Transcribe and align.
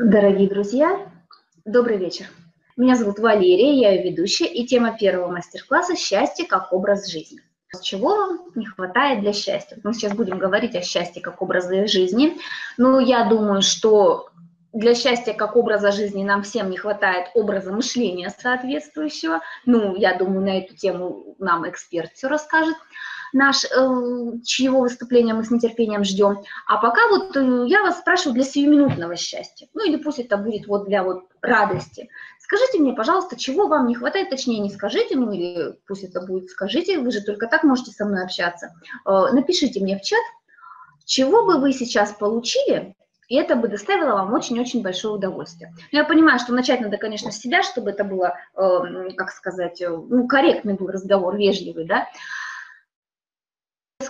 Дорогие 0.00 0.48
друзья, 0.48 1.06
добрый 1.66 1.98
вечер. 1.98 2.24
Меня 2.78 2.96
зовут 2.96 3.18
Валерия, 3.18 3.74
я 3.74 3.92
ее 3.92 4.10
ведущая, 4.10 4.46
и 4.46 4.66
тема 4.66 4.96
первого 4.96 5.30
мастер-класса 5.30 5.96
«Счастье 5.96 6.46
как 6.46 6.72
образ 6.72 7.06
жизни». 7.10 7.40
Чего 7.82 8.16
вам 8.16 8.40
не 8.54 8.64
хватает 8.64 9.20
для 9.20 9.34
счастья? 9.34 9.76
Мы 9.84 9.92
сейчас 9.92 10.14
будем 10.14 10.38
говорить 10.38 10.74
о 10.76 10.80
счастье 10.80 11.20
как 11.20 11.42
образе 11.42 11.86
жизни. 11.86 12.38
Но 12.78 13.00
я 13.00 13.28
думаю, 13.28 13.60
что 13.60 14.30
для 14.72 14.94
счастья 14.94 15.34
как 15.34 15.56
образа 15.56 15.92
жизни 15.92 16.24
нам 16.24 16.42
всем 16.42 16.70
не 16.70 16.78
хватает 16.78 17.26
образа 17.34 17.70
мышления 17.70 18.30
соответствующего. 18.30 19.42
Ну, 19.66 19.94
я 19.94 20.16
думаю, 20.16 20.40
на 20.40 20.58
эту 20.60 20.74
тему 20.74 21.36
нам 21.38 21.68
эксперт 21.68 22.12
все 22.14 22.28
расскажет 22.28 22.76
наш, 23.32 23.64
э, 23.64 23.68
чьего 24.44 24.80
выступления 24.80 25.34
мы 25.34 25.44
с 25.44 25.50
нетерпением 25.50 26.04
ждем. 26.04 26.42
А 26.66 26.76
пока 26.78 27.08
вот 27.08 27.36
э, 27.36 27.64
я 27.66 27.82
вас 27.82 27.98
спрашиваю 27.98 28.34
для 28.34 28.44
сиюминутного 28.44 29.16
счастья. 29.16 29.68
Ну 29.74 29.84
или 29.84 29.96
пусть 29.96 30.18
это 30.18 30.36
будет 30.36 30.66
вот 30.66 30.86
для 30.86 31.02
вот 31.02 31.24
радости. 31.40 32.08
Скажите 32.38 32.78
мне, 32.78 32.92
пожалуйста, 32.92 33.38
чего 33.38 33.66
вам 33.66 33.86
не 33.86 33.94
хватает, 33.94 34.30
точнее 34.30 34.58
не 34.58 34.70
скажите, 34.70 35.16
ну 35.16 35.32
или 35.32 35.74
пусть 35.86 36.04
это 36.04 36.20
будет 36.20 36.50
скажите, 36.50 36.98
вы 36.98 37.10
же 37.10 37.22
только 37.22 37.46
так 37.46 37.64
можете 37.64 37.92
со 37.92 38.04
мной 38.04 38.24
общаться. 38.24 38.74
Э, 39.06 39.32
напишите 39.32 39.80
мне 39.80 39.98
в 39.98 40.02
чат, 40.02 40.20
чего 41.04 41.44
бы 41.46 41.58
вы 41.58 41.72
сейчас 41.72 42.12
получили, 42.12 42.94
и 43.28 43.36
это 43.36 43.56
бы 43.56 43.68
доставило 43.68 44.12
вам 44.12 44.34
очень-очень 44.34 44.82
большое 44.82 45.14
удовольствие. 45.14 45.74
Но 45.90 46.00
я 46.00 46.04
понимаю, 46.04 46.38
что 46.38 46.52
начать 46.52 46.80
надо, 46.80 46.98
конечно, 46.98 47.30
с 47.30 47.38
себя, 47.38 47.62
чтобы 47.62 47.90
это 47.90 48.04
было, 48.04 48.34
э, 48.54 49.10
как 49.16 49.30
сказать, 49.30 49.82
ну, 49.88 50.28
корректный 50.28 50.74
был 50.74 50.88
разговор, 50.88 51.36
вежливый, 51.36 51.86
да 51.86 52.06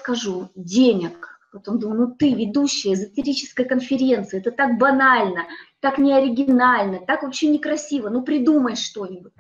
скажу, 0.03 0.51
денег. 0.57 1.41
Потом 1.53 1.79
думаю, 1.79 2.01
ну 2.01 2.15
ты 2.15 2.35
ведущая 2.35 2.95
эзотерической 2.95 3.67
конференции, 3.67 4.41
это 4.41 4.51
так 4.51 4.79
банально, 4.79 5.47
так 5.81 5.99
неоригинально, 5.99 7.01
так 7.07 7.23
вообще 7.23 7.49
некрасиво, 7.49 8.09
ну 8.09 8.23
придумай 8.23 8.75
что-нибудь. 8.75 9.33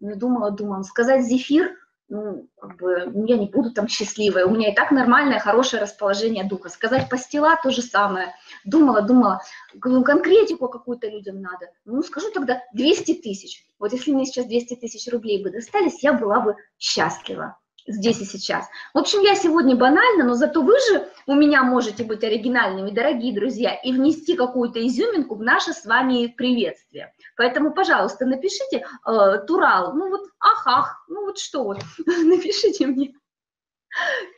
Ну, 0.00 0.16
думала, 0.16 0.50
думала, 0.50 0.82
сказать 0.82 1.24
зефир, 1.24 1.76
ну, 2.08 2.48
как 2.60 2.76
бы, 2.76 3.06
ну, 3.06 3.24
я 3.26 3.38
не 3.38 3.46
буду 3.46 3.72
там 3.72 3.86
счастливая, 3.86 4.46
у 4.46 4.50
меня 4.50 4.72
и 4.72 4.74
так 4.74 4.90
нормальное, 4.90 5.38
хорошее 5.38 5.80
расположение 5.80 6.44
духа. 6.44 6.68
Сказать 6.68 7.08
пастила 7.08 7.56
то 7.62 7.70
же 7.70 7.82
самое. 7.82 8.34
Думала, 8.64 9.00
думала, 9.00 9.40
ну, 9.82 10.02
конкретику 10.02 10.68
какую-то 10.68 11.08
людям 11.08 11.40
надо. 11.40 11.70
Ну, 11.84 12.02
скажу 12.02 12.32
тогда 12.32 12.60
200 12.74 13.22
тысяч. 13.22 13.64
Вот 13.78 13.92
если 13.92 14.12
мне 14.12 14.26
сейчас 14.26 14.46
200 14.46 14.74
тысяч 14.74 15.10
рублей 15.10 15.42
бы 15.42 15.50
достались, 15.50 16.02
я 16.02 16.12
была 16.12 16.40
бы 16.40 16.56
счастлива 16.78 17.56
здесь 17.86 18.20
и 18.20 18.24
сейчас. 18.24 18.66
В 18.94 18.98
общем, 18.98 19.20
я 19.20 19.34
сегодня 19.34 19.76
банально, 19.76 20.24
но 20.24 20.34
зато 20.34 20.62
вы 20.62 20.74
же 20.90 21.08
у 21.26 21.34
меня 21.34 21.62
можете 21.62 22.04
быть 22.04 22.24
оригинальными, 22.24 22.90
дорогие 22.90 23.34
друзья, 23.34 23.74
и 23.74 23.92
внести 23.92 24.36
какую-то 24.36 24.84
изюминку 24.86 25.34
в 25.34 25.42
наше 25.42 25.72
с 25.72 25.84
вами 25.84 26.26
приветствие. 26.26 27.12
Поэтому, 27.36 27.72
пожалуйста, 27.72 28.26
напишите 28.26 28.84
э, 29.06 29.38
Турал, 29.46 29.94
ну 29.94 30.10
вот 30.10 30.22
ах-ах, 30.40 31.04
ну 31.08 31.26
вот 31.26 31.38
что 31.38 31.64
вот, 31.64 31.78
напишите 32.06 32.86
мне 32.86 33.14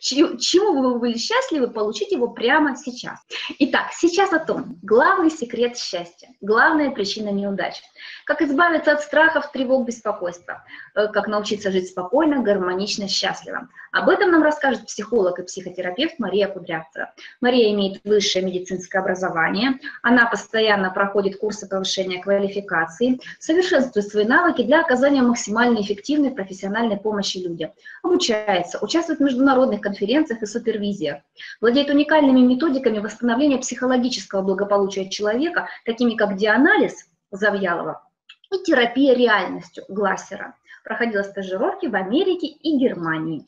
чему 0.00 0.82
вы 0.82 0.98
были 0.98 1.16
счастливы, 1.16 1.68
получить 1.68 2.12
его 2.12 2.28
прямо 2.28 2.76
сейчас. 2.76 3.20
Итак, 3.58 3.92
сейчас 3.92 4.32
о 4.32 4.38
том, 4.38 4.78
главный 4.82 5.30
секрет 5.30 5.76
счастья, 5.76 6.28
главная 6.40 6.90
причина 6.90 7.28
неудач. 7.28 7.80
Как 8.24 8.42
избавиться 8.42 8.92
от 8.92 9.02
страхов, 9.02 9.52
тревог, 9.52 9.86
беспокойства, 9.86 10.64
э, 10.94 11.08
как 11.08 11.28
научиться 11.28 11.70
жить 11.70 11.88
спокойно, 11.88 12.42
гармонично, 12.42 13.08
счастливо. 13.08 13.68
Об 13.92 14.08
этом 14.08 14.32
нам 14.32 14.42
расскажет 14.42 14.86
психолог 14.86 15.38
и 15.38 15.44
психотерапевт 15.44 16.18
Мария 16.18 16.48
Кудрявцева. 16.48 17.12
Мария 17.40 17.72
имеет 17.72 18.00
высшее 18.04 18.44
медицинское 18.44 18.98
образование, 18.98 19.78
она 20.02 20.26
постоянно 20.26 20.90
проходит 20.90 21.38
курсы 21.38 21.68
повышения 21.68 22.20
квалификации, 22.20 23.20
совершенствует 23.38 24.08
свои 24.08 24.24
навыки 24.24 24.62
для 24.62 24.80
оказания 24.80 25.22
максимально 25.22 25.80
эффективной 25.80 26.32
профессиональной 26.32 26.96
помощи 26.96 27.38
людям, 27.38 27.70
обучается, 28.02 28.78
участвует 28.82 29.20
в 29.20 29.22
международных 29.22 29.43
международных 29.44 29.82
конференциях 29.82 30.42
и 30.42 30.46
супервизиях. 30.46 31.18
Владеет 31.60 31.90
уникальными 31.90 32.40
методиками 32.40 32.98
восстановления 32.98 33.58
психологического 33.58 34.40
благополучия 34.40 35.08
человека, 35.10 35.68
такими 35.84 36.14
как 36.14 36.36
дианализ 36.36 37.06
Завьялова 37.30 38.02
и 38.50 38.62
терапия 38.62 39.14
реальностью 39.14 39.84
Глассера. 39.88 40.54
Проходила 40.82 41.22
стажировки 41.22 41.86
в 41.86 41.94
Америке 41.94 42.46
и 42.46 42.78
Германии. 42.78 43.46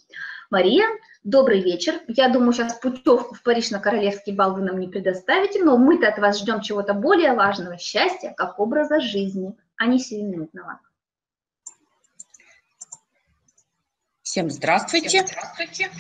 Мария, 0.50 0.86
добрый 1.24 1.60
вечер. 1.60 1.94
Я 2.08 2.28
думаю, 2.28 2.52
сейчас 2.52 2.74
путевку 2.74 3.34
в 3.34 3.42
Париж 3.42 3.70
на 3.70 3.78
королевский 3.80 4.34
бал 4.34 4.54
вы 4.54 4.62
нам 4.62 4.78
не 4.78 4.88
предоставите, 4.88 5.64
но 5.64 5.78
мы-то 5.78 6.08
от 6.08 6.18
вас 6.18 6.40
ждем 6.40 6.60
чего-то 6.60 6.92
более 6.92 7.32
важного– 7.32 7.78
счастья 7.78 8.34
как 8.36 8.58
образа 8.58 9.00
жизни, 9.00 9.54
а 9.76 9.86
не 9.86 9.98
сиюминутного. 9.98 10.80
Всем 14.36 14.50
здравствуйте. 14.50 15.08
Всем 15.08 15.26
здравствуйте. 15.28 15.90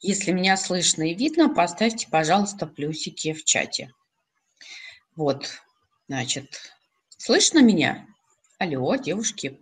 Если 0.00 0.32
меня 0.32 0.56
слышно 0.56 1.08
и 1.08 1.14
видно, 1.14 1.48
поставьте, 1.48 2.08
пожалуйста, 2.10 2.66
плюсики 2.66 3.32
в 3.32 3.44
чате. 3.44 3.92
Вот, 5.14 5.62
значит, 6.08 6.72
слышно 7.16 7.62
меня? 7.62 8.08
Алло, 8.58 8.96
девушки, 8.96 9.60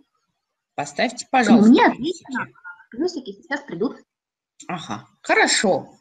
поставьте, 0.73 1.27
пожалуйста, 1.29 1.69
Мне 1.69 1.85
отлично. 1.85 2.47
Плюсики 2.89 3.33
сейчас 3.43 3.61
придут. 3.61 3.97
Ага, 4.67 5.05
хорошо. 5.21 5.95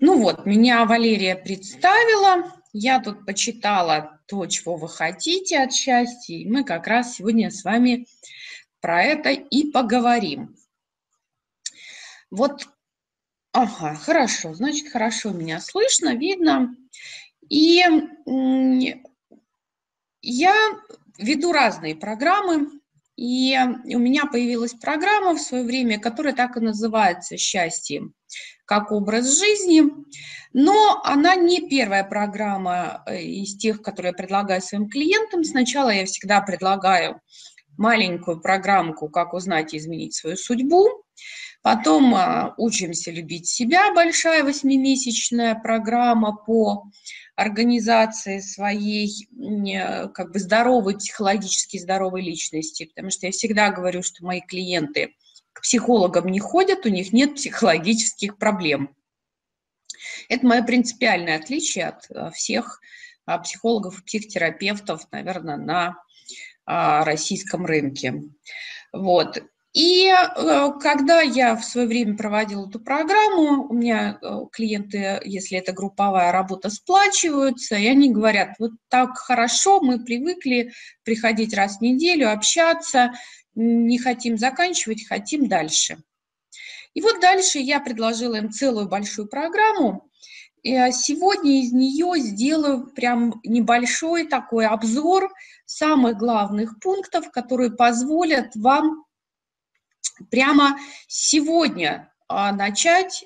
Ну 0.00 0.22
вот, 0.22 0.46
меня 0.46 0.86
Валерия 0.86 1.36
представила. 1.36 2.58
Я 2.72 3.00
тут 3.00 3.26
почитала 3.26 4.18
то, 4.28 4.46
чего 4.46 4.76
вы 4.76 4.88
хотите 4.88 5.58
от 5.58 5.74
счастья. 5.74 6.36
И 6.36 6.48
мы 6.48 6.64
как 6.64 6.86
раз 6.86 7.16
сегодня 7.16 7.50
с 7.50 7.64
вами 7.64 8.06
про 8.80 9.02
это 9.02 9.28
и 9.28 9.70
поговорим. 9.70 10.56
Вот, 12.30 12.68
ага, 13.52 13.94
хорошо, 13.94 14.54
значит, 14.54 14.90
хорошо 14.90 15.30
меня 15.30 15.60
слышно, 15.60 16.14
видно. 16.14 16.74
И 17.48 17.82
я 20.20 20.54
веду 21.18 21.52
разные 21.52 21.96
программы, 21.96 22.68
и 23.16 23.58
у 23.86 23.98
меня 23.98 24.26
появилась 24.26 24.74
программа 24.74 25.34
в 25.34 25.40
свое 25.40 25.64
время, 25.64 25.98
которая 25.98 26.34
так 26.34 26.56
и 26.56 26.60
называется 26.60 27.36
«Счастье 27.36 28.02
как 28.64 28.92
образ 28.92 29.38
жизни», 29.38 29.82
но 30.52 31.00
она 31.04 31.34
не 31.34 31.68
первая 31.68 32.04
программа 32.04 33.02
э, 33.06 33.22
из 33.22 33.56
тех, 33.56 33.82
которые 33.82 34.10
я 34.10 34.16
предлагаю 34.16 34.60
своим 34.60 34.88
клиентам. 34.88 35.44
Сначала 35.44 35.90
я 35.90 36.06
всегда 36.06 36.40
предлагаю 36.40 37.20
маленькую 37.76 38.40
программку 38.40 39.08
«Как 39.08 39.34
узнать 39.34 39.74
и 39.74 39.78
изменить 39.78 40.14
свою 40.14 40.36
судьбу», 40.36 41.04
Потом 41.62 42.14
а, 42.14 42.54
учимся 42.56 43.10
любить 43.10 43.48
себя, 43.48 43.92
большая 43.92 44.44
восьмимесячная 44.44 45.54
программа 45.54 46.34
по 46.34 46.84
организации 47.34 48.40
своей 48.40 49.28
э, 49.36 50.08
как 50.08 50.32
бы 50.32 50.38
здоровой, 50.38 50.96
психологически 50.96 51.78
здоровой 51.78 52.22
личности, 52.22 52.86
потому 52.86 53.10
что 53.10 53.26
я 53.26 53.32
всегда 53.32 53.70
говорю, 53.70 54.02
что 54.02 54.24
мои 54.24 54.40
клиенты 54.40 55.14
к 55.52 55.62
психологам 55.62 56.28
не 56.28 56.40
ходят, 56.40 56.86
у 56.86 56.88
них 56.88 57.12
нет 57.12 57.34
психологических 57.34 58.38
проблем. 58.38 58.94
Это 60.28 60.46
мое 60.46 60.62
принципиальное 60.62 61.36
отличие 61.36 61.86
от 61.86 62.10
э, 62.10 62.30
всех 62.32 62.80
а, 63.28 63.38
психологов 63.38 64.00
и 64.00 64.04
психотерапевтов, 64.04 65.06
наверное, 65.12 65.56
на 65.56 65.96
а, 66.64 67.04
российском 67.04 67.66
рынке. 67.66 68.22
Вот. 68.92 69.42
И 69.78 70.08
э, 70.08 70.70
когда 70.80 71.20
я 71.20 71.54
в 71.54 71.64
свое 71.64 71.86
время 71.86 72.16
проводила 72.16 72.68
эту 72.68 72.80
программу, 72.80 73.68
у 73.68 73.72
меня 73.72 74.18
э, 74.20 74.40
клиенты, 74.50 75.20
если 75.24 75.56
это 75.56 75.72
групповая 75.72 76.32
работа, 76.32 76.68
сплачиваются, 76.68 77.76
и 77.76 77.86
они 77.86 78.10
говорят, 78.10 78.56
вот 78.58 78.72
так 78.88 79.16
хорошо, 79.16 79.80
мы 79.80 80.02
привыкли 80.02 80.72
приходить 81.04 81.54
раз 81.54 81.78
в 81.78 81.80
неделю, 81.82 82.32
общаться, 82.32 83.12
не 83.54 84.00
хотим 84.00 84.36
заканчивать, 84.36 85.06
хотим 85.06 85.46
дальше. 85.46 85.98
И 86.94 87.00
вот 87.00 87.20
дальше 87.20 87.60
я 87.60 87.78
предложила 87.78 88.34
им 88.34 88.50
целую 88.50 88.88
большую 88.88 89.28
программу, 89.28 90.10
а 90.66 90.90
сегодня 90.90 91.62
из 91.62 91.72
нее 91.72 92.18
сделаю 92.18 92.88
прям 92.96 93.40
небольшой 93.44 94.26
такой 94.26 94.66
обзор 94.66 95.32
самых 95.66 96.18
главных 96.18 96.80
пунктов, 96.80 97.30
которые 97.30 97.70
позволят 97.70 98.56
вам 98.56 99.04
прямо 100.30 100.78
сегодня 101.06 102.12
а, 102.28 102.52
начать 102.52 103.24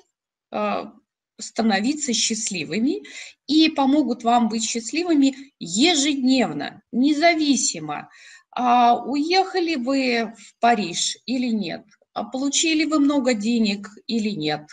а, 0.51 0.93
становиться 1.39 2.13
счастливыми. 2.13 3.03
И 3.47 3.69
помогут 3.69 4.23
вам 4.23 4.47
быть 4.47 4.63
счастливыми 4.63 5.35
ежедневно, 5.59 6.81
независимо, 6.93 8.09
а 8.51 8.95
уехали 9.03 9.75
вы 9.75 10.33
в 10.37 10.59
Париж 10.61 11.17
или 11.25 11.47
нет, 11.47 11.83
получили 12.31 12.85
вы 12.85 12.99
много 12.99 13.33
денег 13.33 13.89
или 14.07 14.29
нет, 14.29 14.65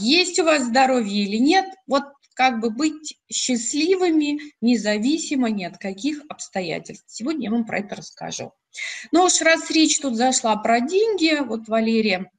есть 0.00 0.40
у 0.40 0.44
вас 0.44 0.64
здоровье 0.64 1.22
или 1.22 1.36
нет, 1.36 1.66
вот 1.86 2.02
как 2.34 2.60
бы 2.60 2.70
быть 2.70 3.18
счастливыми, 3.30 4.40
независимо 4.60 5.50
ни 5.50 5.64
от 5.64 5.78
каких 5.78 6.22
обстоятельств. 6.28 7.06
Сегодня 7.08 7.44
я 7.44 7.50
вам 7.50 7.64
про 7.64 7.78
это 7.78 7.96
расскажу. 7.96 8.52
Ну 9.10 9.24
уж 9.24 9.40
раз 9.40 9.70
речь 9.70 9.98
тут 9.98 10.16
зашла 10.16 10.56
про 10.56 10.80
деньги, 10.80 11.38
вот 11.44 11.68
Валерия 11.68 12.30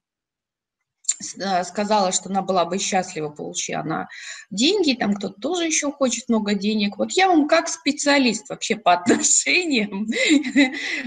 Э, 1.40 1.64
сказала, 1.64 2.12
что 2.12 2.30
она 2.30 2.42
была 2.42 2.66
бы 2.66 2.78
счастлива, 2.78 3.30
получи 3.30 3.74
она 3.74 4.08
деньги, 4.50 4.94
там 4.94 5.14
кто-то 5.14 5.40
тоже 5.40 5.66
еще 5.66 5.92
хочет 5.92 6.30
много 6.30 6.54
денег. 6.56 6.98
Вот 6.98 7.12
я 7.12 7.28
вам 7.28 7.48
как 7.48 7.68
специалист 7.68 8.50
вообще 8.50 8.76
по 8.76 8.94
отношениям 8.94 10.08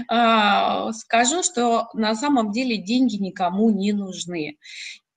а, 0.07 0.91
скажу, 0.93 1.43
что 1.43 1.89
на 1.93 2.15
самом 2.15 2.51
деле 2.51 2.77
деньги 2.77 3.15
никому 3.17 3.69
не 3.69 3.91
нужны. 3.91 4.57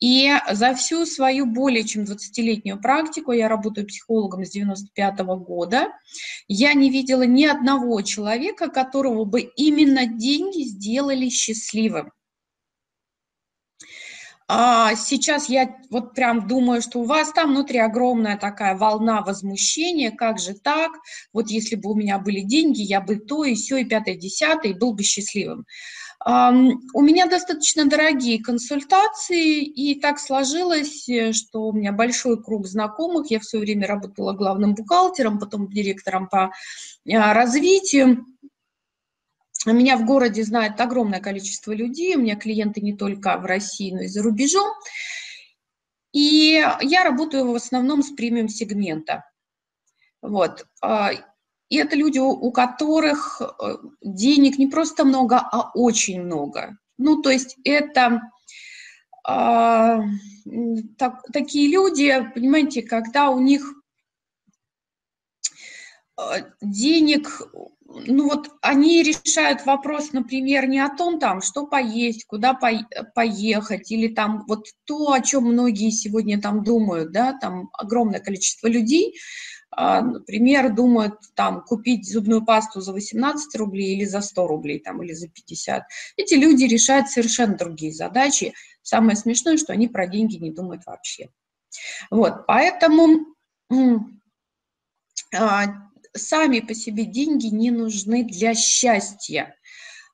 И 0.00 0.32
за 0.50 0.75
всю 0.75 1.05
свою 1.05 1.44
более 1.44 1.85
чем 1.85 2.05
20-летнюю 2.05 2.81
практику, 2.81 3.32
я 3.32 3.49
работаю 3.49 3.87
психологом 3.87 4.47
с 4.47 4.50
95 4.50 5.20
-го 5.20 5.37
года, 5.37 5.88
я 6.49 6.73
не 6.73 6.91
видела 6.91 7.23
ни 7.23 7.44
одного 7.44 8.00
человека, 8.00 8.69
которого 8.69 9.25
бы 9.25 9.43
именно 9.43 10.06
деньги 10.06 10.62
сделали 10.62 11.29
счастливым. 11.29 12.12
А 14.52 14.97
сейчас 14.97 15.49
я 15.49 15.76
вот 15.91 16.14
прям 16.14 16.49
думаю, 16.49 16.82
что 16.82 16.99
у 16.99 17.05
вас 17.05 17.32
там 17.32 17.50
внутри 17.50 17.79
огромная 17.79 18.37
такая 18.37 18.76
волна 18.76 19.20
возмущения, 19.20 20.11
как 20.11 20.41
же 20.41 20.55
так, 20.55 20.91
вот 21.32 21.50
если 21.50 21.76
бы 21.76 21.93
у 21.93 21.94
меня 21.94 22.19
были 22.19 22.41
деньги, 22.41 22.81
я 22.81 23.00
бы 23.00 23.14
то 23.14 23.44
и 23.44 23.55
все, 23.55 23.76
и 23.76 23.85
пятое, 23.85 24.14
и 24.14 24.19
десятое, 24.19 24.73
и 24.73 24.75
был 24.76 24.93
бы 24.93 25.05
счастливым. 25.05 25.67
У 26.22 27.00
меня 27.00 27.26
достаточно 27.26 27.87
дорогие 27.87 28.43
консультации, 28.43 29.62
и 29.62 29.99
так 29.99 30.19
сложилось, 30.19 31.08
э, 31.08 31.32
что 31.32 31.69
у 31.69 31.72
меня 31.72 31.93
большой 31.93 32.43
круг 32.43 32.67
знакомых. 32.67 33.31
Я 33.31 33.40
в 33.40 33.44
свое 33.44 33.64
время 33.64 33.87
работала 33.87 34.34
главным 34.34 34.75
бухгалтером, 34.75 35.38
потом 35.38 35.70
директором 35.70 36.28
по 36.28 36.52
а, 37.11 37.32
развитию. 37.32 38.26
Меня 39.64 39.96
в 39.96 40.05
городе 40.05 40.43
знает 40.44 40.78
огромное 40.81 41.20
количество 41.20 41.72
людей, 41.72 42.17
у 42.17 42.20
меня 42.20 42.37
клиенты 42.37 42.82
не 42.82 42.94
только 42.94 43.38
в 43.38 43.46
России, 43.46 43.93
но 43.93 44.02
и 44.02 44.06
за 44.06 44.23
рубежом. 44.23 44.69
И 46.12 46.62
я 46.81 47.05
работаю 47.05 47.50
в 47.50 47.55
основном 47.55 48.02
с 48.02 48.11
премиум-сегмента. 48.11 49.25
Вот. 50.20 50.66
И 51.70 51.76
это 51.76 51.96
люди, 51.96 52.19
у 52.19 52.50
которых 52.52 53.40
э, 53.40 53.76
денег 54.02 54.58
не 54.58 54.67
просто 54.67 55.05
много, 55.05 55.38
а 55.38 55.70
очень 55.72 56.22
много. 56.22 56.76
Ну, 56.99 57.22
то 57.22 57.31
есть 57.31 57.56
это 57.64 58.20
а, 59.25 60.00
так, 60.99 61.22
такие 61.32 61.70
люди, 61.70 62.12
понимаете, 62.34 62.82
когда 62.82 63.31
у 63.31 63.38
них 63.38 63.62
а, 66.17 66.40
денег 66.61 67.40
ну 68.06 68.28
вот 68.28 68.50
они 68.62 69.02
решают 69.02 69.66
вопрос, 69.66 70.12
например, 70.12 70.69
не 70.69 70.78
о 70.78 70.94
том, 70.94 71.19
там, 71.19 71.43
что 71.43 71.66
поесть, 71.66 72.25
куда 72.25 72.55
поехать, 72.55 73.90
или 73.90 74.08
там 74.14 74.44
вот 74.46 74.66
то, 74.84 75.12
о 75.12 75.20
чем 75.20 75.44
многие 75.44 75.90
сегодня 75.90 76.40
там 76.40 76.62
думают, 76.62 77.11
да, 77.11 77.32
там 77.32 77.69
огромное 77.73 78.20
количество 78.20 78.69
людей, 78.69 79.16
например, 79.76 80.75
думают 80.75 81.14
там 81.34 81.62
купить 81.62 82.11
зубную 82.11 82.44
пасту 82.44 82.81
за 82.81 82.93
18 82.93 83.55
рублей 83.56 83.96
или 83.96 84.05
за 84.05 84.20
100 84.20 84.46
рублей 84.46 84.81
там, 84.81 85.02
или 85.02 85.12
за 85.12 85.28
50. 85.28 85.84
Эти 86.17 86.34
люди 86.34 86.64
решают 86.64 87.08
совершенно 87.08 87.56
другие 87.56 87.93
задачи. 87.93 88.52
Самое 88.82 89.17
смешное, 89.17 89.56
что 89.56 89.72
они 89.72 89.88
про 89.88 90.06
деньги 90.06 90.37
не 90.37 90.50
думают 90.50 90.87
вообще. 90.87 91.28
Вот, 92.11 92.46
поэтому 92.46 93.26
а, 95.34 95.67
сами 96.16 96.61
по 96.61 96.75
себе 96.75 97.05
деньги 97.05 97.46
не 97.46 97.70
нужны 97.70 98.25
для 98.25 98.55
счастья. 98.55 99.55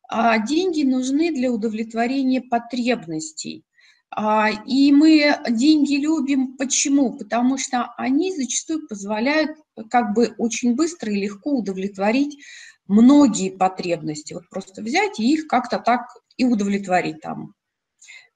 А 0.09 0.39
деньги 0.39 0.83
нужны 0.83 1.33
для 1.33 1.51
удовлетворения 1.51 2.41
потребностей. 2.41 3.65
А, 4.11 4.51
и 4.67 4.93
мы 4.93 5.39
деньги 5.51 5.97
любим 5.97 6.57
почему? 6.57 7.17
Потому 7.17 7.59
что 7.59 7.93
они 7.97 8.35
зачастую 8.35 8.87
позволяют 8.87 9.59
как 9.91 10.15
бы 10.15 10.35
очень 10.39 10.75
быстро 10.75 11.13
и 11.13 11.21
легко 11.21 11.51
удовлетворить 11.51 12.39
многие 12.87 13.51
потребности. 13.51 14.35
Вот 14.35 14.49
просто 14.49 14.83
взять 14.83 15.19
и 15.19 15.33
их 15.33 15.49
как-то 15.49 15.79
так 15.79 16.07
и 16.37 16.45
удовлетворить 16.45 17.21
там. 17.21 17.55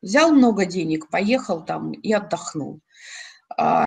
Взял 0.02 0.32
много 0.32 0.66
денег, 0.66 1.08
поехал 1.08 1.64
там 1.64 1.92
и 1.92 2.12
отдохнул. 2.12 2.80
А, 3.56 3.84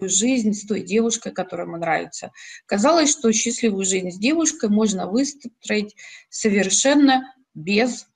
жизнь 0.00 0.52
с 0.52 0.64
той 0.66 0.82
девушкой, 0.82 1.32
которая 1.32 1.66
ему 1.66 1.78
нравится. 1.78 2.30
Казалось, 2.66 3.10
что 3.10 3.32
счастливую 3.32 3.84
жизнь 3.84 4.10
с 4.10 4.18
девушкой 4.18 4.68
можно 4.68 5.08
выстроить 5.08 5.96
совершенно 6.28 7.34
без 7.54 8.06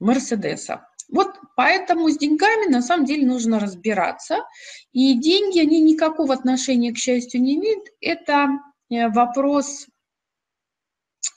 Мерседеса. 0.00 0.86
Вот 1.08 1.28
поэтому 1.56 2.08
с 2.08 2.18
деньгами 2.18 2.70
на 2.70 2.82
самом 2.82 3.04
деле 3.04 3.26
нужно 3.26 3.58
разбираться. 3.58 4.38
И 4.92 5.14
деньги, 5.14 5.58
они 5.58 5.80
никакого 5.80 6.34
отношения 6.34 6.92
к 6.92 6.98
счастью 6.98 7.42
не 7.42 7.56
имеют. 7.56 7.88
Это 8.00 8.48
э, 8.90 9.08
вопрос 9.08 9.86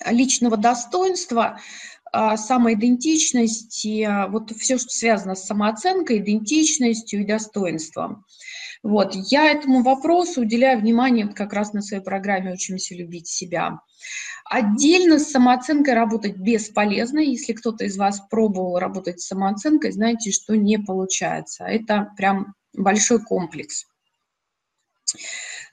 личного 0.06 0.58
достоинства, 0.58 1.60
а, 2.12 2.38
самоидентичности, 2.38 4.30
вот 4.30 4.52
все, 4.52 4.78
что 4.78 4.90
связано 4.90 5.36
с 5.36 5.46
самооценкой, 5.46 6.20
идентичностью 6.20 7.22
и 7.22 7.26
достоинством. 7.26 8.26
Вот, 8.84 9.16
я 9.16 9.50
этому 9.50 9.82
вопросу 9.82 10.42
уделяю 10.42 10.82
внимание 10.82 11.30
как 11.30 11.54
раз 11.54 11.72
на 11.72 11.82
своей 11.82 12.04
программе 12.04 12.52
«Учимся 12.52 12.94
любить 12.94 13.28
себя». 13.28 13.80
Отдельно 14.44 15.20
с 15.20 15.32
самооценкой 15.32 15.94
работать 15.94 16.36
бесполезно. 16.36 17.20
Если 17.20 17.54
кто-то 17.54 17.86
из 17.86 17.98
вас 17.98 18.20
пробовал 18.30 18.78
работать 18.78 19.22
с 19.22 19.28
самооценкой, 19.28 19.94
знаете, 19.94 20.32
что 20.32 20.58
не 20.58 20.78
получается. 20.78 21.64
Это 21.64 22.12
прям 22.18 22.56
большой 22.74 23.24
комплекс. 23.24 23.86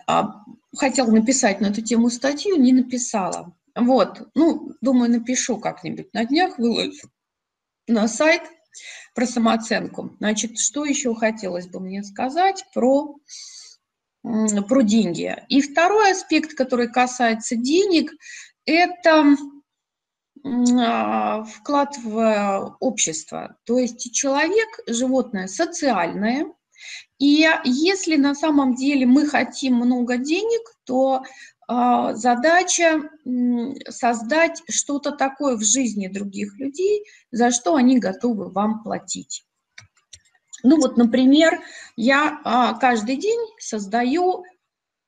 А, 0.07 0.45
хотела 0.77 1.11
написать 1.11 1.61
на 1.61 1.67
эту 1.67 1.83
тему 1.83 2.11
статью, 2.11 2.57
не 2.57 2.73
написала. 2.73 3.57
Вот, 3.75 4.29
ну, 4.35 4.73
думаю, 4.81 5.11
напишу 5.11 5.59
как-нибудь 5.59 6.15
на 6.15 6.25
днях, 6.25 6.59
выложу 6.59 7.11
на 7.89 8.07
сайт– 8.07 8.43
про 9.15 9.27
самооценку. 9.27 10.17
Значит, 10.19 10.59
что 10.59 10.85
еще 10.85 11.15
хотелось 11.15 11.67
бы 11.67 11.81
мне 11.81 12.03
сказать 12.03 12.65
про, 12.75 13.17
про 14.23 14.83
деньги. 14.83 15.37
И 15.49 15.61
второй 15.61 16.13
аспект, 16.13 16.55
который 16.55 16.89
касается 16.91 17.57
денег, 17.57 18.13
это 18.65 19.37
а, 20.45 21.45
вклад 21.45 21.97
в 21.99 22.77
общество. 22.81 23.57
То 23.65 23.79
есть 23.79 24.13
человек, 24.15 24.69
животное 24.87 25.49
социальное, 25.49 26.47
и 27.19 27.47
если 27.65 28.17
на 28.17 28.35
самом 28.35 28.75
деле 28.75 29.05
мы 29.05 29.27
хотим 29.27 29.75
много 29.75 30.17
денег, 30.17 30.63
то 30.85 31.23
задача 32.15 33.03
создать 33.89 34.63
что-то 34.69 35.13
такое 35.13 35.57
в 35.57 35.63
жизни 35.63 36.09
других 36.09 36.59
людей, 36.59 37.05
за 37.31 37.51
что 37.51 37.77
они 37.77 37.99
готовы 37.99 38.51
вам 38.51 38.83
платить. 38.83 39.45
Ну 40.63 40.77
вот, 40.77 40.97
например, 40.97 41.61
я 41.97 42.41
а, 42.45 42.75
каждый 42.75 43.17
день 43.17 43.41
создаю 43.59 44.45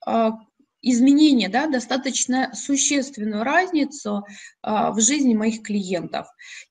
а, 0.06 0.38
изменения, 0.80 1.48
да, 1.48 1.66
достаточно 1.66 2.52
существенную 2.54 3.44
разницу 3.44 4.24
в 4.62 5.00
жизни 5.00 5.34
моих 5.34 5.62
клиентов. 5.62 6.26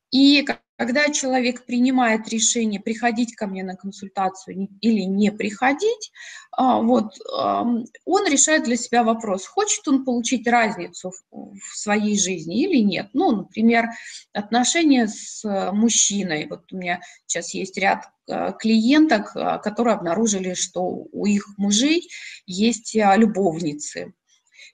И 0.09 0.45
когда 0.81 1.09
человек 1.09 1.67
принимает 1.67 2.27
решение 2.29 2.79
приходить 2.79 3.35
ко 3.35 3.45
мне 3.45 3.63
на 3.63 3.75
консультацию 3.75 4.67
или 4.81 5.01
не 5.01 5.31
приходить, 5.31 6.11
а, 6.57 6.81
вот, 6.81 7.13
он 7.29 8.27
решает 8.27 8.63
для 8.63 8.75
себя 8.77 9.03
вопрос, 9.03 9.45
хочет 9.45 9.87
он 9.87 10.03
получить 10.03 10.47
разницу 10.47 11.13
в 11.29 11.77
своей 11.77 12.17
жизни 12.19 12.63
или 12.63 12.81
нет. 12.81 13.09
Ну, 13.13 13.31
например, 13.31 13.89
отношения 14.33 15.07
с 15.07 15.43
мужчиной. 15.71 16.47
Вот 16.49 16.73
у 16.73 16.77
меня 16.77 16.99
сейчас 17.27 17.53
есть 17.53 17.77
ряд 17.77 18.09
а, 18.27 18.51
клиенток, 18.51 19.35
а, 19.35 19.59
которые 19.59 19.93
обнаружили, 19.93 20.55
что 20.55 20.81
у 20.81 21.25
их 21.27 21.45
мужей 21.59 22.09
есть 22.47 22.95
любовницы. 22.95 24.13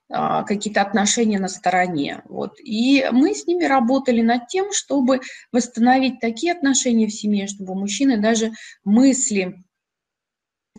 А, 0.09 0.43
какие-то 0.43 0.81
отношения 0.81 1.37
на 1.37 1.49
стороне. 1.49 2.21
Вот. 2.29 2.59
И 2.63 3.05
мы 3.11 3.35
с 3.35 3.45
ними 3.45 3.65
работали 3.65 4.21
над 4.21 4.47
тем, 4.47 4.71
чтобы 4.71 5.19
восстановить 5.51 6.21
такие 6.21 6.53
отношения 6.53 7.07
в 7.07 7.13
семье, 7.13 7.47
чтобы 7.47 7.75
мужчины 7.75 8.17
даже 8.17 8.53
мысли 8.85 9.65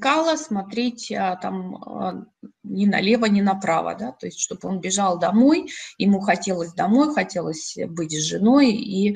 кала 0.01 0.37
смотреть 0.37 1.13
а, 1.13 1.37
там 1.37 1.77
а, 1.77 2.25
ни 2.63 2.87
налево, 2.87 3.27
ни 3.27 3.43
направо, 3.43 3.95
да, 3.97 4.13
то 4.13 4.25
есть 4.25 4.41
чтобы 4.41 4.67
он 4.67 4.81
бежал 4.81 5.19
домой, 5.19 5.69
ему 5.99 6.21
хотелось 6.21 6.73
домой, 6.73 7.13
хотелось 7.13 7.77
быть 7.87 8.13
с 8.13 8.25
женой, 8.25 8.71
и 8.71 9.15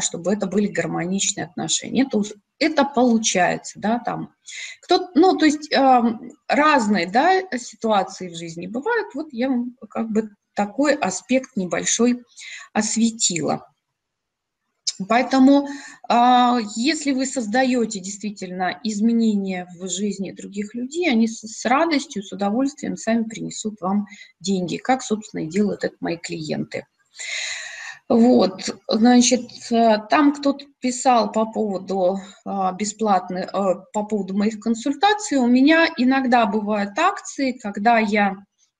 чтобы 0.00 0.32
это 0.32 0.46
были 0.46 0.68
гармоничные 0.68 1.46
отношения. 1.46 2.02
Это 2.02 2.22
это 2.58 2.84
получается, 2.84 3.78
да, 3.80 3.98
там. 3.98 4.34
Кто, 4.82 5.10
ну, 5.14 5.36
то 5.36 5.46
есть 5.46 5.72
э, 5.72 6.02
разные, 6.48 7.06
да, 7.06 7.42
ситуации 7.58 8.28
в 8.28 8.36
жизни 8.36 8.66
бывают. 8.66 9.14
Вот 9.14 9.32
я 9.32 9.48
вам 9.48 9.76
как 9.88 10.10
бы 10.10 10.30
такой 10.54 10.94
аспект 10.94 11.56
небольшой 11.56 12.22
осветила. 12.72 13.66
Поэтому, 15.08 15.66
а, 16.08 16.58
если 16.76 17.10
вы 17.10 17.26
создаете 17.26 17.98
действительно 17.98 18.78
изменения 18.84 19.66
в 19.76 19.88
жизни 19.88 20.30
других 20.30 20.74
людей, 20.74 21.10
они 21.10 21.26
с 21.26 21.64
радостью, 21.64 22.22
с 22.22 22.30
удовольствием 22.32 22.96
сами 22.96 23.24
принесут 23.24 23.80
вам 23.80 24.06
деньги, 24.38 24.76
как, 24.76 25.02
собственно, 25.02 25.42
и 25.42 25.48
делают 25.48 25.82
это 25.82 25.96
мои 26.00 26.16
клиенты. 26.16 26.86
Вот, 28.08 28.68
значит, 28.86 29.50
там 29.70 30.34
кто-то 30.34 30.66
писал 30.80 31.32
по 31.32 31.46
поводу 31.46 32.18
а, 32.44 32.72
бесплатной, 32.72 33.44
а, 33.44 33.76
по 33.94 34.04
поводу 34.04 34.36
моих 34.36 34.60
консультаций. 34.60 35.38
У 35.38 35.46
меня 35.46 35.88
иногда 35.96 36.44
бывают 36.44 36.98
акции, 36.98 37.52
когда 37.52 37.98
я 37.98 38.36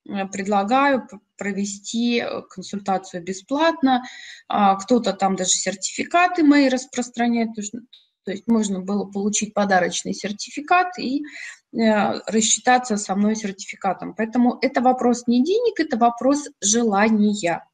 Э, 0.09 0.26
предлагаю 0.26 1.09
провести 1.37 2.21
э, 2.21 2.43
консультацию 2.50 3.23
бесплатно. 3.23 4.04
А, 4.49 4.76
кто-то 4.76 5.12
там 5.12 5.37
даже 5.37 5.50
сертификаты 5.50 6.45
мои 6.45 6.69
распространяет, 6.69 7.54
то 7.54 8.31
есть 8.31 8.47
можно 8.47 8.81
было 8.81 9.04
получить 9.04 9.54
подарочный 9.54 10.14
сертификат 10.14 10.99
и 10.99 11.23
э, 11.23 12.21
рассчитаться 12.26 12.97
со 12.97 13.14
мной 13.14 13.35
сертификатом. 13.37 14.14
Поэтому 14.14 14.59
это 14.61 14.81
вопрос 14.81 15.26
не 15.26 15.43
денег, 15.43 15.81
это 15.81 15.97
вопрос 15.97 16.49
желания. 16.61 17.66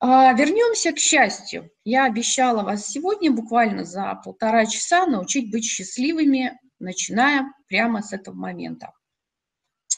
А, 0.00 0.32
вернемся 0.32 0.92
к 0.92 0.98
счастью. 0.98 1.70
Я 1.84 2.04
обещала 2.04 2.62
вас 2.62 2.86
сегодня 2.86 3.32
буквально 3.32 3.84
за 3.84 4.14
полтора 4.24 4.66
часа 4.66 5.06
научить 5.06 5.50
быть 5.50 5.64
счастливыми, 5.64 6.58
начиная 6.78 7.52
прямо 7.66 8.02
с 8.02 8.12
этого 8.12 8.34
момента. 8.34 8.92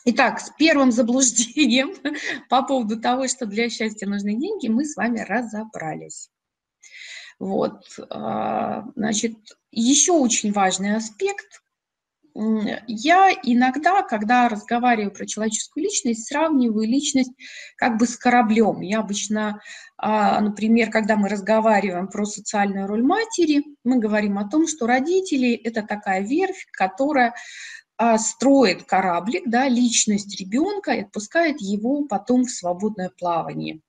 Итак, 0.07 0.40
с 0.40 0.50
первым 0.57 0.92
заблуждением 0.92 1.95
по 2.49 2.62
поводу 2.62 2.99
того, 2.99 3.28
что 3.28 3.45
для 3.45 3.69
счастья 3.69 4.07
нужны 4.07 4.35
деньги, 4.35 4.69
мы 4.69 4.87
с 4.87 4.97
вами 4.97 5.21
разобрались. 5.21 6.30
Вот, 7.38 7.85
а, 8.09 8.85
значит, 8.97 9.35
еще 9.71 10.12
очень 10.12 10.52
важный 10.52 10.97
аспект. 10.97 11.62
Я 12.35 13.33
иногда, 13.43 14.03
когда 14.03 14.49
разговариваю 14.49 15.11
про 15.11 15.27
человеческую 15.27 15.85
личность, 15.85 16.27
сравниваю 16.27 16.87
личность 16.87 17.33
как 17.77 17.99
бы 17.99 18.07
с 18.07 18.17
кораблем. 18.17 18.81
Я 18.81 19.01
обычно, 19.01 19.61
а, 19.97 20.41
например, 20.41 20.91
когда 20.91 21.17
мы 21.17 21.29
разговариваем 21.29 22.09
про 22.09 22.25
социальную 22.25 22.87
роль 22.87 23.03
матери, 23.03 23.65
мы 23.85 23.99
говорим 23.99 24.39
о 24.39 24.49
том, 24.49 24.67
что 24.69 24.87
родители– 24.87 25.53
это 25.65 25.83
такая 25.83 26.21
верфь, 26.21 26.67
которая 26.73 27.35
а, 27.97 28.17
строит 28.19 28.85
кораблик, 28.85 29.43
да, 29.47 29.69
личность 29.69 30.41
ребенка 30.41 30.93
и 30.93 31.03
отпускает 31.03 31.61
его 31.61 32.07
потом 32.07 32.45
в 32.45 32.51
свободное 32.51 33.11
плавание. 33.11 33.81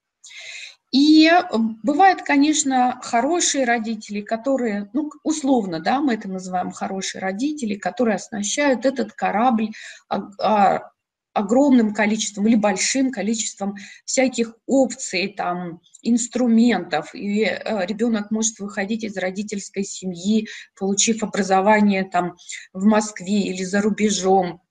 И 0.92 1.28
э, 1.28 1.42
бывают, 1.84 2.22
конечно, 2.22 3.00
хорошие 3.02 3.66
родители, 3.66 4.22
которые, 4.22 4.90
ну, 4.94 5.10
условно, 5.24 5.80
да, 5.80 6.02
мы 6.02 6.16
это 6.16 6.28
называем 6.28 6.72
хорошие 6.72 7.22
родители, 7.22 7.76
которые 7.76 8.16
оснащают 8.16 8.86
этот 8.86 9.14
корабль 9.14 9.70
а, 10.10 10.92
огромным 11.34 11.94
количеством 11.94 12.48
или 12.48 12.56
большим 12.56 13.12
количеством 13.12 13.76
всяких 14.04 14.54
опций, 14.66 15.30
там, 15.30 15.80
инструментов, 16.02 17.16
и 17.16 17.44
э, 17.44 17.86
ребенок 17.86 18.32
может 18.32 18.60
выходить 18.60 19.04
из 19.04 19.16
родительской 19.16 19.84
семьи, 19.84 20.48
получив 20.78 21.24
образование 21.24 22.04
там 22.04 22.36
в 22.74 22.84
Москве 22.86 23.44
или 23.44 23.64
за 23.64 23.82
рубежом. 23.82 24.62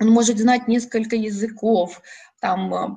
Он 0.00 0.08
может 0.08 0.38
знать 0.38 0.66
несколько 0.66 1.16
языков, 1.16 2.00
там 2.42 2.74
э, 2.74 2.88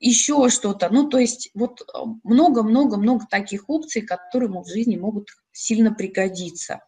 еще 0.00 0.48
что-то. 0.48 0.88
Ну, 0.90 1.08
то 1.08 1.18
есть 1.18 1.50
вот 1.54 1.82
много-много-много 2.24 3.26
таких 3.30 3.68
опций, 3.68 4.02
которые 4.02 4.48
ему 4.48 4.64
в 4.64 4.68
жизни 4.68 4.96
могут 4.96 5.28
сильно 5.52 5.92
пригодиться 5.94 6.80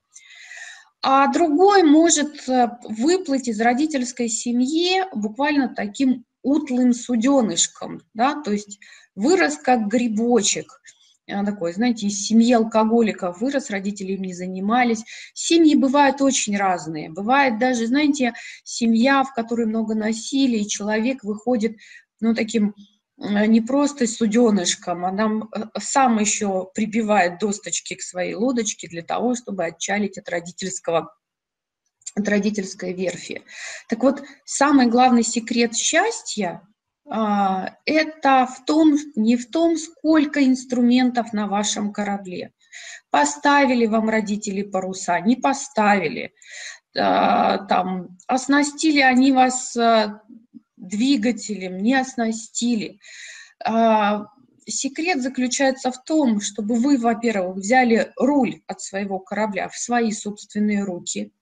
а 1.00 1.28
другой 1.28 1.84
может 1.84 2.48
э, 2.48 2.70
выплыть 2.82 3.48
из 3.48 3.60
родительской 3.60 4.28
семьи 4.28 5.04
буквально 5.14 5.68
таким 5.68 6.24
утлым 6.42 6.92
суденышком, 6.92 8.02
да, 8.14 8.40
то 8.42 8.52
есть 8.52 8.80
вырос 9.14 9.58
как 9.58 9.86
грибочек, 9.86 10.80
такой, 11.44 11.72
знаете, 11.72 12.06
из 12.06 12.26
семьи 12.26 12.52
алкоголиков 12.52 13.40
вырос, 13.40 13.70
родители 13.70 14.12
им 14.12 14.22
не 14.22 14.34
занимались. 14.34 15.04
Семьи 15.34 15.74
бывают 15.74 16.22
очень 16.22 16.56
разные. 16.56 17.10
Бывает 17.10 17.58
даже, 17.58 17.86
знаете, 17.86 18.32
семья, 18.64 19.22
в 19.24 19.34
которой 19.34 19.66
много 19.66 19.94
насилия, 19.94 20.60
и 20.60 20.68
человек 20.68 21.24
выходит, 21.24 21.76
ну, 22.20 22.34
таким 22.34 22.74
не 23.18 23.60
просто 23.60 24.06
суденышком, 24.06 25.04
она 25.04 25.28
э, 25.52 25.64
сам 25.80 26.20
еще 26.20 26.70
прибивает 26.72 27.40
досточки 27.40 27.94
к 27.94 28.02
своей 28.02 28.34
лодочке 28.34 28.86
для 28.86 29.02
того, 29.02 29.34
чтобы 29.34 29.64
отчалить 29.64 30.18
от 30.18 30.28
родительского 30.28 31.12
от 32.14 32.28
родительской 32.28 32.92
верфи. 32.92 33.42
Так 33.88 34.02
вот, 34.02 34.22
самый 34.44 34.86
главный 34.86 35.22
секрет 35.22 35.74
счастья 35.74 36.48
а, 36.50 36.68
это 37.10 38.46
в 38.46 38.64
том, 38.66 38.96
не 39.16 39.36
в 39.36 39.50
том, 39.50 39.76
сколько 39.76 40.44
инструментов 40.44 41.32
на 41.32 41.46
вашем 41.46 41.92
корабле. 41.92 42.52
Поставили 43.10 43.86
вам 43.86 44.08
родители 44.08 44.62
паруса, 44.62 45.18
не 45.20 45.36
поставили. 45.36 46.34
А, 46.96 47.58
там, 47.66 48.18
оснастили 48.26 49.00
они 49.00 49.32
вас 49.32 49.76
а, 49.76 50.22
двигателем, 50.76 51.78
не 51.78 51.94
оснастили. 51.94 52.98
А, 53.64 54.26
секрет 54.66 55.22
заключается 55.22 55.90
в 55.90 56.02
том, 56.04 56.40
чтобы 56.40 56.76
вы, 56.76 56.98
во-первых, 56.98 57.56
взяли 57.56 58.12
руль 58.16 58.62
от 58.66 58.80
своего 58.80 59.18
корабля 59.18 59.68
в 59.68 59.76
свои 59.76 60.12
собственные 60.12 60.84
руки, 60.84 61.32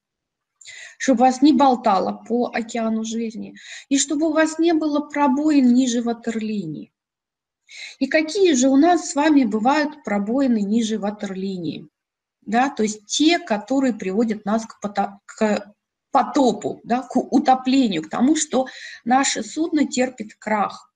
чтобы 0.97 1.21
вас 1.21 1.41
не 1.41 1.53
болтало 1.53 2.23
по 2.27 2.51
океану 2.53 3.03
жизни, 3.03 3.55
и 3.89 3.97
чтобы 3.97 4.27
у 4.27 4.33
вас 4.33 4.59
не 4.59 4.73
было 4.73 5.01
пробоин 5.01 5.73
ниже 5.73 6.01
ватерлинии. 6.01 6.91
И 7.99 8.07
какие 8.07 8.53
же 8.53 8.69
у 8.69 8.77
нас 8.77 9.11
с 9.11 9.15
вами 9.15 9.43
бывают 9.43 10.03
пробоины 10.03 10.61
ниже 10.61 10.97
ватерлинии? 10.97 11.87
Да, 12.41 12.69
то 12.69 12.83
есть 12.83 13.05
те, 13.07 13.39
которые 13.39 13.93
приводят 13.93 14.45
нас 14.45 14.65
к, 14.65 14.79
к 15.25 15.73
потопу, 16.11 16.79
да, 16.83 17.01
к 17.01 17.17
утоплению, 17.17 18.03
к 18.03 18.09
тому, 18.09 18.35
что 18.35 18.67
наше 19.03 19.43
судно 19.43 19.85
терпит 19.85 20.35
крах. 20.35 20.93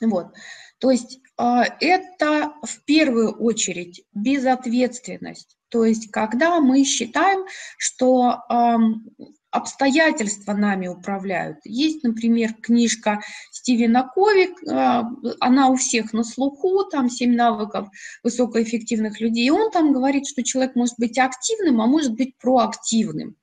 Вот. 0.00 0.34
То 0.78 0.90
есть 0.90 1.20
а, 1.36 1.64
это 1.80 2.54
в 2.62 2.84
первую 2.84 3.32
очередь 3.32 4.04
безответственность. 4.12 5.56
То 5.72 5.84
есть 5.86 6.10
когда 6.10 6.60
мы 6.60 6.84
считаем, 6.84 7.46
что 7.78 8.42
обстоятельства 9.50 10.54
нами 10.54 10.88
управляют. 10.88 11.58
Есть, 11.64 12.02
например, 12.02 12.54
книжка 12.54 13.20
Стивена 13.50 14.02
Кови, 14.02 14.48
а, 14.66 15.04
она 15.40 15.68
у 15.68 15.76
всех 15.76 16.14
на 16.14 16.24
слуху, 16.24 16.84
там 16.84 17.10
«Семь 17.10 17.34
навыков 17.34 17.88
высокоэффективных 18.24 19.20
людей». 19.20 19.50
Он 19.50 19.70
там 19.70 19.92
говорит, 19.92 20.26
что 20.26 20.42
человек 20.42 20.74
может 20.74 20.94
быть 20.98 21.18
активным, 21.18 21.82
а 21.82 21.86
может 21.86 22.14
быть 22.14 22.38
проактивным. 22.38 23.36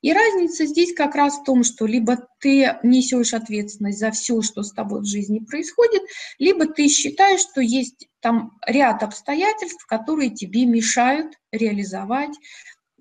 И 0.00 0.12
разница 0.12 0.66
здесь 0.66 0.94
как 0.94 1.14
раз 1.14 1.38
в 1.38 1.44
том, 1.44 1.64
что 1.64 1.86
либо 1.86 2.26
ты 2.40 2.78
несешь 2.82 3.34
ответственность 3.34 3.98
за 3.98 4.10
все, 4.10 4.42
что 4.42 4.62
с 4.62 4.72
тобой 4.72 5.00
в 5.00 5.06
жизни 5.06 5.40
происходит, 5.40 6.02
либо 6.38 6.66
ты 6.66 6.88
считаешь, 6.88 7.40
что 7.40 7.60
есть 7.60 8.08
там 8.20 8.58
ряд 8.66 9.02
обстоятельств, 9.02 9.86
которые 9.86 10.30
тебе 10.30 10.66
мешают 10.66 11.34
реализовать 11.52 12.36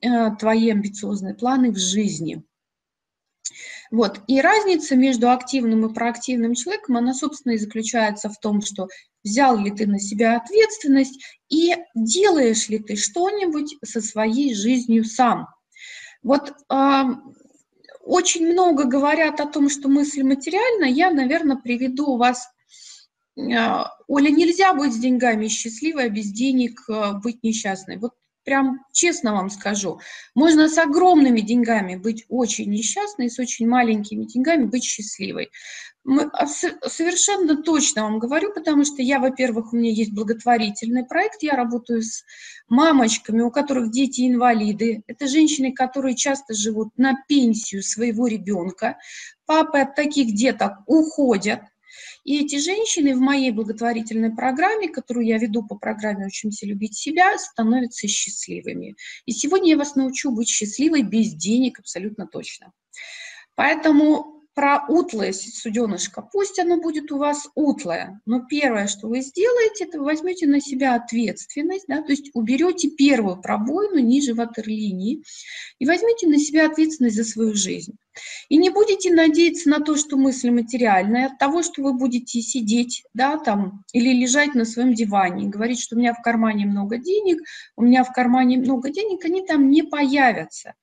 э, 0.02 0.36
твои 0.38 0.70
амбициозные 0.72 1.36
планы 1.36 1.72
в 1.72 1.78
жизни. 1.78 2.44
Вот. 3.92 4.22
И 4.28 4.40
разница 4.42 4.96
между 4.96 5.32
активным 5.32 5.86
и 5.86 5.94
проактивным 5.94 6.54
человеком, 6.54 6.98
она, 6.98 7.14
собственно, 7.14 7.54
и 7.54 7.58
заключается 7.58 8.30
в 8.30 8.38
том, 8.40 8.62
что 8.62 8.88
взял 9.24 9.58
ли 9.58 9.72
ты 9.72 9.88
на 9.88 10.00
себя 10.00 10.38
ответственность 10.38 11.20
и 11.50 11.76
делаешь 11.96 12.70
ли 12.70 12.80
ты 12.80 12.96
что-нибудь 12.96 13.78
со 13.84 14.02
своей 14.02 14.54
жизнью 14.54 15.06
сам. 15.06 15.48
Вот 16.24 16.54
э, 16.70 17.04
очень 18.02 18.52
много 18.52 18.86
говорят 18.86 19.40
о 19.40 19.46
том, 19.46 19.70
что 19.70 19.88
мысль 19.88 20.24
материальна. 20.24 20.86
Я, 20.86 21.12
наверное, 21.12 21.58
приведу 21.58 22.18
вас... 22.18 22.50
Э, 23.38 23.86
Оля, 24.08 24.30
нельзя 24.30 24.74
быть 24.74 24.94
с 24.94 24.98
деньгами 24.98 25.48
счастливой, 25.48 26.06
а 26.06 26.10
без 26.10 26.32
денег 26.32 26.82
э, 26.90 27.14
быть 27.24 27.44
несчастной. 27.44 27.98
Вот 27.98 28.14
прям 28.50 28.84
честно 28.92 29.34
вам 29.34 29.52
скажу, 29.52 30.00
можно 30.34 30.70
с 30.70 30.78
огромными 30.80 31.40
деньгами 31.40 31.96
быть 31.96 32.26
очень 32.30 32.72
несчастной, 32.72 33.30
с 33.30 33.38
очень 33.38 33.68
маленькими 33.68 34.26
деньгами 34.26 34.66
быть 34.66 34.84
счастливой. 34.84 35.52
Мы, 36.04 36.32
совершенно 36.88 37.62
точно 37.62 38.06
вам 38.06 38.18
говорю, 38.18 38.52
потому 38.52 38.86
что 38.86 39.04
я, 39.04 39.20
во-первых, 39.20 39.72
у 39.72 39.78
меня 39.78 39.92
есть 39.92 40.16
благотворительный 40.16 41.06
проект, 41.06 41.44
я 41.44 41.54
работаю 41.54 42.02
с 42.02 42.24
мамочками, 42.70 43.42
у 43.42 43.52
которых 43.52 43.92
дети 43.92 44.28
инвалиды. 44.28 45.04
Это 45.06 45.28
женщины, 45.28 45.72
которые 45.72 46.16
часто 46.16 46.56
живут 46.56 46.90
на 46.98 47.14
пенсию 47.28 47.84
своего 47.84 48.26
ребенка. 48.26 48.98
Папы 49.46 49.78
от 49.78 49.94
таких 49.94 50.34
деток 50.34 50.80
уходят, 50.88 51.62
и 52.24 52.44
эти 52.44 52.58
женщины 52.58 53.16
в 53.16 53.20
моей 53.20 53.52
благотворительной 53.52 54.36
программе, 54.36 54.90
которую 54.90 55.26
я 55.26 55.38
веду 55.38 55.66
по 55.66 55.76
программе 55.76 56.26
«Учимся 56.26 56.66
любить 56.66 56.96
себя», 56.96 57.38
становятся 57.38 58.08
счастливыми. 58.08 58.96
И 59.26 59.32
сегодня 59.32 59.72
я 59.72 59.78
вас 59.78 59.96
научу 59.96 60.32
быть 60.32 60.50
счастливой 60.50 61.04
без 61.04 61.34
денег 61.34 61.80
абсолютно 61.80 62.28
точно. 62.28 62.72
Поэтому 63.56 64.40
про 64.60 64.86
утлое 64.90 65.32
суденышко, 65.32 66.22
пусть 66.22 66.60
оно 66.60 66.82
будет 66.82 67.14
у 67.14 67.18
вас 67.18 67.48
утлое, 67.56 68.20
но 68.26 68.46
первое, 68.46 68.88
что 68.88 69.08
вы 69.08 69.22
сделаете, 69.22 69.86
это 69.86 70.00
вы 70.00 70.06
возьмете 70.06 70.48
на 70.48 70.60
себя 70.60 70.96
ответственность, 70.96 71.86
да, 71.88 72.02
то 72.02 72.12
есть 72.12 72.30
уберете 72.34 72.90
первую 72.90 73.42
пробоину 73.42 74.00
ниже 74.00 74.34
ватерлинии 74.34 75.24
и 75.80 75.86
возьмите 75.86 76.28
на 76.28 76.38
себя 76.40 76.66
ответственность 76.66 77.16
за 77.16 77.24
свою 77.24 77.56
жизнь. 77.56 77.96
И 78.50 78.58
не 78.58 78.70
будете 78.70 79.14
надеяться 79.14 79.70
на 79.70 79.80
то, 79.80 79.96
что 79.96 80.18
мысль 80.18 80.50
материальная, 80.52 81.28
от 81.28 81.38
того, 81.38 81.64
что 81.64 81.82
вы 81.82 81.94
будете 81.94 82.42
сидеть, 82.42 83.04
да, 83.14 83.38
там, 83.38 83.84
или 83.94 84.14
лежать 84.14 84.56
на 84.56 84.66
своем 84.66 84.94
диване 84.94 85.46
и 85.46 85.50
говорить, 85.50 85.80
что 85.80 85.96
у 85.96 86.00
меня 86.00 86.14
в 86.14 86.22
кармане 86.22 86.66
много 86.66 86.98
денег, 86.98 87.42
у 87.76 87.84
меня 87.84 88.04
в 88.04 88.12
кармане 88.12 88.58
много 88.58 88.90
денег, 88.90 89.24
они 89.26 89.46
там 89.46 89.70
не 89.70 89.84
появятся. 89.84 90.74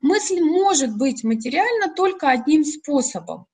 Мысль 0.00 0.40
может 0.40 0.96
быть 0.96 1.24
материальна 1.24 1.92
только 1.94 2.30
одним 2.30 2.64
способом. 2.64 3.46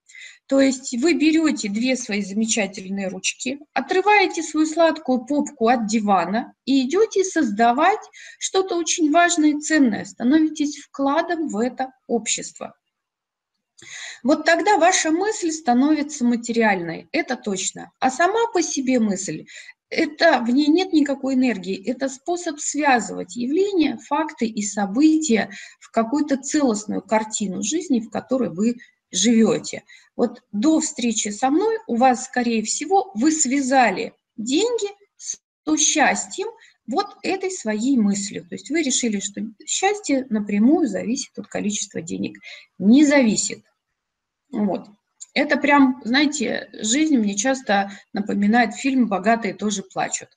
То 0.50 0.60
есть 0.60 0.92
вы 1.00 1.14
берете 1.14 1.68
две 1.68 1.94
свои 1.94 2.22
замечательные 2.22 3.06
ручки, 3.06 3.60
отрываете 3.72 4.42
свою 4.42 4.66
сладкую 4.66 5.24
попку 5.24 5.68
от 5.68 5.86
дивана 5.86 6.54
и 6.64 6.82
идете 6.82 7.22
создавать 7.22 8.00
что-то 8.40 8.74
очень 8.74 9.12
важное 9.12 9.50
и 9.50 9.60
ценное, 9.60 10.04
становитесь 10.04 10.78
вкладом 10.78 11.46
в 11.46 11.56
это 11.56 11.92
общество. 12.08 12.74
Вот 14.22 14.44
тогда 14.44 14.78
ваша 14.78 15.10
мысль 15.10 15.50
становится 15.50 16.24
материальной, 16.24 17.08
это 17.12 17.36
точно. 17.36 17.92
А 17.98 18.10
сама 18.10 18.46
по 18.52 18.62
себе 18.62 19.00
мысль, 19.00 19.46
это, 19.88 20.40
в 20.40 20.50
ней 20.50 20.68
нет 20.68 20.92
никакой 20.92 21.34
энергии, 21.34 21.84
это 21.84 22.08
способ 22.08 22.60
связывать 22.60 23.36
явления, 23.36 23.98
факты 23.98 24.46
и 24.46 24.62
события 24.62 25.50
в 25.80 25.90
какую-то 25.90 26.36
целостную 26.36 27.02
картину 27.02 27.62
жизни, 27.62 28.00
в 28.00 28.10
которой 28.10 28.50
вы 28.50 28.76
живете. 29.10 29.84
Вот 30.16 30.42
до 30.52 30.80
встречи 30.80 31.28
со 31.28 31.50
мной 31.50 31.78
у 31.86 31.96
вас, 31.96 32.26
скорее 32.26 32.62
всего, 32.62 33.10
вы 33.14 33.32
связали 33.32 34.14
деньги 34.36 34.88
с 35.16 35.38
счастьем, 35.76 36.48
вот 36.90 37.06
этой 37.22 37.50
своей 37.50 37.96
мыслью. 37.96 38.42
То 38.48 38.56
есть 38.56 38.70
вы 38.70 38.82
решили, 38.82 39.20
что 39.20 39.40
счастье 39.64 40.26
напрямую 40.28 40.88
зависит 40.88 41.38
от 41.38 41.46
количества 41.46 42.02
денег. 42.02 42.38
Не 42.78 43.04
зависит. 43.04 43.64
Вот. 44.52 44.88
Это 45.32 45.56
прям, 45.56 46.00
знаете, 46.04 46.68
жизнь 46.72 47.16
мне 47.16 47.36
часто 47.36 47.90
напоминает 48.12 48.74
фильм 48.74 49.08
«Богатые 49.08 49.54
тоже 49.54 49.82
плачут». 49.82 50.28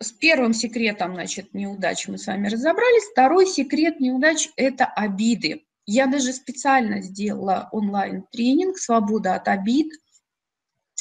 С 0.00 0.12
первым 0.20 0.54
секретом, 0.54 1.14
значит, 1.14 1.54
неудач 1.54 2.08
мы 2.08 2.18
с 2.18 2.26
вами 2.26 2.48
разобрались. 2.48 3.10
Второй 3.10 3.46
секрет 3.46 4.00
неудач– 4.00 4.48
это 4.56 4.86
обиды. 4.86 5.64
Я 5.86 6.06
даже 6.06 6.32
специально 6.32 7.00
сделала 7.02 7.68
онлайн-тренинг 7.72 8.78
«Свобода 8.78 9.34
от 9.34 9.48
обид», 9.48 9.92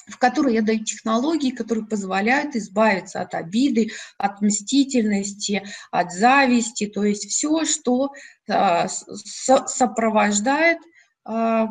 в 0.07 0.17
которой 0.17 0.53
я 0.53 0.61
даю 0.61 0.83
технологии, 0.83 1.51
которые 1.51 1.85
позволяют 1.85 2.55
избавиться 2.55 3.21
от 3.21 3.35
обиды, 3.35 3.91
от 4.17 4.41
мстительности, 4.41 5.63
от 5.91 6.11
зависти, 6.11 6.87
то 6.87 7.03
есть 7.03 7.29
все, 7.29 7.65
что 7.65 8.11
а, 8.49 8.87
сопровождает 8.87 10.77
а, 11.25 11.67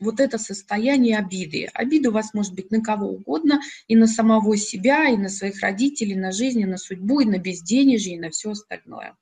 вот 0.00 0.20
это 0.20 0.38
состояние 0.38 1.18
обиды. 1.18 1.68
Обида 1.74 2.10
у 2.10 2.12
вас 2.12 2.34
может 2.34 2.54
быть 2.54 2.70
на 2.70 2.80
кого 2.80 3.08
угодно, 3.08 3.60
и 3.88 3.96
на 3.96 4.06
самого 4.06 4.56
себя, 4.56 5.08
и 5.08 5.16
на 5.16 5.28
своих 5.28 5.60
родителей, 5.60 6.14
на 6.14 6.32
жизнь, 6.32 6.60
и 6.60 6.66
на 6.66 6.78
судьбу, 6.78 7.20
и 7.20 7.24
на 7.24 7.38
безденежье, 7.38 8.14
и 8.14 8.20
на 8.20 8.30
все 8.30 8.50
остальное. 8.50 9.16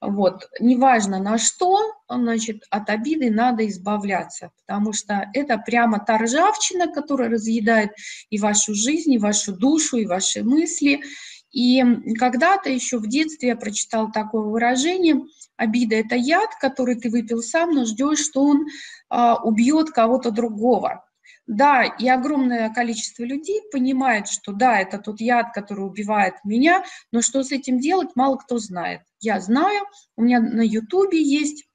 Вот, 0.00 0.48
неважно 0.60 1.18
на 1.18 1.38
что, 1.38 1.80
значит, 2.08 2.62
от 2.70 2.88
обиды 2.88 3.30
надо 3.30 3.66
избавляться, 3.66 4.52
потому 4.64 4.92
что 4.92 5.28
это 5.34 5.58
прямо 5.58 5.98
та 5.98 6.18
ржавчина, 6.18 6.86
которая 6.86 7.28
разъедает 7.28 7.90
и 8.30 8.38
вашу 8.38 8.74
жизнь, 8.74 9.12
и 9.12 9.18
вашу 9.18 9.52
душу, 9.56 9.96
и 9.96 10.06
ваши 10.06 10.44
мысли. 10.44 11.02
И 11.50 11.82
когда-то 12.16 12.70
еще 12.70 12.98
в 12.98 13.08
детстве 13.08 13.48
я 13.48 13.56
прочитала 13.56 14.12
такое 14.12 14.42
выражение, 14.42 15.22
обида– 15.56 15.96
это 15.96 16.14
яд, 16.14 16.50
который 16.60 16.94
ты 16.94 17.10
выпил 17.10 17.42
сам, 17.42 17.74
но 17.74 17.84
ждешь, 17.84 18.24
что 18.24 18.44
он 18.44 18.66
а, 19.08 19.42
убьет 19.42 19.90
кого-то 19.90 20.30
другого. 20.30 21.04
Да, 21.48 21.82
и 21.84 22.06
огромное 22.06 22.68
количество 22.68 23.24
людей 23.24 23.62
понимает, 23.72 24.28
что 24.28 24.52
да, 24.52 24.80
это 24.80 24.98
тот 24.98 25.18
яд, 25.18 25.54
который 25.54 25.80
убивает 25.80 26.34
меня, 26.44 26.84
но 27.10 27.22
что 27.22 27.42
с 27.42 27.52
этим 27.52 27.80
делать, 27.80 28.10
мало 28.14 28.36
кто 28.36 28.58
знает. 28.58 29.00
Я 29.18 29.40
знаю, 29.40 29.86
у 30.16 30.22
меня 30.22 30.40
на 30.40 30.60
ютубе 30.60 31.22
есть 31.22 31.66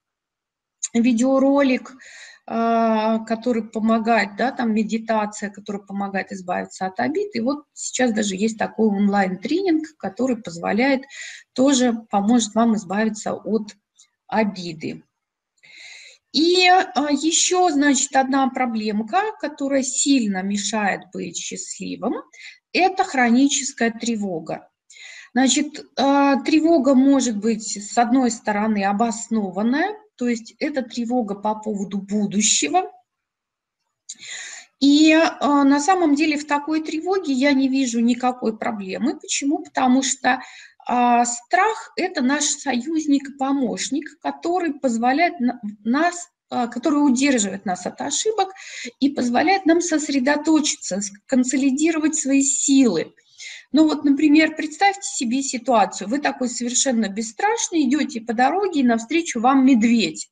видеоролик, 0.93 1.91
а, 2.45 3.19
который 3.25 3.63
помогает, 3.63 4.36
да, 4.38 4.51
там 4.51 4.75
медитация, 4.75 5.49
которая 5.49 5.81
помогает 5.81 6.31
избавиться 6.31 6.86
от 6.86 6.99
обид. 6.99 7.36
И 7.36 7.39
вот 7.39 7.63
сейчас 7.73 8.13
даже 8.13 8.36
есть 8.36 8.59
такой 8.59 8.89
онлайн-тренинг, 8.89 9.97
который 9.97 10.38
позволяет, 10.38 11.01
тоже 11.53 11.93
поможет 12.12 12.53
вам 12.53 12.75
избавиться 12.75 13.33
от 13.33 13.75
обиды. 14.27 15.03
И 16.33 16.67
а, 16.67 17.11
еще, 17.11 17.69
значит, 17.69 18.15
одна 18.15 18.49
проблемка, 18.49 19.21
которая 19.39 19.83
сильно 19.83 20.41
мешает 20.41 21.01
быть 21.13 21.37
счастливым, 21.37 22.15
это 22.73 23.03
хроническая 23.03 23.91
тревога. 23.91 24.67
Значит, 25.33 25.85
а, 25.95 26.41
тревога 26.41 26.95
может 26.95 27.37
быть, 27.37 27.77
с 27.77 27.97
одной 27.97 28.31
стороны, 28.31 28.83
обоснованная, 28.83 29.95
то 30.15 30.27
есть 30.27 30.55
это 30.59 30.81
тревога 30.81 31.35
по 31.35 31.53
поводу 31.55 31.99
будущего. 31.99 32.91
И 34.79 35.13
а, 35.13 35.63
на 35.63 35.79
самом 35.79 36.15
деле 36.15 36.37
в 36.37 36.47
такой 36.47 36.83
тревоге 36.83 37.31
я 37.31 37.53
не 37.53 37.67
вижу 37.69 37.99
никакой 37.99 38.57
проблемы. 38.57 39.19
Почему? 39.19 39.63
Потому 39.63 40.01
что 40.01 40.41
а 40.87 41.25
страх– 41.25 41.93
это 41.95 42.21
наш 42.21 42.45
союзник 42.45 43.29
и 43.29 43.37
помощник, 43.37 44.19
который 44.21 44.73
позволяет 44.73 45.35
нас 45.83 46.29
а, 46.49 46.67
который 46.67 46.97
удерживает 46.97 47.65
нас 47.65 47.87
от 47.87 47.99
ошибок 48.01 48.49
и 48.99 49.09
позволяет 49.09 49.65
нам 49.65 49.81
сосредоточиться, 49.81 50.99
консолидировать 51.25 52.15
свои 52.15 52.43
силы. 52.43 53.13
Ну 53.71 53.87
вот, 53.87 54.03
например, 54.03 54.55
представьте 54.55 55.09
себе 55.09 55.41
ситуацию. 55.41 56.07
Вы 56.07 56.19
такой 56.19 56.49
совершенно 56.49 57.09
бесстрашный, 57.09 57.83
идете 57.83 58.21
по 58.21 58.33
дороге, 58.33 58.81
и 58.81 58.83
навстречу 58.83 59.39
вам 59.39 59.65
медведь. 59.65 60.29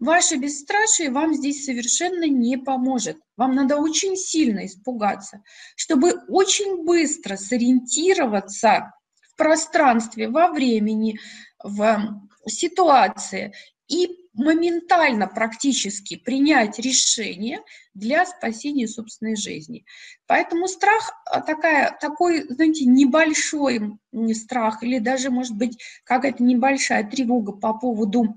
Ваше 0.00 0.36
бесстрашие 0.36 1.10
вам 1.10 1.34
здесь 1.34 1.64
совершенно 1.64 2.24
не 2.24 2.56
поможет. 2.56 3.18
Вам 3.36 3.54
надо 3.54 3.76
очень 3.76 4.16
сильно 4.16 4.66
испугаться, 4.66 5.44
чтобы 5.76 6.14
очень 6.26 6.84
быстро 6.84 7.36
сориентироваться 7.36 8.92
пространстве, 9.40 10.28
во 10.28 10.48
времени, 10.52 11.18
в 11.64 12.20
ситуации. 12.46 13.54
И 13.88 14.08
моментально 14.34 15.26
практически 15.26 16.16
принять 16.16 16.78
решение 16.78 17.60
для 17.94 18.26
спасения 18.26 18.86
собственной 18.86 19.34
жизни. 19.34 19.84
Поэтому 20.26 20.68
страх 20.68 21.10
а, 21.24 21.40
такая, 21.40 21.96
такой, 22.00 22.44
знаете, 22.48 22.84
небольшой 22.84 23.98
страх 24.34 24.82
или 24.82 24.98
даже, 24.98 25.30
может 25.30 25.56
быть, 25.56 25.82
какая-то 26.04 26.42
небольшая 26.42 27.02
тревога 27.02 27.52
по 27.52 27.72
поводу 27.72 28.36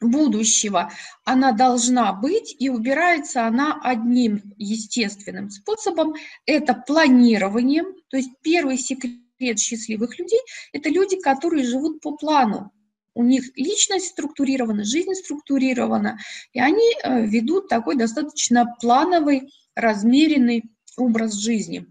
будущего, 0.00 0.90
она 1.24 1.52
должна 1.52 2.12
быть, 2.12 2.54
и 2.58 2.68
убирается 2.68 3.46
она 3.46 3.80
одним 3.82 4.42
естественным 4.56 5.50
способом, 5.50 6.14
это 6.46 6.74
планированием, 6.74 7.86
то 8.08 8.16
есть 8.16 8.30
первый 8.42 8.78
секрет 8.78 9.21
секрет 9.42 9.58
счастливых 9.58 10.18
людей– 10.18 10.40
это 10.72 10.88
люди, 10.88 11.20
которые 11.20 11.64
живут 11.64 12.00
по 12.00 12.16
плану. 12.16 12.70
У 13.14 13.24
них 13.24 13.44
личность 13.56 14.08
структурирована, 14.08 14.84
жизнь 14.84 15.14
структурирована, 15.14 16.18
и 16.52 16.60
они 16.60 16.94
э, 17.02 17.26
ведут 17.26 17.68
такой 17.68 17.96
достаточно 17.96 18.74
плановый, 18.80 19.52
размеренный 19.74 20.64
образ 20.96 21.34
жизни. 21.34 21.86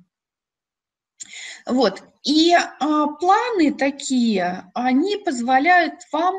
Вот. 1.68 2.04
И 2.24 2.54
а, 2.54 3.08
планы 3.08 3.74
такие, 3.74 4.66
они 4.74 5.18
позволяют 5.18 5.94
вам 6.12 6.36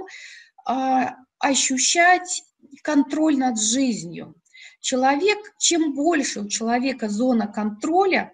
а, 0.65 1.17
ощущать 1.39 2.43
контроль 2.83 3.37
над 3.37 3.61
жизнью. 3.61 4.35
Человек, 4.81 5.39
чем 5.59 5.95
больше 5.95 6.41
у 6.41 6.49
человека 6.49 7.09
зона 7.09 7.47
контроля, 7.47 8.33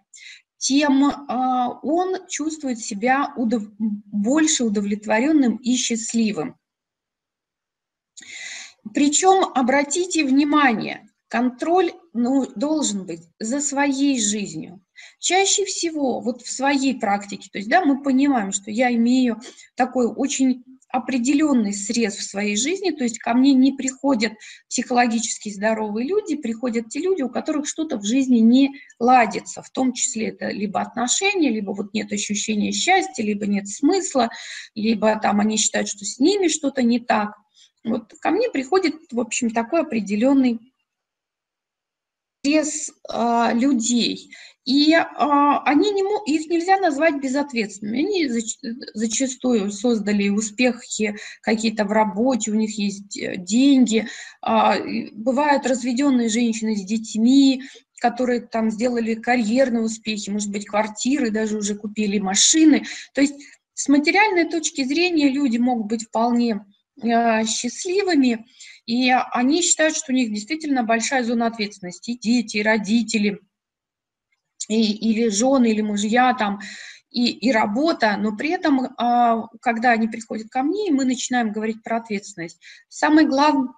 тем 0.58 1.04
а, 1.04 1.78
он 1.82 2.26
чувствует 2.28 2.80
себя 2.80 3.32
удов... 3.36 3.62
больше 3.78 4.64
удовлетворенным 4.64 5.56
и 5.56 5.76
счастливым. 5.76 6.56
Причем, 8.92 9.50
обратите 9.54 10.24
внимание, 10.24 11.08
контроль 11.28 11.92
ну, 12.12 12.46
должен 12.56 13.06
быть 13.06 13.22
за 13.38 13.60
своей 13.60 14.20
жизнью. 14.20 14.80
Чаще 15.20 15.64
всего 15.64 16.20
вот 16.20 16.42
в 16.42 16.50
своей 16.50 16.98
практике, 16.98 17.48
то 17.52 17.58
есть 17.58 17.70
да, 17.70 17.84
мы 17.84 18.02
понимаем, 18.02 18.50
что 18.52 18.70
я 18.70 18.92
имею 18.94 19.40
такой 19.76 20.06
очень 20.06 20.64
определенный 20.90 21.74
срез 21.74 22.16
в 22.16 22.22
своей 22.22 22.56
жизни, 22.56 22.90
то 22.90 23.04
есть 23.04 23.18
ко 23.18 23.34
мне 23.34 23.52
не 23.52 23.72
приходят 23.72 24.32
психологически 24.68 25.50
здоровые 25.50 26.08
люди, 26.08 26.36
приходят 26.36 26.88
те 26.88 27.00
люди, 27.00 27.22
у 27.22 27.28
которых 27.28 27.68
что-то 27.68 27.98
в 27.98 28.04
жизни 28.04 28.38
не 28.38 28.70
ладится, 28.98 29.62
в 29.62 29.70
том 29.70 29.92
числе 29.92 30.28
это 30.28 30.48
либо 30.48 30.80
отношения, 30.80 31.50
либо 31.50 31.72
вот 31.72 31.92
нет 31.92 32.12
ощущения 32.12 32.72
счастья, 32.72 33.22
либо 33.22 33.46
нет 33.46 33.68
смысла, 33.68 34.30
либо 34.74 35.18
там 35.20 35.40
они 35.40 35.58
считают, 35.58 35.88
что 35.88 36.04
с 36.04 36.18
ними 36.18 36.48
что-то 36.48 36.82
не 36.82 37.00
так. 37.00 37.34
Вот 37.84 38.12
ко 38.20 38.30
мне 38.30 38.50
приходит, 38.50 38.94
в 39.12 39.20
общем, 39.20 39.50
такой 39.50 39.82
определенный 39.82 40.58
срез 42.48 42.90
э, 43.12 43.50
людей. 43.54 44.30
И 44.64 44.92
а, 44.92 45.62
они 45.64 45.90
не, 45.92 46.02
их 46.26 46.50
нельзя 46.50 46.78
назвать 46.78 47.22
безответственными. 47.22 48.00
Они 48.00 48.28
зач, 48.28 48.58
зачастую 48.92 49.72
создали 49.72 50.28
успехи 50.28 51.16
какие-то 51.40 51.86
в 51.86 51.92
работе, 51.92 52.50
у 52.50 52.54
них 52.54 52.78
есть 52.78 53.16
э, 53.16 53.36
деньги. 53.38 54.06
А, 54.42 54.76
бывают 55.12 55.66
разведенные 55.66 56.28
женщины 56.28 56.76
с 56.76 56.84
детьми, 56.84 57.62
которые 57.98 58.40
там 58.40 58.70
сделали 58.70 59.14
карьерные 59.14 59.82
успехи, 59.82 60.28
может 60.28 60.50
быть, 60.50 60.66
квартиры, 60.66 61.30
даже 61.30 61.56
уже 61.56 61.74
купили 61.74 62.18
машины. 62.18 62.84
То 63.14 63.22
есть 63.22 63.36
с 63.72 63.88
материальной 63.88 64.50
точки 64.50 64.84
зрения 64.84 65.30
люди 65.30 65.56
могут 65.56 65.86
быть 65.86 66.04
вполне 66.04 66.66
а, 67.02 67.42
счастливыми, 67.44 68.44
и 68.88 69.10
они 69.10 69.62
считают, 69.62 69.96
что 69.96 70.12
у 70.12 70.14
них 70.14 70.32
действительно 70.32 70.82
большая 70.82 71.22
зона 71.22 71.46
ответственности, 71.46 72.18
дети, 72.18 72.58
родители– 72.58 73.40
и, 74.68 74.92
или 74.92 75.28
жены, 75.28 75.70
или 75.70 75.80
мужья 75.80 76.34
там, 76.34 76.60
и, 77.10 77.30
и 77.30 77.50
работа, 77.50 78.16
но 78.18 78.36
при 78.36 78.50
этом, 78.50 78.88
а, 78.98 79.48
когда 79.60 79.92
они 79.92 80.08
приходят 80.08 80.50
ко 80.50 80.62
мне, 80.62 80.90
мы 80.90 81.04
начинаем 81.04 81.52
говорить 81.52 81.82
про 81.82 81.96
ответственность, 81.96 82.60
самое 82.88 83.26
главное, 83.26 83.72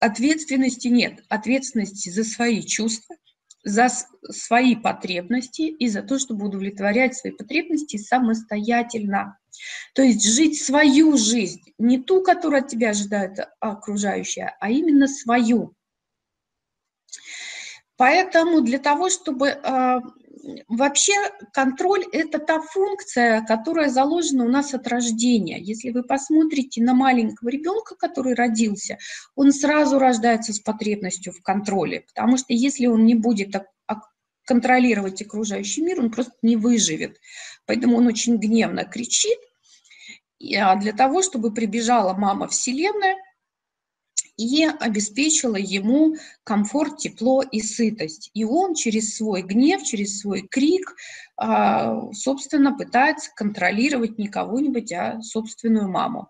ответственности 0.00 0.88
нет, 0.88 1.22
ответственности 1.28 2.08
за 2.08 2.24
свои 2.24 2.62
чувства, 2.62 3.16
за 3.62 3.88
свои 4.30 4.76
потребности 4.76 5.62
и 5.62 5.88
за 5.88 6.02
то, 6.02 6.18
чтобы 6.18 6.46
удовлетворять 6.46 7.16
свои 7.16 7.32
потребности 7.32 7.96
самостоятельно. 7.96 9.38
То 9.94 10.02
есть 10.02 10.24
жить 10.24 10.62
свою 10.62 11.16
жизнь, 11.16 11.62
не 11.78 11.98
ту, 11.98 12.22
которую 12.22 12.60
от 12.62 12.68
тебя 12.68 12.90
ожидают 12.90 13.38
окружающие, 13.60 14.54
а 14.60 14.70
именно 14.70 15.08
свою. 15.08 15.74
Поэтому 17.96 18.60
для 18.60 18.78
того, 18.78 19.08
чтобы 19.08 19.48
э, 19.48 20.00
вообще 20.68 21.14
контроль– 21.52 22.04
это 22.12 22.38
та 22.38 22.60
функция, 22.60 23.42
которая 23.42 23.88
заложена 23.88 24.44
у 24.44 24.48
нас 24.48 24.74
от 24.74 24.86
рождения. 24.86 25.58
Если 25.58 25.90
вы 25.90 26.02
посмотрите 26.02 26.82
на 26.82 26.92
маленького 26.92 27.48
ребенка, 27.48 27.94
который 27.96 28.34
родился, 28.34 28.98
он 29.34 29.52
сразу 29.52 29.98
рождается 29.98 30.52
с 30.52 30.60
потребностью 30.60 31.32
в 31.32 31.40
контроле, 31.42 32.02
потому 32.02 32.36
что 32.36 32.52
если 32.52 32.86
он 32.86 33.06
не 33.06 33.14
будет 33.14 33.56
контролировать 34.46 35.20
окружающий 35.20 35.82
мир, 35.82 36.00
он 36.00 36.10
просто 36.10 36.34
не 36.40 36.56
выживет. 36.56 37.20
Поэтому 37.66 37.96
он 37.96 38.06
очень 38.06 38.36
гневно 38.36 38.84
кричит, 38.84 39.38
а 39.38 39.45
для 40.38 40.92
того, 40.92 41.22
чтобы 41.22 41.52
прибежала 41.52 42.14
мама 42.14 42.48
Вселенная, 42.48 43.16
и 44.36 44.64
обеспечила 44.64 45.56
ему 45.56 46.16
комфорт, 46.44 46.98
тепло 46.98 47.42
и 47.42 47.60
сытость. 47.60 48.30
И 48.34 48.44
он 48.44 48.74
через 48.74 49.16
свой 49.16 49.42
гнев, 49.42 49.82
через 49.82 50.20
свой 50.20 50.42
крик, 50.42 50.94
а, 51.36 52.12
собственно, 52.12 52.76
пытается 52.76 53.30
контролировать 53.34 54.18
не 54.18 54.28
кого-нибудь, 54.28 54.92
а 54.92 55.20
собственную 55.22 55.88
маму. 55.88 56.28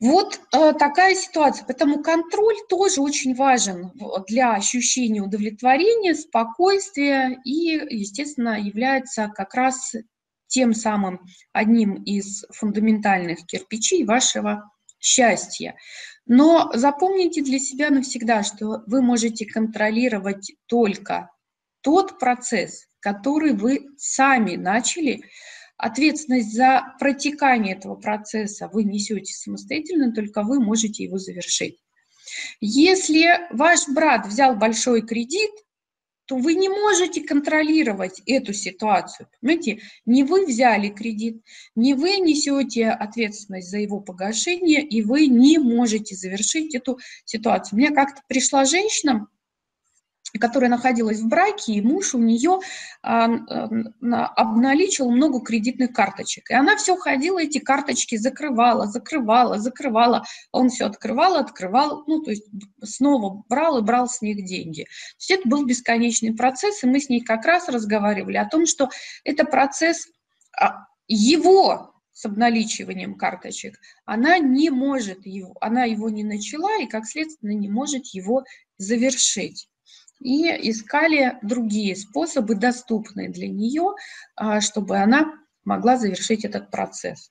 Вот 0.00 0.40
э, 0.52 0.72
такая 0.74 1.14
ситуация. 1.14 1.64
Поэтому 1.66 2.02
контроль 2.02 2.56
тоже 2.68 3.00
очень 3.00 3.34
важен 3.34 3.92
для 4.28 4.52
ощущения 4.54 5.22
удовлетворения, 5.22 6.14
спокойствия 6.14 7.40
и, 7.44 7.80
естественно, 7.88 8.60
является 8.60 9.28
как 9.34 9.54
раз 9.54 9.94
тем 10.46 10.74
самым 10.74 11.20
одним 11.52 11.94
из 12.02 12.44
фундаментальных 12.50 13.46
кирпичей 13.46 14.04
вашего 14.04 14.70
счастья. 14.98 15.76
Но 16.26 16.70
запомните 16.74 17.42
для 17.42 17.58
себя 17.58 17.90
навсегда, 17.90 18.42
что 18.42 18.82
вы 18.86 19.02
можете 19.02 19.44
контролировать 19.44 20.52
только 20.66 21.30
тот 21.82 22.18
процесс, 22.18 22.86
который 23.00 23.52
вы 23.52 23.86
сами 23.98 24.56
начали. 24.56 25.22
Ответственность 25.76 26.54
за 26.54 26.94
протекание 26.98 27.76
этого 27.76 27.96
процесса 27.96 28.70
вы 28.72 28.84
несете 28.84 29.34
самостоятельно, 29.34 30.12
только 30.12 30.42
вы 30.42 30.60
можете 30.60 31.04
его 31.04 31.18
завершить. 31.18 31.78
Если 32.60 33.26
ваш 33.50 33.88
брат 33.88 34.26
взял 34.26 34.56
большой 34.56 35.02
кредит, 35.02 35.50
то 36.26 36.36
вы 36.36 36.54
не 36.54 36.68
можете 36.68 37.22
контролировать 37.22 38.22
эту 38.26 38.52
ситуацию. 38.52 39.28
Понимаете, 39.40 39.80
не 40.06 40.24
вы 40.24 40.46
взяли 40.46 40.88
кредит, 40.88 41.42
не 41.74 41.94
вы 41.94 42.16
несете 42.18 42.88
ответственность 42.88 43.70
за 43.70 43.78
его 43.78 44.00
погашение, 44.00 44.82
и 44.82 45.02
вы 45.02 45.26
не 45.26 45.58
можете 45.58 46.14
завершить 46.14 46.74
эту 46.74 46.98
ситуацию. 47.24 47.78
Мне 47.78 47.90
как-то 47.90 48.22
пришла 48.28 48.64
женщина, 48.64 49.28
которая 50.38 50.70
находилась 50.70 51.20
в 51.20 51.28
браке, 51.28 51.74
и 51.74 51.80
муж 51.80 52.14
у 52.14 52.18
нее 52.18 52.58
а, 53.02 53.26
обналичил 54.36 55.10
много 55.10 55.40
кредитных 55.40 55.92
карточек. 55.92 56.50
И 56.50 56.54
она 56.54 56.76
все 56.76 56.96
ходила, 56.96 57.40
эти 57.40 57.58
карточки 57.58 58.16
закрывала, 58.16 58.86
закрывала, 58.86 59.58
закрывала. 59.58 60.24
Он 60.50 60.70
все 60.70 60.86
открывал, 60.86 61.36
открывал, 61.36 62.04
ну, 62.06 62.22
то 62.22 62.30
есть 62.30 62.46
снова 62.82 63.44
брал 63.48 63.78
и 63.78 63.82
брал 63.82 64.08
с 64.08 64.22
них 64.22 64.44
деньги. 64.44 64.84
То 64.84 65.16
есть 65.18 65.30
это 65.30 65.48
был 65.48 65.64
бесконечный 65.66 66.34
процесс, 66.34 66.82
и 66.82 66.86
мы 66.86 67.00
с 67.00 67.08
ней 67.08 67.20
как 67.20 67.44
раз 67.44 67.68
разговаривали 67.68 68.36
о 68.36 68.48
том, 68.48 68.66
что 68.66 68.90
это 69.24 69.44
процесс 69.44 70.08
а, 70.58 70.86
его 71.06 71.92
с 72.12 72.24
обналичиванием 72.24 73.16
карточек, 73.16 73.76
она 74.04 74.38
не 74.38 74.70
может 74.70 75.26
его, 75.26 75.56
она 75.60 75.82
его 75.82 76.08
не 76.10 76.22
начала 76.22 76.80
и, 76.80 76.86
как 76.86 77.06
следствие, 77.06 77.56
не 77.56 77.68
может 77.68 78.06
его 78.14 78.44
завершить 78.78 79.68
и 80.20 80.46
искали 80.70 81.38
другие 81.42 81.96
способы, 81.96 82.54
доступные 82.54 83.28
для 83.28 83.48
нее, 83.48 83.94
а, 84.36 84.60
чтобы 84.60 84.98
она 84.98 85.32
могла 85.64 85.96
завершить 85.96 86.44
этот 86.44 86.70
процесс. 86.70 87.30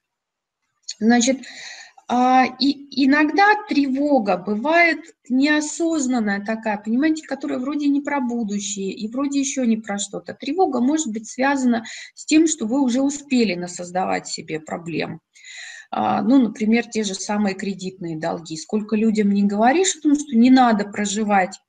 Значит, 0.99 1.41
а, 2.09 2.45
и 2.59 3.05
иногда 3.05 3.55
тревога 3.69 4.37
бывает 4.37 4.99
неосознанная 5.29 6.43
такая, 6.45 6.77
понимаете, 6.77 7.25
которая 7.25 7.59
вроде 7.59 7.87
не 7.87 8.01
про 8.01 8.19
будущее 8.19 8.91
и 8.91 9.07
вроде 9.07 9.39
еще 9.39 9.65
не 9.65 9.77
про 9.77 9.97
что-то. 9.97 10.33
Тревога 10.33 10.81
может 10.81 11.07
быть 11.07 11.29
связана 11.29 11.85
с 12.13 12.25
тем, 12.25 12.47
что 12.47 12.65
вы 12.65 12.81
уже 12.81 13.01
успели 13.01 13.55
насоздавать 13.55 14.27
себе 14.27 14.59
проблем. 14.59 15.21
А, 15.91 16.21
ну, 16.21 16.41
например, 16.41 16.87
те 16.87 17.03
же 17.03 17.13
самые 17.13 17.55
кредитные 17.55 18.17
долги. 18.17 18.57
Сколько 18.57 18.95
людям 18.95 19.29
не 19.31 19.43
говоришь 19.43 19.95
о 19.95 20.01
том, 20.01 20.15
что 20.15 20.35
не 20.35 20.49
надо 20.49 20.85
проживать 20.85 21.59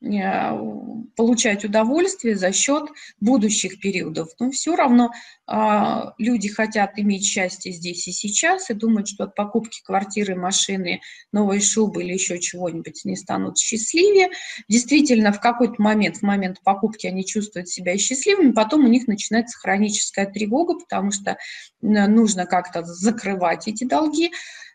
получать 0.00 1.64
удовольствие 1.64 2.34
за 2.34 2.52
счет 2.52 2.84
будущих 3.20 3.80
периодов. 3.80 4.30
Но 4.38 4.50
все 4.50 4.74
равно 4.74 5.10
а, 5.46 6.14
люди 6.16 6.48
хотят 6.48 6.98
иметь 6.98 7.26
счастье 7.26 7.70
здесь 7.72 8.08
и 8.08 8.12
сейчас 8.12 8.70
и 8.70 8.74
думают, 8.74 9.08
что 9.08 9.24
от 9.24 9.34
покупки 9.34 9.82
квартиры, 9.84 10.36
машины, 10.36 11.02
новой 11.32 11.60
шубы 11.60 12.02
или 12.02 12.14
еще 12.14 12.38
чего-нибудь 12.38 13.04
не 13.04 13.14
станут 13.16 13.58
счастливее. 13.58 14.30
Действительно, 14.68 15.32
в 15.32 15.40
какой-то 15.40 15.74
момент, 15.78 16.18
в 16.18 16.22
момент 16.22 16.62
покупки 16.64 17.06
они 17.06 17.26
чувствуют 17.26 17.68
себя 17.68 17.98
счастливыми, 17.98 18.52
потом 18.52 18.84
у 18.84 18.88
них 18.88 19.06
начинается 19.06 19.58
хроническая 19.58 20.24
тревога, 20.24 20.78
потому 20.78 21.10
что 21.10 21.36
нужно 21.82 22.46
как-то 22.46 22.84
закрывать 22.84 23.68
эти 23.68 23.84
долги. 23.84 24.30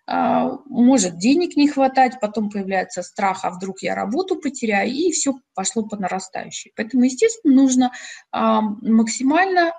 А, 0.07 0.59
может 0.65 1.17
денег 1.17 1.55
не 1.55 1.67
хватать, 1.67 2.19
потом 2.21 2.49
появляется 2.49 3.01
страх, 3.01 3.43
а 3.43 3.49
вдруг 3.49 3.81
я 3.81 3.95
работу 3.95 4.35
потеряю, 4.35 4.91
и 4.91 5.11
все 5.11 5.33
пошло 5.53 5.83
по 5.83 5.97
нарастающей. 5.97 6.71
Поэтому, 6.75 7.03
естественно, 7.03 7.55
нужно 7.55 7.91
а, 8.31 8.61
максимально 8.61 9.73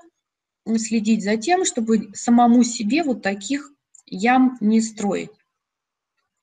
следить 0.77 1.23
за 1.23 1.37
тем, 1.37 1.65
чтобы 1.65 2.11
самому 2.15 2.65
себе 2.65 3.05
вот 3.05 3.23
таких 3.23 3.71
ям 4.07 4.57
не 4.61 4.81
строить. 4.81 5.31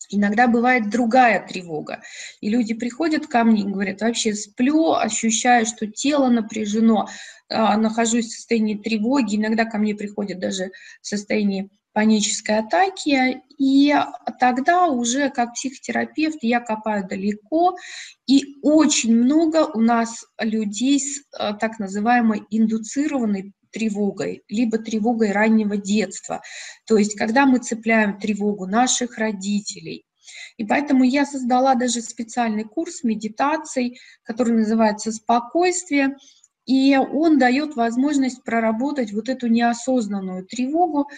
Иногда 0.10 0.48
бывает 0.48 0.90
другая 0.90 1.46
тревога. 1.46 2.02
И 2.40 2.50
люди 2.50 2.74
приходят 2.74 3.28
ко 3.28 3.44
мне 3.44 3.64
и 3.64 3.66
говорят, 3.66 4.02
вообще 4.02 4.34
сплю, 4.34 4.94
ощущаю, 4.94 5.66
что 5.66 5.88
тело 5.88 6.30
напряжено, 6.30 7.08
а, 7.50 7.76
нахожусь 7.78 8.28
в 8.28 8.36
состоянии 8.36 8.76
тревоги. 8.76 9.36
Иногда 9.36 9.66
ко 9.66 9.78
мне 9.78 9.96
приходят 9.96 10.40
даже 10.40 10.72
в 11.02 11.08
состоянии 11.08 11.70
панической 11.94 12.60
атаки, 12.60 13.42
и 13.58 13.96
тогда 14.40 14.88
уже 14.88 15.30
как 15.30 15.54
психотерапевт 15.54 16.40
я 16.42 16.60
копаю 16.60 17.08
далеко, 17.08 17.76
и 18.28 18.58
очень 18.62 19.16
много 19.16 19.66
у 19.74 19.80
нас 19.80 20.26
людей 20.40 21.00
с 21.00 21.24
а, 21.38 21.54
так 21.54 21.80
называемой 21.80 22.44
индуцированной 22.50 23.54
тревогой, 23.72 24.44
либо 24.48 24.78
тревогой 24.78 25.32
раннего 25.32 25.78
детства. 25.78 26.42
То 26.86 26.98
есть, 26.98 27.16
когда 27.16 27.46
мы 27.46 27.60
цепляем 27.60 28.20
тревогу 28.20 28.66
наших 28.68 29.18
родителей. 29.18 30.06
И 30.58 30.66
поэтому 30.66 31.04
я 31.04 31.26
создала 31.26 31.76
даже 31.76 32.02
специальный 32.02 32.64
курс 32.64 33.04
медитаций, 33.04 34.00
который 34.24 34.54
называется 34.54 35.12
«Спокойствие», 35.12 36.16
и 36.66 36.96
он 36.96 37.38
дает 37.40 37.76
возможность 37.76 38.42
проработать 38.44 39.12
вот 39.12 39.28
эту 39.28 39.48
неосознанную 39.48 40.46
тревогу, 40.46 41.10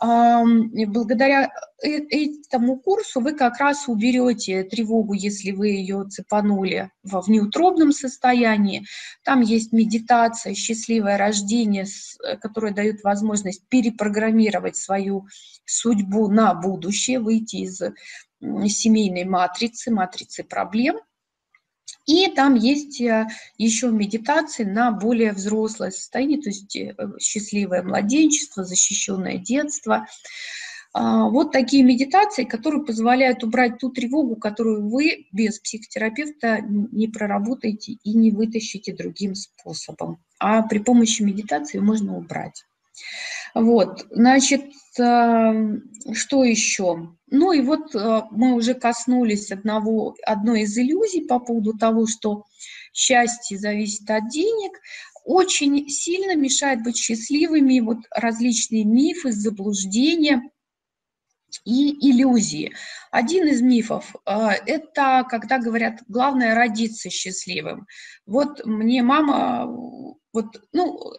благодаря 0.00 1.52
э, 1.82 1.88
этому 2.10 2.78
курсу 2.78 3.20
вы 3.20 3.32
как 3.34 3.58
раз 3.58 3.88
уберете 3.88 4.64
тревогу, 4.64 5.12
если 5.14 5.52
вы 5.52 5.68
ее 5.68 6.06
цепанули 6.08 6.90
в 7.02 7.28
неутробном 7.28 7.92
состоянии. 7.92 8.86
Там 9.24 9.40
есть 9.40 9.72
медитация 9.72 10.54
«Счастливое 10.54 11.16
рождение», 11.16 11.84
э, 12.24 12.36
которая 12.36 12.72
дает 12.72 13.04
возможность 13.04 13.68
перепрограммировать 13.68 14.76
свою 14.76 15.28
судьбу 15.64 16.28
на 16.28 16.54
будущее, 16.54 17.20
выйти 17.20 17.56
из 17.56 17.80
семейной 18.40 19.24
матрицы, 19.24 19.90
матрицы 19.90 20.42
проблем– 20.42 20.96
и 22.06 22.28
там 22.28 22.54
есть 22.54 23.00
э, 23.00 23.26
еще 23.56 23.90
медитации 23.90 24.64
на 24.64 24.90
более 24.92 25.32
взрослое 25.32 25.90
состояние, 25.90 26.40
то 26.40 26.50
есть 26.50 26.76
э, 26.76 26.94
счастливое 27.18 27.82
младенчество, 27.82 28.64
защищенное 28.64 29.38
детство. 29.38 30.06
А, 30.92 31.28
вот 31.28 31.50
такие 31.50 31.82
медитации, 31.82 32.44
которые 32.44 32.84
позволяют 32.84 33.42
убрать 33.42 33.78
ту 33.78 33.90
тревогу, 33.90 34.36
которую 34.36 34.88
вы 34.88 35.26
без 35.32 35.58
психотерапевта 35.58 36.60
не 36.60 37.08
проработаете 37.08 37.92
и 38.04 38.14
не 38.14 38.30
вытащите 38.30 38.94
другим 38.94 39.34
способом. 39.34 40.22
А 40.38 40.62
при 40.62 40.78
помощи 40.78 41.22
медитации 41.22 41.78
можно 41.78 42.16
убрать. 42.16 42.64
Вот, 43.54 44.06
значит, 44.10 44.64
эм, 44.98 45.92
что 46.12 46.44
еще? 46.44 47.14
Ну 47.28 47.52
и 47.52 47.60
вот 47.60 47.94
э, 47.94 48.22
мы 48.30 48.54
уже 48.54 48.74
коснулись 48.74 49.50
одного, 49.52 50.16
одной 50.24 50.62
из 50.62 50.76
иллюзий 50.76 51.24
по 51.24 51.38
поводу 51.38 51.76
того, 51.76 52.06
что 52.06 52.44
счастье 52.92 53.58
зависит 53.58 54.08
от 54.10 54.28
денег. 54.28 54.78
Очень 55.24 55.88
сильно 55.88 56.36
мешает 56.36 56.82
быть 56.82 56.96
счастливыми 56.96 57.80
вот 57.80 57.98
различные 58.10 58.84
мифы, 58.84 59.32
заблуждения 59.32 60.42
и 61.64 62.10
иллюзии. 62.10 62.72
Один 63.10 63.46
из 63.46 63.62
мифов 63.62 64.14
э,– 64.26 64.48
это 64.66 65.24
когда 65.28 65.58
говорят, 65.58 66.00
главное 66.08 66.54
родиться 66.54 67.10
счастливым. 67.10 67.86
Вот 68.26 68.64
мне 68.66 69.02
мама, 69.02 69.66
вот, 70.32 70.60
ну, 70.72 71.14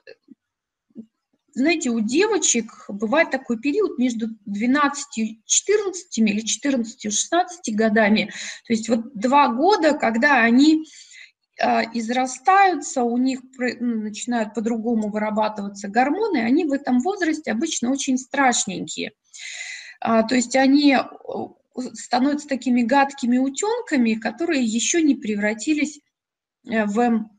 знаете, 1.55 1.89
у 1.89 2.01
девочек 2.01 2.85
бывает 2.89 3.31
такой 3.31 3.57
период 3.57 3.97
между 3.97 4.27
12 4.45 5.17
и 5.17 5.41
14 5.45 6.17
или 6.17 6.41
14 6.41 7.05
и 7.05 7.09
16 7.09 7.75
годами. 7.75 8.25
То 8.67 8.73
есть 8.73 8.89
вот 8.89 9.13
два 9.17 9.47
года, 9.47 9.93
когда 9.93 10.41
они 10.41 10.85
а, 11.61 11.83
израстаются, 11.93 13.03
у 13.03 13.17
них 13.17 13.39
ну, 13.57 14.01
начинают 14.01 14.53
по-другому 14.53 15.09
вырабатываться 15.09 15.87
гормоны, 15.87 16.39
они 16.39 16.65
в 16.65 16.73
этом 16.73 16.99
возрасте 16.99 17.51
обычно 17.51 17.89
очень 17.89 18.17
страшненькие. 18.17 19.13
А, 20.01 20.23
то 20.23 20.35
есть 20.35 20.57
они 20.57 20.97
становятся 21.93 22.49
такими 22.49 22.81
гадкими 22.81 23.37
утенками, 23.37 24.15
которые 24.15 24.61
еще 24.61 25.01
не 25.01 25.15
превратились 25.15 26.01
э, 26.69 26.85
в, 26.85 27.29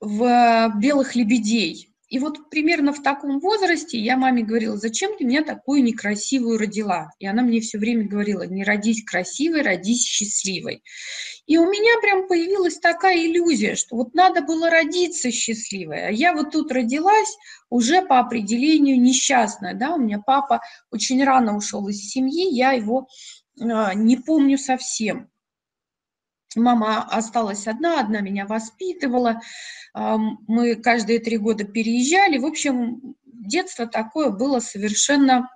в 0.00 0.72
белых 0.78 1.14
лебедей. 1.14 1.92
И 2.08 2.20
вот 2.20 2.50
примерно 2.50 2.92
в 2.92 3.02
таком 3.02 3.40
возрасте 3.40 3.98
я 3.98 4.16
маме 4.16 4.44
говорила, 4.44 4.76
зачем 4.76 5.16
ты 5.16 5.24
меня 5.24 5.42
такую 5.42 5.82
некрасивую 5.82 6.56
родила? 6.56 7.10
И 7.18 7.26
она 7.26 7.42
мне 7.42 7.60
все 7.60 7.78
время 7.78 8.06
говорила, 8.06 8.46
не 8.46 8.62
родись 8.62 9.04
красивой, 9.04 9.62
родись 9.62 10.04
счастливой. 10.04 10.84
И 11.46 11.58
у 11.58 11.68
меня 11.68 12.00
прям 12.00 12.28
появилась 12.28 12.78
такая 12.78 13.18
иллюзия, 13.18 13.74
что 13.74 13.96
вот 13.96 14.14
надо 14.14 14.42
было 14.42 14.70
родиться 14.70 15.32
счастливой, 15.32 16.08
а 16.08 16.10
я 16.10 16.32
вот 16.32 16.52
тут 16.52 16.70
родилась 16.70 17.36
уже 17.70 18.02
по 18.02 18.20
определению 18.20 19.00
несчастная, 19.00 19.74
да, 19.74 19.94
у 19.94 19.98
меня 19.98 20.20
папа 20.24 20.60
очень 20.90 21.22
рано 21.24 21.56
ушел 21.56 21.88
из 21.88 22.08
семьи, 22.08 22.52
я 22.52 22.72
его 22.72 23.08
э, 23.60 23.64
не 23.94 24.16
помню 24.16 24.58
совсем. 24.58 25.30
Мама 26.54 27.02
осталась 27.02 27.66
одна, 27.66 28.00
одна 28.00 28.20
меня 28.20 28.46
воспитывала. 28.46 29.40
Мы 29.94 30.76
каждые 30.76 31.18
три 31.18 31.38
года 31.38 31.64
переезжали. 31.64 32.38
В 32.38 32.46
общем, 32.46 33.16
детство 33.24 33.86
такое 33.86 34.30
было 34.30 34.60
совершенно 34.60 35.48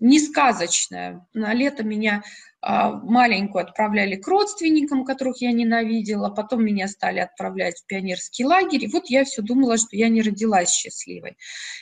не 0.00 0.20
сказочное. 0.20 1.26
На 1.32 1.54
лето 1.54 1.82
меня 1.82 2.22
а, 2.60 2.92
маленькую 2.92 3.64
отправляли 3.64 4.16
к 4.16 4.26
родственникам, 4.26 5.04
которых 5.04 5.40
я 5.40 5.52
ненавидела, 5.52 6.30
потом 6.30 6.64
меня 6.64 6.88
стали 6.88 7.20
отправлять 7.20 7.80
в 7.80 7.86
пионерский 7.86 8.44
лагерь, 8.44 8.84
и 8.84 8.88
вот 8.88 9.06
я 9.06 9.24
все 9.24 9.40
думала, 9.42 9.78
что 9.78 9.96
я 9.96 10.08
не 10.08 10.20
родилась 10.20 10.70
счастливой. 10.70 11.36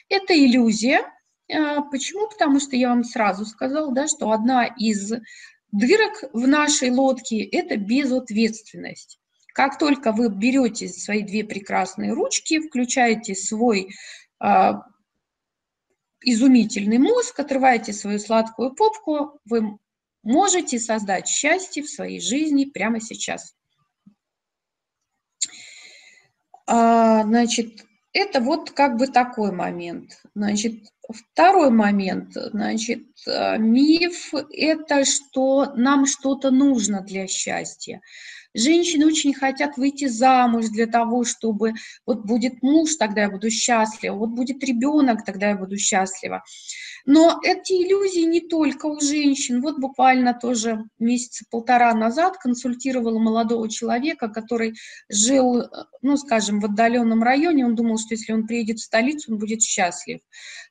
Это 0.08 0.34
иллюзия. 0.34 1.00
А, 1.52 1.82
почему? 1.82 2.28
Потому 2.28 2.60
что 2.60 2.76
я 2.76 2.90
вам 2.90 3.02
сразу 3.02 3.46
сказала, 3.46 3.92
да, 3.92 4.06
что 4.06 4.30
одна 4.30 4.66
из 4.66 5.12
дырок 5.74 6.24
в 6.32 6.46
нашей 6.46 6.90
лодке– 6.90 7.42
это 7.52 7.76
безответственность. 7.76 9.18
Как 9.52 9.78
только 9.78 10.12
вы 10.12 10.28
берете 10.28 10.88
свои 10.88 11.22
две 11.22 11.44
прекрасные 11.44 12.12
ручки, 12.12 12.60
включаете 12.60 13.34
свой 13.34 13.90
э, 14.42 14.72
изумительный 16.22 16.98
мозг, 16.98 17.38
отрываете 17.38 17.92
свою 17.92 18.18
сладкую 18.18 18.74
попку, 18.74 19.40
вы 19.44 19.78
можете 20.22 20.78
создать 20.78 21.28
счастье 21.28 21.82
в 21.82 21.90
своей 21.90 22.20
жизни 22.20 22.64
прямо 22.64 23.00
сейчас. 23.00 23.54
А, 26.66 27.24
значит, 27.24 27.84
это 28.12 28.40
вот 28.40 28.70
как 28.70 28.96
бы 28.96 29.08
такой 29.08 29.52
момент. 29.52 30.22
Значит, 30.34 30.84
второй 31.12 31.70
момент, 31.70 32.32
значит, 32.34 33.04
э, 33.26 33.58
миф– 33.58 34.32
это 34.52 35.04
что 35.04 35.72
нам 35.74 36.06
что-то 36.06 36.50
нужно 36.50 37.02
для 37.02 37.26
счастья. 37.26 38.00
Женщины 38.54 39.06
очень 39.06 39.34
хотят 39.34 39.76
выйти 39.76 40.06
замуж 40.06 40.66
для 40.68 40.86
того, 40.86 41.24
чтобы 41.24 41.72
вот 42.06 42.24
будет 42.24 42.62
муж, 42.62 42.94
тогда 42.94 43.22
я 43.22 43.30
буду 43.30 43.50
счастлива, 43.50 44.14
вот 44.14 44.30
будет 44.30 44.62
ребенок, 44.62 45.24
тогда 45.24 45.50
я 45.50 45.56
буду 45.56 45.76
счастлива. 45.76 46.44
Но 47.06 47.38
эти 47.44 47.72
иллюзии 47.72 48.24
не 48.24 48.40
только 48.40 48.86
у 48.86 48.98
женщин. 48.98 49.60
Вот 49.60 49.78
буквально 49.78 50.32
тоже 50.32 50.84
месяца 50.98 51.44
полтора 51.50 51.92
назад 51.94 52.38
консультировала 52.38 53.18
молодого 53.18 53.68
человека, 53.68 54.28
который 54.28 54.74
жил, 55.10 55.64
ну, 56.00 56.16
скажем, 56.16 56.60
в 56.60 56.64
отдаленном 56.64 57.22
районе. 57.22 57.66
Он 57.66 57.74
думал, 57.74 57.98
что 57.98 58.14
если 58.14 58.32
он 58.32 58.46
приедет 58.46 58.78
в 58.78 58.84
столицу, 58.84 59.32
он 59.32 59.38
будет 59.38 59.62
счастлив. 59.62 60.20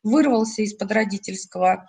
Вырвался 0.01 0.63
из-под 0.63 0.91
родительского 0.91 1.85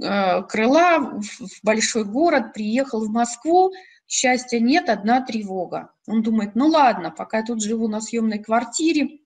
э, 0.00 0.42
крыла 0.42 0.98
в 0.98 1.62
большой 1.62 2.04
город, 2.04 2.52
приехал 2.52 3.06
в 3.06 3.10
Москву, 3.10 3.72
счастья 4.06 4.60
нет, 4.60 4.90
одна 4.90 5.22
тревога. 5.22 5.92
Он 6.06 6.22
думает, 6.22 6.54
ну 6.54 6.66
ладно, 6.66 7.10
пока 7.10 7.38
я 7.38 7.44
тут 7.44 7.62
живу 7.62 7.88
на 7.88 8.02
съемной 8.02 8.40
квартире, 8.40 9.20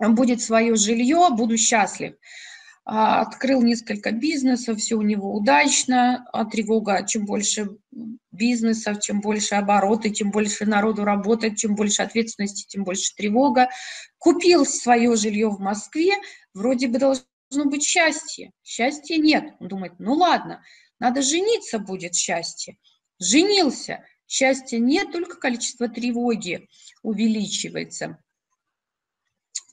будет 0.00 0.40
свое 0.40 0.74
жилье, 0.74 1.28
буду 1.30 1.56
счастлив. 1.56 2.16
А, 2.88 3.20
открыл 3.20 3.62
несколько 3.62 4.12
бизнесов, 4.12 4.78
все 4.78 4.94
у 4.94 5.02
него 5.02 5.34
удачно, 5.34 6.24
а 6.32 6.44
тревога, 6.44 7.04
чем 7.04 7.26
больше 7.26 7.78
бизнесов, 8.30 9.00
чем 9.00 9.20
больше 9.20 9.56
обороты, 9.56 10.14
чем 10.14 10.30
больше 10.30 10.66
народу 10.66 11.04
работает, 11.04 11.56
чем 11.56 11.74
больше 11.74 12.02
ответственности, 12.02 12.64
тем 12.68 12.84
больше 12.84 13.12
тревога. 13.16 13.70
Купил 14.18 14.64
свое 14.64 15.16
жилье 15.16 15.48
в 15.48 15.58
Москве, 15.58 16.12
вроде 16.54 16.86
бы 16.86 17.00
должно 17.00 17.24
быть 17.64 17.82
счастье. 17.82 18.52
Счастья 18.62 19.16
нет. 19.16 19.56
Он 19.58 19.66
думает, 19.66 19.94
ну 19.98 20.12
ладно, 20.12 20.62
надо 21.00 21.22
жениться 21.22 21.80
будет 21.80 22.14
счастье. 22.14 22.78
Женился, 23.18 24.04
счастья 24.28 24.78
нет, 24.78 25.10
только 25.10 25.38
количество 25.40 25.88
тревоги 25.88 26.68
увеличивается. 27.02 28.18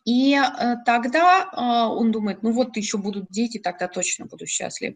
И 0.06 0.36
э, 0.36 0.76
тогда 0.86 1.50
а, 1.54 1.90
он 1.90 2.12
думает, 2.12 2.44
ну 2.44 2.52
вот 2.52 2.76
еще 2.76 2.98
будут 2.98 3.28
дети, 3.30 3.58
тогда 3.58 3.88
точно 3.88 4.26
буду 4.26 4.46
счастлив. 4.46 4.96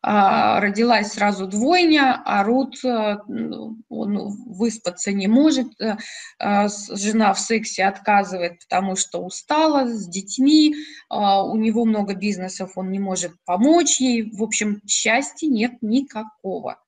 А, 0.00 0.60
родилась 0.60 1.12
сразу 1.12 1.46
двойня, 1.46 2.22
а 2.24 2.42
э, 2.42 3.18
ну, 3.28 3.76
он 3.90 4.16
выспаться 4.46 5.12
не 5.12 5.26
может, 5.26 5.78
э, 5.80 5.96
а, 6.38 6.68
жена 6.68 7.34
в 7.34 7.40
сексе 7.40 7.84
отказывает, 7.84 8.60
потому 8.60 8.96
что 8.96 9.18
устала 9.18 9.86
с 9.86 10.08
детьми, 10.08 10.74
у 11.10 11.56
него 11.56 11.84
много 11.84 12.14
бизнесов, 12.14 12.72
он 12.76 12.90
не 12.90 12.98
может 12.98 13.32
помочь 13.44 14.00
ей. 14.00 14.30
В 14.30 14.42
общем, 14.42 14.80
счастья 14.86 15.48
нет 15.48 15.72
никакого. 15.82 16.80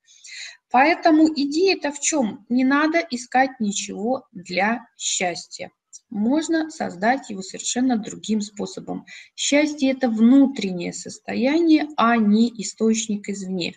Поэтому 0.71 1.27
идея-то 1.27 1.91
в 1.91 1.99
чем? 1.99 2.45
Не 2.49 2.63
надо 2.63 2.99
искать 2.99 3.59
ничего 3.59 4.25
для 4.31 4.85
счастья 4.97 5.71
можно 6.09 6.69
создать 6.69 7.29
его 7.29 7.41
совершенно 7.41 7.97
другим 7.97 8.41
способом. 8.41 9.05
Счастье– 9.35 9.91
это 9.91 10.09
внутреннее 10.09 10.93
состояние, 10.93 11.87
а 11.97 12.17
не 12.17 12.49
источник 12.61 13.29
извне. 13.29 13.75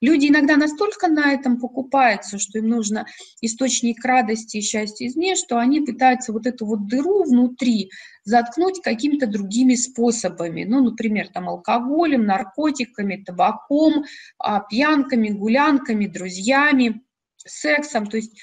Люди 0.00 0.28
иногда 0.28 0.56
настолько 0.56 1.08
на 1.08 1.32
этом 1.32 1.58
покупаются, 1.58 2.38
что 2.38 2.58
им 2.58 2.68
нужно 2.68 3.06
источник 3.40 4.04
радости 4.04 4.58
и 4.58 4.60
счастья 4.60 5.06
извне, 5.06 5.36
что 5.36 5.58
они 5.58 5.80
пытаются 5.80 6.32
вот 6.32 6.46
эту 6.46 6.66
вот 6.66 6.86
дыру 6.86 7.24
внутри 7.24 7.90
заткнуть 8.24 8.82
какими-то 8.82 9.26
другими 9.26 9.74
способами. 9.74 10.64
Ну, 10.64 10.82
например, 10.82 11.28
там 11.28 11.48
алкоголем, 11.48 12.26
наркотиками, 12.26 13.22
табаком, 13.24 14.04
а, 14.38 14.60
пьянками, 14.60 15.30
гулянками, 15.30 16.06
друзьями, 16.06 17.02
сексом. 17.36 18.06
То 18.06 18.18
есть 18.18 18.38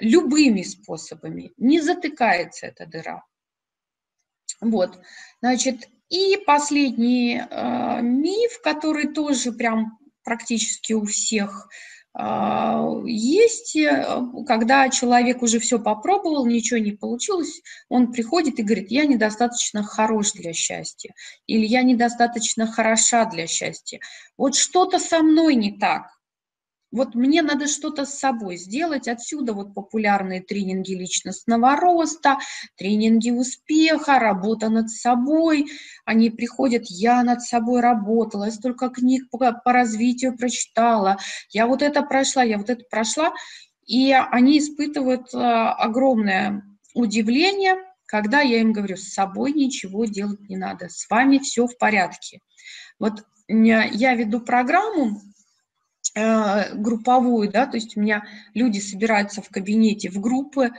любыми 0.00 0.62
способами, 0.62 1.52
не 1.56 1.80
затыкается 1.80 2.66
эта 2.66 2.86
дыра. 2.86 3.24
Вот, 4.60 4.98
значит, 5.40 5.88
и 6.08 6.38
последний 6.46 7.38
э, 7.38 8.02
миф, 8.02 8.60
который 8.62 9.12
тоже 9.12 9.52
прям 9.52 9.98
практически 10.24 10.94
у 10.94 11.04
всех 11.04 11.68
э, 12.18 13.02
есть, 13.04 13.76
э, 13.76 14.22
когда 14.46 14.88
человек 14.88 15.42
уже 15.42 15.60
все 15.60 15.78
попробовал, 15.78 16.46
ничего 16.46 16.78
не 16.78 16.92
получилось, 16.92 17.60
он 17.88 18.10
приходит 18.10 18.58
и 18.58 18.62
говорит, 18.62 18.90
я 18.90 19.04
недостаточно 19.04 19.82
хорош 19.82 20.32
для 20.32 20.52
счастья, 20.54 21.14
или 21.46 21.66
я 21.66 21.82
недостаточно 21.82 22.66
хороша 22.66 23.26
для 23.26 23.46
счастья. 23.46 24.00
Вот 24.38 24.56
что-то 24.56 24.98
со 24.98 25.22
мной 25.22 25.54
не 25.54 25.78
так, 25.78 26.17
вот 26.90 27.14
мне 27.14 27.42
надо 27.42 27.68
что-то 27.68 28.06
с 28.06 28.18
собой 28.18 28.56
сделать. 28.56 29.08
Отсюда 29.08 29.52
вот 29.52 29.74
популярные 29.74 30.40
тренинги 30.40 30.94
личностного 30.94 31.76
роста, 31.76 32.38
тренинги 32.76 33.30
успеха, 33.30 34.18
работа 34.18 34.68
над 34.70 34.90
собой. 34.90 35.66
Они 36.04 36.30
приходят, 36.30 36.84
я 36.88 37.22
над 37.22 37.42
собой 37.42 37.80
работала, 37.80 38.44
я 38.44 38.50
столько 38.50 38.88
книг 38.88 39.28
по, 39.30 39.38
по 39.52 39.72
развитию 39.72 40.36
прочитала, 40.36 41.18
я 41.50 41.66
вот 41.66 41.82
это 41.82 42.02
прошла, 42.02 42.42
я 42.42 42.58
вот 42.58 42.70
это 42.70 42.84
прошла. 42.90 43.32
И 43.84 44.12
они 44.12 44.58
испытывают 44.58 45.32
э, 45.32 45.38
огромное 45.38 46.62
удивление, 46.94 47.76
когда 48.06 48.40
я 48.40 48.60
им 48.60 48.72
говорю, 48.72 48.96
с 48.96 49.12
собой 49.12 49.52
ничего 49.52 50.04
делать 50.06 50.48
не 50.48 50.56
надо, 50.56 50.88
с 50.88 51.08
вами 51.08 51.38
все 51.38 51.66
в 51.66 51.76
порядке. 51.78 52.40
Вот 52.98 53.24
я 53.48 54.14
веду 54.14 54.40
программу 54.40 55.20
групповую, 56.14 57.50
да, 57.50 57.66
то 57.66 57.76
есть 57.76 57.96
у 57.96 58.00
меня 58.00 58.24
люди 58.54 58.78
собираются 58.78 59.42
в 59.42 59.48
кабинете 59.48 60.10
в 60.10 60.20
группы, 60.20 60.70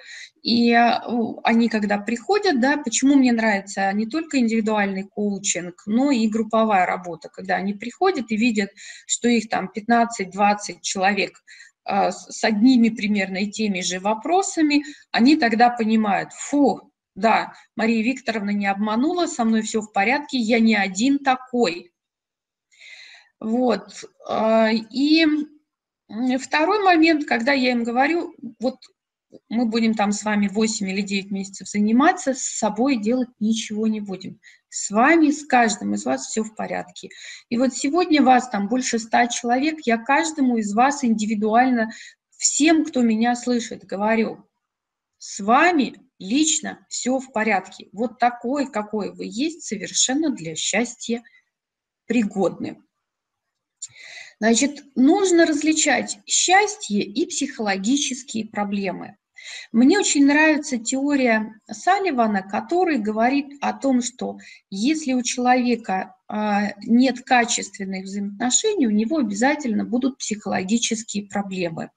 и 0.41 0.71
э, 0.71 0.99
они 1.43 1.69
когда 1.69 1.97
приходят, 1.97 2.59
да, 2.59 2.77
почему 2.77 3.15
мне 3.15 3.31
нравится 3.31 3.91
не 3.93 4.07
только 4.07 4.39
индивидуальный 4.39 5.03
коучинг, 5.03 5.83
но 5.85 6.11
и 6.11 6.27
групповая 6.27 6.85
работа, 6.85 7.29
когда 7.29 7.55
они 7.55 7.73
приходят 7.73 8.31
и 8.31 8.37
видят, 8.37 8.71
что 9.05 9.27
их 9.27 9.49
там 9.49 9.69
15-20 9.75 10.79
человек 10.81 11.43
э, 11.85 12.11
с 12.11 12.43
одними 12.43 12.89
примерно 12.89 13.37
и 13.37 13.51
теми 13.51 13.81
же 13.81 13.99
вопросами, 13.99 14.83
они 15.11 15.35
тогда 15.35 15.69
понимают, 15.69 16.31
фу, 16.33 16.91
да, 17.15 17.53
Мария 17.75 18.03
Викторовна 18.03 18.51
не 18.51 18.67
обманула, 18.67 19.27
со 19.27 19.43
мной 19.43 19.61
все 19.61 19.81
в 19.81 19.91
порядке, 19.91 20.37
я 20.37 20.59
не 20.59 20.75
один 20.75 21.19
такой, 21.19 21.91
вот. 23.39 24.03
А, 24.27 24.69
и 24.71 25.25
второй 26.39 26.83
момент, 26.83 27.25
когда 27.25 27.53
я 27.53 27.71
им 27.71 27.83
говорю, 27.83 28.33
вот 28.59 28.77
мы 29.47 29.65
будем 29.65 29.93
там 29.93 30.11
с 30.11 30.23
вами 30.23 30.47
8 30.47 30.89
или 30.89 31.01
9 31.01 31.31
месяцев 31.31 31.67
заниматься, 31.67 32.33
с 32.33 32.41
собой 32.41 32.97
делать 32.97 33.29
ничего 33.39 33.87
не 33.87 34.01
будем. 34.01 34.39
С 34.69 34.89
вами, 34.89 35.31
с 35.31 35.45
каждым 35.45 35.93
из 35.93 36.05
вас 36.05 36.27
все 36.27 36.43
в 36.43 36.55
порядке. 36.55 37.09
И 37.49 37.57
вот 37.57 37.73
сегодня 37.73 38.23
вас 38.23 38.49
там 38.49 38.67
больше 38.67 38.99
100 38.99 39.27
человек, 39.27 39.79
я 39.85 39.97
каждому 39.97 40.57
из 40.57 40.73
вас 40.73 41.03
индивидуально, 41.03 41.91
всем, 42.37 42.85
кто 42.85 43.01
меня 43.01 43.35
слышит, 43.35 43.85
говорю, 43.85 44.45
с 45.17 45.39
вами 45.41 45.95
лично 46.17 46.85
все 46.89 47.19
в 47.19 47.31
порядке. 47.31 47.89
Вот 47.91 48.19
такой, 48.19 48.71
какой 48.71 49.11
вы 49.11 49.25
есть, 49.25 49.63
совершенно 49.63 50.31
для 50.31 50.55
счастья 50.55 51.23
пригодны. 52.05 52.81
Значит, 54.39 54.83
нужно 54.95 55.45
различать 55.45 56.19
счастье 56.25 57.01
и 57.01 57.25
психологические 57.25 58.47
проблемы. 58.47 59.17
Мне 59.71 59.99
очень 59.99 60.25
нравится 60.25 60.77
теория 60.77 61.59
Салливана, 61.69 62.41
который 62.41 62.97
говорит 62.97 63.57
о 63.61 63.73
том, 63.73 64.01
что 64.01 64.37
если 64.69 65.13
у 65.13 65.23
человека 65.23 66.15
а, 66.27 66.73
нет 66.85 67.21
качественных 67.23 68.03
взаимоотношений, 68.03 68.87
у 68.87 68.91
него 68.91 69.17
обязательно 69.17 69.83
будут 69.85 70.17
психологические 70.17 71.27
проблемы. 71.27 71.89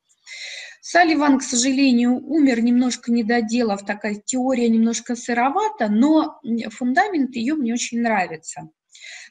Салливан, 0.80 1.38
к 1.38 1.42
сожалению, 1.42 2.16
умер 2.26 2.62
немножко 2.62 3.12
не 3.12 3.22
доделав, 3.22 3.86
такая 3.86 4.16
теория 4.16 4.68
немножко 4.68 5.14
сыровата, 5.14 5.88
но 5.88 6.40
фундамент 6.70 7.36
ее 7.36 7.54
мне 7.54 7.72
очень 7.72 8.00
нравится. 8.00 8.68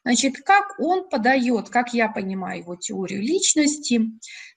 Значит, 0.04 0.38
как 0.44 0.80
он 0.80 1.10
подает, 1.10 1.70
как 1.70 1.94
я 1.94 2.10
понимаю 2.10 2.60
его 2.60 2.76
теорию 2.76 3.22
личности, 3.22 4.02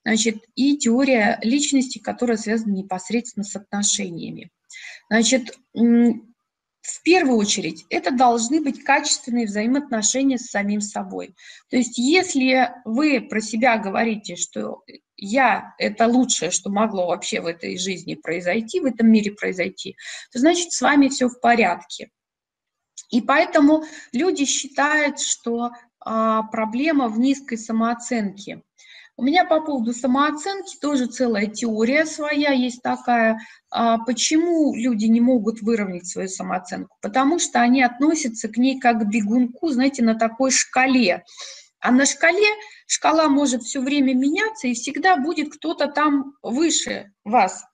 значит, 0.05 0.45
и 0.55 0.77
теория 0.77 1.39
личности, 1.43 1.99
которая 1.99 2.37
связана 2.37 2.73
непосредственно 2.73 3.45
с 3.45 3.57
отношениями. 3.57 4.51
Значит, 5.09 5.59
в 6.85 7.03
первую 7.03 7.39
очередь, 7.39 7.87
это 7.89 8.11
должны 8.11 8.61
быть 8.61 8.85
качественные 8.85 9.47
взаимоотношения 9.47 10.37
с 10.37 10.51
самим 10.51 10.83
собой. 10.83 11.35
То 11.71 11.77
есть, 11.77 11.97
если 11.97 12.71
вы 12.85 13.23
про 13.23 13.41
себя 13.41 13.79
говорите, 13.79 14.37
что 14.37 14.83
я– 15.17 15.75
это 15.79 16.07
лучшее, 16.07 16.51
что 16.51 16.69
могло 16.69 17.07
вообще 17.07 17.41
в 17.41 17.47
этой 17.47 17.79
жизни 17.79 18.15
произойти, 18.15 18.81
в 18.81 18.85
этом 18.85 19.11
мире 19.11 19.33
произойти, 19.33 19.97
то 20.31 20.39
значит, 20.39 20.73
с 20.73 20.81
вами 20.83 21.09
все 21.09 21.29
в 21.29 21.41
порядке. 21.41 22.11
И 23.11 23.21
поэтому 23.21 23.85
люди 24.13 24.45
считают, 24.45 25.21
что 25.21 25.71
а, 26.01 26.43
проблема 26.45 27.09
в 27.09 27.19
низкой 27.19 27.57
самооценке. 27.57 28.63
У 29.17 29.23
меня 29.23 29.45
по 29.45 29.61
поводу 29.61 29.93
самооценки 29.93 30.77
тоже 30.81 31.07
целая 31.07 31.47
теория 31.47 32.05
своя 32.05 32.51
есть 32.51 32.83
такая. 32.83 33.39
А, 33.71 33.99
почему 33.99 34.75
люди 34.75 35.07
не 35.07 35.21
могут 35.21 35.61
выровнять 35.61 36.09
свою 36.09 36.29
самооценку? 36.29 36.97
Потому 37.01 37.39
что 37.39 37.61
они 37.61 37.83
относятся 37.83 38.49
к 38.49 38.57
ней 38.57 38.81
как 38.81 39.01
к 39.01 39.05
бегунку, 39.05 39.69
знаете, 39.69 40.03
на 40.03 40.17
такой 40.17 40.51
шкале. 40.51 41.25
А 41.79 41.93
на 41.93 42.07
шкале 42.07 42.49
шкала 42.87 43.29
может 43.29 43.63
все 43.63 43.81
время 43.81 44.15
меняться, 44.15 44.67
и 44.67 44.75
всегда 44.75 45.17
будет 45.17 45.55
кто-то 45.55 45.87
там 45.87 46.35
выше 46.43 47.13
вас. 47.25 47.65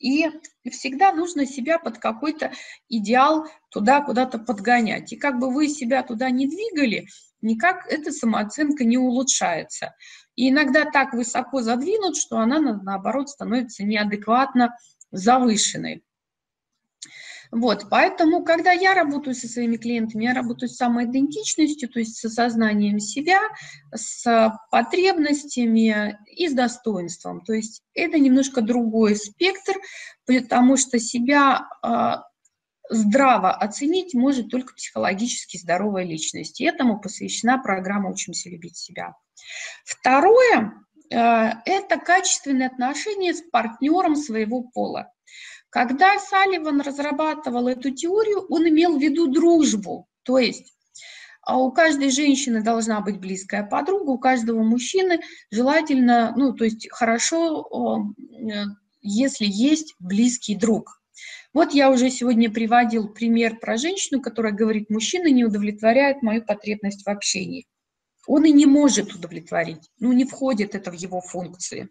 И 0.00 0.30
всегда 0.70 1.12
нужно 1.12 1.46
себя 1.46 1.78
под 1.78 1.98
какой-то 1.98 2.52
идеал 2.88 3.46
туда 3.70 4.00
куда-то 4.00 4.38
подгонять. 4.38 5.12
И 5.12 5.16
как 5.16 5.38
бы 5.38 5.52
вы 5.52 5.68
себя 5.68 6.02
туда 6.02 6.30
не 6.30 6.48
двигали, 6.48 7.06
никак 7.42 7.86
эта 7.86 8.10
самооценка 8.10 8.84
не 8.84 8.96
улучшается. 8.96 9.94
И 10.36 10.48
иногда 10.48 10.90
так 10.90 11.12
высоко 11.12 11.60
задвинут, 11.60 12.16
что 12.16 12.38
она, 12.38 12.60
наоборот, 12.60 13.28
становится 13.28 13.84
неадекватно 13.84 14.74
завышенной. 15.12 16.02
Вот, 17.52 17.86
поэтому, 17.90 18.44
когда 18.44 18.70
я 18.70 18.94
работаю 18.94 19.34
со 19.34 19.48
своими 19.48 19.76
клиентами, 19.76 20.24
я 20.24 20.34
работаю 20.34 20.68
с 20.68 20.76
самоидентичностью, 20.76 21.88
то 21.88 21.98
есть 21.98 22.16
с 22.16 22.24
осознанием 22.24 23.00
себя, 23.00 23.40
с 23.92 24.52
потребностями 24.70 26.16
и 26.26 26.48
с 26.48 26.52
достоинством. 26.52 27.40
То 27.40 27.52
есть 27.52 27.82
это 27.92 28.20
немножко 28.20 28.60
другой 28.62 29.16
спектр, 29.16 29.74
потому 30.26 30.76
что 30.76 31.00
себя 31.00 31.66
а, 31.82 32.22
здраво 32.88 33.52
оценить 33.52 34.14
может 34.14 34.48
только 34.48 34.74
психологически 34.74 35.56
здоровая 35.56 36.04
личность. 36.04 36.60
И 36.60 36.64
этому 36.64 37.00
посвящена 37.00 37.58
программа 37.58 38.10
«Учимся 38.10 38.48
любить 38.48 38.76
себя». 38.76 39.14
Второе 39.84 40.72
а,– 41.12 41.62
это 41.64 41.98
качественные 41.98 42.68
отношения 42.68 43.34
с 43.34 43.42
партнером 43.42 44.14
своего 44.14 44.62
пола. 44.62 45.10
Когда 45.70 46.18
Салливан 46.18 46.80
разрабатывал 46.80 47.68
эту 47.68 47.90
теорию, 47.90 48.44
он 48.48 48.68
имел 48.68 48.98
в 48.98 49.00
виду 49.00 49.28
дружбу, 49.28 50.08
то 50.24 50.38
есть 50.38 50.74
а 51.42 51.58
у 51.58 51.72
каждой 51.72 52.10
женщины 52.10 52.62
должна 52.62 53.00
быть 53.00 53.18
близкая 53.18 53.64
подруга, 53.64 54.10
у 54.10 54.18
каждого 54.18 54.62
мужчины 54.62 55.20
желательно, 55.50 56.34
ну, 56.36 56.52
то 56.52 56.64
есть 56.64 56.88
хорошо, 56.90 58.12
э, 58.18 58.64
если 59.00 59.46
есть 59.46 59.94
близкий 59.98 60.54
друг. 60.54 61.02
Вот 61.52 61.72
я 61.72 61.90
уже 61.90 62.10
сегодня 62.10 62.50
приводил 62.50 63.08
пример 63.08 63.58
про 63.58 63.78
женщину, 63.78 64.20
которая 64.20 64.52
говорит, 64.52 64.90
мужчина 64.90 65.28
не 65.28 65.44
удовлетворяет 65.44 66.22
мою 66.22 66.44
потребность 66.44 67.04
в 67.04 67.08
общении. 67.08 67.66
Он 68.30 68.44
и 68.44 68.52
не 68.52 68.64
может 68.64 69.12
удовлетворить, 69.12 69.90
ну, 69.98 70.12
не 70.12 70.24
входит 70.24 70.76
это 70.76 70.92
в 70.92 70.94
его 70.94 71.20
функции. 71.20 71.88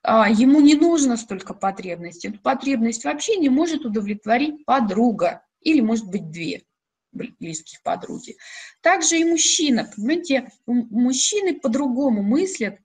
А, 0.00 0.30
ему 0.30 0.60
не 0.60 0.76
нужно 0.76 1.16
столько 1.16 1.54
потребностей. 1.54 2.30
Потребность 2.30 3.02
в 3.02 3.08
общении 3.08 3.48
может 3.48 3.84
удовлетворить 3.84 4.64
подруга 4.64 5.42
или, 5.60 5.80
может 5.80 6.06
быть, 6.06 6.30
две 6.30 6.62
близких 7.10 7.82
подруги. 7.82 8.36
Также 8.80 9.18
и 9.18 9.24
мужчина, 9.24 9.90
понимаете, 9.96 10.52
мужчины 10.66 11.58
по-другому 11.58 12.22
мыслят, 12.22 12.78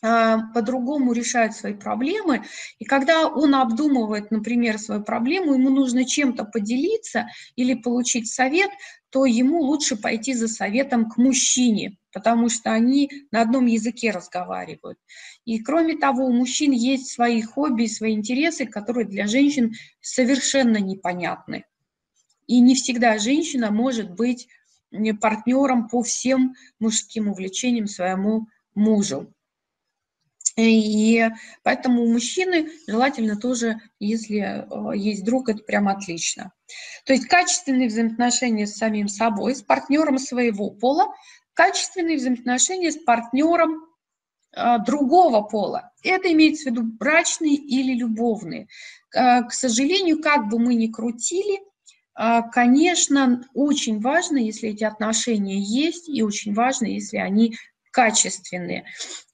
по-другому 0.00 1.12
решают 1.12 1.54
свои 1.54 1.74
проблемы. 1.74 2.44
И 2.78 2.84
когда 2.84 3.28
он 3.28 3.54
обдумывает, 3.54 4.30
например, 4.30 4.78
свою 4.78 5.02
проблему, 5.02 5.54
ему 5.54 5.70
нужно 5.70 6.04
чем-то 6.04 6.44
поделиться 6.44 7.28
или 7.56 7.74
получить 7.74 8.32
совет, 8.32 8.70
то 9.10 9.26
ему 9.26 9.60
лучше 9.60 9.96
пойти 9.96 10.32
за 10.32 10.48
советом 10.48 11.10
к 11.10 11.18
мужчине, 11.18 11.98
потому 12.12 12.48
что 12.48 12.72
они 12.72 13.10
на 13.30 13.42
одном 13.42 13.66
языке 13.66 14.10
разговаривают. 14.10 14.98
И 15.44 15.58
кроме 15.58 15.98
того, 15.98 16.24
у 16.24 16.32
мужчин 16.32 16.72
есть 16.72 17.10
свои 17.10 17.42
хобби, 17.42 17.86
свои 17.86 18.14
интересы, 18.14 18.64
которые 18.64 19.06
для 19.06 19.26
женщин 19.26 19.74
совершенно 20.00 20.78
непонятны. 20.78 21.64
И 22.46 22.60
не 22.60 22.74
всегда 22.74 23.18
женщина 23.18 23.70
может 23.70 24.10
быть 24.10 24.48
партнером 25.20 25.88
по 25.88 26.02
всем 26.02 26.54
мужским 26.78 27.28
увлечениям 27.28 27.86
своему 27.86 28.48
мужу. 28.74 29.32
И 30.56 31.28
поэтому 31.62 32.02
у 32.02 32.12
мужчины 32.12 32.70
желательно 32.86 33.36
тоже, 33.36 33.80
если 33.98 34.38
э, 34.40 34.98
есть 34.98 35.24
друг, 35.24 35.48
это 35.48 35.62
прям 35.62 35.88
отлично. 35.88 36.52
То 37.06 37.14
есть 37.14 37.26
качественные 37.26 37.88
взаимоотношения 37.88 38.66
с 38.66 38.76
самим 38.76 39.08
собой, 39.08 39.54
с 39.54 39.62
партнером 39.62 40.18
своего 40.18 40.70
пола, 40.70 41.06
качественные 41.54 42.18
взаимоотношения 42.18 42.92
с 42.92 42.98
партнером 42.98 43.86
э, 44.54 44.78
другого 44.84 45.40
пола. 45.40 45.90
Это 46.02 46.30
имеется 46.32 46.64
в 46.64 46.72
виду 46.72 46.82
брачные 46.82 47.54
или 47.54 47.94
любовные. 47.94 48.68
Э, 49.14 49.44
к 49.44 49.52
сожалению, 49.52 50.20
как 50.20 50.48
бы 50.48 50.58
мы 50.58 50.74
ни 50.74 50.88
крутили, 50.88 51.60
конечно, 52.52 53.42
очень 53.54 53.98
важно, 53.98 54.36
если 54.36 54.68
эти 54.68 54.84
отношения 54.84 55.58
есть, 55.58 56.10
и 56.10 56.22
очень 56.22 56.52
важно, 56.52 56.84
если 56.84 57.16
они 57.16 57.56
качественные. 57.90 58.84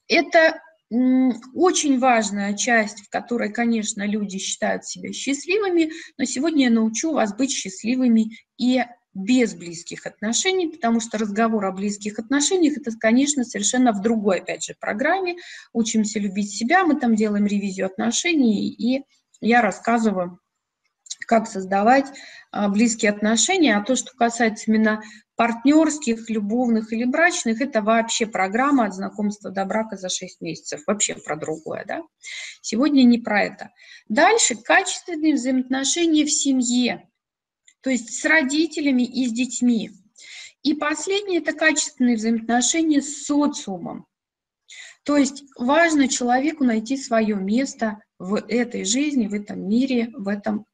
Это 0.07 0.61
очень 0.91 1.99
важная 1.99 2.55
часть, 2.55 3.01
в 3.01 3.09
которой, 3.09 3.51
конечно, 3.51 4.05
люди 4.07 4.39
считают 4.39 4.85
себя 4.85 5.13
счастливыми, 5.13 5.91
но 6.17 6.25
сегодня 6.25 6.65
я 6.65 6.71
научу 6.71 7.11
вас 7.11 7.35
быть 7.35 7.51
счастливыми 7.51 8.31
и 8.57 8.83
без 9.13 9.53
близких 9.53 10.05
отношений, 10.05 10.67
потому 10.67 10.99
что 10.99 11.17
разговор 11.17 11.65
о 11.65 11.71
близких 11.71 12.19
отношениях 12.19 12.77
это, 12.77 12.91
конечно, 12.97 13.43
совершенно 13.43 13.91
в 13.91 14.01
другой, 14.01 14.39
опять 14.39 14.63
же, 14.63 14.75
программе. 14.79 15.35
Учимся 15.73 16.19
любить 16.19 16.51
себя, 16.51 16.83
мы 16.85 16.99
там 16.99 17.15
делаем 17.15 17.45
ревизию 17.45 17.87
отношений, 17.87 18.69
и 18.69 19.03
я 19.41 19.61
рассказываю, 19.61 20.39
как 21.27 21.47
создавать 21.47 22.07
а, 22.51 22.69
близкие 22.69 23.11
отношения. 23.11 23.77
А 23.77 23.83
то, 23.83 23.95
что 23.95 24.15
касается 24.15 24.65
именно 24.67 25.01
партнерских, 25.39 26.29
любовных 26.29 26.91
или 26.91 27.05
брачных, 27.05 27.61
это 27.61 27.81
вообще 27.81 28.27
программа 28.27 28.87
от 28.87 28.93
знакомства 28.93 29.49
до 29.49 29.63
брака 29.63 29.95
за 29.95 30.09
6 30.09 30.41
месяцев, 30.41 30.81
вообще 30.85 31.15
про 31.15 31.37
другое, 31.37 31.85
да. 31.87 32.03
Сегодня 32.61 33.03
не 33.03 33.19
про 33.19 33.43
это. 33.43 33.69
Дальше 34.09 34.55
качественные 34.55 35.35
взаимоотношения 35.35 36.25
в 36.25 36.29
семье, 36.29 37.09
то 37.79 37.89
есть 37.89 38.19
с 38.19 38.25
родителями 38.25 39.03
и 39.03 39.27
с 39.27 39.31
детьми. 39.31 39.91
И 40.61 40.73
последнее– 40.73 41.39
это 41.41 41.53
качественные 41.53 42.17
взаимоотношения 42.17 43.01
с 43.01 43.23
социумом. 43.23 44.07
То 45.03 45.15
есть 45.15 45.45
важно 45.57 46.09
человеку 46.09 46.65
найти 46.65 46.97
свое 46.97 47.37
место 47.37 48.01
в 48.19 48.35
этой 48.35 48.83
жизни, 48.83 49.27
в 49.27 49.33
этом 49.33 49.67
мире, 49.67 50.11
в 50.13 50.27
этом, 50.27 50.65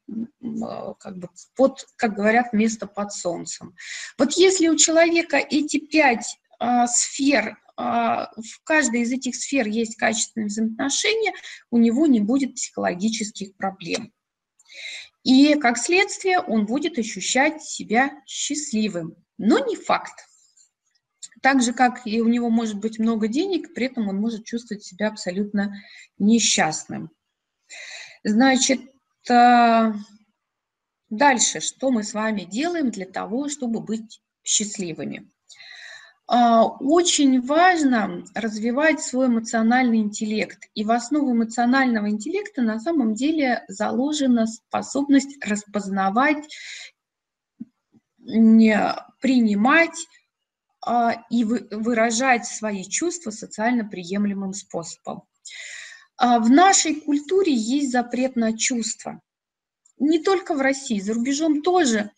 а, 0.62 0.94
как 0.94 1.16
бы, 1.16 1.28
под, 1.54 1.86
как 1.96 2.14
говорят, 2.14 2.52
место 2.52 2.86
под 2.86 3.12
солнцем. 3.12 3.74
Вот 4.18 4.32
если 4.32 4.68
у 4.68 4.76
человека 4.76 5.36
эти 5.36 5.78
пять 5.78 6.38
а, 6.58 6.88
сфер, 6.88 7.56
а, 7.76 8.32
в 8.36 8.64
каждой 8.64 9.02
из 9.02 9.12
этих 9.12 9.36
сфер 9.36 9.68
есть 9.68 9.96
качественные 9.96 10.48
взаимоотношения, 10.48 11.32
у 11.70 11.78
него 11.78 12.06
не 12.06 12.20
будет 12.20 12.56
психологических 12.56 13.54
проблем. 13.56 14.12
И 15.22 15.54
как 15.54 15.78
следствие 15.78 16.40
он 16.40 16.66
будет 16.66 16.98
ощущать 16.98 17.62
себя 17.62 18.10
счастливым, 18.26 19.14
но 19.38 19.58
не 19.64 19.76
факт. 19.76 20.26
Так 21.42 21.62
же, 21.62 21.72
как 21.72 22.06
и 22.06 22.20
у 22.20 22.28
него 22.28 22.50
может 22.50 22.80
быть 22.80 22.98
много 22.98 23.28
денег, 23.28 23.72
при 23.74 23.86
этом 23.86 24.08
он 24.08 24.16
может 24.16 24.44
чувствовать 24.44 24.84
себя 24.84 25.08
абсолютно 25.08 25.74
несчастным. 26.18 27.10
Значит, 28.28 28.80
э, 29.30 29.92
дальше, 31.10 31.60
что 31.60 31.92
мы 31.92 32.02
с 32.02 32.12
вами 32.12 32.40
делаем 32.40 32.90
для 32.90 33.06
того, 33.06 33.48
чтобы 33.48 33.78
быть 33.80 34.20
счастливыми? 34.42 35.30
А, 36.26 36.64
очень 36.64 37.40
важно 37.40 38.24
развивать 38.34 39.00
свой 39.00 39.28
эмоциональный 39.28 39.98
интеллект. 39.98 40.58
И 40.74 40.82
в 40.82 40.90
основу 40.90 41.30
эмоционального 41.30 42.10
интеллекта 42.10 42.62
на 42.62 42.80
самом 42.80 43.14
деле 43.14 43.64
заложена 43.68 44.48
способность 44.48 45.38
распознавать, 45.40 46.52
принимать 48.24 50.06
а, 50.84 51.12
и 51.30 51.44
выражать 51.44 52.44
свои 52.44 52.82
чувства 52.82 53.30
социально 53.30 53.84
приемлемым 53.84 54.52
способом. 54.52 55.22
А 56.16 56.38
в 56.38 56.50
нашей 56.50 56.94
культуре 56.94 57.52
есть 57.52 57.92
запрет 57.92 58.36
на 58.36 58.56
чувства. 58.56 59.20
Не 59.98 60.18
только 60.18 60.54
в 60.54 60.60
России, 60.60 61.00
за 61.00 61.14
рубежом 61.14 61.62
тоже. 61.62 62.10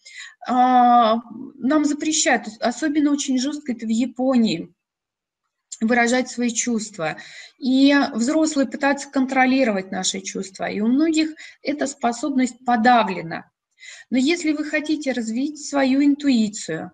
А, 0.48 1.20
нам 1.54 1.84
запрещают, 1.84 2.46
особенно 2.60 3.12
очень 3.12 3.38
жестко 3.38 3.72
это 3.72 3.86
в 3.86 3.90
Японии, 3.90 4.72
выражать 5.80 6.28
свои 6.28 6.50
чувства. 6.50 7.18
И 7.58 7.94
взрослые 8.14 8.68
пытаются 8.68 9.10
контролировать 9.10 9.90
наши 9.90 10.20
чувства. 10.20 10.64
И 10.66 10.80
у 10.80 10.88
многих 10.88 11.30
эта 11.62 11.86
способность 11.86 12.64
подавлена. 12.64 13.50
Но 14.10 14.18
если 14.18 14.52
вы 14.52 14.64
хотите 14.64 15.12
развить 15.12 15.64
свою 15.64 16.04
интуицию, 16.04 16.92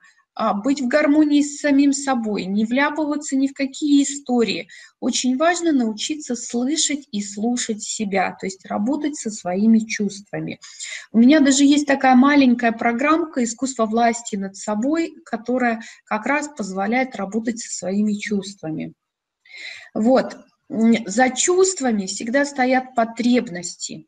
быть 0.63 0.81
в 0.81 0.89
гармонии 0.89 1.43
с 1.43 1.61
самим 1.61 1.93
собой, 1.93 2.45
не 2.47 2.65
вляпываться 2.65 3.37
ни 3.37 3.47
в 3.47 3.55
какие 3.55 4.03
истории. 4.03 4.69
Очень 5.01 5.37
важно 5.37 5.73
научиться 5.73 6.35
слышать 6.35 7.07
и 7.13 7.23
слушать 7.23 7.83
себя, 7.83 8.37
то 8.39 8.47
есть 8.47 8.67
работать 8.67 9.17
со 9.17 9.31
своими 9.31 9.81
чувствами. 9.81 10.61
У 11.13 11.19
меня 11.19 11.41
даже 11.41 11.65
есть 11.65 11.87
такая 11.87 12.17
маленькая 12.17 12.73
программка 12.73 13.45
«Искусство 13.45 13.87
власти 13.87 14.37
над 14.37 14.57
собой», 14.57 15.15
которая 15.25 15.83
как 16.05 16.27
раз 16.27 16.49
позволяет 16.49 17.17
работать 17.17 17.61
со 17.61 17.71
своими 17.71 18.15
чувствами. 18.15 18.95
Вот. 19.95 20.37
За 20.69 21.31
чувствами 21.31 22.07
всегда 22.07 22.45
стоят 22.45 22.95
потребности. 22.95 24.07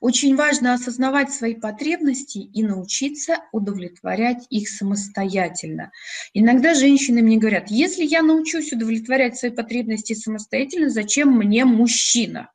Очень 0.00 0.36
важно 0.36 0.74
осознавать 0.74 1.32
свои 1.32 1.54
потребности 1.54 2.38
и 2.38 2.62
научиться 2.62 3.38
удовлетворять 3.52 4.46
их 4.50 4.68
самостоятельно. 4.68 5.90
Иногда 6.34 6.74
женщины 6.74 7.22
мне 7.22 7.38
говорят, 7.38 7.70
если 7.70 8.04
я 8.04 8.22
научусь 8.22 8.72
удовлетворять 8.72 9.36
свои 9.38 9.50
потребности 9.50 10.14
самостоятельно, 10.14 10.90
зачем 10.90 11.36
мне 11.36 11.64
мужчина? 11.64 12.50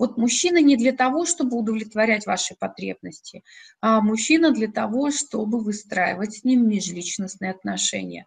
Вот 0.00 0.16
мужчина 0.16 0.62
не 0.62 0.78
для 0.78 0.92
того, 0.92 1.26
чтобы 1.26 1.58
удовлетворять 1.58 2.24
ваши 2.24 2.54
потребности, 2.58 3.44
а 3.82 4.00
мужчина 4.00 4.50
для 4.50 4.66
того, 4.66 5.10
чтобы 5.10 5.62
выстраивать 5.62 6.36
с 6.36 6.44
ним 6.44 6.66
межличностные 6.66 7.50
отношения. 7.50 8.24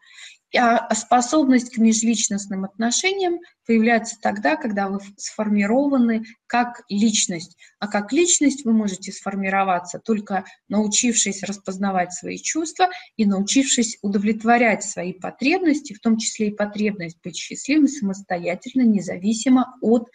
А 0.55 0.93
способность 0.93 1.73
к 1.73 1.77
межличностным 1.77 2.63
отношениям 2.65 3.39
появляется 3.65 4.17
тогда, 4.21 4.55
когда 4.55 4.87
вы 4.87 4.99
сформированы 5.17 6.25
как 6.45 6.83
личность. 6.89 7.57
А 7.79 7.87
как 7.87 8.11
личность 8.11 8.63
вы 8.63 8.73
можете 8.73 9.11
сформироваться 9.11 9.97
только 9.99 10.45
научившись 10.67 11.41
распознавать 11.43 12.13
свои 12.13 12.37
чувства 12.37 12.89
и 13.17 13.25
научившись 13.25 13.97
удовлетворять 14.03 14.83
свои 14.83 15.13
потребности, 15.13 15.93
в 15.93 15.99
том 15.99 16.17
числе 16.17 16.49
и 16.49 16.55
потребность 16.55 17.17
быть 17.23 17.35
счастливым 17.35 17.87
самостоятельно, 17.87 18.83
независимо 18.83 19.75
от 19.81 20.09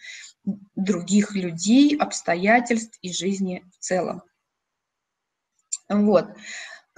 других 0.75 1.35
людей, 1.35 1.97
обстоятельств 1.97 2.97
и 3.01 3.11
жизни 3.11 3.65
в 3.77 3.79
целом. 3.79 4.21
Вот. 5.89 6.27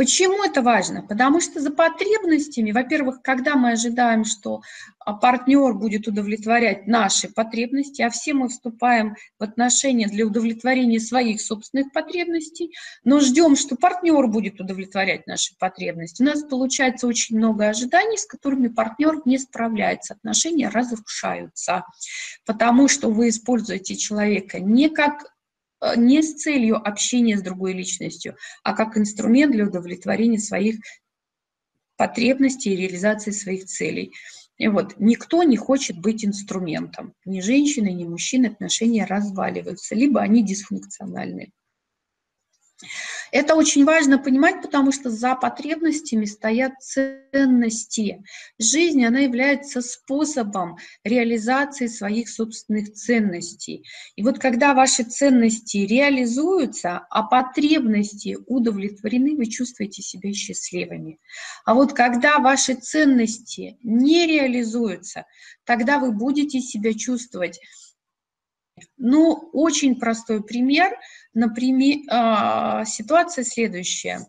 Почему 0.01 0.43
это 0.43 0.63
важно? 0.63 1.03
Потому 1.03 1.41
что 1.41 1.59
за 1.59 1.69
потребностями, 1.69 2.71
во-первых, 2.71 3.21
когда 3.21 3.55
мы 3.55 3.73
ожидаем, 3.73 4.25
что 4.25 4.63
а, 4.97 5.13
партнер 5.13 5.75
будет 5.75 6.07
удовлетворять 6.07 6.87
наши 6.87 7.29
потребности, 7.29 8.01
а 8.01 8.09
все 8.09 8.33
мы 8.33 8.49
вступаем 8.49 9.15
в 9.37 9.43
отношения 9.43 10.07
для 10.07 10.25
удовлетворения 10.25 10.99
своих 10.99 11.39
собственных 11.39 11.91
потребностей, 11.91 12.73
но 13.03 13.19
ждем, 13.19 13.55
что 13.55 13.75
партнер 13.75 14.25
будет 14.25 14.59
удовлетворять 14.59 15.27
наши 15.27 15.55
потребности. 15.59 16.23
У 16.23 16.25
нас 16.25 16.41
получается 16.41 17.05
очень 17.05 17.37
много 17.37 17.67
ожиданий, 17.67 18.17
с 18.17 18.25
которыми 18.25 18.69
партнер 18.69 19.21
не 19.25 19.37
справляется, 19.37 20.15
отношения 20.15 20.69
разрушаются, 20.69 21.83
потому 22.47 22.87
что 22.87 23.11
вы 23.11 23.29
используете 23.29 23.95
человека 23.95 24.59
не 24.59 24.89
как 24.89 25.31
не 25.95 26.21
с 26.21 26.35
целью 26.35 26.77
общения 26.77 27.37
с 27.37 27.41
другой 27.41 27.73
личностью, 27.73 28.35
а 28.63 28.73
как 28.73 28.97
инструмент 28.97 29.51
для 29.51 29.65
удовлетворения 29.65 30.39
своих 30.39 30.77
потребностей 31.97 32.73
и 32.73 32.75
реализации 32.75 33.31
своих 33.31 33.65
целей. 33.65 34.11
И 34.57 34.67
вот 34.67 34.95
никто 34.97 35.43
не 35.43 35.57
хочет 35.57 35.99
быть 35.99 36.23
инструментом. 36.23 37.13
Ни 37.25 37.41
женщины, 37.41 37.91
ни 37.91 38.05
мужчины 38.05 38.47
отношения 38.47 39.05
разваливаются, 39.05 39.95
либо 39.95 40.21
они 40.21 40.43
дисфункциональны. 40.43 41.51
Это 43.31 43.55
очень 43.55 43.85
важно 43.85 44.19
понимать, 44.19 44.61
потому 44.61 44.91
что 44.91 45.09
за 45.09 45.35
потребностями 45.35 46.25
стоят 46.25 46.73
ценности. 46.81 48.23
Жизнь, 48.59 49.05
она 49.05 49.19
является 49.19 49.81
способом 49.81 50.77
реализации 51.05 51.87
своих 51.87 52.27
собственных 52.29 52.91
ценностей. 52.93 53.85
И 54.17 54.23
вот 54.23 54.37
когда 54.37 54.73
ваши 54.73 55.03
ценности 55.03 55.77
реализуются, 55.77 57.05
а 57.09 57.23
потребности 57.23 58.37
удовлетворены, 58.47 59.37
вы 59.37 59.45
чувствуете 59.45 60.01
себя 60.01 60.33
счастливыми. 60.33 61.19
А 61.63 61.73
вот 61.73 61.93
когда 61.93 62.39
ваши 62.39 62.73
ценности 62.73 63.77
не 63.81 64.27
реализуются, 64.27 65.25
тогда 65.63 65.99
вы 65.99 66.11
будете 66.11 66.59
себя 66.59 66.93
чувствовать 66.93 67.59
ну, 68.97 69.49
очень 69.53 69.95
простой 69.99 70.43
пример. 70.43 70.97
Например, 71.33 71.99
а, 72.09 72.85
ситуация 72.85 73.43
следующая. 73.43 74.27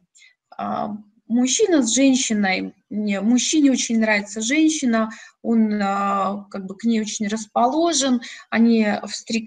А, 0.57 0.97
мужчина 1.27 1.83
с 1.83 1.95
женщиной, 1.95 2.75
мужчине 2.91 3.73
очень 3.73 3.99
нравится 3.99 4.41
женщина, 4.41 5.11
он 5.43 5.81
а, 5.83 6.47
как 6.51 6.67
бы 6.67 6.77
к 6.77 6.85
ней 6.85 7.01
очень 7.01 7.27
расположен, 7.29 8.21
они 8.51 8.87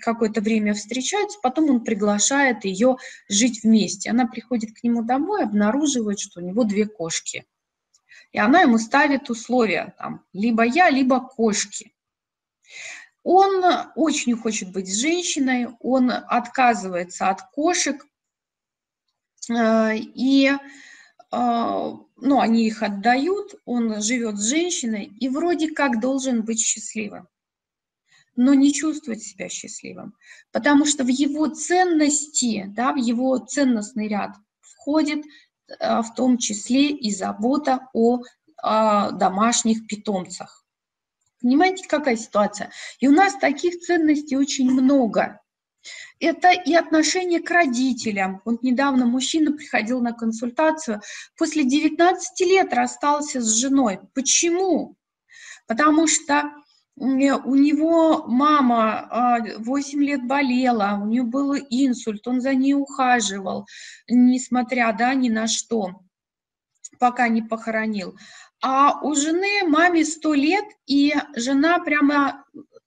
какое-то 0.02 0.42
время 0.42 0.74
встречаются, 0.74 1.40
потом 1.42 1.70
он 1.70 1.84
приглашает 1.84 2.66
ее 2.66 2.98
жить 3.30 3.64
вместе. 3.64 4.10
Она 4.10 4.28
приходит 4.28 4.74
к 4.74 4.84
нему 4.84 5.04
домой, 5.04 5.44
обнаруживает, 5.44 6.20
что 6.20 6.42
у 6.42 6.44
него 6.44 6.64
две 6.64 6.86
кошки. 6.86 7.46
И 8.32 8.40
она 8.40 8.62
ему 8.62 8.78
ставит 8.78 9.30
условия, 9.30 9.94
там, 9.98 10.26
либо 10.34 10.64
я, 10.64 10.90
либо 10.90 11.22
кошки. 11.22 11.94
Он 13.28 13.66
очень 13.96 14.38
хочет 14.38 14.72
быть 14.72 14.96
женщиной, 14.96 15.70
он 15.80 16.12
отказывается 16.12 17.28
от 17.28 17.42
кошек, 17.54 18.06
э, 19.50 19.96
и 19.98 20.52
э, 20.52 20.58
ну, 21.32 22.40
они 22.40 22.68
их 22.68 22.84
отдают, 22.84 23.56
он 23.66 24.00
живет 24.00 24.38
с 24.38 24.48
женщиной 24.48 25.06
и 25.20 25.28
вроде 25.28 25.72
как 25.72 26.00
должен 26.00 26.46
быть 26.46 26.60
счастливым, 26.60 27.28
но 28.36 28.54
не 28.54 28.72
чувствует 28.72 29.24
себя 29.24 29.50
счастливым, 29.50 30.14
потому 30.52 30.86
что 30.86 31.04
в 31.04 31.08
его 31.08 31.48
ценности, 31.48 32.66
да, 32.76 32.94
в 32.94 32.98
его 32.98 33.40
ценностный 33.40 34.08
ряд 34.08 34.36
входит 34.60 35.26
э, 35.68 36.02
в 36.04 36.14
том 36.16 36.38
числе 36.38 36.92
и 36.92 37.12
забота 37.12 37.90
о 37.92 38.22
домашних 39.14 39.88
питомцах. 39.88 40.65
Понимаете, 41.46 41.88
какая 41.88 42.16
ситуация? 42.16 42.72
И 43.00 43.08
у 43.08 43.12
нас 43.12 43.36
таких 43.36 43.80
ценностей 43.80 44.36
очень 44.36 44.72
много. 44.72 45.42
Это 46.20 46.50
и 46.50 46.74
отношение 46.74 47.40
к 47.40 47.52
родителям. 47.52 48.42
Вот 48.46 48.64
недавно 48.64 49.06
мужчина 49.06 49.52
приходил 49.52 50.02
на 50.02 50.12
консультацию, 50.12 51.02
после 51.38 51.64
19 51.64 52.40
лет 52.48 52.74
расстался 52.74 53.42
с 53.42 53.58
женой. 53.58 54.00
Почему? 54.16 54.96
Потому 55.68 56.08
что 56.08 56.52
у 56.96 57.06
него 57.54 58.26
мама 58.26 59.38
8 59.60 60.04
лет 60.04 60.26
болела, 60.26 61.00
у 61.00 61.06
нее 61.06 61.22
был 61.22 61.54
инсульт, 61.54 62.28
он 62.28 62.42
за 62.42 62.56
ней 62.56 62.74
ухаживал, 62.74 63.68
несмотря 64.10 64.92
да, 64.98 65.14
ни 65.14 65.30
на 65.30 65.46
что, 65.46 65.92
пока 66.98 67.28
не 67.28 67.44
похоронил. 67.44 68.18
А 68.62 69.00
у 69.02 69.16
жены 69.16 69.68
маме 69.68 70.06
сто 70.06 70.34
лет, 70.34 70.66
и 70.86 71.14
жена 71.36 71.80
прямо 71.80 72.46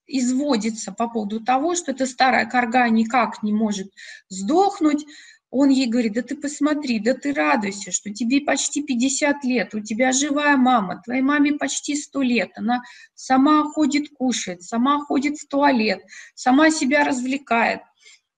изводится 0.08 0.90
по 0.90 1.08
поводу 1.08 1.40
того, 1.40 1.76
что 1.76 1.92
эта 1.92 2.06
старая 2.06 2.46
корга 2.46 2.88
никак 2.88 3.42
не 3.42 3.52
может 3.52 3.92
сдохнуть. 4.28 5.04
Он 5.50 5.70
ей 5.70 5.86
говорит, 5.86 6.14
да 6.14 6.22
ты 6.22 6.36
посмотри, 6.36 6.98
да 6.98 7.14
ты 7.14 7.32
радуйся, 7.32 7.90
что 7.90 8.12
тебе 8.12 8.40
почти 8.40 8.82
50 8.82 9.44
лет, 9.44 9.74
у 9.74 9.80
тебя 9.80 10.12
живая 10.12 10.56
мама, 10.58 11.00
твоей 11.02 11.22
маме 11.22 11.54
почти 11.54 11.96
100 11.96 12.22
лет, 12.22 12.50
она 12.56 12.82
сама 13.14 13.64
ходит 13.64 14.10
кушает, 14.10 14.62
сама 14.62 14.98
ходит 14.98 15.38
в 15.38 15.48
туалет, 15.48 16.02
сама 16.34 16.70
себя 16.70 17.02
развлекает. 17.04 17.80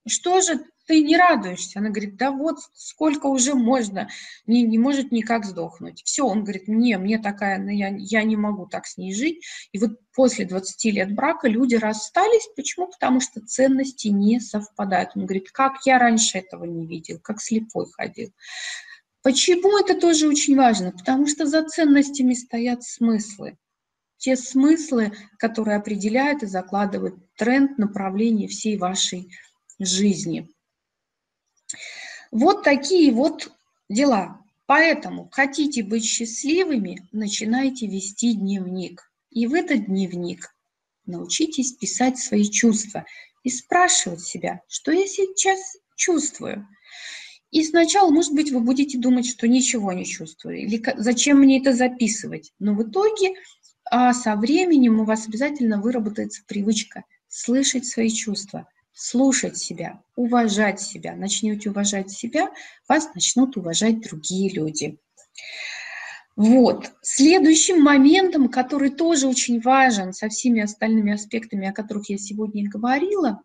Что 0.07 0.41
же 0.41 0.65
ты 0.91 1.05
не 1.05 1.17
радуешься. 1.17 1.79
Она 1.79 1.91
говорит, 1.91 2.17
да 2.17 2.33
вот 2.33 2.59
сколько 2.75 3.27
уже 3.27 3.55
можно, 3.55 4.09
не, 4.49 4.63
не 4.63 4.77
может 4.77 5.13
никак 5.13 5.45
сдохнуть. 5.45 6.03
Все, 6.05 6.27
он 6.27 6.43
говорит, 6.43 6.67
мне, 6.67 6.99
мне 6.99 7.21
такая, 7.21 7.59
ну, 7.59 7.69
я, 7.69 7.95
я 7.97 8.25
не 8.25 8.37
могу 8.37 8.67
так 8.67 8.89
с 8.89 8.97
ней 8.99 9.15
жить. 9.15 9.47
И 9.71 9.79
вот 9.79 10.01
после 10.13 10.47
20 10.47 10.85
лет 10.87 11.15
брака 11.15 11.47
люди 11.47 11.77
расстались. 11.77 12.51
Почему? 12.57 12.89
Потому 12.89 13.21
что 13.21 13.41
ценности 13.41 14.09
не 14.09 14.41
совпадают. 14.41 15.11
Он 15.15 15.27
говорит, 15.27 15.53
как 15.53 15.75
я 15.87 16.01
раньше 16.01 16.39
этого 16.39 16.65
не 16.65 16.89
видел, 16.89 17.21
как 17.21 17.41
слепой 17.41 17.87
ходил. 17.93 18.33
Почему 19.23 19.79
это 19.79 19.95
тоже 19.95 20.27
очень 20.27 20.57
важно? 20.57 20.91
Потому 20.91 21.29
что 21.29 21.47
за 21.47 21.63
ценностями 21.63 22.35
стоят 22.35 22.83
смыслы. 22.83 23.59
Те 24.17 24.35
смыслы, 24.35 25.13
которые 25.39 25.77
определяют 25.77 26.43
и 26.43 26.47
закладывают 26.47 27.15
тренд, 27.37 27.79
направление 27.79 28.49
всей 28.49 28.77
вашей 28.77 29.31
жизни. 29.79 30.51
Вот 32.31 32.63
такие 32.63 33.13
вот 33.13 33.51
дела. 33.89 34.41
Поэтому 34.67 35.29
хотите 35.33 35.83
быть 35.83 36.05
счастливыми, 36.05 37.09
начинайте 37.11 37.87
вести 37.87 38.35
дневник. 38.35 39.11
И 39.31 39.47
в 39.47 39.55
этот 39.55 39.87
дневник 39.87 40.55
научитесь 41.07 41.73
писать 41.73 42.19
свои 42.19 42.49
чувства 42.49 43.05
и 43.43 43.51
спрашивать 43.51 44.21
себя, 44.21 44.61
что 44.69 44.93
я 44.93 45.07
сейчас 45.07 45.77
чувствую. 45.97 46.69
И 47.51 47.65
сначала, 47.65 48.11
может 48.11 48.33
быть, 48.33 48.53
вы 48.53 48.61
будете 48.61 48.97
думать, 48.97 49.27
что 49.27 49.49
ничего 49.49 49.93
не 49.93 50.05
чувствую, 50.05 50.59
или 50.59 50.81
зачем 50.99 51.41
мне 51.41 51.61
это 51.61 51.73
записывать. 51.73 52.53
Но 52.61 52.75
в 52.75 52.89
итоге 52.89 53.35
а 53.93 54.15
со 54.15 54.37
временем 54.37 55.01
у 55.01 55.05
вас 55.05 55.27
обязательно 55.27 55.81
выработается 55.81 56.43
привычка 56.47 57.03
слышать 57.29 57.87
свои 57.87 58.09
чувства– 58.09 58.69
слушать 59.01 59.57
себя, 59.57 60.03
уважать 60.15 60.79
себя. 60.79 61.17
Начнете 61.17 61.71
уважать 61.71 62.11
себя, 62.11 62.51
вас 62.87 63.15
начнут 63.15 63.57
уважать 63.57 64.01
другие 64.01 64.53
люди. 64.53 64.99
Вот. 66.37 66.93
Следующим 67.01 67.83
моментом, 67.83 68.51
который 68.51 68.91
тоже 68.91 69.27
очень 69.27 69.61
важен 69.61 70.13
со 70.13 70.29
всеми 70.29 70.61
остальными 70.61 71.15
аспектами, 71.15 71.67
о 71.67 71.73
которых 71.73 72.11
я 72.11 72.19
сегодня 72.19 72.69
говорила, 72.69 73.43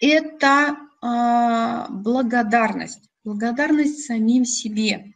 это 0.00 0.76
э, 1.00 1.86
благодарность. 1.90 3.08
Благодарность 3.22 4.04
самим 4.04 4.44
себе. 4.44 5.12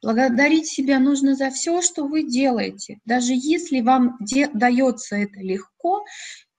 Благодарить 0.00 0.66
себя 0.66 1.00
нужно 1.00 1.34
за 1.34 1.50
все, 1.50 1.82
что 1.82 2.06
вы 2.06 2.22
делаете. 2.22 3.00
Даже 3.04 3.32
если 3.34 3.80
вам 3.80 4.16
дается 4.52 5.16
это 5.16 5.40
легко, 5.40 6.04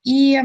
и 0.04 0.42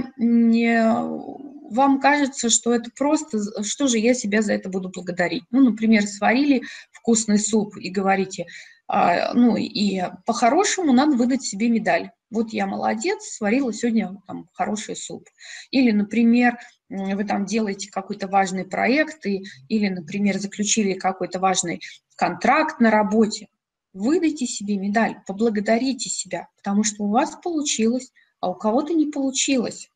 вам 1.71 2.01
кажется, 2.01 2.51
что 2.51 2.73
это 2.73 2.91
просто, 2.97 3.39
что 3.63 3.89
же 3.89 3.99
я 3.99 4.15
себя 4.15 4.43
за 4.43 4.53
это 4.53 4.69
буду 4.69 4.91
благодарить. 4.91 5.45
Ну, 5.51 5.65
например, 5.71 6.07
сварили 6.07 6.63
вкусный 6.93 7.39
суп 7.39 7.77
и 7.77 7.91
говорите, 7.91 8.47
а, 8.87 9.33
ну, 9.35 9.57
и 9.57 10.03
по-хорошему 10.27 10.93
надо 10.93 11.17
выдать 11.17 11.43
себе 11.43 11.69
медаль. 11.69 12.11
Вот 12.31 12.53
я 12.53 12.67
молодец, 12.67 13.23
сварила 13.25 13.73
сегодня 13.73 14.17
там 14.27 14.49
хороший 14.53 14.97
суп. 14.97 15.29
Или, 15.71 15.91
например, 15.91 16.59
вы 16.89 17.25
там 17.25 17.47
делаете 17.47 17.91
какой-то 17.91 18.29
важный 18.29 18.65
проект, 18.65 19.25
и, 19.27 19.45
или, 19.69 19.89
например, 19.89 20.39
заключили 20.39 20.95
какой-то 20.95 21.39
важный 21.39 21.81
контракт 22.17 22.81
на 22.81 22.91
работе. 22.91 23.49
Выдайте 23.93 24.47
себе 24.47 24.77
медаль, 24.77 25.17
поблагодарите 25.27 26.11
себя, 26.11 26.49
потому 26.57 26.83
что 26.83 27.05
у 27.05 27.11
вас 27.11 27.37
получилось, 27.43 28.13
а 28.45 28.51
у 28.51 28.55
кого-то 28.55 28.93
не 28.93 29.07
получилось. 29.07 29.89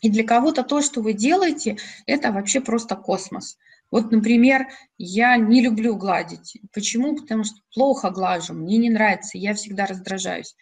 И 0.00 0.08
для 0.08 0.24
кого-то 0.24 0.62
то, 0.62 0.80
что 0.80 1.02
вы 1.02 1.12
делаете, 1.12 1.76
это 2.06 2.32
вообще 2.32 2.62
просто 2.62 2.96
космос. 2.96 3.58
Вот, 3.90 4.10
например, 4.10 4.68
я 4.96 5.36
не 5.36 5.60
люблю 5.60 5.96
гладить. 5.96 6.56
Почему? 6.72 7.16
Потому 7.16 7.44
что 7.44 7.56
плохо 7.74 8.08
глажу, 8.08 8.54
мне 8.54 8.78
не 8.78 8.88
нравится, 8.88 9.36
я 9.36 9.52
всегда 9.52 9.84
раздражаюсь. 9.84 10.54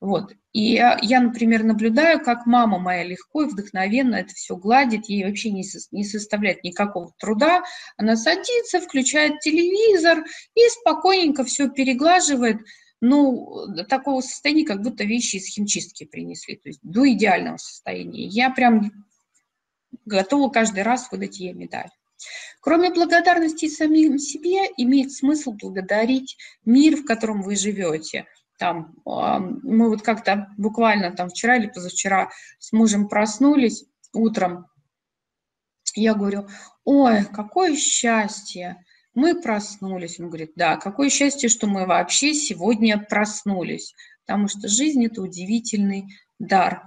Вот. 0.00 0.32
И 0.52 0.72
я, 0.72 0.98
я, 1.02 1.20
например, 1.20 1.64
наблюдаю, 1.64 2.24
как 2.24 2.46
мама 2.46 2.78
моя 2.78 3.02
легко 3.04 3.42
и 3.42 3.48
вдохновенно 3.50 4.14
это 4.14 4.32
все 4.32 4.56
гладит, 4.56 5.10
ей 5.10 5.26
вообще 5.26 5.50
не, 5.50 5.64
со, 5.64 5.80
не 5.90 6.04
составляет 6.04 6.64
никакого 6.64 7.12
труда. 7.18 7.62
Она 7.98 8.16
садится, 8.16 8.80
включает 8.80 9.40
телевизор 9.40 10.24
и 10.54 10.60
спокойненько 10.80 11.44
все 11.44 11.68
переглаживает 11.68 12.60
ну, 13.00 13.66
до 13.68 13.84
такого 13.84 14.20
состояния, 14.20 14.64
как 14.64 14.82
будто 14.82 15.04
вещи 15.04 15.36
из 15.36 15.46
химчистки 15.46 16.04
принесли, 16.04 16.56
то 16.56 16.68
есть 16.68 16.80
до 16.82 17.10
идеального 17.12 17.58
состояния. 17.58 18.26
Я 18.26 18.50
прям 18.50 18.90
готова 20.04 20.50
каждый 20.50 20.82
раз 20.82 21.10
выдать 21.10 21.38
ей 21.38 21.52
медаль. 21.52 21.90
Кроме 22.60 22.90
благодарности 22.90 23.68
самим 23.68 24.18
себе, 24.18 24.70
имеет 24.76 25.12
смысл 25.12 25.52
благодарить 25.52 26.36
мир, 26.64 26.96
в 26.96 27.04
котором 27.04 27.42
вы 27.42 27.56
живете. 27.56 28.26
Там, 28.58 28.94
мы 29.04 29.90
вот 29.90 30.00
как-то 30.00 30.48
буквально 30.56 31.12
там 31.12 31.28
вчера 31.28 31.56
или 31.56 31.66
позавчера 31.66 32.30
с 32.58 32.72
мужем 32.72 33.08
проснулись 33.08 33.84
утром, 34.14 34.66
я 35.94 36.14
говорю, 36.14 36.48
ой, 36.84 37.24
какое 37.24 37.76
счастье, 37.76 38.84
мы 39.16 39.40
проснулись. 39.40 40.20
Он 40.20 40.28
говорит, 40.28 40.52
да, 40.54 40.76
какое 40.76 41.08
счастье, 41.08 41.48
что 41.48 41.66
мы 41.66 41.86
вообще 41.86 42.34
сегодня 42.34 42.98
проснулись, 42.98 43.94
потому 44.26 44.46
что 44.46 44.68
жизнь– 44.68 45.04
это 45.06 45.22
удивительный 45.22 46.04
дар. 46.38 46.86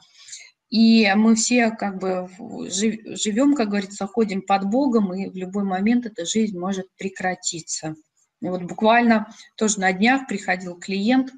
И 0.69 1.11
мы 1.15 1.34
все 1.34 1.71
как 1.71 1.97
бы 1.97 2.30
живем, 2.38 3.55
как 3.55 3.69
говорится, 3.69 4.05
ходим 4.05 4.43
под 4.43 4.65
Богом, 4.69 5.11
и 5.13 5.27
в 5.27 5.36
любой 5.36 5.63
момент 5.63 6.05
эта 6.05 6.25
жизнь 6.25 6.57
может 6.57 6.86
прекратиться. 6.97 7.95
И 8.41 8.47
вот 8.47 8.61
буквально 8.61 9.34
тоже 9.57 9.80
на 9.80 9.91
днях 9.91 10.27
приходил 10.27 10.80
клиент, 10.80 11.34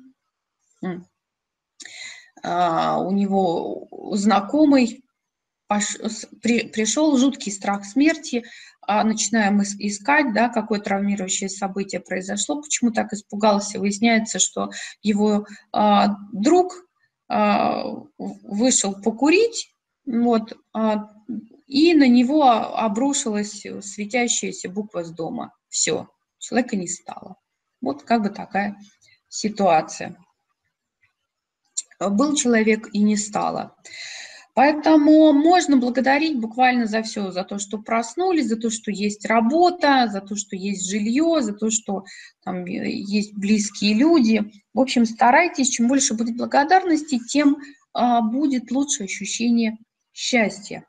а, 2.43 2.99
у 2.99 3.11
него 3.11 3.87
знакомый 4.15 5.05
пришел 6.41 7.17
жуткий 7.17 7.51
страх 7.51 7.85
смерти, 7.85 8.43
начинаем 8.87 9.61
искать, 9.61 10.33
да, 10.33 10.49
какое 10.49 10.79
травмирующее 10.79 11.49
событие 11.49 12.01
произошло, 12.01 12.61
почему 12.61 12.91
так 12.91 13.13
испугался. 13.13 13.79
Выясняется, 13.79 14.39
что 14.39 14.71
его 15.01 15.45
а, 15.71 16.15
друг 16.33 16.73
а, 17.27 17.83
вышел 18.17 18.99
покурить, 19.01 19.73
вот, 20.05 20.57
а, 20.73 21.09
и 21.67 21.93
на 21.93 22.07
него 22.07 22.43
обрушилась 22.43 23.65
светящаяся 23.81 24.69
буква 24.69 25.03
с 25.03 25.11
дома. 25.11 25.53
Все, 25.69 26.09
человека 26.39 26.75
не 26.75 26.87
стало. 26.87 27.37
Вот 27.81 28.03
как 28.03 28.23
бы 28.23 28.29
такая 28.29 28.77
ситуация. 29.29 30.17
Был 31.99 32.35
человек 32.35 32.89
и 32.93 32.99
не 32.99 33.15
стало. 33.15 33.75
Поэтому 34.53 35.31
можно 35.31 35.77
благодарить 35.77 36.37
буквально 36.37 36.85
за 36.85 37.03
все, 37.03 37.31
за 37.31 37.43
то, 37.43 37.57
что 37.57 37.77
проснулись, 37.77 38.47
за 38.47 38.57
то, 38.57 38.69
что 38.69 38.91
есть 38.91 39.25
работа, 39.25 40.09
за 40.11 40.19
то, 40.19 40.35
что 40.35 40.57
есть 40.57 40.89
жилье, 40.89 41.41
за 41.41 41.53
то, 41.53 41.69
что 41.69 42.03
там 42.43 42.65
есть 42.65 43.33
близкие 43.33 43.93
люди. 43.93 44.51
В 44.73 44.81
общем, 44.81 45.05
старайтесь, 45.05 45.69
чем 45.69 45.87
больше 45.87 46.15
будет 46.15 46.35
благодарности, 46.35 47.17
тем 47.17 47.57
а, 47.93 48.21
будет 48.21 48.71
лучше 48.71 49.05
ощущение 49.05 49.77
счастья. 50.11 50.85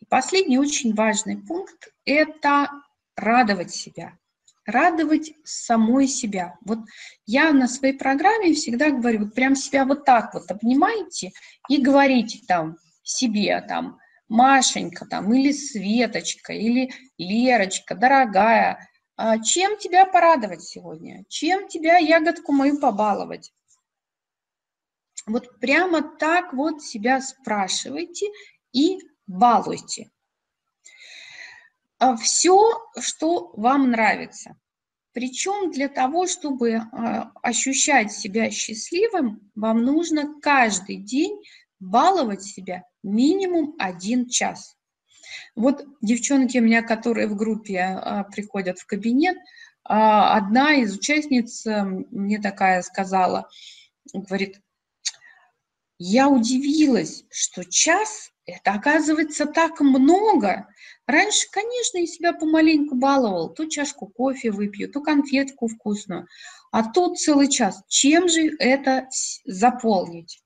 И 0.00 0.06
последний 0.06 0.58
очень 0.58 0.92
важный 0.94 1.36
пункт– 1.36 1.92
это 2.04 2.68
радовать 3.16 3.72
себя, 3.72 4.18
радовать 4.66 5.34
самой 5.44 6.08
себя. 6.08 6.56
Вот 6.64 6.80
я 7.26 7.52
на 7.52 7.68
своей 7.68 7.96
программе 7.96 8.54
всегда 8.54 8.90
говорю, 8.90 9.20
вот 9.20 9.34
прям 9.34 9.54
себя 9.54 9.84
вот 9.84 10.04
так 10.04 10.34
вот 10.34 10.50
обнимаете 10.50 11.30
и 11.68 11.80
говорите 11.80 12.40
там, 12.48 12.76
себе 13.04 13.60
там, 13.60 13.98
Машенька 14.28 15.06
там, 15.06 15.32
или 15.32 15.52
Светочка, 15.52 16.52
или 16.52 16.92
Лерочка, 17.18 17.94
дорогая, 17.94 18.88
а 19.16 19.38
чем 19.38 19.78
тебя 19.78 20.06
порадовать 20.06 20.62
сегодня? 20.62 21.24
Чем 21.28 21.68
тебя 21.68 21.98
ягодку 21.98 22.52
мою 22.52 22.80
побаловать? 22.80 23.52
Вот 25.26 25.60
прямо 25.60 26.02
так 26.02 26.52
вот 26.52 26.82
себя 26.82 27.20
спрашивайте 27.20 28.26
и 28.72 28.98
балуйте. 29.26 30.10
А 31.98 32.16
Все, 32.16 32.60
что 32.98 33.52
вам 33.54 33.90
нравится. 33.90 34.56
Причем 35.12 35.70
для 35.70 35.88
того, 35.88 36.26
чтобы 36.26 36.74
а, 36.74 37.30
ощущать 37.40 38.12
себя 38.12 38.50
счастливым, 38.50 39.48
вам 39.54 39.84
нужно 39.84 40.40
каждый 40.40 40.96
день 40.96 41.40
баловать 41.78 42.42
себя 42.42 42.82
минимум 43.04 43.74
один 43.78 44.28
час. 44.28 44.76
Вот 45.54 45.84
девчонки 46.00 46.58
у 46.58 46.62
меня, 46.62 46.82
которые 46.82 47.28
в 47.28 47.36
группе 47.36 47.80
а, 47.80 48.24
приходят 48.24 48.78
в 48.78 48.86
кабинет, 48.86 49.36
а, 49.84 50.36
одна 50.36 50.74
из 50.74 50.96
участниц 50.96 51.66
а, 51.66 51.84
мне 51.84 52.40
такая 52.40 52.82
сказала, 52.82 53.48
говорит, 54.12 54.60
я 55.98 56.28
удивилась, 56.28 57.24
что 57.30 57.64
час– 57.64 58.30
это 58.46 58.72
оказывается 58.72 59.46
так 59.46 59.80
много. 59.80 60.66
Раньше, 61.06 61.48
конечно, 61.50 61.98
я 61.98 62.06
себя 62.06 62.32
помаленьку 62.32 62.96
баловал, 62.96 63.52
то 63.54 63.66
чашку 63.66 64.06
кофе 64.06 64.50
выпью, 64.50 64.90
то 64.90 65.00
конфетку 65.00 65.68
вкусную, 65.68 66.26
а 66.72 66.90
тут 66.90 67.18
целый 67.18 67.48
час. 67.48 67.82
Чем 67.88 68.28
же 68.28 68.54
это 68.58 69.08
заполнить? 69.44 70.43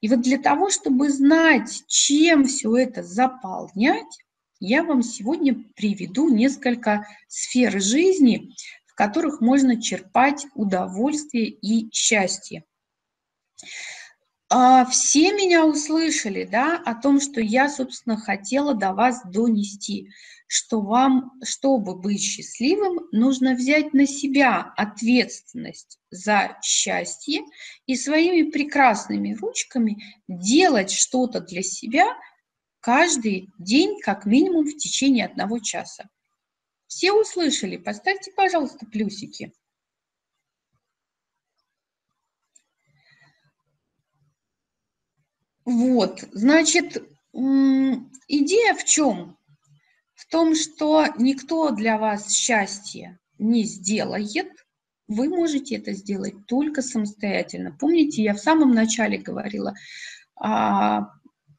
И 0.00 0.08
вот 0.08 0.20
для 0.20 0.38
того, 0.38 0.70
чтобы 0.70 1.10
знать, 1.10 1.84
чем 1.86 2.44
все 2.44 2.76
это 2.76 3.02
заполнять, 3.02 4.18
я 4.60 4.82
вам 4.82 5.02
сегодня 5.02 5.54
приведу 5.74 6.28
несколько 6.28 7.06
сфер 7.28 7.80
жизни, 7.80 8.54
в 8.86 8.94
которых 8.94 9.40
можно 9.40 9.80
черпать 9.80 10.46
удовольствие 10.54 11.48
и 11.48 11.90
счастье. 11.92 12.64
А, 14.48 14.84
все 14.86 15.32
меня 15.32 15.66
услышали, 15.66 16.44
да, 16.44 16.80
о 16.84 16.94
том, 16.94 17.20
что 17.20 17.40
я, 17.40 17.68
собственно, 17.68 18.16
хотела 18.16 18.74
до 18.74 18.92
вас 18.92 19.22
донести– 19.24 20.10
что 20.46 20.80
вам, 20.80 21.32
чтобы 21.42 21.96
быть 21.96 22.22
счастливым, 22.22 23.08
нужно 23.12 23.54
взять 23.54 23.92
на 23.94 24.06
себя 24.06 24.72
ответственность 24.76 25.98
за 26.10 26.58
счастье 26.62 27.42
и 27.86 27.96
своими 27.96 28.50
прекрасными 28.50 29.34
ручками 29.34 30.02
делать 30.28 30.90
что-то 30.90 31.40
для 31.40 31.62
себя 31.62 32.16
каждый 32.80 33.50
день, 33.58 34.00
как 34.00 34.26
минимум 34.26 34.66
в 34.66 34.76
течение 34.76 35.26
одного 35.26 35.58
часа. 35.58 36.08
Все 36.86 37.12
услышали? 37.12 37.76
Поставьте, 37.76 38.30
пожалуйста, 38.30 38.86
плюсики. 38.86 39.52
Вот, 45.64 46.22
значит, 46.30 47.02
идея 47.32 48.74
в 48.74 48.84
чем? 48.84 49.36
В 50.16 50.26
том, 50.28 50.56
что 50.56 51.06
никто 51.18 51.70
для 51.70 51.98
вас 51.98 52.34
счастье 52.34 53.18
не 53.38 53.62
сделает, 53.64 54.48
вы 55.06 55.28
можете 55.28 55.76
это 55.76 55.92
сделать 55.92 56.34
только 56.46 56.82
самостоятельно. 56.82 57.76
Помните, 57.78 58.22
я 58.22 58.34
в 58.34 58.40
самом 58.40 58.72
начале 58.72 59.18
говорила, 59.18 59.74
а, 60.34 61.10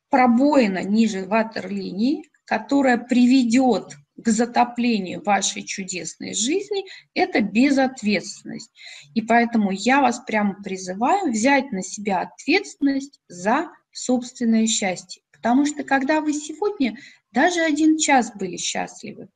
пробоина 0.09 0.83
ниже 0.83 1.25
ватерлинии, 1.25 2.29
которая 2.45 2.97
приведет 2.97 3.95
к 4.17 4.29
затоплению 4.29 5.21
вашей 5.23 5.61
чудесной 5.61 6.33
жизни, 6.33 6.85
это 7.13 7.41
безответственность. 7.41 8.71
И 9.13 9.21
поэтому 9.21 9.71
я 9.71 10.01
вас 10.01 10.19
прямо 10.25 10.55
призываю 10.63 11.31
взять 11.31 11.71
на 11.71 11.83
себя 11.83 12.21
ответственность 12.21 13.19
за 13.27 13.69
собственное 13.91 14.65
счастье. 14.65 15.21
Потому 15.31 15.67
что 15.67 15.83
когда 15.83 16.19
вы 16.19 16.33
сегодня 16.33 16.97
даже 17.31 17.61
один 17.61 17.97
час 17.97 18.31
были 18.35 18.57
счастливы, 18.57 19.29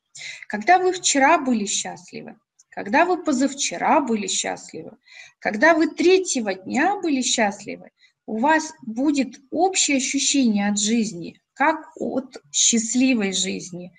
когда 0.47 0.79
вы 0.79 0.93
вчера 0.93 1.37
были 1.37 1.65
счастливы, 1.65 2.37
когда 2.69 3.05
вы 3.05 3.23
позавчера 3.23 3.99
были 3.99 4.27
счастливы, 4.27 4.97
когда 5.39 5.73
вы 5.73 5.87
третьего 5.87 6.53
дня 6.53 6.99
были 7.01 7.21
счастливы, 7.21 7.91
у 8.25 8.37
вас 8.37 8.73
будет 8.81 9.39
общее 9.51 9.97
ощущение 9.97 10.69
от 10.69 10.79
жизни, 10.79 11.41
как 11.53 11.91
от 11.97 12.37
счастливой 12.51 13.33
жизни. 13.33 13.91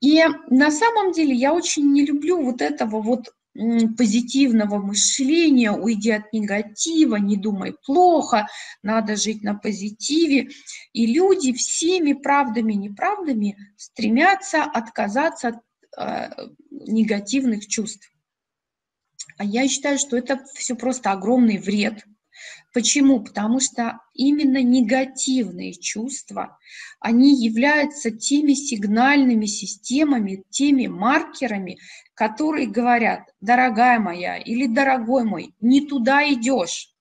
И 0.00 0.22
на 0.48 0.70
самом 0.70 1.12
деле 1.12 1.34
я 1.34 1.52
очень 1.54 1.92
не 1.92 2.04
люблю 2.04 2.42
вот 2.42 2.60
этого 2.60 3.00
вот 3.00 3.32
позитивного 3.96 4.78
мышления, 4.78 5.72
уйди 5.72 6.10
от 6.10 6.32
негатива, 6.32 7.16
не 7.16 7.36
думай 7.36 7.74
плохо, 7.84 8.46
надо 8.82 9.16
жить 9.16 9.42
на 9.42 9.54
позитиве. 9.54 10.50
И 10.92 11.06
люди 11.06 11.52
всеми 11.52 12.12
правдами 12.12 12.74
и 12.74 12.76
неправдами 12.76 13.56
стремятся 13.76 14.62
отказаться 14.64 15.48
от 15.48 15.56
э, 15.98 16.30
негативных 16.70 17.66
чувств. 17.66 18.12
А 19.36 19.44
я 19.44 19.68
считаю, 19.68 19.98
что 19.98 20.16
это 20.16 20.44
все 20.54 20.74
просто 20.74 21.12
огромный 21.12 21.58
вред– 21.58 22.04
Почему? 22.72 23.20
Потому 23.20 23.60
что 23.60 24.00
именно 24.14 24.62
негативные 24.62 25.74
чувства, 25.74 26.58
они 27.00 27.34
являются 27.34 28.10
теми 28.10 28.54
сигнальными 28.54 29.46
системами, 29.46 30.44
теми 30.50 30.86
маркерами, 30.86 31.78
которые 32.14 32.66
говорят, 32.66 33.28
дорогая 33.40 33.98
моя 33.98 34.36
или 34.36 34.66
дорогой 34.66 35.24
мой, 35.24 35.54
не 35.60 35.86
туда 35.86 36.28
идешь. 36.32 36.92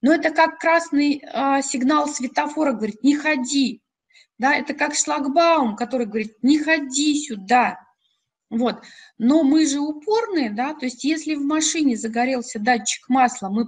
Но 0.00 0.12
это 0.12 0.30
как 0.30 0.58
красный 0.58 1.22
э, 1.22 1.62
сигнал 1.62 2.08
светофора 2.08 2.72
говорит, 2.72 3.02
не 3.02 3.16
ходи. 3.16 3.80
Да, 4.38 4.54
это 4.54 4.74
как 4.74 4.94
шлагбаум, 4.94 5.76
который 5.76 6.06
говорит, 6.06 6.42
не 6.42 6.58
ходи 6.58 7.14
сюда. 7.24 7.78
Вот. 8.52 8.82
Но 9.16 9.44
мы 9.44 9.64
же 9.64 9.80
упорные, 9.80 10.50
да, 10.50 10.74
то 10.74 10.84
есть 10.84 11.04
если 11.04 11.34
в 11.34 11.40
машине 11.40 11.96
загорелся 11.96 12.58
датчик 12.58 13.08
масла, 13.08 13.48
мы 13.48 13.66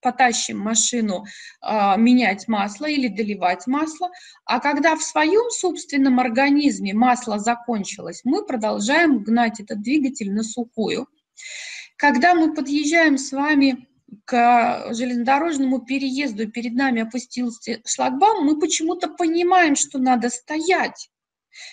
потащим 0.00 0.58
машину 0.58 1.26
э, 1.60 1.98
менять 1.98 2.48
масло 2.48 2.86
или 2.86 3.08
доливать 3.08 3.66
масло, 3.66 4.10
а 4.46 4.58
когда 4.58 4.96
в 4.96 5.02
своем 5.02 5.50
собственном 5.50 6.18
организме 6.18 6.94
масло 6.94 7.38
закончилось, 7.38 8.22
мы 8.24 8.46
продолжаем 8.46 9.22
гнать 9.22 9.60
этот 9.60 9.82
двигатель 9.82 10.32
на 10.32 10.44
сухую. 10.44 11.08
Когда 11.98 12.34
мы 12.34 12.54
подъезжаем 12.54 13.18
с 13.18 13.32
вами 13.32 13.86
к 14.24 14.94
железнодорожному 14.94 15.82
переезду, 15.82 16.50
перед 16.50 16.72
нами 16.72 17.02
опустился 17.02 17.82
шлагбаум, 17.84 18.46
мы 18.46 18.58
почему-то 18.58 19.08
понимаем, 19.08 19.76
что 19.76 19.98
надо 19.98 20.30
стоять. 20.30 21.10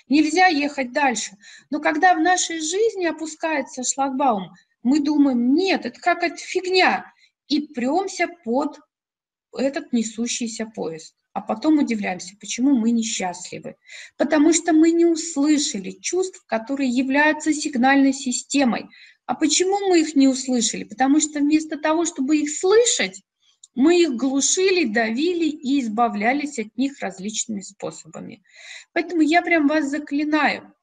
Нельзя 0.08 0.48
ехать 0.48 0.92
дальше. 0.92 1.32
Но 1.70 1.80
когда 1.80 2.14
в 2.14 2.20
нашей 2.20 2.60
жизни 2.60 3.06
опускается 3.06 3.84
шлагбаум, 3.84 4.52
мы 4.84 5.00
думаем, 5.00 5.54
нет, 5.54 5.86
это 5.86 6.00
какая-то 6.00 6.38
фигня, 6.38 7.12
и 7.48 7.68
премся 7.68 8.28
под 8.44 8.80
этот 9.58 9.92
несущийся 9.94 10.66
поезд. 10.66 11.16
А 11.34 11.42
потом 11.42 11.80
удивляемся, 11.80 12.36
почему 12.40 12.76
мы 12.76 12.92
несчастливы. 12.92 13.76
Потому 14.18 14.52
что 14.54 14.74
мы 14.74 14.92
не 14.92 15.06
услышали 15.06 15.92
чувств, 15.92 16.44
которые 16.48 16.90
являются 16.90 17.54
сигнальной 17.54 18.14
системой. 18.14 18.88
А 19.26 19.36
почему 19.36 19.78
мы 19.88 20.02
их 20.02 20.16
не 20.16 20.28
услышали? 20.28 20.84
Потому 20.84 21.20
что 21.20 21.40
вместо 21.40 21.78
того, 21.78 22.06
чтобы 22.06 22.38
их 22.38 22.50
слышать, 22.50 23.22
мы 23.80 24.02
их 24.02 24.18
глушили, 24.18 24.84
давили 24.84 25.46
и 25.46 25.80
избавлялись 25.80 26.60
от 26.60 26.78
них 26.78 27.00
различными 27.00 27.62
способами. 27.62 28.44
Поэтому 28.92 29.22
я 29.22 29.42
прям 29.42 29.70
вас 29.70 29.90
заклинаю, 29.90 30.74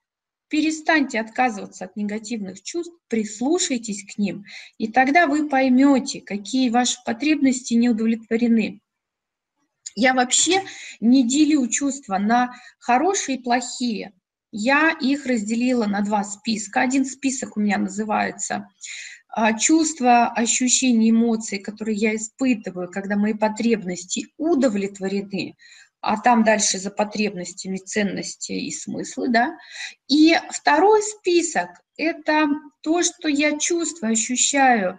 перестаньте 0.48 1.20
отказываться 1.20 1.84
от 1.84 1.96
негативных 1.96 2.62
чувств, 2.62 2.94
прислушайтесь 3.08 4.02
к 4.02 4.16
ним, 4.16 4.46
и 4.78 4.88
тогда 4.88 5.26
вы 5.26 5.46
поймете, 5.46 6.22
какие 6.22 6.70
ваши 6.70 6.96
потребности 7.04 7.74
не 7.74 7.90
удовлетворены. 7.90 8.80
Я 9.94 10.14
вообще 10.14 10.62
не 10.98 11.22
делю 11.28 11.68
чувства 11.68 12.16
на 12.16 12.54
хорошие 12.78 13.36
и 13.36 13.42
плохие. 13.42 14.14
Я 14.52 14.96
их 14.98 15.26
разделила 15.26 15.84
на 15.84 16.00
два 16.00 16.24
списка. 16.24 16.80
Один 16.80 17.04
список 17.04 17.58
у 17.58 17.60
меня 17.60 17.76
называется 17.76 18.70
чувства, 19.58 20.28
ощущения, 20.28 21.10
эмоции, 21.10 21.58
которые 21.58 21.96
я 21.96 22.16
испытываю, 22.16 22.90
когда 22.90 23.16
мои 23.16 23.34
потребности 23.34 24.28
удовлетворены, 24.38 25.56
а 26.00 26.18
там 26.20 26.44
дальше 26.44 26.78
за 26.78 26.90
потребностями 26.90 27.76
ценности 27.76 28.52
и 28.52 28.70
смыслы, 28.70 29.28
да. 29.28 29.56
И 30.08 30.36
второй 30.50 31.02
список– 31.02 31.68
это 31.96 32.46
то, 32.80 33.02
что 33.02 33.28
я 33.28 33.58
чувствую, 33.58 34.12
ощущаю, 34.12 34.98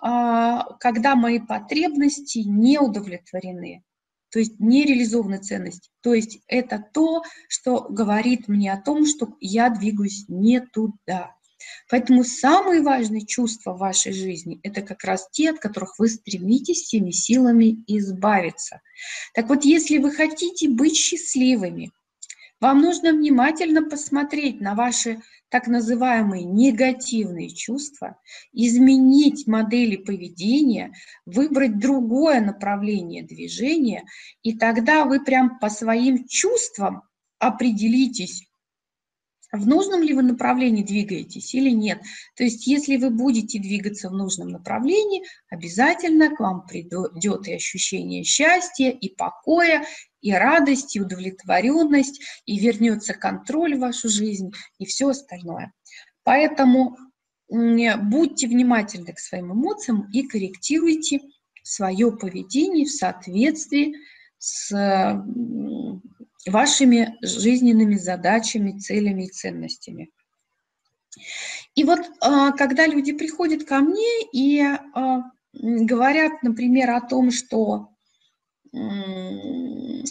а, 0.00 0.64
когда 0.80 1.14
мои 1.14 1.38
потребности 1.38 2.38
не 2.38 2.78
удовлетворены, 2.78 3.82
то 4.30 4.38
есть 4.38 4.58
не 4.58 4.84
реализованы 4.84 5.38
ценности. 5.38 5.90
То 6.02 6.14
есть 6.14 6.40
это 6.46 6.84
то, 6.92 7.22
что 7.48 7.86
говорит 7.88 8.48
мне 8.48 8.72
о 8.72 8.80
том, 8.80 9.06
что 9.06 9.36
я 9.40 9.70
двигаюсь 9.70 10.24
не 10.28 10.60
туда. 10.60 11.34
Поэтому 11.90 12.24
самые 12.24 12.82
важные 12.82 13.26
чувства 13.26 13.72
в 13.72 13.78
вашей 13.78 14.12
жизни– 14.12 14.60
это 14.62 14.82
как 14.82 15.04
раз 15.04 15.28
те, 15.30 15.50
от 15.50 15.58
которых 15.58 15.98
вы 15.98 16.08
стремитесь 16.08 16.82
всеми 16.82 17.10
силами 17.10 17.82
избавиться. 17.86 18.80
Так 19.34 19.48
вот, 19.48 19.64
если 19.64 19.98
вы 19.98 20.10
хотите 20.12 20.68
быть 20.68 20.96
счастливыми, 20.96 21.92
вам 22.60 22.80
нужно 22.80 23.12
внимательно 23.12 23.82
посмотреть 23.88 24.60
на 24.60 24.74
ваши 24.74 25.20
так 25.48 25.66
называемые 25.66 26.44
негативные 26.44 27.50
чувства, 27.50 28.20
изменить 28.52 29.46
модели 29.46 29.96
поведения, 29.96 30.92
выбрать 31.24 31.78
другое 31.78 32.40
направление 32.40 33.22
движения, 33.22 34.04
и 34.42 34.58
тогда 34.58 35.04
вы 35.04 35.24
прям 35.24 35.58
по 35.58 35.70
своим 35.70 36.26
чувствам 36.26 37.02
определитесь, 37.38 38.47
в 39.52 39.66
нужном 39.66 40.02
ли 40.02 40.12
вы 40.14 40.22
направлении 40.22 40.82
двигаетесь 40.82 41.54
или 41.54 41.70
нет. 41.70 42.00
То 42.36 42.44
есть 42.44 42.66
если 42.66 42.96
вы 42.96 43.10
будете 43.10 43.58
двигаться 43.58 44.10
в 44.10 44.12
нужном 44.12 44.48
направлении, 44.48 45.22
обязательно 45.48 46.34
к 46.34 46.40
вам 46.40 46.66
придет 46.66 47.48
и 47.48 47.54
ощущение 47.54 48.24
счастья, 48.24 48.90
и 48.90 49.08
покоя, 49.14 49.84
и 50.20 50.32
радость, 50.32 50.96
и 50.96 51.00
удовлетворенность, 51.00 52.20
и 52.44 52.58
вернется 52.58 53.14
контроль 53.14 53.76
в 53.76 53.80
вашу 53.80 54.08
жизнь, 54.08 54.52
и 54.78 54.84
все 54.84 55.08
остальное. 55.08 55.72
Поэтому 56.24 56.98
будьте 57.48 58.48
внимательны 58.48 59.14
к 59.14 59.18
своим 59.18 59.52
эмоциям 59.52 60.10
и 60.12 60.24
корректируйте 60.26 61.20
свое 61.62 62.12
поведение 62.12 62.84
в 62.84 62.90
соответствии 62.90 63.94
с 64.36 64.70
вашими 66.46 67.16
жизненными 67.22 67.96
задачами, 67.96 68.78
целями 68.78 69.24
и 69.24 69.30
ценностями. 69.30 70.10
И 71.74 71.84
вот 71.84 72.00
а, 72.20 72.52
когда 72.52 72.86
люди 72.86 73.12
приходят 73.12 73.64
ко 73.64 73.80
мне 73.80 74.22
и 74.32 74.60
а, 74.60 75.22
говорят, 75.52 76.42
например, 76.42 76.90
о 76.90 77.00
том, 77.00 77.30
что 77.30 77.90
ну 78.72 80.04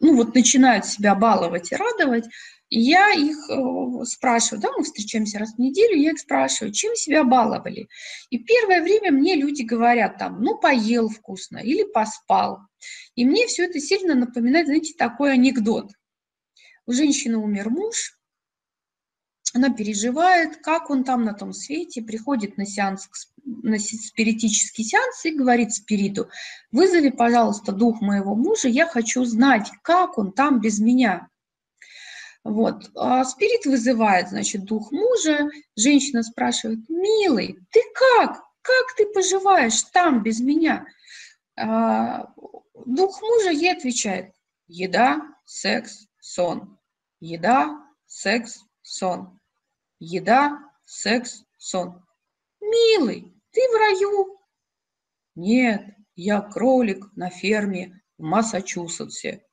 вот 0.00 0.34
начинают 0.34 0.84
себя 0.84 1.14
баловать 1.14 1.70
и 1.70 1.76
радовать, 1.76 2.24
я 2.78 3.10
их 3.10 3.36
э, 3.50 4.04
спрашиваю, 4.04 4.62
да, 4.62 4.68
мы 4.76 4.84
встречаемся 4.84 5.38
раз 5.38 5.54
в 5.54 5.58
неделю, 5.58 5.96
я 5.96 6.12
их 6.12 6.20
спрашиваю, 6.20 6.72
чем 6.72 6.94
себя 6.94 7.24
баловали. 7.24 7.88
И 8.30 8.38
первое 8.38 8.80
время 8.80 9.10
мне 9.10 9.34
люди 9.34 9.62
говорят 9.62 10.18
там, 10.18 10.40
ну, 10.40 10.56
поел 10.56 11.08
вкусно 11.08 11.58
или 11.58 11.82
поспал. 11.82 12.60
И 13.16 13.24
мне 13.24 13.46
все 13.48 13.64
это 13.64 13.80
сильно 13.80 14.14
напоминает, 14.14 14.66
знаете, 14.66 14.94
такой 14.96 15.32
анекдот. 15.32 15.90
У 16.86 16.92
женщины 16.92 17.38
умер 17.38 17.70
муж, 17.70 18.20
она 19.52 19.70
переживает, 19.70 20.58
как 20.58 20.90
он 20.90 21.02
там 21.02 21.24
на 21.24 21.34
том 21.34 21.52
свете, 21.52 22.02
приходит 22.02 22.56
на 22.56 22.66
сеанс, 22.66 23.08
на 23.44 23.78
спиритический 23.78 24.84
сеанс 24.84 25.24
и 25.24 25.34
говорит 25.34 25.72
спириту, 25.72 26.28
вызови, 26.70 27.10
пожалуйста, 27.10 27.72
дух 27.72 28.00
моего 28.00 28.36
мужа, 28.36 28.68
я 28.68 28.86
хочу 28.86 29.24
знать, 29.24 29.70
как 29.82 30.18
он 30.18 30.32
там 30.32 30.60
без 30.60 30.78
меня. 30.78 31.29
Вот. 32.44 32.90
А 32.96 33.24
спирит 33.24 33.66
вызывает, 33.66 34.28
значит, 34.28 34.64
дух 34.64 34.92
мужа, 34.92 35.48
женщина 35.76 36.22
спрашивает, 36.22 36.88
милый, 36.88 37.58
ты 37.70 37.82
как? 37.94 38.42
Как 38.62 38.96
ты 38.96 39.06
поживаешь 39.06 39.82
там 39.92 40.22
без 40.22 40.40
меня? 40.40 40.86
А, 41.56 42.32
дух 42.86 43.20
мужа 43.22 43.50
ей 43.50 43.72
отвечает, 43.72 44.32
еда, 44.66 45.20
секс, 45.44 46.06
сон. 46.18 46.78
Еда, 47.20 47.78
секс, 48.06 48.60
сон. 48.82 49.38
Еда, 49.98 50.58
секс, 50.84 51.44
сон. 51.58 52.02
Милый, 52.60 53.34
ты 53.50 53.60
в 53.60 53.76
раю? 53.76 54.40
Нет, 55.34 55.82
я 56.16 56.40
кролик 56.40 57.04
на 57.16 57.30
ферме 57.30 58.02
в 58.16 58.22
Массачусетсе. 58.22 59.44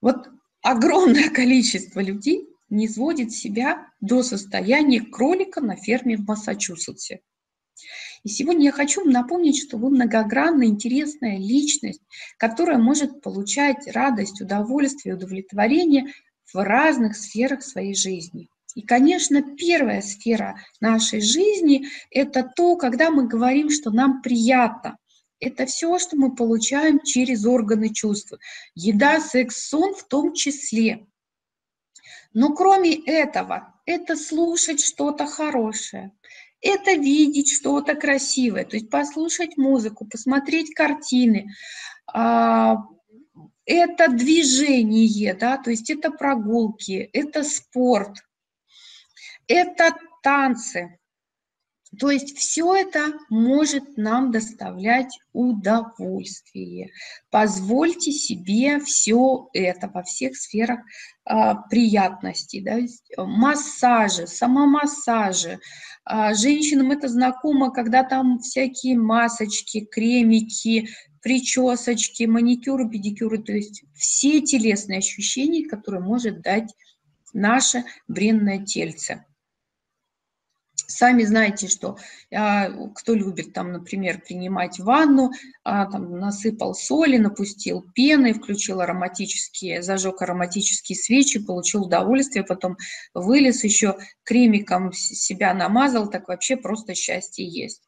Вот 0.00 0.28
огромное 0.70 1.30
количество 1.40 2.00
людей 2.00 2.48
не 2.68 2.88
сводит 2.88 3.32
себя 3.32 3.86
до 4.00 4.22
состояния 4.22 5.00
кролика 5.00 5.60
на 5.60 5.76
ферме 5.76 6.16
в 6.16 6.26
Массачусетсе. 6.26 7.20
И 8.24 8.28
сегодня 8.28 8.66
я 8.66 8.72
хочу 8.72 9.04
напомнить, 9.04 9.62
что 9.62 9.78
вы 9.78 9.90
многогранная, 9.90 10.66
интересная 10.66 11.38
личность, 11.38 12.02
которая 12.36 12.76
может 12.76 13.22
получать 13.22 13.86
радость, 13.86 14.40
удовольствие, 14.40 15.14
удовлетворение 15.14 16.12
в 16.52 16.62
разных 16.62 17.16
сферах 17.16 17.62
своей 17.62 17.94
жизни. 17.94 18.48
И, 18.74 18.82
конечно, 18.82 19.42
первая 19.56 20.02
сфера 20.02 20.58
нашей 20.80 21.20
жизни– 21.20 21.86
это 22.10 22.48
то, 22.54 22.76
когда 22.76 23.10
мы 23.10 23.26
говорим, 23.26 23.70
что 23.70 23.90
нам 23.90 24.20
приятно. 24.20 24.98
Это 25.40 25.66
все, 25.66 25.98
что 25.98 26.16
мы 26.16 26.34
получаем 26.34 27.00
через 27.00 27.46
органы 27.46 27.92
чувств. 27.92 28.32
Еда, 28.74 29.20
секс, 29.20 29.68
сон 29.68 29.94
в 29.94 30.04
том 30.04 30.34
числе. 30.34 31.06
Но 32.32 32.54
кроме 32.54 32.94
этого, 32.94 33.74
это 33.86 34.16
слушать 34.16 34.84
что-то 34.84 35.26
хорошее, 35.26 36.12
это 36.60 36.92
видеть 36.92 37.52
что-то 37.52 37.94
красивое, 37.94 38.64
то 38.64 38.76
есть 38.76 38.90
послушать 38.90 39.56
музыку, 39.56 40.06
посмотреть 40.06 40.74
картины, 40.74 41.50
а, 42.06 42.84
это 43.64 44.08
движение, 44.08 45.34
да, 45.34 45.56
то 45.56 45.70
есть 45.70 45.88
это 45.90 46.10
прогулки, 46.10 47.08
это 47.12 47.44
спорт, 47.44 48.18
это 49.46 49.96
танцы. 50.22 50.98
То 51.98 52.10
есть 52.10 52.36
все 52.36 52.74
это 52.74 53.12
может 53.30 53.96
нам 53.96 54.30
доставлять 54.30 55.18
удовольствие. 55.32 56.90
Позвольте 57.30 58.12
себе 58.12 58.78
все 58.80 59.48
это 59.54 59.88
во 59.88 60.02
всех 60.02 60.36
сферах 60.36 60.80
а, 61.24 61.54
приятностей. 61.54 62.62
Да? 62.62 63.24
Массажи, 63.24 64.26
самомассажи. 64.26 65.60
А, 66.04 66.34
женщинам 66.34 66.90
это 66.90 67.08
знакомо, 67.08 67.70
когда 67.70 68.02
там 68.02 68.38
всякие 68.40 68.98
масочки, 68.98 69.80
кремики, 69.80 70.88
причесочки, 71.22 72.24
маникюры, 72.24 72.88
педикюры, 72.88 73.38
то 73.38 73.52
есть 73.52 73.84
все 73.94 74.40
телесные 74.40 74.98
ощущения, 74.98 75.66
которые 75.66 76.02
может 76.02 76.42
дать 76.42 76.74
наше 77.32 77.84
бренное 78.08 78.64
тельце. 78.64 79.24
Сами 80.90 81.22
знаете, 81.24 81.68
что 81.68 81.98
а, 82.34 82.70
кто 82.94 83.12
любит 83.12 83.52
там, 83.52 83.72
например, 83.72 84.22
принимать 84.26 84.78
ванну, 84.78 85.32
а, 85.62 85.84
там, 85.84 86.18
насыпал 86.18 86.74
соли, 86.74 87.18
напустил 87.18 87.84
пены, 87.94 88.32
включил 88.32 88.80
ароматические, 88.80 89.82
зажег 89.82 90.22
ароматические 90.22 90.96
свечи, 90.96 91.44
получил 91.44 91.84
удовольствие, 91.84 92.42
потом 92.42 92.78
вылез 93.12 93.64
еще 93.64 93.98
кремиком 94.24 94.90
себя 94.94 95.52
намазал, 95.52 96.08
так 96.08 96.26
вообще 96.26 96.56
просто 96.56 96.94
счастье 96.94 97.46
есть. 97.46 97.82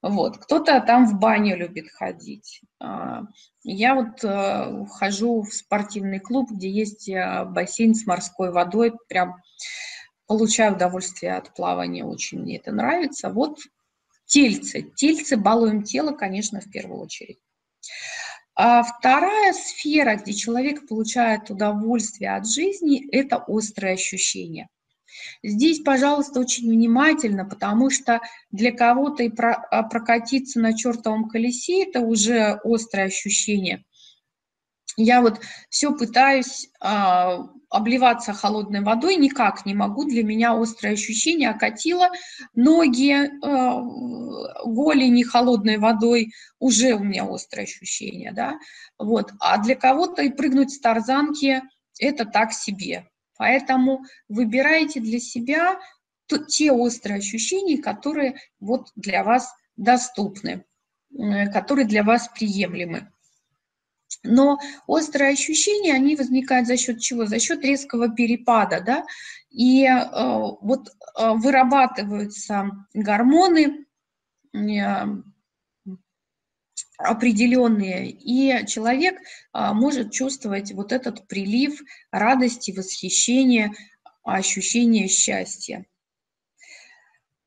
Вот. 0.00 0.38
Кто-то 0.38 0.80
там 0.80 1.08
в 1.08 1.18
баню 1.18 1.56
любит 1.56 1.86
ходить. 1.90 2.60
А, 2.78 3.22
я 3.64 3.96
вот 3.96 4.22
э, 4.22 4.84
хожу 4.90 5.42
в 5.42 5.52
спортивный 5.52 6.20
клуб, 6.20 6.52
где 6.52 6.70
есть 6.70 7.08
э, 7.08 7.46
бассейн 7.46 7.96
с 7.96 8.06
морской 8.06 8.52
водой, 8.52 8.92
прям 9.08 9.36
получаю 10.26 10.74
удовольствие 10.74 11.34
от 11.34 11.54
плавания, 11.54 12.04
очень 12.04 12.40
мне 12.40 12.56
это 12.56 12.72
нравится. 12.72 13.30
Вот 13.30 13.58
тельце. 14.26 14.82
Тельце 14.94 15.36
балуем 15.36 15.82
тело, 15.82 16.12
конечно, 16.12 16.60
в 16.60 16.70
первую 16.70 17.00
очередь. 17.00 17.38
А 18.56 18.82
вторая 18.84 19.52
сфера, 19.52 20.16
где 20.16 20.32
человек 20.32 20.86
получает 20.86 21.50
удовольствие 21.50 22.36
от 22.36 22.48
жизни, 22.48 23.08
это 23.10 23.38
острые 23.38 23.94
ощущения. 23.94 24.68
Здесь, 25.42 25.80
пожалуйста, 25.80 26.40
очень 26.40 26.70
внимательно, 26.70 27.44
потому 27.44 27.90
что 27.90 28.20
для 28.50 28.72
кого-то 28.72 29.22
и 29.22 29.32
а, 29.38 29.82
прокатиться 29.84 30.60
на 30.60 30.76
чертовом 30.76 31.28
колесе– 31.28 31.82
это 31.84 32.00
уже 32.00 32.60
острое 32.64 33.06
ощущение. 33.06 33.84
Я 34.96 35.20
вот 35.22 35.40
все 35.70 35.92
пытаюсь 35.92 36.68
а, 36.80 37.48
обливаться 37.68 38.32
холодной 38.32 38.80
водой, 38.80 39.16
никак 39.16 39.66
не 39.66 39.74
могу, 39.74 40.04
для 40.04 40.22
меня 40.22 40.60
острое 40.60 40.92
ощущение, 40.92 41.50
окатило 41.50 42.10
ноги, 42.54 43.12
а, 43.42 43.80
голени 44.64 45.22
холодной 45.22 45.78
водой, 45.78 46.32
уже 46.58 46.94
у 46.94 47.00
меня 47.00 47.26
острое 47.28 47.64
ощущение, 47.64 48.32
да, 48.32 48.58
вот. 48.98 49.32
А 49.40 49.58
для 49.58 49.74
кого-то 49.74 50.22
и 50.22 50.30
прыгнуть 50.30 50.72
с 50.72 50.80
тарзанки– 50.80 51.62
это 51.98 52.24
так 52.24 52.52
себе, 52.52 53.08
Поэтому 53.36 54.04
выбирайте 54.28 55.00
для 55.00 55.18
себя 55.18 55.78
те 56.48 56.72
острые 56.72 57.18
ощущения, 57.18 57.78
которые 57.78 58.36
вот 58.60 58.90
для 58.96 59.22
вас 59.22 59.54
доступны, 59.76 60.64
э, 61.12 61.50
которые 61.52 61.86
для 61.86 62.02
вас 62.02 62.28
приемлемы. 62.28 63.12
Но 64.22 64.58
острые 64.86 65.32
ощущения, 65.32 65.94
они 65.94 66.16
возникают 66.16 66.66
за 66.66 66.76
счет 66.76 67.00
чего? 67.00 67.26
За 67.26 67.38
счет 67.38 67.64
резкого 67.64 68.08
перепада, 68.08 68.80
да, 68.80 69.04
и 69.50 69.84
э, 69.84 70.08
вот 70.60 70.88
э, 70.88 71.30
вырабатываются 71.34 72.70
гормоны, 72.94 73.86
э, 74.52 75.04
определенные, 76.98 78.10
и 78.10 78.66
человек 78.66 79.18
а, 79.52 79.74
может 79.74 80.12
чувствовать 80.12 80.72
вот 80.72 80.92
этот 80.92 81.26
прилив 81.26 81.82
радости, 82.10 82.70
восхищения, 82.70 83.74
ощущения 84.22 85.08
счастья. 85.08 85.84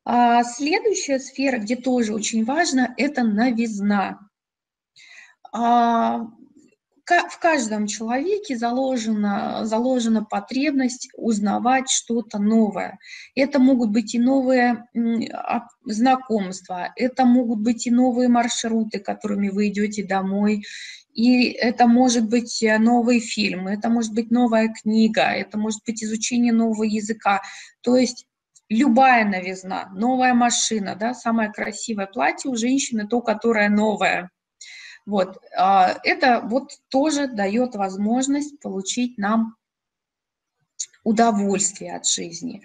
А 0.03 0.43
следующая 0.43 1.20
сфера, 1.20 1.59
где 1.59 1.76
тоже 1.76 2.13
очень 2.13 2.45
важно, 2.45 2.93
это 2.97 3.24
новизна. 3.24 4.20
А, 5.51 6.28
в 7.08 7.39
каждом 7.39 7.88
человеке 7.88 8.58
заложена, 8.58 9.66
заложена 9.66 10.26
потребность 10.26 11.10
узнавать 11.16 11.89
что-то 11.89 12.38
новое. 12.38 12.99
Это 13.34 13.60
могут 13.60 13.91
быть 13.91 14.14
и 14.14 14.20
новые 14.20 14.86
знакомства, 15.86 16.91
это 16.95 17.26
могут 17.26 17.60
быть 17.60 17.88
и 17.88 17.91
новые 17.91 18.28
маршруты, 18.28 18.99
которыми 18.99 19.49
вы 19.49 19.70
идете 19.70 20.03
домой, 20.03 20.64
и 21.14 21.45
это 21.49 21.88
может 21.88 22.30
быть 22.30 22.62
э, 22.62 22.78
новый 22.78 23.20
фильм, 23.20 23.68
это 23.68 23.89
может 23.89 24.14
быть 24.14 24.30
новая 24.30 24.68
книга, 24.68 25.24
это 25.24 25.58
может 25.58 25.82
быть 25.86 26.03
изучение 26.03 26.53
нового 26.53 26.84
языка. 26.84 27.41
То 27.82 27.97
есть 27.97 28.28
любая 28.70 29.26
новизна, 29.26 29.89
новая 29.95 30.36
машина, 30.36 30.95
да, 30.95 31.16
самое 31.16 31.51
красивое 31.51 32.05
платье 32.05 32.51
у 32.51 32.55
женщины, 32.55 33.08
то, 33.08 33.22
которое 33.22 33.70
новое– 33.70 34.30
вот, 35.08 35.41
а, 35.55 35.97
это 36.03 36.41
вот 36.43 36.72
тоже 36.89 37.28
дает 37.28 37.76
возможность 37.76 38.60
получить 38.60 39.18
нам 39.18 39.55
удовольствие 41.03 41.95
от 41.95 42.05
жизни. 42.05 42.62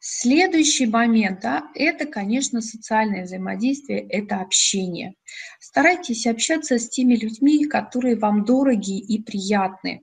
Следующий 0.00 0.86
момент, 0.86 1.40
да, 1.40 1.70
это, 1.74 2.04
конечно, 2.04 2.60
социальное 2.60 3.24
взаимодействие, 3.24 4.00
это 4.00 4.40
общение. 4.40 5.14
Старайтесь 5.60 6.26
общаться 6.26 6.78
с 6.78 6.88
теми 6.88 7.14
людьми, 7.14 7.64
которые 7.64 8.16
вам 8.16 8.44
дороги 8.44 8.98
и 8.98 9.22
приятны. 9.22 10.02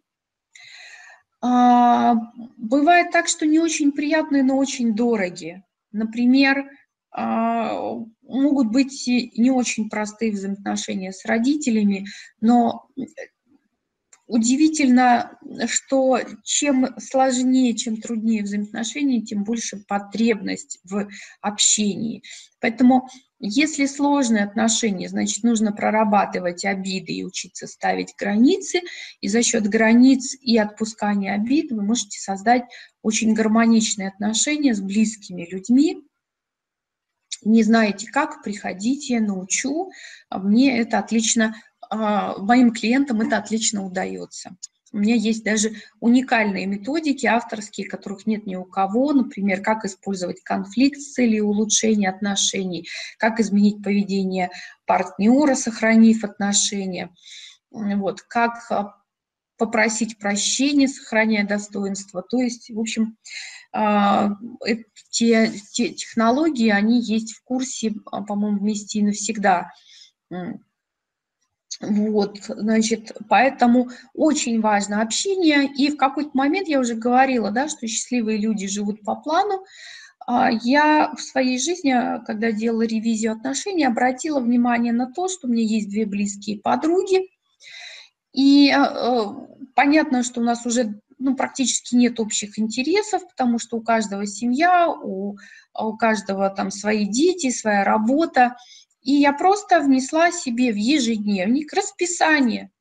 А, 1.41 2.15
бывает 2.55 3.11
так, 3.11 3.27
что 3.27 3.45
не 3.45 3.59
очень 3.59 3.91
приятные, 3.91 4.43
но 4.43 4.57
очень 4.57 4.95
дороги. 4.95 5.61
Например, 5.91 6.69
могут 7.13 8.71
быть 8.71 9.07
не 9.07 9.51
очень 9.51 9.89
простые 9.89 10.31
взаимоотношения 10.31 11.11
с 11.11 11.25
родителями, 11.25 12.07
но 12.39 12.87
удивительно, 14.31 15.37
что 15.67 16.19
чем 16.43 16.97
сложнее, 16.97 17.75
чем 17.75 17.97
труднее 17.97 18.43
взаимоотношения, 18.43 19.21
тем 19.21 19.43
больше 19.43 19.83
потребность 19.85 20.79
в 20.85 21.09
общении. 21.41 22.23
Поэтому 22.61 23.09
если 23.39 23.87
сложные 23.87 24.45
отношения, 24.45 25.09
значит, 25.09 25.43
нужно 25.43 25.73
прорабатывать 25.73 26.63
обиды 26.63 27.11
и 27.11 27.25
учиться 27.25 27.67
ставить 27.67 28.13
границы, 28.17 28.79
и 29.19 29.27
за 29.27 29.43
счет 29.43 29.67
границ 29.67 30.37
и 30.39 30.57
отпускания 30.57 31.33
обид 31.33 31.71
вы 31.73 31.81
можете 31.81 32.17
создать 32.17 32.63
очень 33.01 33.33
гармоничные 33.33 34.07
отношения 34.07 34.73
с 34.73 34.79
близкими 34.79 35.45
людьми, 35.51 36.05
не 37.43 37.63
знаете 37.63 38.07
как, 38.07 38.43
приходите, 38.43 39.19
научу. 39.19 39.91
Мне 40.29 40.79
это 40.79 40.99
отлично, 40.99 41.55
а, 41.89 42.37
моим 42.37 42.71
клиентам 42.71 43.21
это 43.21 43.37
отлично 43.37 43.85
удается. 43.85 44.55
У 44.93 44.97
меня 44.97 45.15
есть 45.15 45.43
даже 45.43 45.71
уникальные 46.01 46.65
методики 46.65 47.25
авторские, 47.25 47.87
которых 47.87 48.25
нет 48.27 48.45
ни 48.45 48.55
у 48.55 48.65
кого. 48.65 49.13
Например, 49.13 49.61
как 49.61 49.85
использовать 49.85 50.41
конфликт 50.41 50.99
с 50.99 51.13
целью 51.13 51.47
улучшения 51.47 52.09
отношений, 52.09 52.87
как 53.17 53.39
изменить 53.39 53.81
поведение 53.81 54.49
партнера, 54.85 55.55
сохранив 55.55 56.25
отношения, 56.25 57.09
вот, 57.71 58.21
как 58.21 58.69
а, 58.69 59.00
попросить 59.61 60.17
прощения, 60.17 60.87
сохраняя 60.87 61.45
достоинство. 61.45 62.23
То 62.23 62.41
есть, 62.41 62.71
в 62.71 62.79
общем, 62.79 63.15
а, 63.71 64.31
те, 65.11 65.51
те 65.71 65.89
технологии, 65.89 66.69
они 66.69 66.99
есть 66.99 67.33
в 67.35 67.43
курсе, 67.43 67.93
а, 68.11 68.23
по-моему, 68.23 68.57
вместе 68.57 68.97
и 68.97 69.03
навсегда. 69.03 69.69
Вот, 71.79 72.39
значит, 72.47 73.11
поэтому 73.29 73.89
очень 74.15 74.61
важно 74.61 75.03
общение. 75.03 75.71
И 75.77 75.91
в 75.91 75.97
какой-то 75.97 76.31
момент 76.33 76.67
я 76.67 76.79
уже 76.79 76.95
говорила, 76.95 77.51
да, 77.51 77.69
что 77.69 77.85
счастливые 77.85 78.39
люди 78.39 78.65
живут 78.65 79.03
по 79.03 79.13
плану. 79.13 79.63
А, 80.25 80.49
я 80.63 81.13
в 81.15 81.21
своей 81.21 81.59
жизни, 81.59 81.93
когда 82.25 82.51
делала 82.51 82.81
ревизию 82.81 83.33
отношений, 83.33 83.85
обратила 83.85 84.39
внимание 84.39 84.91
на 84.91 85.11
то, 85.11 85.27
что 85.27 85.47
у 85.47 85.51
меня 85.51 85.63
есть 85.63 85.89
две 85.89 86.07
близкие 86.07 86.57
подруги. 86.57 87.29
И 88.33 88.71
э, 88.71 89.25
понятно, 89.75 90.23
что 90.23 90.41
у 90.41 90.43
нас 90.43 90.65
уже 90.65 91.01
ну, 91.21 91.35
практически 91.35 91.95
нет 91.95 92.19
общих 92.19 92.57
интересов, 92.57 93.27
потому 93.27 93.59
что 93.59 93.77
у 93.77 93.81
каждого 93.81 94.25
семья, 94.25 94.89
у, 94.89 95.37
у 95.77 95.97
каждого 95.97 96.49
там 96.49 96.71
свои 96.71 97.05
дети, 97.05 97.51
своя 97.51 97.83
работа. 97.83 98.55
И 99.01 99.13
я 99.13 99.33
просто 99.33 99.79
внесла 99.79 100.31
себе 100.31 100.71
в 100.71 100.75
ежедневник 100.75 101.73
расписание, 101.73 102.71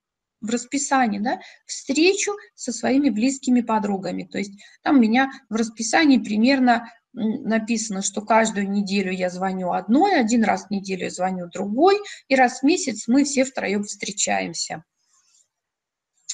в 0.41 0.51
расписание, 0.51 1.21
да, 1.21 1.41
встречу 1.67 2.33
со 2.55 2.73
своими 2.73 3.11
близкими 3.11 3.61
подругами. 3.61 4.25
То 4.25 4.39
есть 4.39 4.53
там 4.83 4.97
у 4.97 5.01
меня 5.01 5.31
в 5.49 5.55
расписании 5.55 6.19
примерно 6.19 6.91
написано, 7.13 8.03
что 8.03 8.23
каждую 8.23 8.71
неделю 8.71 9.13
я 9.13 9.31
звоню 9.31 9.73
одной, 9.73 10.19
один 10.19 10.45
раз 10.45 10.67
в 10.67 10.71
неделю 10.71 11.05
я 11.05 11.11
звоню 11.11 11.49
другой, 11.49 11.99
и 12.29 12.37
раз 12.37 12.61
в 12.61 12.63
месяц 12.63 13.09
мы 13.09 13.25
все 13.25 13.45
втроем 13.45 13.83
встречаемся. 13.83 14.85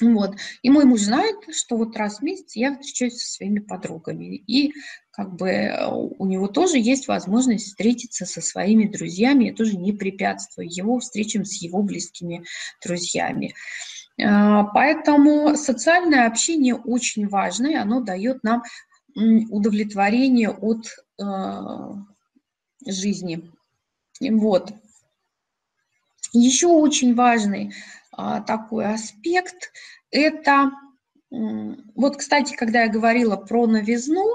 Вот. 0.01 0.35
И 0.61 0.69
мой 0.69 0.85
муж 0.85 1.01
знает, 1.01 1.35
что 1.51 1.77
вот 1.77 1.95
раз 1.95 2.19
в 2.19 2.21
месяц 2.21 2.55
я 2.55 2.77
встречаюсь 2.77 3.21
со 3.21 3.35
своими 3.35 3.59
подругами. 3.59 4.35
И 4.35 4.73
как 5.11 5.35
бы 5.35 5.49
э, 5.49 5.87
у 5.87 6.25
него 6.25 6.47
тоже 6.47 6.77
есть 6.77 7.07
возможность 7.07 7.67
встретиться 7.67 8.25
со 8.25 8.41
своими 8.41 8.85
друзьями. 8.85 9.45
Я 9.45 9.53
тоже 9.53 9.77
не 9.77 9.93
препятствую 9.93 10.67
его 10.69 10.99
встречам 10.99 11.45
с 11.45 11.61
его 11.61 11.81
близкими 11.81 12.43
друзьями. 12.83 13.55
А, 14.21 14.63
поэтому 14.65 15.55
социальное 15.55 16.27
общение 16.27 16.75
очень 16.75 17.27
важно, 17.27 17.67
и 17.67 17.75
оно 17.75 18.01
дает 18.01 18.43
нам 18.43 18.63
удовлетворение 19.49 20.51
от 20.51 20.87
э, 21.19 21.23
жизни. 22.85 23.51
Вот. 24.21 24.71
Еще 26.33 26.67
очень 26.67 27.15
важный 27.15 27.73
такой 28.17 28.85
аспект– 28.85 29.71
это, 30.11 30.71
вот, 31.29 32.17
кстати, 32.17 32.55
когда 32.55 32.83
я 32.83 32.89
говорила 32.89 33.35
про 33.35 33.67
новизну, 33.67 34.25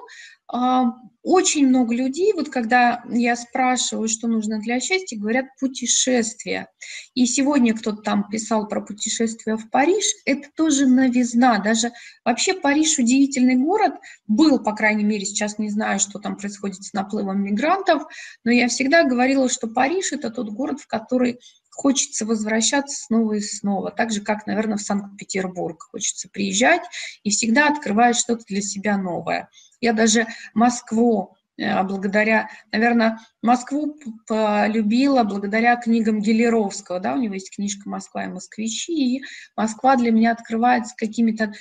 а, 0.53 0.93
очень 1.23 1.69
много 1.69 1.95
людей, 1.95 2.33
вот 2.35 2.51
когда 2.51 3.03
я 3.09 3.37
спрашиваю, 3.37 4.09
что 4.09 4.29
нужно 4.29 4.59
для 4.59 4.81
счастья, 4.81 5.17
говорят 5.17 5.47
путешествия. 5.59 6.69
И 7.15 7.27
сегодня 7.27 7.75
кто-то 7.75 8.03
там 8.03 8.29
писал 8.29 8.69
про 8.69 8.83
путешествие 8.83 9.57
в 9.57 9.71
Париж. 9.71 10.05
Это 10.27 10.49
тоже 10.55 10.87
новизна. 10.87 11.59
Даже 11.59 11.93
вообще 12.25 12.55
Париж 12.55 12.99
удивительный 12.99 13.57
город. 13.57 13.95
Был, 14.27 14.63
по 14.63 14.75
крайней 14.75 15.05
мере, 15.05 15.25
сейчас 15.25 15.59
не 15.59 15.71
знаю, 15.71 16.01
что 16.01 16.19
там 16.19 16.37
происходит 16.37 16.83
с 16.83 16.93
наплывом 16.93 17.43
мигрантов, 17.43 18.03
но 18.45 18.51
я 18.51 18.69
всегда 18.69 19.05
говорила, 19.05 19.49
что 19.49 19.69
Париж– 19.69 20.11
это 20.13 20.29
тот 20.31 20.51
город, 20.51 20.81
в 20.81 20.87
который 20.89 21.39
хочется 21.73 22.27
возвращаться 22.27 23.05
снова 23.05 23.35
и 23.35 23.41
снова. 23.41 23.91
Так 23.91 24.13
же, 24.13 24.21
как, 24.21 24.47
наверное, 24.47 24.77
в 24.77 24.83
Санкт-Петербург 24.83 25.83
хочется 25.91 26.29
приезжать 26.29 26.83
и 27.23 27.31
всегда 27.31 27.69
открывать 27.69 28.17
что-то 28.17 28.45
для 28.47 28.61
себя 28.61 28.97
новое. 28.97 29.49
Я 29.81 29.93
даже 29.93 30.27
Москву 30.55 31.35
э, 31.57 31.83
благодаря, 31.83 32.51
наверное, 32.71 33.19
Москву 33.41 33.99
полюбила 34.27 35.25
благодаря 35.25 35.77
книгам 35.77 36.21
Гелеровского, 36.21 37.01
да, 37.01 37.15
у 37.15 37.19
него 37.19 37.35
есть 37.35 37.55
книжка 37.55 37.89
«Москва 37.89 38.25
и 38.25 38.29
москвичи», 38.29 39.17
и 39.17 39.23
Москва 39.57 39.97
для 39.97 40.13
меня 40.13 40.33
открывается 40.33 40.95
какими-то 40.97 41.53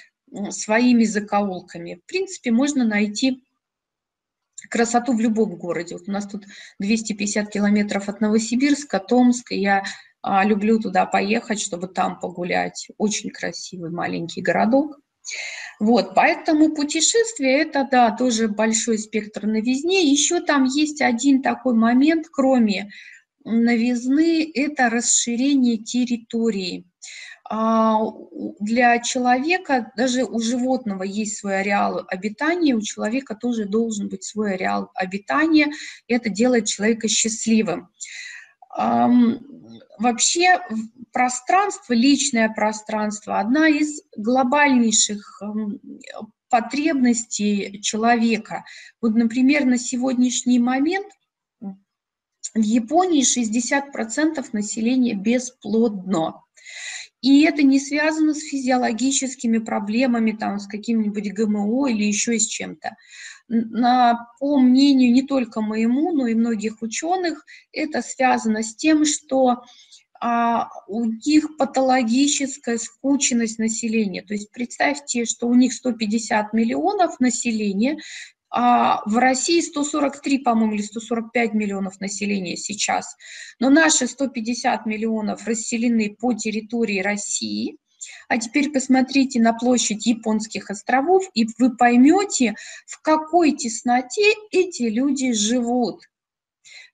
своими 0.49 1.03
закоулками. 1.03 2.01
В 2.03 2.05
принципе, 2.05 2.51
можно 2.51 2.85
найти 2.85 3.43
красоту 4.69 5.13
в 5.13 5.19
любом 5.19 5.55
городе. 5.55 5.95
Вот 5.95 6.07
у 6.07 6.11
нас 6.11 6.27
тут 6.27 6.45
250 6.79 7.49
километров 7.49 8.09
от 8.09 8.21
Новосибирска, 8.21 8.99
Томска. 8.99 9.55
Я 9.55 9.83
а, 10.21 10.45
люблю 10.45 10.79
туда 10.79 11.05
поехать, 11.05 11.59
чтобы 11.59 11.87
там 11.87 12.19
погулять. 12.19 12.87
Очень 12.97 13.31
красивый 13.31 13.91
маленький 13.91 14.41
городок. 14.41 14.99
Вот, 15.79 16.13
поэтому 16.13 16.75
путешествие– 16.75 17.61
это, 17.61 17.87
да, 17.89 18.11
тоже 18.15 18.47
большой 18.47 18.99
спектр 18.99 19.47
новизны. 19.47 20.03
Еще 20.03 20.41
там 20.41 20.65
есть 20.65 21.01
один 21.01 21.41
такой 21.41 21.73
момент, 21.73 22.27
кроме 22.31 22.91
новизны, 23.43 24.49
это 24.53 24.89
расширение 24.89 25.77
территории. 25.77 26.85
А, 27.53 27.99
для 28.61 28.99
человека, 28.99 29.91
даже 29.97 30.23
у 30.23 30.39
животного 30.39 31.03
есть 31.03 31.37
свой 31.37 31.59
ареал 31.59 32.05
обитания, 32.07 32.73
у 32.73 32.81
человека 32.81 33.35
тоже 33.35 33.65
должен 33.65 34.07
быть 34.07 34.23
свой 34.23 34.53
ареал 34.53 34.89
обитания, 34.95 35.73
это 36.07 36.29
делает 36.29 36.67
человека 36.67 37.09
счастливым. 37.09 37.89
Вообще 39.99 40.61
пространство, 41.11 41.91
личное 41.91 42.47
пространство, 42.47 43.41
одна 43.41 43.67
из 43.67 44.01
глобальнейших 44.15 45.41
потребностей 46.49 47.81
человека. 47.81 48.63
Вот, 49.01 49.13
например, 49.15 49.65
на 49.65 49.77
сегодняшний 49.77 50.59
момент 50.59 51.07
в 51.59 52.61
Японии 52.61 53.23
60% 53.23 54.41
населения 54.53 55.15
бесплодно. 55.15 56.45
И 57.21 57.43
это 57.43 57.61
не 57.61 57.79
связано 57.79 58.33
с 58.33 58.41
физиологическими 58.41 59.59
проблемами, 59.59 60.31
там, 60.31 60.59
с 60.59 60.67
каким-нибудь 60.67 61.31
ГМО 61.33 61.87
или 61.89 62.03
еще 62.03 62.39
с 62.39 62.47
чем-то. 62.47 62.97
На, 63.47 64.27
по 64.39 64.59
мнению 64.59 65.11
не 65.11 65.23
только 65.23 65.61
моему, 65.61 66.11
но 66.13 66.27
и 66.27 66.33
многих 66.33 66.81
ученых, 66.81 67.45
это 67.71 68.01
связано 68.01 68.63
с 68.63 68.75
тем, 68.75 69.05
что 69.05 69.63
а, 70.19 70.69
у 70.87 71.05
них 71.05 71.57
патологическая 71.57 72.77
скученность 72.77 73.59
населения. 73.59 74.21
То 74.21 74.33
есть 74.33 74.51
представьте, 74.51 75.25
что 75.25 75.47
у 75.47 75.55
них 75.55 75.73
150 75.73 76.53
миллионов 76.53 77.19
населения, 77.19 77.97
а 78.51 79.01
в 79.05 79.17
России 79.17 79.61
143, 79.61 80.39
по-моему, 80.39 80.73
или 80.73 80.81
145 80.81 81.53
миллионов 81.53 81.99
населения 82.01 82.57
сейчас. 82.57 83.15
Но 83.59 83.69
наши 83.69 84.07
150 84.07 84.85
миллионов 84.85 85.47
расселены 85.47 86.15
по 86.19 86.33
территории 86.33 86.99
России. 86.99 87.77
А 88.27 88.37
теперь 88.37 88.71
посмотрите 88.71 89.39
на 89.39 89.53
площадь 89.53 90.05
японских 90.05 90.69
островов, 90.69 91.23
и 91.33 91.47
вы 91.57 91.75
поймете, 91.75 92.55
в 92.85 93.01
какой 93.01 93.51
тесноте 93.51 94.33
эти 94.51 94.83
люди 94.83 95.31
живут. 95.33 96.01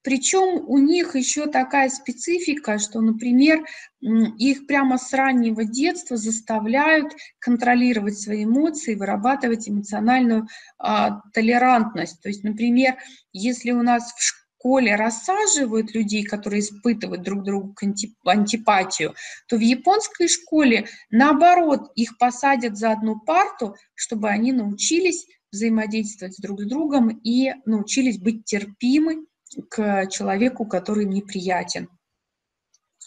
Причем 0.08 0.64
у 0.70 0.78
них 0.78 1.18
еще 1.18 1.48
такая 1.48 1.90
специфика, 1.90 2.80
что, 2.80 3.02
например, 3.02 3.66
их 4.00 4.66
прямо 4.66 4.98
с 4.98 5.12
раннего 5.12 5.66
детства 5.66 6.16
заставляют 6.16 7.12
контролировать 7.40 8.18
свои 8.18 8.46
эмоции, 8.46 8.96
вырабатывать 8.96 9.68
эмоциональную 9.68 10.48
а, 10.78 11.20
толерантность. 11.34 12.22
То 12.22 12.30
есть, 12.30 12.46
например, 12.46 12.96
если 13.34 13.72
у 13.72 13.82
нас 13.84 14.14
в 14.14 14.24
школе 14.24 14.96
рассаживают 14.96 15.94
людей, 15.94 16.24
которые 16.24 16.62
испытывают 16.62 17.24
друг 17.24 17.44
другу 17.44 17.76
антипатию, 18.24 19.14
то 19.50 19.58
в 19.58 19.60
японской 19.60 20.30
школе, 20.30 20.88
наоборот, 21.12 21.92
их 21.96 22.18
посадят 22.18 22.78
за 22.78 22.94
одну 22.94 23.20
парту, 23.20 23.76
чтобы 23.94 24.30
они 24.30 24.54
научились 24.54 25.26
взаимодействовать 25.52 26.38
друг 26.42 26.62
с 26.62 26.66
другом 26.66 27.10
и 27.10 27.52
научились 27.66 28.20
быть 28.20 28.46
терпимы 28.46 29.26
к 29.70 30.08
человеку, 30.08 30.66
который 30.66 31.06
неприятен. 31.06 31.90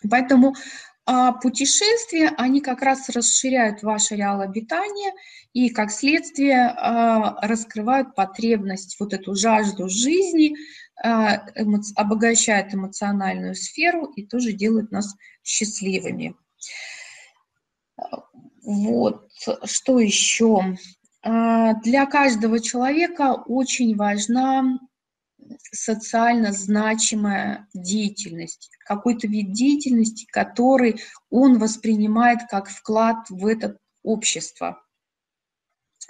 Поэтому 0.09 0.55
а 1.13 1.33
путешествия, 1.33 2.33
они 2.37 2.61
как 2.61 2.83
раз 2.83 3.09
расширяют 3.09 3.83
ваш 3.83 4.13
ареал 4.13 4.43
обитания 4.43 5.13
и, 5.53 5.71
как 5.71 5.91
следствие, 5.91 6.69
а, 6.69 7.45
раскрывают 7.45 8.15
потребность, 8.15 8.97
вот 9.01 9.13
эту 9.13 9.35
жажду 9.35 9.89
жизни, 9.89 10.55
а, 11.03 11.47
обогащают 11.97 12.73
эмоциональную 12.75 13.57
сферу 13.57 14.05
и 14.15 14.25
тоже 14.25 14.53
делают 14.53 14.93
нас 14.93 15.17
счастливыми. 15.43 16.37
Вот, 18.63 19.29
что 19.65 19.99
еще? 19.99 20.77
А, 21.23 21.75
для 21.81 22.07
каждого 22.07 22.61
человека 22.61 23.43
очень 23.47 23.97
важна 23.97 24.79
социально 25.73 26.53
значимая 26.53 27.69
деятельность, 27.75 28.71
какой-то 28.85 29.27
вид 29.27 29.53
деятельности, 29.53 30.27
который 30.31 31.01
он 31.31 31.59
воспринимает 31.59 32.41
как 32.51 32.69
вклад 32.69 33.29
в 33.31 33.47
это 33.47 33.79
общество. 34.03 34.83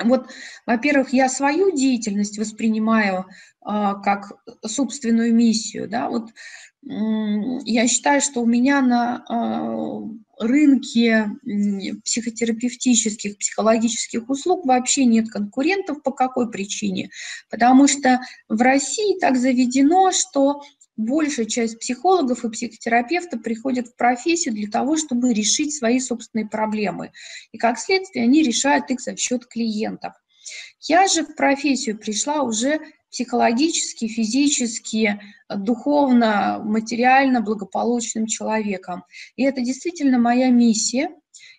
Вот, 0.02 0.30
во-первых, 0.66 1.12
я 1.12 1.28
свою 1.28 1.72
деятельность 1.72 2.38
воспринимаю 2.38 3.26
а, 3.60 3.94
как 3.94 4.32
собственную 4.64 5.34
миссию, 5.34 5.88
да, 5.88 6.08
вот 6.08 6.30
я 6.82 7.86
считаю, 7.86 8.22
что 8.22 8.40
у 8.40 8.46
меня 8.46 8.80
на, 8.80 9.24
а, 9.28 10.00
рынке 10.40 11.28
психотерапевтических, 12.04 13.38
психологических 13.38 14.28
услуг 14.28 14.66
вообще 14.66 15.04
нет 15.04 15.30
конкурентов. 15.30 16.02
По 16.02 16.12
какой 16.12 16.50
причине? 16.50 17.10
Потому 17.50 17.86
что 17.86 18.20
в 18.48 18.60
России 18.60 19.18
так 19.20 19.36
заведено, 19.36 20.10
что 20.12 20.62
большая 20.96 21.46
часть 21.46 21.78
психологов 21.78 22.44
и 22.44 22.50
психотерапевтов 22.50 23.42
приходят 23.42 23.88
в 23.88 23.96
профессию 23.96 24.54
для 24.54 24.68
того, 24.68 24.96
чтобы 24.96 25.32
решить 25.32 25.74
свои 25.74 26.00
собственные 26.00 26.48
проблемы. 26.48 27.12
И 27.52 27.58
как 27.58 27.78
следствие 27.78 28.24
они 28.24 28.42
решают 28.42 28.90
их 28.90 29.00
за 29.00 29.16
счет 29.16 29.46
клиентов. 29.46 30.14
Я 30.80 31.06
же 31.08 31.24
в 31.24 31.34
профессию 31.34 31.98
пришла 31.98 32.42
уже 32.42 32.80
психологически, 33.10 34.06
физически, 34.06 35.20
духовно, 35.48 36.60
материально 36.64 37.40
благополучным 37.40 38.26
человеком. 38.26 39.04
И 39.36 39.42
это 39.42 39.60
действительно 39.60 40.18
моя 40.18 40.48
миссия. 40.50 41.10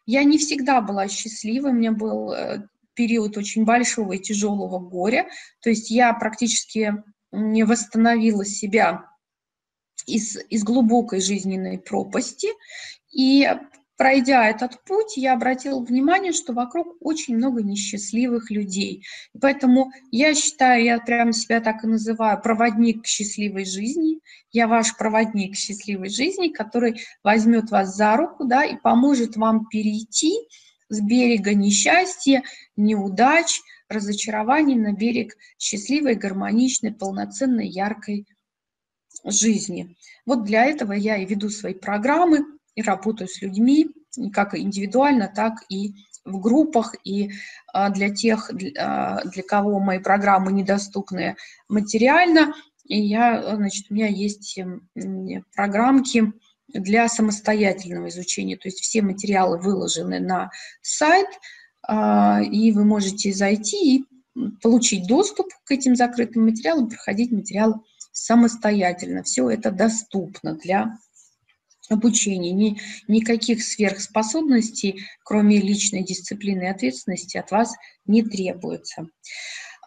Я 0.06 0.24
не 0.24 0.38
всегда 0.38 0.82
была 0.82 1.08
счастливой, 1.08 1.72
у 1.72 1.76
меня 1.76 1.92
был 1.92 2.32
э, 2.32 2.68
период 2.94 3.38
очень 3.38 3.66
большого 3.66 4.14
и 4.14 4.20
тяжелого 4.20 4.80
горя, 4.80 5.28
то 5.62 5.70
есть 5.70 5.90
я 5.92 6.14
практически 6.14 7.04
не 7.32 7.64
восстановила 7.64 8.46
себя 8.46 9.06
из, 10.06 10.38
из 10.50 10.64
глубокой 10.64 11.22
жизненной 11.22 11.80
пропасти, 11.80 12.50
и 13.12 13.50
пройдя 14.02 14.50
этот 14.50 14.84
путь, 14.84 15.16
я 15.16 15.34
обратила 15.34 15.80
внимание, 15.80 16.34
что 16.34 16.54
вокруг 16.54 16.98
очень 17.02 17.38
много 17.38 17.62
несчастливых 17.62 18.50
людей. 18.50 19.06
И 19.36 19.38
поэтому 19.38 19.92
я 20.10 20.34
считаю, 20.34 20.84
я 20.84 20.98
прямо 20.98 21.34
себя 21.34 21.62
так 21.62 21.84
и 21.84 21.88
называю, 21.88 22.42
проводник 22.42 23.06
счастливой 23.06 23.64
жизни. 23.64 24.20
Я 24.52 24.68
ваш 24.68 24.98
проводник 24.98 25.56
счастливой 25.56 26.10
жизни, 26.10 26.48
который 26.48 27.00
возьмет 27.24 27.70
вас 27.70 27.96
за 27.96 28.18
руку 28.18 28.46
да, 28.46 28.66
и 28.66 28.76
поможет 28.76 29.36
вам 29.36 29.68
перейти 29.68 30.34
с 30.90 31.00
берега 31.00 31.54
несчастья, 31.54 32.42
неудач, 32.76 33.62
разочарований 33.88 34.80
на 34.80 34.94
берег 34.94 35.36
счастливой, 35.60 36.16
гармоничной, 36.16 36.92
полноценной, 36.92 37.68
яркой 37.68 38.26
жизни. 39.24 39.96
Вот 40.26 40.44
для 40.44 40.66
этого 40.66 40.94
я 40.94 41.18
и 41.18 41.26
веду 41.28 41.52
свои 41.52 41.76
программы, 41.76 42.40
и 42.76 42.82
работаю 42.82 43.28
с 43.28 43.42
людьми, 43.42 43.88
как 44.34 44.58
индивидуально, 44.58 45.32
так 45.34 45.64
и 45.70 45.94
в 46.26 46.40
группах, 46.40 46.96
и 47.04 47.32
а, 47.74 47.90
для 47.90 48.14
тех, 48.14 48.52
а, 48.78 49.24
для 49.26 49.44
кого 49.44 49.80
мои 49.80 50.00
программы 50.00 50.52
недоступны 50.52 51.36
материально, 51.68 52.54
и 52.86 53.00
я, 53.02 53.56
значит, 53.56 53.88
у 53.90 53.94
меня 53.94 54.08
есть 54.08 54.60
программки 55.56 56.32
для 56.68 57.08
самостоятельного 57.08 58.10
изучения, 58.10 58.58
то 58.58 58.68
есть 58.68 58.82
все 58.82 59.02
материалы 59.02 59.60
выложены 59.60 60.20
на 60.20 60.52
сайт, 60.82 61.28
а, 61.88 62.42
и 62.42 62.72
вы 62.72 62.86
можете 62.86 63.34
зайти 63.34 63.98
и 63.98 64.06
получить 64.62 65.08
доступ 65.08 65.48
к 65.66 65.72
этим 65.72 65.96
закрытым 65.96 66.46
материалам, 66.46 66.88
проходить 66.88 67.32
материалы 67.32 67.82
самостоятельно. 68.14 69.24
Все 69.24 69.50
это 69.50 69.72
доступно 69.72 70.56
для 70.56 70.98
обучения. 71.92 72.52
Ни, 72.52 72.80
никаких 73.08 73.64
сверхспособностей, 73.64 75.06
кроме 75.24 75.60
личной 75.60 76.04
дисциплины 76.04 76.64
и 76.64 76.68
ответственности, 76.68 77.38
от 77.38 77.52
вас 77.52 77.74
не 78.06 78.24
требуется. 78.24 79.08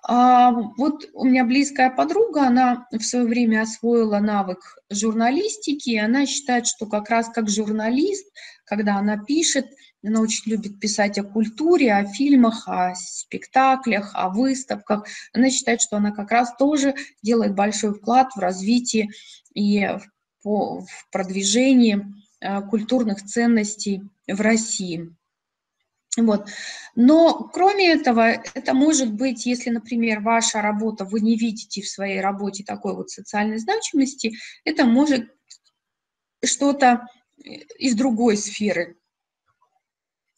А 0.07 0.51
вот 0.77 1.09
у 1.15 1.25
меня 1.25 1.45
близкая 1.45 1.89
подруга, 1.89 2.47
она 2.47 2.87
в 2.93 3.01
свое 3.01 3.25
время 3.25 3.63
освоила 3.63 4.19
навык 4.19 4.59
журналистики, 4.91 5.91
и 5.91 5.99
она 5.99 6.27
считает, 6.27 6.67
что 6.67 6.85
как 6.87 7.09
раз 7.09 7.31
как 7.31 7.49
журналист, 7.49 8.27
когда 8.67 8.97
она 8.97 9.17
пишет, 9.17 9.67
она 10.07 10.21
очень 10.21 10.51
любит 10.53 10.79
писать 10.79 11.17
о 11.19 11.25
культуре, 11.25 11.95
о 11.95 12.05
фильмах, 12.05 12.69
о 12.69 12.95
спектаклях, 12.95 14.11
о 14.13 14.29
выставках. 14.29 15.07
Она 15.33 15.49
считает, 15.49 15.81
что 15.81 15.97
она 15.97 16.11
как 16.11 16.31
раз 16.31 16.55
тоже 16.59 16.95
делает 17.23 17.55
большой 17.55 17.95
вклад 17.95 18.29
в 18.35 18.39
развитие 18.39 19.09
и 19.55 19.87
в 19.87 20.03
продвижении 21.11 22.05
э, 22.41 22.63
культурных 22.63 23.25
ценностей 23.25 24.03
в 24.27 24.41
России. 24.41 25.15
Вот. 26.17 26.49
Но 26.95 27.51
кроме 27.53 27.91
этого, 27.93 28.21
это 28.55 28.73
может 28.73 29.13
быть, 29.13 29.47
если, 29.47 29.71
например, 29.71 30.21
ваша 30.21 30.63
работа, 30.63 31.05
вы 31.05 31.21
не 31.21 31.37
видите 31.37 31.83
в 31.83 31.89
своей 31.89 32.21
работе 32.21 32.63
такой 32.63 32.95
вот 32.95 33.11
социальной 33.11 33.59
значимости, 33.59 34.37
это 34.65 34.85
может 34.85 35.29
что-то 36.45 37.09
из 37.37 37.95
другой 37.97 38.37
сферы 38.37 38.97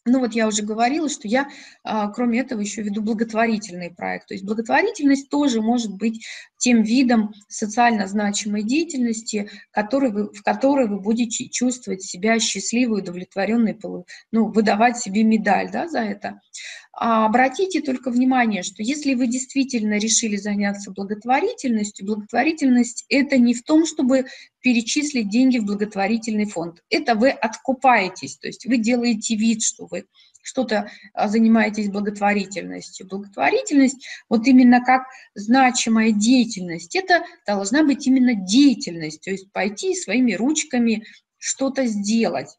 ну 0.07 0.19
вот 0.19 0.33
я 0.33 0.47
уже 0.47 0.63
говорила, 0.63 1.09
что 1.09 1.27
я, 1.27 1.49
а, 1.83 2.09
кроме 2.09 2.39
этого, 2.39 2.61
еще 2.61 2.81
веду 2.81 3.01
благотворительный 3.01 3.91
проект. 3.91 4.27
То 4.27 4.33
есть 4.33 4.45
благотворительность 4.45 5.29
тоже 5.29 5.61
может 5.61 5.93
быть 5.93 6.25
тем 6.57 6.81
видом 6.81 7.33
социально 7.47 8.07
значимой 8.07 8.63
деятельности, 8.63 9.49
который 9.71 10.11
вы, 10.11 10.33
в 10.33 10.41
которой 10.43 10.87
вы 10.87 10.99
будете 10.99 11.49
чувствовать 11.49 12.01
себя 12.01 12.39
счастливой, 12.39 13.01
удовлетворенной, 13.01 13.77
ну, 14.31 14.51
выдавать 14.51 14.97
себе 14.97 15.23
медаль 15.23 15.69
да, 15.71 15.87
за 15.87 15.99
это. 15.99 16.41
А 16.99 17.27
обратите 17.27 17.81
только 17.81 18.09
внимание, 18.09 18.63
что 18.63 18.81
если 18.81 19.13
вы 19.13 19.27
действительно 19.27 19.99
решили 19.99 20.35
заняться 20.35 20.89
благотворительностью, 20.91 22.07
благотворительность– 22.07 23.05
это 23.09 23.37
не 23.37 23.53
в 23.53 23.61
том, 23.61 23.85
чтобы 23.85 24.25
перечислить 24.61 25.29
деньги 25.29 25.59
в 25.59 25.65
благотворительный 25.65 26.47
фонд. 26.47 26.81
Это 26.89 27.13
вы 27.13 27.29
откупаетесь, 27.29 28.37
то 28.37 28.47
есть 28.47 28.65
вы 28.65 28.77
делаете 28.77 29.35
вид, 29.35 29.61
что 29.61 29.85
вы 29.85 30.05
что-то 30.41 30.89
а, 31.13 31.27
занимаетесь 31.27 31.89
благотворительностью. 31.89 33.05
Благотворительность, 33.05 34.07
вот 34.27 34.47
именно 34.47 34.83
как 34.83 35.03
значимая 35.35 36.11
деятельность, 36.11 36.95
это 36.95 37.23
должна 37.45 37.83
быть 37.83 38.07
именно 38.07 38.33
деятельность, 38.33 39.21
то 39.21 39.29
есть 39.29 39.51
пойти 39.51 39.93
своими 39.93 40.33
ручками 40.33 41.03
что-то 41.37 41.85
сделать. 41.85 42.57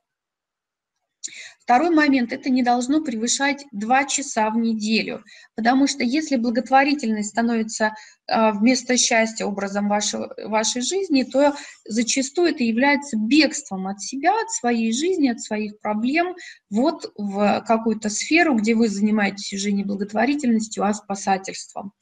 Второй 1.69 1.91
момент– 1.91 2.33
это 2.33 2.49
не 2.49 2.63
должно 2.63 3.03
превышать 3.03 3.67
2 3.73 4.05
часа 4.05 4.49
в 4.49 4.57
неделю, 4.57 5.23
потому 5.55 5.87
что 5.87 6.03
если 6.03 6.37
благотворительность 6.37 7.29
становится 7.29 7.95
вместо 8.29 8.97
счастья 8.97 9.47
образом 9.47 9.89
вашего, 9.89 10.35
вашей 10.45 10.83
жизни, 10.83 11.23
то 11.23 11.55
зачастую 11.87 12.51
это 12.51 12.63
является 12.63 13.17
бегством 13.17 13.87
от 13.87 14.01
себя, 14.01 14.33
от 14.39 14.51
своей 14.51 14.93
жизни, 14.93 15.29
от 15.29 15.41
своих 15.41 15.81
проблем, 15.81 16.35
вот 16.71 17.11
в 17.17 17.65
какую-то 17.67 18.11
сферу, 18.11 18.55
где 18.55 18.75
вы 18.75 18.89
занимаетесь 18.89 19.53
уже 19.55 19.73
не 19.73 19.85
благотворительностью, 19.85 20.85
а 20.85 20.93
спасательством. 20.93 21.93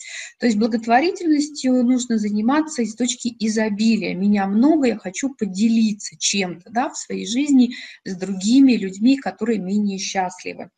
То 0.41 0.47
есть 0.47 0.59
благотворительностью 0.59 1.83
нужно 1.85 2.18
заниматься 2.18 2.83
из 2.83 2.97
точки 2.97 3.35
изобилия. 3.39 4.14
Меня 4.14 4.47
много, 4.47 4.89
я 4.89 4.99
хочу 4.99 5.35
поделиться 5.35 6.16
чем-то 6.18 6.70
да, 6.70 6.91
в 6.91 6.97
своей 6.97 7.27
жизни 7.27 7.74
с 8.05 8.16
другими 8.16 8.72
людьми, 8.72 9.16
которые 9.16 9.59
менее 9.59 9.99
счастливы 9.99 10.70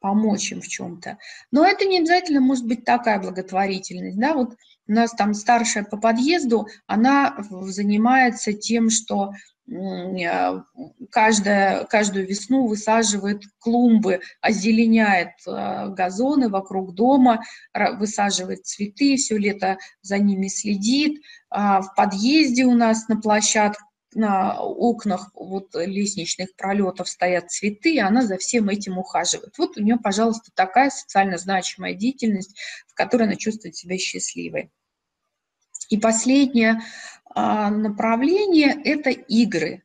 помочь 0.00 0.50
им 0.50 0.60
в 0.60 0.68
чем-то. 0.68 1.18
Но 1.50 1.64
это 1.64 1.84
не 1.84 1.98
обязательно 1.98 2.40
может 2.40 2.66
быть 2.66 2.84
такая 2.84 3.20
благотворительность. 3.20 4.18
Да? 4.18 4.34
Вот 4.34 4.56
у 4.90 4.92
нас 4.92 5.12
там 5.12 5.34
старшая 5.34 5.84
по 5.84 5.96
подъезду, 5.96 6.66
она 6.88 7.36
занимается 7.48 8.52
тем, 8.52 8.90
что 8.90 9.30
э, 9.70 10.62
каждая, 11.10 11.84
каждую 11.84 12.26
весну 12.26 12.66
высаживает 12.66 13.42
клумбы, 13.60 14.20
озеленяет 14.40 15.34
э, 15.46 15.90
газоны 15.90 16.48
вокруг 16.48 16.94
дома, 16.94 17.44
высаживает 17.72 18.66
цветы, 18.66 19.14
все 19.14 19.38
лето 19.38 19.78
за 20.02 20.18
ними 20.18 20.48
следит. 20.48 21.22
А 21.50 21.82
в 21.82 21.94
подъезде 21.94 22.64
у 22.64 22.74
нас 22.74 23.06
на 23.06 23.20
площадке 23.20 23.84
на 24.12 24.60
окнах 24.60 25.30
вот 25.34 25.72
лестничных 25.74 26.56
пролетов 26.56 27.08
стоят 27.08 27.52
цветы, 27.52 27.94
и 27.94 28.00
она 28.00 28.22
за 28.22 28.38
всем 28.38 28.68
этим 28.68 28.98
ухаживает. 28.98 29.56
Вот 29.56 29.76
у 29.76 29.80
нее, 29.80 29.98
пожалуйста, 30.02 30.50
такая 30.52 30.90
социально 30.90 31.38
значимая 31.38 31.94
деятельность, 31.94 32.58
в 32.88 32.94
которой 32.94 33.28
она 33.28 33.36
чувствует 33.36 33.76
себя 33.76 33.96
счастливой. 33.98 34.72
И 35.90 35.98
последнее 35.98 36.80
а, 37.34 37.70
направление– 37.70 38.80
это 38.84 39.10
игры. 39.10 39.82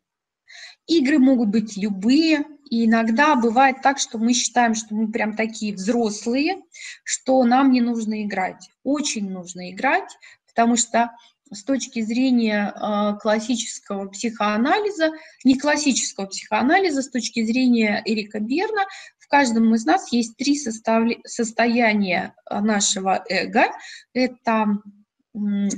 Игры 0.87 1.17
могут 1.17 1.49
быть 1.49 1.75
любые, 1.77 2.45
и 2.69 2.85
иногда 2.85 3.35
бывает 3.35 3.81
так, 3.81 3.97
что 3.97 4.19
мы 4.19 4.33
считаем, 4.33 4.75
что 4.75 4.93
мы 4.95 5.11
прям 5.11 5.35
такие 5.35 5.73
взрослые, 5.73 6.61
что 7.03 7.43
нам 7.43 7.71
не 7.71 7.81
нужно 7.81 8.23
играть. 8.23 8.69
Очень 8.83 9.31
нужно 9.31 9.71
играть, 9.71 10.17
потому 10.47 10.77
что 10.77 11.11
с 11.51 11.63
точки 11.63 12.01
зрения 12.01 12.73
э, 12.73 13.17
классического 13.19 14.07
психоанализа, 14.09 15.11
не 15.43 15.57
классического 15.57 16.27
психоанализа, 16.27 17.01
с 17.01 17.09
точки 17.09 17.43
зрения 17.43 18.01
Эрика 18.05 18.39
Берна, 18.39 18.83
в 19.17 19.27
каждом 19.27 19.73
из 19.73 19.85
нас 19.85 20.11
есть 20.11 20.37
три 20.37 20.55
состояния 20.55 22.35
нашего 22.49 23.23
эго. 23.27 23.65
Это 24.13 24.67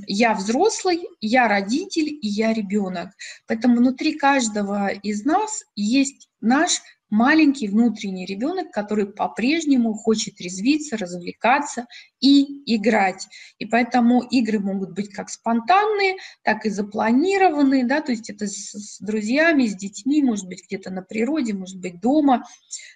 я 0.08 0.34
взрослый, 0.34 1.08
я 1.22 1.48
родитель 1.48 2.10
и 2.10 2.28
я 2.28 2.54
ребенок. 2.54 3.10
Поэтому 3.48 3.78
внутри 3.78 4.14
каждого 4.14 4.90
из 4.90 5.26
нас 5.26 5.64
есть 5.76 6.30
наш 6.42 6.82
маленький 7.10 7.70
внутренний 7.70 8.26
ребенок, 8.26 8.72
который 8.72 9.08
по-прежнему 9.08 9.94
хочет 9.94 10.42
резвиться, 10.42 10.98
развлекаться 10.98 11.86
и 12.20 12.76
играть. 12.76 13.28
И 13.60 13.66
поэтому 13.66 14.22
игры 14.22 14.60
могут 14.60 14.94
быть 14.94 15.10
как 15.10 15.30
спонтанные, 15.30 16.18
так 16.44 16.66
и 16.66 16.70
запланированные, 16.70 17.86
да, 17.86 18.02
то 18.02 18.12
есть 18.12 18.30
это 18.30 18.48
с, 18.48 18.72
с 18.74 19.00
друзьями, 19.00 19.68
с 19.68 19.76
детьми, 19.76 20.22
может 20.22 20.48
быть, 20.48 20.66
где-то 20.66 20.90
на 20.90 21.02
природе, 21.02 21.54
может 21.54 21.80
быть, 21.80 22.02
дома. 22.02 22.44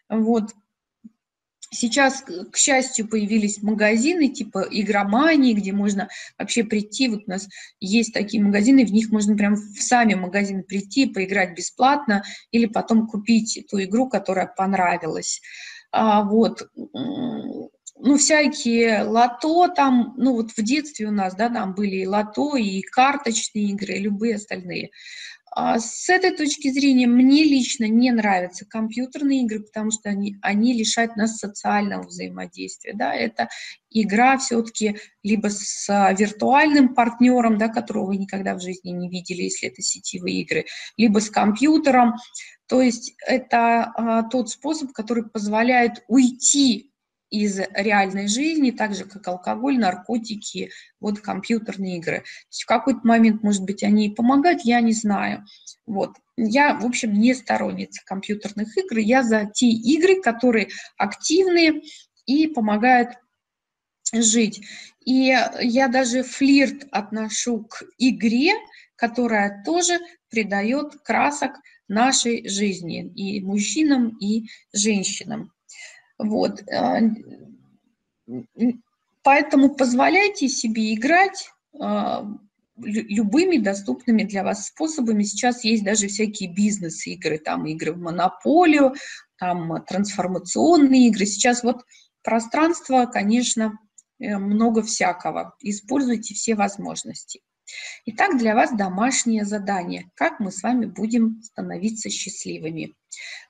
Вот. 0.10 0.52
Сейчас, 1.74 2.24
к 2.52 2.58
счастью, 2.58 3.08
появились 3.08 3.64
магазины 3.64 4.28
типа 4.28 4.68
игромании, 4.70 5.54
где 5.54 5.72
можно 5.72 6.10
вообще 6.38 6.66
прийти. 6.66 7.08
Вот 7.08 7.22
у 7.28 7.30
нас 7.30 7.48
есть 7.80 8.14
такие 8.14 8.44
магазины, 8.44 8.86
в 8.86 8.92
них 8.92 9.10
можно 9.10 9.38
прям 9.38 9.56
в 9.56 9.82
сами 9.82 10.16
магазин 10.16 10.64
прийти, 10.64 11.06
поиграть 11.06 11.56
бесплатно 11.56 12.24
или 12.52 12.66
потом 12.66 13.08
купить 13.08 13.66
ту 13.70 13.82
игру, 13.82 14.10
которая 14.10 14.48
понравилась. 14.48 15.42
А, 15.94 16.24
вот 16.24 16.70
ну, 18.04 18.18
всякие 18.18 19.04
лото 19.04 19.68
там, 19.70 20.14
ну, 20.18 20.34
вот 20.34 20.52
в 20.52 20.62
детстве 20.62 21.08
у 21.08 21.12
нас, 21.12 21.36
да, 21.36 21.50
там 21.50 21.74
были 21.74 21.98
и 21.98 22.08
лото, 22.08 22.58
и 22.58 22.82
карточные 22.82 23.70
игры, 23.70 23.94
и 23.94 24.02
любые 24.02 24.36
остальные. 24.36 24.90
А 25.54 25.80
с 25.80 26.08
этой 26.08 26.32
точки 26.32 26.72
зрения 26.72 27.08
мне 27.08 27.44
лично 27.44 27.86
не 27.86 28.12
нравятся 28.12 28.66
компьютерные 28.66 29.42
игры, 29.42 29.60
потому 29.60 29.92
что 29.92 30.10
они, 30.10 30.38
они 30.42 30.74
лишают 30.74 31.18
нас 31.18 31.38
социального 31.38 32.04
взаимодействия. 32.04 32.94
Да? 32.94 33.14
Это 33.14 33.50
игра 33.90 34.38
все-таки 34.38 34.98
либо 35.24 35.50
с 35.50 35.88
виртуальным 36.18 36.96
партнером, 36.96 37.58
да, 37.58 37.68
которого 37.68 38.08
вы 38.08 38.18
никогда 38.18 38.56
в 38.56 38.62
жизни 38.62 38.92
не 38.92 39.10
видели, 39.10 39.44
если 39.44 39.68
это 39.68 39.82
сетевые 39.82 40.42
игры, 40.42 40.66
либо 40.96 41.20
с 41.20 41.30
компьютером. 41.30 42.14
То 42.68 42.82
есть 42.82 43.14
это 43.28 43.84
а, 43.84 44.24
тот 44.24 44.50
способ, 44.50 44.94
который 44.94 45.28
позволяет 45.30 46.06
уйти 46.08 46.91
из 47.32 47.60
реальной 47.74 48.28
жизни, 48.28 48.72
так 48.72 48.94
же, 48.94 49.06
как 49.06 49.28
алкоголь, 49.28 49.80
наркотики, 49.80 50.70
вот 51.00 51.20
компьютерные 51.22 51.98
игры. 51.98 52.18
То 52.20 52.48
есть 52.50 52.64
в 52.64 52.68
какой-то 52.68 53.00
момент, 53.04 53.42
может 53.42 53.64
быть, 53.64 53.84
они 53.84 54.08
и 54.08 54.14
помогают, 54.14 54.62
я 54.64 54.82
не 54.82 54.94
знаю. 54.94 55.46
Вот. 55.86 56.12
Я, 56.38 56.76
в 56.76 56.86
общем, 56.86 57.14
не 57.14 57.34
сторонница 57.34 58.02
компьютерных 58.06 58.78
игр, 58.78 58.98
я 58.98 59.24
за 59.24 59.50
те 59.52 59.68
игры, 59.68 60.22
которые 60.22 60.70
активные 60.98 61.82
и 62.26 62.48
помогают 62.48 63.12
жить. 64.14 64.62
И 65.06 65.34
я 65.62 65.88
даже 65.88 66.24
флирт 66.24 66.86
отношу 66.92 67.64
к 67.64 67.84
игре, 67.98 68.54
которая 68.96 69.64
тоже 69.64 70.00
придает 70.30 70.96
красок 71.04 71.54
нашей 71.88 72.48
жизни 72.48 73.12
и 73.16 73.42
мужчинам, 73.42 74.18
и 74.18 74.48
женщинам. 74.74 75.52
Вот. 76.22 76.64
А, 76.72 77.00
поэтому 79.24 79.76
позволяйте 79.76 80.48
себе 80.48 80.94
играть 80.94 81.52
а, 81.80 82.26
любыми 82.78 83.58
доступными 83.58 84.24
для 84.24 84.44
вас 84.44 84.68
способами. 84.68 85.24
Сейчас 85.24 85.64
есть 85.64 85.84
даже 85.84 86.08
всякие 86.08 86.54
бизнес-игры, 86.54 87.38
там 87.38 87.66
игры 87.66 87.94
в 87.94 88.00
монополию, 88.00 88.94
там 89.38 89.84
трансформационные 89.86 91.08
игры. 91.08 91.26
Сейчас 91.26 91.64
вот 91.64 91.84
пространство, 92.24 93.06
конечно, 93.06 93.78
э, 94.20 94.38
много 94.38 94.84
всякого. 94.84 95.56
Используйте 95.62 96.34
все 96.34 96.56
возможности. 96.56 97.42
Итак, 98.06 98.38
для 98.38 98.56
вас 98.56 98.72
домашнее 98.76 99.46
задание. 99.46 100.10
Как 100.16 100.40
мы 100.40 100.52
с 100.52 100.64
вами 100.64 100.86
будем 100.86 101.42
становиться 101.44 102.10
счастливыми? 102.10 102.96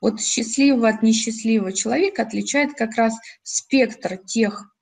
Вот 0.02 0.22
счастливого 0.22 0.90
от 0.90 1.04
несчастливого 1.04 1.72
человека 1.72 2.24
отличает 2.24 2.74
как 2.74 2.96
раз 2.96 3.14
спектр 3.44 4.18
тех 4.18 4.74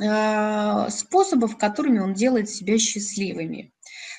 э, 0.00 0.90
способов, 0.90 1.56
которыми 1.56 1.98
он 1.98 2.14
делает 2.14 2.50
себя 2.50 2.78
счастливыми. 2.78 3.72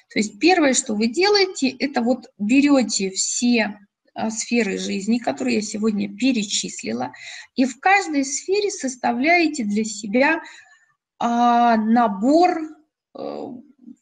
То 0.10 0.20
есть 0.20 0.40
первое, 0.40 0.74
что 0.74 0.94
вы 0.94 1.08
делаете, 1.08 1.70
это 1.70 2.02
вот 2.02 2.32
берете 2.38 3.12
все 3.12 3.80
э, 4.14 4.30
сферы 4.30 4.78
жизни, 4.78 5.20
которые 5.20 5.58
я 5.58 5.62
сегодня 5.62 6.14
перечислила, 6.14 7.14
и 7.56 7.66
в 7.66 7.80
каждой 7.80 8.26
сфере 8.26 8.72
составляете 8.72 9.64
для 9.64 9.84
себя 9.84 10.42
а, 11.24 11.78
набор 11.78 12.62
э, 13.14 13.48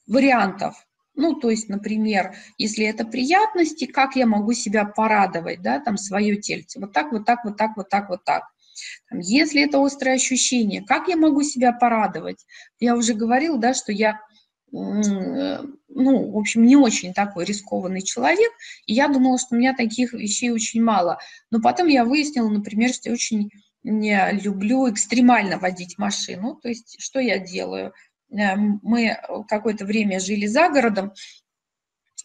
вариантов. 0.09 0.75
Ну, 1.15 1.35
то 1.35 1.49
есть, 1.49 1.69
например, 1.69 2.35
если 2.57 2.85
это 2.85 3.05
приятности, 3.05 3.85
как 3.85 4.15
я 4.15 4.25
могу 4.25 4.53
себя 4.53 4.85
порадовать, 4.85 5.61
да, 5.61 5.79
там, 5.79 5.97
свое 5.97 6.37
тельце. 6.37 6.79
Вот 6.79 6.93
так, 6.93 7.11
вот 7.11 7.25
так, 7.25 7.43
вот 7.43 7.57
так, 7.57 7.75
вот 7.75 7.89
так, 7.89 8.09
вот 8.09 8.23
так. 8.23 8.43
Там, 9.09 9.19
если 9.19 9.61
это 9.61 9.83
острое 9.83 10.15
ощущение, 10.15 10.81
как 10.81 11.07
я 11.09 11.17
могу 11.17 11.43
себя 11.43 11.73
порадовать? 11.73 12.45
Я 12.79 12.95
уже 12.95 13.13
говорила, 13.13 13.57
да, 13.57 13.73
что 13.73 13.91
я, 13.91 14.21
ну, 14.71 16.31
в 16.31 16.37
общем, 16.37 16.63
не 16.65 16.77
очень 16.77 17.13
такой 17.13 17.43
рискованный 17.43 18.01
человек, 18.01 18.51
и 18.85 18.93
я 18.93 19.09
думала, 19.09 19.37
что 19.37 19.55
у 19.55 19.57
меня 19.57 19.75
таких 19.75 20.13
вещей 20.13 20.51
очень 20.51 20.81
мало. 20.81 21.19
Но 21.51 21.59
потом 21.59 21.87
я 21.87 22.05
выяснила, 22.05 22.47
например, 22.47 22.93
что 22.93 23.09
я 23.09 23.13
очень 23.13 23.49
не 23.83 24.31
люблю 24.41 24.89
экстремально 24.89 25.57
водить 25.57 25.97
машину. 25.97 26.55
То 26.55 26.69
есть, 26.69 26.95
что 26.99 27.19
я 27.19 27.39
делаю? 27.39 27.93
Э, 28.31 28.55
мы 28.55 29.17
какое-то 29.47 29.85
время 29.85 30.19
жили 30.19 30.45
за 30.45 30.69
городом, 30.69 31.13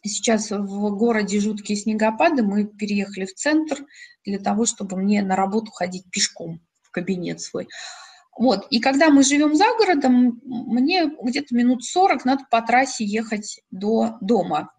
Сейчас 0.07 0.51
в 0.51 0.91
городе 0.97 1.41
жуткие 1.41 1.79
снегопады, 1.79 2.43
мы 2.43 2.67
переехали 2.67 3.25
в 3.25 3.33
центр 3.33 3.87
для 4.27 4.39
того, 4.39 4.67
чтобы 4.67 4.99
мне 4.99 5.23
на 5.23 5.35
работу 5.35 5.71
ходить 5.71 6.05
пешком 6.11 6.61
в 6.83 6.91
кабинет 6.91 7.41
свой. 7.41 7.69
Вот, 8.37 8.67
и 8.69 8.81
когда 8.81 9.09
мы 9.09 9.23
живем 9.23 9.55
за 9.55 9.65
городом, 9.79 10.43
мне 10.45 11.11
где-то 11.23 11.55
минут 11.55 11.85
40 11.85 12.25
надо 12.27 12.45
по 12.51 12.61
трассе 12.61 13.05
ехать 13.05 13.61
до 13.71 14.19
дома. 14.21 14.73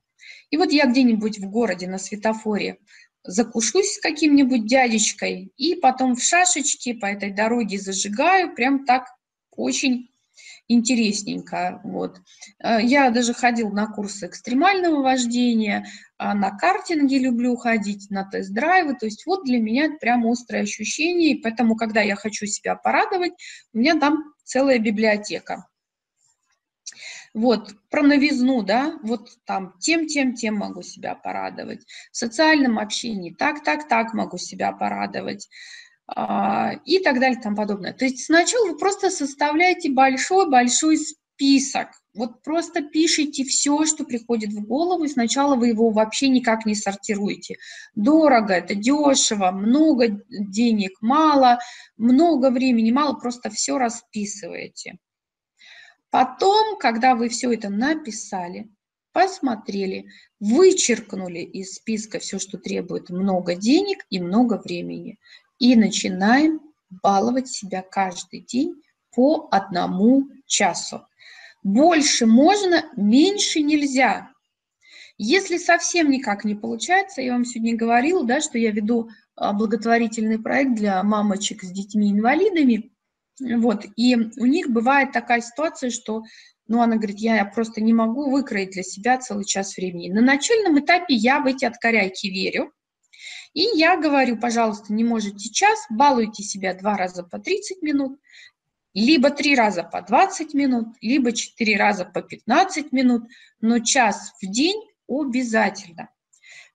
И 0.51 0.57
вот 0.57 0.71
я 0.71 0.85
где-нибудь 0.85 1.39
в 1.39 1.49
городе 1.49 1.87
на 1.87 1.97
светофоре 1.97 2.77
закушусь 3.23 3.93
с 3.93 4.01
каким-нибудь 4.01 4.67
дядечкой, 4.67 5.51
и 5.57 5.73
потом 5.73 6.15
в 6.15 6.21
шашечке 6.21 6.93
по 6.93 7.07
этой 7.07 7.31
дороге 7.31 7.79
зажигаю, 7.79 8.53
прям 8.53 8.85
так 8.85 9.07
очень 9.49 10.09
интересненько. 10.67 11.79
Вот. 11.83 12.19
Э, 12.63 12.81
я 12.81 13.09
даже 13.09 13.33
ходил 13.33 13.71
на 13.71 13.87
курсы 13.87 14.27
экстремального 14.27 15.01
вождения, 15.01 15.85
а 16.17 16.33
на 16.33 16.51
картинге 16.51 17.19
люблю 17.19 17.55
ходить, 17.55 18.09
на 18.09 18.23
тест-драйвы. 18.23 18.95
То 18.95 19.05
есть 19.05 19.25
вот 19.25 19.43
для 19.43 19.59
меня 19.59 19.85
это 19.85 19.95
прям 19.95 20.25
острое 20.27 20.63
ощущение, 20.63 21.31
и 21.31 21.41
поэтому, 21.41 21.75
когда 21.75 22.01
я 22.01 22.15
хочу 22.15 22.45
себя 22.45 22.75
порадовать, 22.75 23.33
у 23.73 23.77
меня 23.77 23.99
там 23.99 24.33
целая 24.43 24.79
библиотека. 24.79 25.67
Вот, 27.33 27.75
про 27.89 28.01
новизну, 28.01 28.63
да, 28.63 28.97
вот 29.03 29.29
там 29.45 29.73
тем, 29.79 30.07
тем, 30.07 30.35
тем 30.35 30.55
могу 30.55 30.81
себя 30.81 31.15
порадовать. 31.15 31.85
В 32.11 32.15
социальном 32.15 32.79
общении 32.79 33.33
так, 33.33 33.61
так, 33.61 33.89
так 33.89 34.13
могу 34.13 34.37
себя 34.37 34.71
порадовать. 34.71 35.49
А, 36.07 36.73
и 36.85 36.99
так 36.99 37.19
далее 37.19 37.39
тому 37.41 37.55
подобное. 37.55 37.93
То 37.93 38.05
есть 38.05 38.25
сначала 38.25 38.67
вы 38.67 38.77
просто 38.77 39.09
составляете 39.09 39.89
большой-большой 39.89 40.97
список, 40.97 41.89
вот 42.13 42.43
просто 42.43 42.81
пишите 42.81 43.43
все, 43.43 43.85
что 43.85 44.05
приходит 44.05 44.53
в 44.53 44.65
голову, 44.65 45.03
и 45.03 45.09
сначала 45.09 45.55
вы 45.55 45.69
его 45.69 45.89
вообще 45.89 46.29
никак 46.29 46.65
не 46.65 46.75
сортируете. 46.75 47.57
Дорого, 47.93 48.53
это 48.53 48.73
дешево, 48.75 49.51
много 49.51 50.21
денег, 50.29 50.91
мало, 51.01 51.59
много 51.97 52.51
времени, 52.51 52.91
мало, 52.91 53.15
просто 53.15 53.49
все 53.49 53.77
расписываете. 53.77 54.97
Потом, 56.09 56.77
когда 56.77 57.15
вы 57.15 57.27
все 57.27 57.51
это 57.51 57.69
написали, 57.69 58.69
посмотрели, 59.11 60.07
вычеркнули 60.39 61.39
из 61.39 61.75
списка 61.75 62.19
все, 62.19 62.39
что 62.39 62.57
требует 62.57 63.09
много 63.09 63.55
денег 63.55 64.05
и 64.09 64.21
много 64.21 64.61
времени, 64.63 65.17
и 65.59 65.75
начинаем 65.75 66.61
баловать 66.89 67.47
себя 67.47 67.81
каждый 67.81 68.41
день 68.41 68.75
по 69.13 69.47
одному 69.51 70.27
часу. 70.45 71.07
Больше 71.63 72.25
можно, 72.25 72.85
меньше 72.95 73.61
нельзя. 73.61 74.29
Если 75.17 75.57
совсем 75.57 76.09
никак 76.11 76.43
не 76.43 76.55
получается, 76.55 77.21
я 77.21 77.33
вам 77.33 77.45
сегодня 77.45 77.75
говорила, 77.75 78.25
да, 78.25 78.41
что 78.41 78.57
я 78.57 78.71
веду 78.71 79.09
а, 79.35 79.53
благотворительный 79.53 80.39
проект 80.39 80.75
для 80.75 81.01
мамочек 81.03 81.63
с 81.63 81.71
детьми-инвалидами, 81.71 82.91
вот, 83.39 83.85
и 83.95 84.15
у 84.15 84.45
них 84.45 84.69
бывает 84.69 85.11
такая 85.11 85.41
ситуация, 85.41 85.89
что, 85.89 86.23
ну, 86.67 86.81
она 86.81 86.97
говорит, 86.97 87.19
я 87.19 87.43
просто 87.45 87.81
не 87.81 87.93
могу 87.93 88.29
выкроить 88.29 88.71
для 88.71 88.83
себя 88.83 89.17
целый 89.17 89.45
час 89.45 89.75
времени. 89.77 90.09
На 90.09 90.21
начальном 90.21 90.79
этапе 90.79 91.13
я 91.13 91.39
в 91.39 91.45
эти 91.45 91.65
откоряйки 91.65 92.27
верю, 92.27 92.71
и 93.55 93.61
я 93.77 93.95
говорю, 93.95 94.37
пожалуйста, 94.37 94.93
не 94.93 95.05
можете 95.05 95.49
час, 95.49 95.85
балуйте 95.89 96.43
себя 96.43 96.73
два 96.73 96.97
раза 96.97 97.23
по 97.23 97.39
30 97.39 97.81
минут, 97.81 98.19
либо 98.93 99.29
три 99.29 99.55
раза 99.55 99.81
по 99.81 100.01
20 100.01 100.53
минут, 100.53 100.89
либо 101.01 101.31
четыре 101.31 101.77
раза 101.77 102.03
по 102.03 102.21
15 102.21 102.91
минут, 102.91 103.23
но 103.61 103.79
час 103.79 104.33
в 104.41 104.45
день 104.45 104.81
обязательно. 105.07 106.09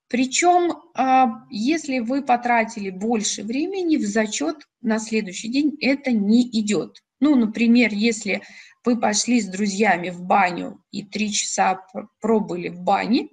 Причем, 0.08 0.72
а, 0.94 1.44
если 1.50 1.98
вы 1.98 2.22
потратили 2.22 2.88
больше 2.88 3.42
времени, 3.42 3.98
в 3.98 4.06
зачет 4.06 4.56
на 4.80 4.98
следующий 4.98 5.48
день 5.48 5.76
это 5.80 6.12
не 6.12 6.48
идет. 6.60 7.02
Ну, 7.20 7.34
например, 7.34 7.90
если 7.92 8.40
вы 8.86 8.98
пошли 8.98 9.42
с 9.42 9.46
друзьями 9.46 10.08
в 10.08 10.22
баню 10.22 10.82
и 10.90 11.02
три 11.02 11.30
часа 11.30 11.86
пробыли 12.20 12.70
в 12.70 12.80
бане, 12.80 13.28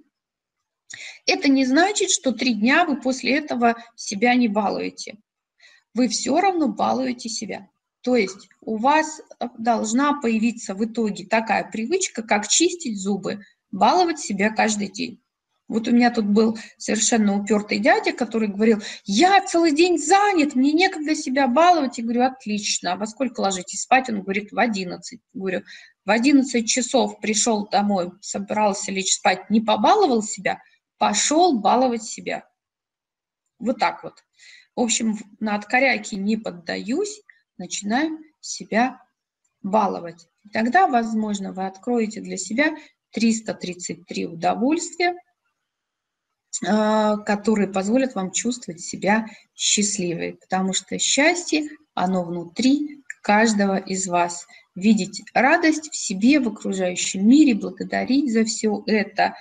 это 1.26 1.49
не 1.49 1.65
значит, 1.65 2.11
что 2.11 2.31
три 2.31 2.53
дня 2.53 2.85
вы 2.85 2.99
после 2.99 3.38
этого 3.38 3.76
себя 3.95 4.35
не 4.35 4.47
балуете. 4.47 5.18
Вы 5.93 6.07
все 6.07 6.39
равно 6.39 6.68
балуете 6.68 7.30
себя. 7.30 7.69
То 8.01 8.15
есть 8.15 8.49
у 8.61 8.77
вас 8.77 9.22
должна 9.57 10.19
появиться 10.22 10.76
в 10.76 10.85
итоге 10.85 11.26
такая 11.26 11.69
привычка, 11.69 12.23
как 12.23 12.47
чистить 12.47 12.97
зубы, 12.97 13.43
баловать 13.72 14.19
себя 14.19 14.49
каждый 14.49 14.89
день. 14.89 15.22
Вот 15.68 15.89
у 15.89 15.91
меня 15.91 16.11
тут 16.11 16.26
был 16.26 16.57
совершенно 16.77 17.38
упертый 17.38 17.80
дядя, 17.80 18.14
который 18.14 18.47
говорил, 18.47 18.81
я 19.03 19.41
целый 19.41 19.73
день 19.73 19.97
занят, 19.97 20.55
мне 20.55 20.72
некогда 20.72 21.14
себя 21.14 21.47
баловать. 21.47 21.97
Я 21.97 22.05
говорю, 22.05 22.23
отлично, 22.23 22.93
а 22.93 22.95
во 22.95 23.05
сколько 23.05 23.41
ложитесь 23.41 23.81
спать? 23.81 24.09
Он 24.09 24.22
говорит, 24.22 24.53
в 24.53 24.59
11. 24.59 25.19
Говорю, 25.34 25.64
в 26.05 26.09
11 26.09 26.65
часов 26.65 27.19
пришел 27.19 27.68
домой, 27.68 28.11
собрался 28.22 28.93
лечь 28.93 29.15
спать, 29.15 29.49
не 29.49 29.59
побаловал 29.59 30.23
себя, 30.23 30.61
пошел 30.97 31.59
баловать 31.59 32.03
себя. 32.03 32.47
Вот 33.59 33.79
так 33.79 34.03
вот. 34.03 34.23
В 34.75 34.81
общем, 34.81 35.17
на 35.39 35.55
откоряки 35.55 36.15
не 36.15 36.37
поддаюсь, 36.37 37.21
начинаю 37.57 38.19
себя 38.39 39.01
баловать. 39.61 40.27
Тогда, 40.53 40.87
возможно, 40.87 41.51
вы 41.51 41.65
откроете 41.65 42.21
для 42.21 42.37
себя 42.37 42.75
333 43.11 44.27
удовольствия, 44.27 45.15
а, 46.65 47.17
которые 47.17 47.67
позволят 47.67 48.15
вам 48.15 48.31
чувствовать 48.31 48.81
себя 48.81 49.25
счастливой, 49.55 50.33
потому 50.35 50.73
что 50.73 50.97
счастье, 50.99 51.67
оно 51.93 52.23
внутри 52.23 53.03
каждого 53.21 53.77
из 53.77 54.07
вас. 54.07 54.47
Видеть 54.75 55.23
радость 55.33 55.89
в 55.91 55.95
себе, 55.95 56.39
в 56.39 56.47
окружающем 56.47 57.27
мире, 57.27 57.55
благодарить 57.55 58.31
за 58.31 58.45
все 58.45 58.83
это 58.85 59.35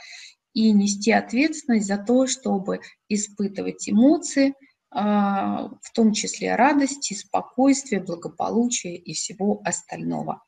и 0.57 0.73
нести 0.73 1.13
ответственность 1.13 1.87
за 1.87 1.99
то, 1.99 2.27
чтобы 2.27 2.81
испытывать 3.11 3.91
эмоции, 3.91 4.55
а, 4.91 5.69
в 5.83 5.93
том 5.93 6.15
числе 6.15 6.57
радости, 6.57 7.13
спокойствия, 7.13 8.01
благополучия 8.01 8.97
и 8.97 9.13
всего 9.13 9.61
остального. 9.67 10.43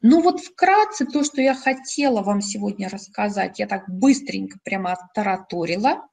Ну 0.00 0.22
вот 0.22 0.40
вкратце 0.40 1.04
то, 1.04 1.22
что 1.22 1.42
я 1.42 1.54
хотела 1.54 2.22
вам 2.22 2.40
сегодня 2.40 2.88
рассказать, 2.88 3.58
я 3.58 3.66
так 3.66 3.84
быстренько 3.86 4.58
прямо 4.64 4.92
оттараторила. 4.92 6.08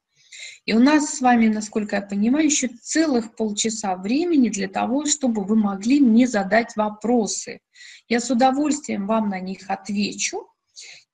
И 0.66 0.74
у 0.74 0.78
нас 0.78 1.14
с 1.14 1.22
вами, 1.22 1.48
насколько 1.48 1.96
я 1.96 2.02
понимаю, 2.02 2.44
еще 2.44 2.68
целых 2.68 3.34
полчаса 3.34 3.96
времени 3.96 4.50
для 4.50 4.68
того, 4.68 5.06
чтобы 5.06 5.42
вы 5.44 5.56
могли 5.56 6.00
мне 6.00 6.26
задать 6.26 6.76
вопросы. 6.76 7.60
Я 8.08 8.20
с 8.20 8.30
удовольствием 8.30 9.06
вам 9.06 9.30
на 9.30 9.40
них 9.40 9.70
отвечу 9.70 10.46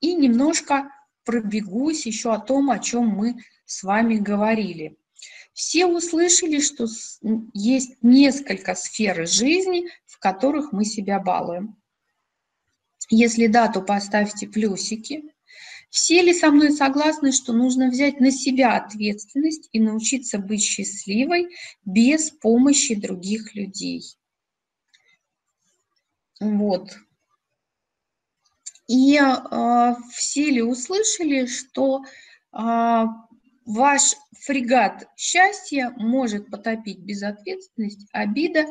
и 0.00 0.14
немножко 0.14 0.90
пробегусь 1.24 2.06
еще 2.06 2.32
о 2.32 2.38
том, 2.38 2.70
о 2.70 2.78
чем 2.78 3.08
мы 3.08 3.36
с 3.64 3.82
вами 3.82 4.16
говорили. 4.16 4.96
Все 5.52 5.86
услышали, 5.86 6.60
что 6.60 6.86
есть 7.52 7.96
несколько 8.02 8.74
сфер 8.74 9.26
жизни, 9.26 9.88
в 10.06 10.18
которых 10.18 10.72
мы 10.72 10.84
себя 10.84 11.20
балуем. 11.20 11.76
Если 13.08 13.46
да, 13.46 13.68
то 13.68 13.80
поставьте 13.80 14.48
плюсики. 14.48 15.24
Все 15.90 16.22
ли 16.22 16.34
со 16.34 16.50
мной 16.50 16.72
согласны, 16.72 17.30
что 17.30 17.52
нужно 17.52 17.88
взять 17.88 18.18
на 18.18 18.32
себя 18.32 18.76
ответственность 18.76 19.68
и 19.70 19.78
научиться 19.78 20.38
быть 20.38 20.62
счастливой 20.62 21.54
без 21.84 22.30
помощи 22.32 22.96
других 22.96 23.54
людей? 23.54 24.02
Вот. 26.40 26.98
И 28.86 29.18
э, 29.18 29.94
все 30.12 30.50
ли 30.50 30.62
услышали, 30.62 31.46
что 31.46 32.02
э, 32.02 33.04
ваш 33.64 34.14
фрегат 34.40 35.08
счастья 35.16 35.92
может 35.96 36.50
потопить 36.50 36.98
безответственность, 36.98 38.06
обида, 38.12 38.66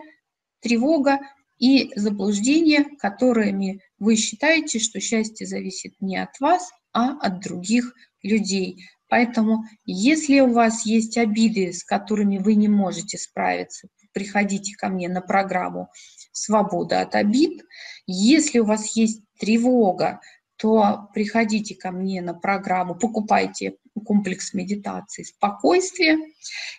тревога 0.61 1.19
и 1.57 1.91
заблуждения, 1.95 2.85
которыми 2.99 3.81
вы 3.98 4.15
считаете, 4.15 4.80
что 4.80 4.99
счастье 4.99 5.48
зависит 5.48 5.94
не 5.99 6.18
от 6.18 6.40
вас, 6.40 6.69
а 6.91 7.18
от 7.18 7.40
других 7.41 7.94
людей. 8.22 8.85
Поэтому, 9.10 9.65
если 9.85 10.40
у 10.40 10.52
вас 10.53 10.85
есть 10.85 11.18
обиды, 11.18 11.73
с 11.73 11.84
которыми 11.84 12.38
вы 12.38 12.56
не 12.56 12.68
можете 12.68 13.18
справиться, 13.18 13.88
приходите 14.11 14.76
ко 14.76 14.90
мне 14.90 15.10
на 15.10 15.22
программу 15.22 15.90
«Свобода 16.31 17.02
от 17.02 17.15
обид». 17.15 17.64
Если 18.06 18.60
у 18.60 18.65
вас 18.65 18.95
есть 18.95 19.22
тревога, 19.44 20.22
то 20.56 21.10
приходите 21.14 21.76
ко 21.76 21.91
мне 21.91 22.22
на 22.22 22.34
программу, 22.34 22.95
покупайте 22.95 23.76
комплекс 24.06 24.53
медитации 24.53 25.24
«Спокойствие». 25.24 26.18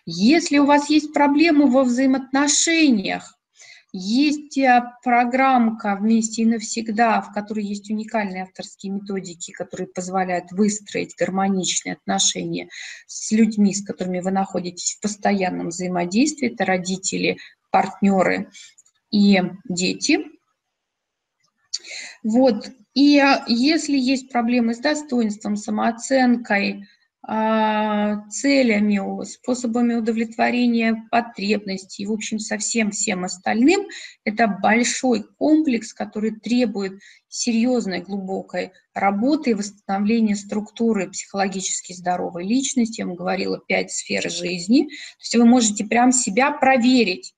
Если 0.06 0.56
у 0.58 0.64
вас 0.64 0.88
есть 0.88 1.12
проблемы 1.12 1.70
во 1.70 1.84
взаимоотношениях, 1.84 3.38
есть 3.92 4.58
э, 4.58 4.82
программка 5.02 5.96
«Вместе 6.00 6.42
и 6.42 6.46
навсегда», 6.46 7.20
в 7.20 7.32
которой 7.32 7.64
есть 7.64 7.90
уникальные 7.90 8.44
авторские 8.44 8.92
методики, 8.92 9.52
которые 9.52 9.86
позволяют 9.86 10.50
выстроить 10.50 11.14
гармоничные 11.16 11.94
отношения 11.94 12.70
с 13.06 13.30
людьми, 13.30 13.74
с 13.74 13.84
которыми 13.84 14.20
вы 14.20 14.30
находитесь 14.30 14.94
в 14.94 15.00
постоянном 15.00 15.68
взаимодействии. 15.68 16.52
Это 16.52 16.64
родители, 16.64 17.36
партнеры 17.70 18.50
и 19.10 19.42
дети. 19.68 20.24
Вот. 22.24 22.70
И 22.94 23.18
э, 23.18 23.44
если 23.46 23.96
есть 23.96 24.30
проблемы 24.30 24.74
с 24.74 24.78
достоинством, 24.78 25.56
самооценкой, 25.56 26.88
а, 27.26 28.28
целями, 28.28 29.24
способами 29.24 29.94
удовлетворения 29.94 31.08
потребностей, 31.10 32.04
в 32.04 32.12
общем, 32.12 32.38
со 32.38 32.58
всем 32.58 32.90
всем 32.90 33.24
остальным. 33.24 33.86
Это 34.24 34.46
большой 34.46 35.24
комплекс, 35.38 35.94
который 35.94 36.32
требует 36.32 37.00
серьезной, 37.28 38.02
глубокой 38.02 38.72
работы 38.92 39.50
и 39.50 39.54
восстановления 39.54 40.36
структуры 40.36 41.10
психологически 41.10 41.94
здоровой 41.94 42.46
личности. 42.46 43.00
Я 43.00 43.06
вам 43.06 43.14
говорила, 43.14 43.58
пять 43.58 43.90
сфер 43.90 44.30
жизни. 44.30 44.82
То 44.82 45.20
есть 45.20 45.36
вы 45.36 45.46
можете 45.46 45.86
прям 45.86 46.12
себя 46.12 46.50
проверить, 46.50 47.34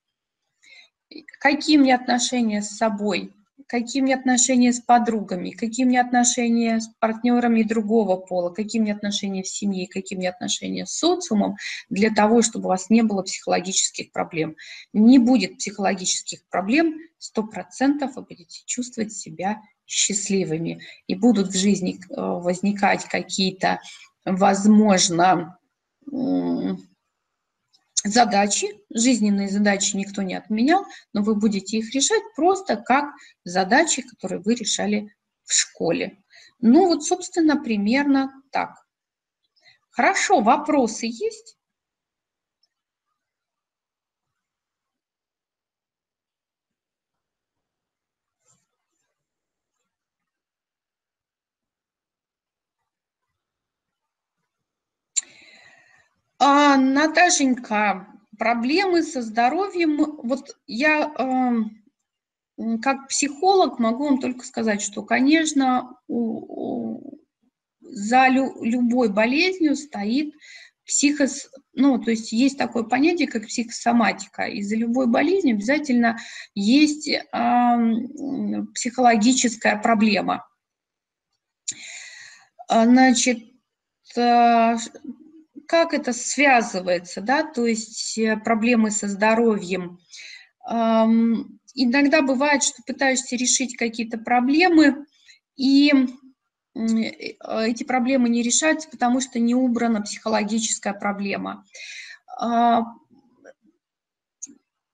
какие 1.38 1.76
мне 1.76 1.94
отношения 1.94 2.60
с 2.60 2.76
собой, 2.76 3.32
какие 3.66 4.02
меня 4.02 4.16
отношения 4.16 4.72
с 4.72 4.80
подругами, 4.80 5.50
какие 5.50 5.86
меня 5.86 6.02
отношения 6.02 6.80
с 6.80 6.88
партнерами 6.98 7.62
другого 7.62 8.16
пола, 8.16 8.50
какие 8.50 8.80
меня 8.80 8.94
отношения 8.94 9.42
в 9.42 9.48
семье, 9.48 9.88
какие 9.88 10.18
меня 10.18 10.30
отношения 10.30 10.86
с 10.86 10.92
социумом, 10.92 11.56
для 11.88 12.10
того, 12.10 12.42
чтобы 12.42 12.66
у 12.66 12.68
вас 12.68 12.90
не 12.90 13.02
было 13.02 13.22
психологических 13.22 14.12
проблем. 14.12 14.56
Не 14.92 15.18
будет 15.18 15.58
психологических 15.58 16.46
проблем, 16.48 16.98
100% 17.36 18.10
вы 18.14 18.22
будете 18.22 18.62
чувствовать 18.66 19.12
себя 19.12 19.60
счастливыми. 19.86 20.80
И 21.06 21.14
будут 21.14 21.48
в 21.48 21.56
жизни 21.56 21.98
э, 21.98 22.14
возникать 22.16 23.04
какие-то, 23.04 23.80
возможно, 24.24 25.58
задачи, 28.08 28.68
жизненные 28.92 29.48
задачи 29.48 29.96
никто 29.96 30.22
не 30.22 30.34
отменял, 30.34 30.84
но 31.12 31.22
вы 31.22 31.34
будете 31.34 31.78
их 31.78 31.94
решать 31.94 32.22
просто 32.34 32.76
как 32.76 33.06
задачи, 33.44 34.02
которые 34.02 34.40
вы 34.40 34.54
решали 34.54 35.14
в 35.44 35.52
школе. 35.52 36.18
Ну 36.60 36.86
вот, 36.86 37.04
собственно, 37.04 37.62
примерно 37.62 38.32
так. 38.50 38.70
Хорошо, 39.90 40.40
вопросы 40.40 41.06
есть? 41.06 41.56
А, 56.38 56.64
Наташенька, 56.76 58.06
проблемы 58.38 59.02
со 59.02 59.22
здоровьем. 59.22 59.96
Вот 60.22 60.56
я 60.66 61.12
э, 62.58 62.76
как 62.82 63.08
психолог 63.08 63.78
могу 63.78 64.04
вам 64.04 64.20
только 64.20 64.44
сказать, 64.44 64.82
что, 64.82 65.02
конечно, 65.02 65.96
у, 66.08 66.98
у, 66.98 67.20
за 67.80 68.28
лю, 68.28 68.62
любой 68.62 69.12
болезнью 69.12 69.76
стоит 69.76 70.34
психос, 70.86 71.50
ну, 71.74 71.98
то 71.98 72.12
есть 72.12 72.32
есть 72.32 72.56
такое 72.56 72.84
понятие, 72.84 73.28
как 73.28 73.46
психосоматика. 73.46 74.44
Из-за 74.44 74.76
любой 74.76 75.08
болезни 75.08 75.52
обязательно 75.52 76.18
есть 76.54 77.08
э, 77.08 77.22
психологическая 78.74 79.76
проблема. 79.76 80.48
А, 82.68 82.84
значит, 82.84 83.38
э, 84.16 84.76
как 85.66 85.94
это 85.94 86.12
связывается, 86.12 87.20
да, 87.20 87.42
то 87.42 87.66
есть 87.66 88.18
э, 88.18 88.36
проблемы 88.36 88.90
со 88.90 89.08
здоровьем. 89.08 89.98
Иногда 91.78 92.22
бывает, 92.22 92.64
что 92.64 92.82
пытаешься 92.84 93.36
решить 93.36 93.76
какие-то 93.76 94.18
проблемы, 94.18 95.06
и 95.54 95.92
Э, 96.76 97.66
эти 97.66 97.84
проблемы 97.84 98.28
не 98.28 98.42
решаются, 98.42 98.88
потому 98.90 99.20
что 99.20 99.38
не 99.38 99.54
убрана 99.54 100.02
психологическая 100.02 100.92
проблема. 100.92 101.64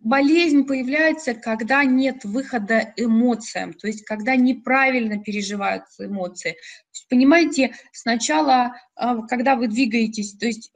Болезнь 0.03 0.65
появляется, 0.65 1.33
когда 1.33 1.85
нет 1.85 2.25
выхода 2.25 2.93
эмоциям, 2.97 3.73
то 3.73 3.87
есть 3.87 4.05
когда 4.05 4.35
неправильно 4.35 5.23
переживаются 5.23 6.07
эмоции. 6.07 6.57
Есть, 6.93 7.09
понимаете, 7.09 7.77
сначала, 7.93 8.75
а, 8.97 9.25
когда 9.29 9.55
вы 9.55 9.69
двигаетесь, 9.69 10.33
то 10.35 10.47
есть 10.47 10.73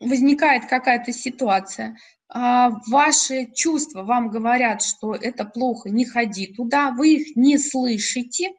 возникает 0.00 0.66
какая-то 0.66 1.12
ситуация, 1.12 1.96
а, 2.28 2.72
ваши 2.86 3.50
чувства 3.54 4.02
вам 4.02 4.28
говорят, 4.28 4.82
что 4.82 5.14
это 5.14 5.46
плохо, 5.46 5.88
не 5.88 6.04
ходи 6.04 6.46
туда, 6.46 6.90
вы 6.90 7.14
их 7.14 7.36
не 7.36 7.56
слышите, 7.56 8.50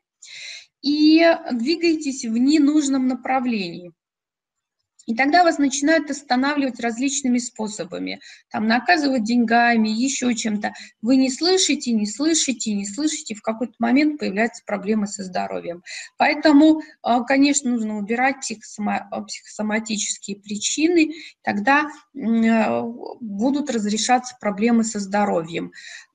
и 0.81 1.23
двигаетесь 1.51 2.25
в 2.25 2.35
ненужном 2.35 3.07
направлении. 3.07 3.91
И 5.07 5.15
тогда 5.15 5.43
вас 5.43 5.57
начинают 5.57 6.09
останавливать 6.09 6.79
различными 6.79 7.39
способами. 7.39 8.21
Там 8.49 8.67
наказывать 8.67 9.23
деньгами, 9.23 9.89
еще 9.89 10.33
чем-то. 10.35 10.73
Вы 11.01 11.15
не 11.15 11.29
слышите, 11.29 11.91
не 11.91 12.05
слышите, 12.05 12.73
не 12.73 12.85
слышите. 12.85 13.35
В 13.35 13.41
какой-то 13.41 13.73
момент 13.79 14.19
появляются 14.19 14.63
проблемы 14.65 15.07
со 15.07 15.23
здоровьем. 15.23 15.83
Поэтому, 16.17 16.81
а, 17.01 17.21
конечно, 17.23 17.71
нужно 17.71 17.97
убирать 17.97 18.37
психосоматические 18.41 20.37
причины. 20.37 21.13
Тогда 21.43 21.87
а, 22.15 22.83
будут 23.19 23.71
разрешаться 23.71 24.37
проблемы 24.39 24.83
со 24.83 24.99
здоровьем. 24.99 25.71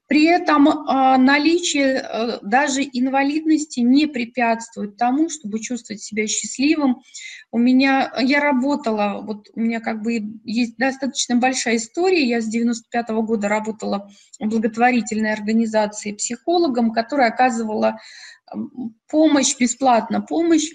При 0.08 0.24
этом 0.24 0.68
а, 0.68 1.18
наличие 1.18 1.96
э, 1.96 2.38
даже 2.42 2.82
инвалидности 2.82 3.80
не 3.80 4.06
препятствует 4.06 4.96
тому, 4.96 5.28
чтобы 5.28 5.58
чувствовать 5.58 6.00
себя 6.00 6.28
счастливым. 6.28 7.02
У 7.50 7.58
меня, 7.58 8.12
я 8.20 8.40
работала, 8.40 9.20
вот 9.22 9.48
у 9.54 9.60
меня 9.60 9.80
как 9.80 10.02
бы 10.02 10.22
есть 10.44 10.76
достаточно 10.76 11.36
большая 11.36 11.76
история, 11.76 12.24
я 12.24 12.40
с 12.40 12.46
95 12.46 13.10
-го 13.10 13.22
года 13.22 13.48
работала 13.48 14.08
в 14.38 14.46
благотворительной 14.46 15.32
организации 15.32 16.12
психологом, 16.12 16.92
которая 16.92 17.30
оказывала 17.30 17.98
помощь, 19.08 19.56
бесплатно 19.58 20.20
помощь 20.20 20.70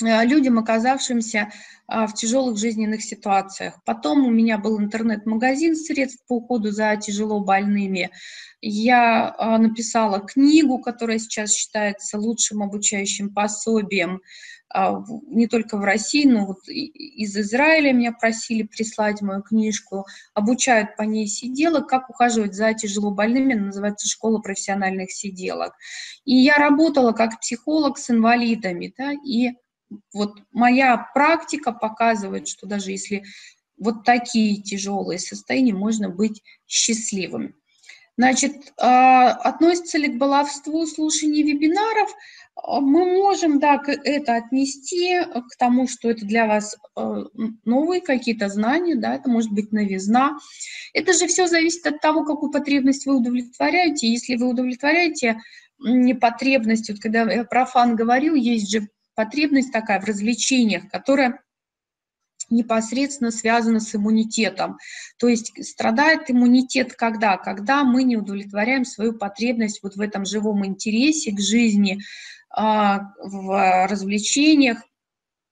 людям, 0.00 0.58
оказавшимся 0.58 1.52
а, 1.86 2.06
в 2.06 2.14
тяжелых 2.14 2.58
жизненных 2.58 3.02
ситуациях. 3.02 3.78
Потом 3.84 4.26
у 4.26 4.30
меня 4.30 4.58
был 4.58 4.80
интернет-магазин 4.80 5.76
средств 5.76 6.24
по 6.26 6.36
уходу 6.36 6.70
за 6.70 6.96
тяжело 6.96 7.40
больными. 7.40 8.10
Я 8.60 9.34
а, 9.38 9.58
написала 9.58 10.20
книгу, 10.20 10.78
которая 10.78 11.18
сейчас 11.18 11.52
считается 11.52 12.18
лучшим 12.18 12.62
обучающим 12.62 13.32
пособием 13.32 14.22
а, 14.74 15.04
не 15.28 15.46
только 15.46 15.76
в 15.76 15.82
России, 15.82 16.24
но 16.26 16.46
вот 16.46 16.66
из 16.68 17.36
Израиля 17.36 17.92
меня 17.92 18.12
просили 18.12 18.62
прислать 18.62 19.20
мою 19.20 19.42
книжку. 19.42 20.06
Обучают 20.32 20.96
по 20.96 21.02
ней 21.02 21.26
сиделок, 21.26 21.86
как 21.86 22.08
ухаживать 22.10 22.54
за 22.54 22.72
тяжело 22.72 23.10
больными, 23.10 23.54
называется 23.54 24.08
«Школа 24.08 24.40
профессиональных 24.40 25.12
сиделок». 25.12 25.74
И 26.24 26.34
я 26.34 26.56
работала 26.56 27.12
как 27.12 27.40
психолог 27.40 27.98
с 27.98 28.10
инвалидами, 28.10 28.92
да, 28.96 29.12
и 29.12 29.50
вот 30.12 30.38
моя 30.52 30.96
практика 31.14 31.72
показывает, 31.72 32.48
что 32.48 32.66
даже 32.66 32.90
если 32.90 33.24
вот 33.78 34.04
такие 34.04 34.62
тяжелые 34.62 35.18
состояния, 35.18 35.74
можно 35.74 36.08
быть 36.08 36.42
счастливым. 36.66 37.54
Значит, 38.16 38.72
а, 38.78 39.30
относится 39.30 39.98
ли 39.98 40.08
к 40.08 40.18
баловству 40.18 40.86
слушание 40.86 41.42
вебинаров? 41.42 42.14
А, 42.54 42.80
мы 42.80 43.06
можем, 43.06 43.58
да, 43.58 43.82
это 43.86 44.36
отнести 44.36 45.20
к 45.20 45.56
тому, 45.58 45.88
что 45.88 46.10
это 46.10 46.24
для 46.24 46.46
вас 46.46 46.76
а, 46.94 47.24
новые 47.64 48.00
какие-то 48.00 48.48
знания, 48.48 48.94
да, 48.94 49.16
это 49.16 49.28
может 49.28 49.50
быть 49.50 49.72
новизна. 49.72 50.38
Это 50.92 51.12
же 51.12 51.26
все 51.26 51.48
зависит 51.48 51.84
от 51.86 52.00
того, 52.00 52.24
какую 52.24 52.52
потребность 52.52 53.04
вы 53.04 53.16
удовлетворяете. 53.16 54.06
Если 54.06 54.36
вы 54.36 54.48
удовлетворяете 54.48 55.40
потребность, 56.20 56.88
вот 56.88 57.00
когда 57.00 57.22
я 57.30 57.44
про 57.44 57.66
говорил, 57.96 58.36
есть 58.36 58.70
же 58.70 58.88
потребность 59.14 59.72
такая 59.72 60.00
в 60.00 60.04
развлечениях, 60.04 60.88
которая 60.90 61.40
непосредственно 62.50 63.30
связана 63.30 63.80
с 63.80 63.94
иммунитетом. 63.94 64.78
То 65.18 65.28
есть 65.28 65.52
страдает 65.64 66.30
иммунитет 66.30 66.94
когда? 66.94 67.36
Когда 67.36 67.84
мы 67.84 68.02
не 68.02 68.16
удовлетворяем 68.16 68.84
свою 68.84 69.14
потребность 69.14 69.82
вот 69.82 69.96
в 69.96 70.00
этом 70.00 70.24
живом 70.24 70.64
интересе 70.66 71.32
к 71.32 71.40
жизни, 71.40 72.00
а, 72.50 73.12
в 73.18 73.86
развлечениях, 73.88 74.78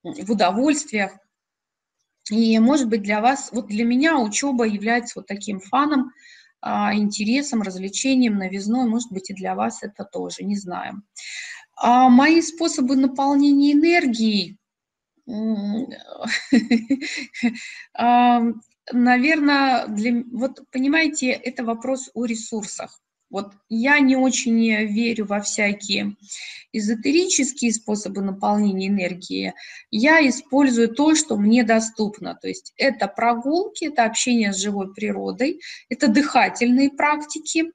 в 0.02 0.30
удовольствиях. 0.30 1.12
И, 2.30 2.58
может 2.58 2.88
быть, 2.88 3.02
для 3.02 3.20
вас, 3.20 3.50
вот 3.52 3.66
для 3.66 3.84
меня 3.84 4.18
учеба 4.18 4.64
является 4.64 5.18
вот 5.18 5.26
таким 5.26 5.58
фаном, 5.58 6.12
а, 6.60 6.94
интересом, 6.94 7.62
развлечением, 7.62 8.36
новизной, 8.36 8.88
может 8.88 9.10
быть, 9.10 9.30
и 9.30 9.34
для 9.34 9.56
вас 9.56 9.82
это 9.82 10.04
тоже, 10.04 10.44
не 10.44 10.56
знаю. 10.56 11.02
А 11.76 12.08
мои 12.08 12.42
способы 12.42 12.96
наполнения 12.96 13.72
энергией, 13.72 14.58
наверное, 18.92 19.86
для, 19.86 20.24
вот 20.32 20.60
понимаете, 20.70 21.30
это 21.30 21.64
вопрос 21.64 22.10
о 22.14 22.24
ресурсах. 22.24 23.00
Вот 23.30 23.52
я 23.70 23.98
не 23.98 24.14
очень 24.14 24.86
верю 24.86 25.24
во 25.24 25.40
всякие 25.40 26.16
эзотерические 26.72 27.72
способы 27.72 28.20
наполнения 28.20 28.88
энергии. 28.88 29.54
Я 29.90 30.26
использую 30.28 30.88
то, 30.88 31.14
что 31.14 31.36
мне 31.36 31.64
доступно. 31.64 32.34
То 32.34 32.48
есть 32.48 32.74
это 32.76 33.08
прогулки, 33.08 33.86
это 33.86 34.04
общение 34.04 34.52
с 34.52 34.58
живой 34.58 34.92
природой, 34.92 35.60
это 35.88 36.08
дыхательные 36.08 36.90
практики, 36.90 37.72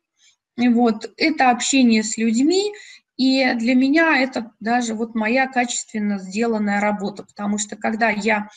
вот, 0.57 1.11
это 1.17 1.51
общение 1.51 2.03
с 2.03 2.17
людьми, 2.17 2.73
и 3.17 3.53
для 3.55 3.73
меня 3.73 4.19
это 4.19 4.51
даже 4.59 4.93
вот 4.93 5.15
моя 5.15 5.47
качественно 5.47 6.19
сделанная 6.19 6.79
работа, 6.79 7.23
потому 7.23 7.57
что 7.57 7.75
когда 7.75 8.09
я 8.09 8.49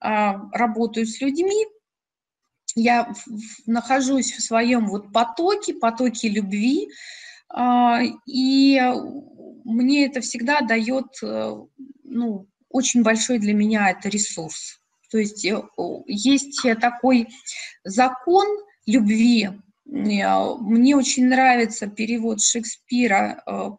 а, 0.00 0.48
работаю 0.52 1.06
с 1.06 1.20
людьми, 1.20 1.66
я 2.76 3.12
нахожусь 3.66 4.32
в 4.32 4.40
своем 4.40 4.86
вот 4.86 5.12
потоке, 5.12 5.74
потоке 5.74 6.28
любви, 6.28 6.88
а, 7.48 8.00
и 8.26 8.80
мне 9.64 10.06
это 10.06 10.20
всегда 10.20 10.60
дает, 10.60 11.06
э, 11.22 11.54
ну, 12.04 12.46
очень 12.68 13.02
большой 13.02 13.38
для 13.38 13.54
меня 13.54 13.90
это 13.90 14.08
ресурс. 14.08 14.80
То 15.10 15.18
есть 15.18 15.44
э, 15.44 15.62
есть 16.06 16.60
такой 16.80 17.28
закон 17.82 18.46
любви. 18.86 19.44
Э, 19.44 19.52
мне 19.86 20.96
очень 20.96 21.26
нравится 21.28 21.86
перевод 21.86 22.42
Шекспира 22.42 23.78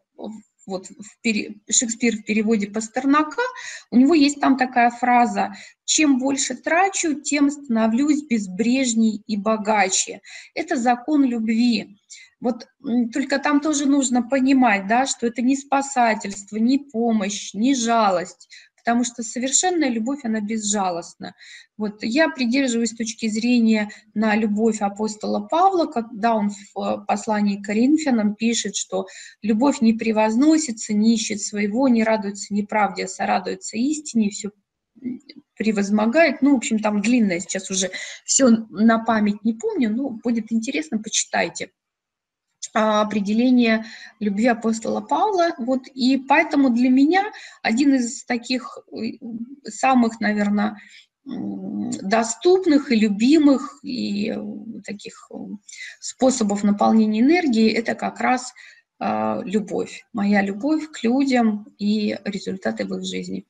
вот 0.66 0.88
в 0.88 1.20
пере... 1.22 1.56
Шекспир 1.70 2.16
в 2.16 2.24
переводе 2.24 2.68
Пастернака, 2.68 3.42
у 3.90 3.96
него 3.96 4.14
есть 4.14 4.40
там 4.40 4.56
такая 4.56 4.90
фраза 4.90 5.54
«Чем 5.84 6.18
больше 6.18 6.56
трачу, 6.56 7.20
тем 7.20 7.50
становлюсь 7.50 8.24
безбрежней 8.24 9.22
и 9.26 9.36
богаче». 9.36 10.20
Это 10.54 10.76
закон 10.76 11.24
любви. 11.24 11.96
Вот 12.40 12.68
только 13.12 13.38
там 13.38 13.60
тоже 13.60 13.86
нужно 13.86 14.22
понимать, 14.22 14.86
да, 14.86 15.06
что 15.06 15.26
это 15.26 15.40
не 15.40 15.56
спасательство, 15.56 16.56
не 16.56 16.78
помощь, 16.78 17.54
не 17.54 17.74
жалость, 17.74 18.48
потому 18.86 19.02
что 19.02 19.24
совершенная 19.24 19.88
любовь, 19.88 20.20
она 20.22 20.40
безжалостна. 20.40 21.34
Вот 21.76 22.04
я 22.04 22.28
придерживаюсь 22.28 22.92
точки 22.92 23.28
зрения 23.28 23.90
на 24.14 24.36
любовь 24.36 24.80
апостола 24.80 25.40
Павла, 25.40 25.86
когда 25.86 26.36
он 26.36 26.50
в 26.50 26.78
э, 26.78 27.04
послании 27.04 27.60
к 27.60 27.66
Коринфянам 27.66 28.36
пишет, 28.36 28.76
что 28.76 29.06
любовь 29.42 29.80
не 29.80 29.92
превозносится, 29.92 30.94
не 30.94 31.14
ищет 31.14 31.42
своего, 31.42 31.88
не 31.88 32.04
радуется 32.04 32.54
неправде, 32.54 33.06
а 33.06 33.08
сорадуется 33.08 33.76
истине, 33.76 34.30
все 34.30 34.50
превозмогает. 35.56 36.40
Ну, 36.40 36.52
в 36.52 36.58
общем, 36.58 36.78
там 36.78 37.00
длинное 37.00 37.40
сейчас 37.40 37.72
уже 37.72 37.90
все 38.24 38.50
на 38.70 39.00
память 39.00 39.42
не 39.42 39.54
помню, 39.54 39.90
но 39.90 40.10
будет 40.10 40.52
интересно, 40.52 41.00
почитайте. 41.02 41.72
Определение 42.76 43.84
любви 44.20 44.46
апостола 44.46 45.00
Павла. 45.00 45.54
Вот, 45.58 45.86
и 45.94 46.18
поэтому 46.18 46.70
для 46.70 46.90
меня 46.90 47.24
один 47.62 47.94
из 47.94 48.24
таких 48.24 48.78
самых, 49.64 50.20
наверное, 50.20 50.76
доступных 51.24 52.92
и 52.92 52.96
любимых 52.96 53.80
и 53.82 54.36
таких 54.84 55.30
способов 55.98 56.62
наполнения 56.62 57.20
энергии 57.20 57.70
это 57.72 57.94
как 57.94 58.20
раз 58.20 58.52
а, 58.98 59.42
любовь, 59.44 60.04
моя 60.12 60.40
любовь 60.42 60.90
к 60.90 61.02
людям 61.02 61.66
и 61.78 62.16
результаты 62.24 62.84
в 62.84 62.96
их 62.96 63.04
жизни. 63.04 63.44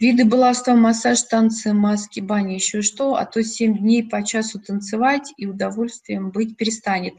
Виды 0.00 0.24
балласта, 0.24 0.74
массаж, 0.74 1.22
танцы, 1.22 1.72
маски, 1.72 2.20
бани, 2.20 2.54
еще 2.54 2.82
что, 2.82 3.16
а 3.16 3.24
то 3.24 3.42
7 3.42 3.78
дней 3.78 4.08
по 4.08 4.22
часу 4.24 4.60
танцевать 4.60 5.32
и 5.36 5.46
удовольствием 5.46 6.30
быть 6.30 6.56
перестанет. 6.56 7.14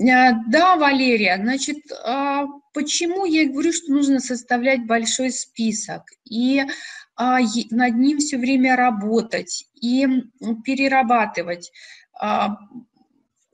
А, 0.00 0.32
да, 0.48 0.76
Валерия, 0.76 1.36
значит, 1.36 1.78
а, 2.04 2.46
почему 2.72 3.26
я 3.26 3.48
говорю, 3.48 3.72
что 3.72 3.92
нужно 3.92 4.20
составлять 4.20 4.86
большой 4.86 5.30
список 5.30 6.04
и 6.24 6.64
над 7.18 7.96
ним 7.96 8.18
все 8.18 8.38
время 8.38 8.76
работать 8.76 9.66
и 9.74 10.06
перерабатывать? 10.64 11.70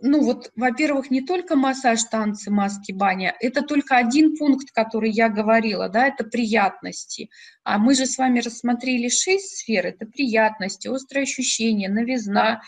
ну 0.01 0.23
вот, 0.23 0.53
во-первых, 0.55 1.11
не 1.11 1.23
только 1.23 1.57
массаж, 1.57 2.05
танцы, 2.05 2.51
маски, 2.51 2.93
баня, 2.93 3.35
это 3.41 3.63
только 3.63 3.97
один 3.97 4.37
пункт, 4.37 4.71
который 4.73 5.11
я 5.11 5.29
говорила, 5.29 5.89
да, 5.89 6.09
это 6.09 6.25
приятности. 6.25 7.31
А 7.65 7.79
мы 7.79 7.95
же 7.95 8.07
с 8.07 8.19
вами 8.19 8.41
рассмотрели 8.41 9.09
шесть 9.09 9.59
сфер, 9.59 9.87
это 9.87 10.07
приятности, 10.07 10.89
острые 10.89 11.23
ощущения, 11.23 11.89
новизна, 11.89 12.61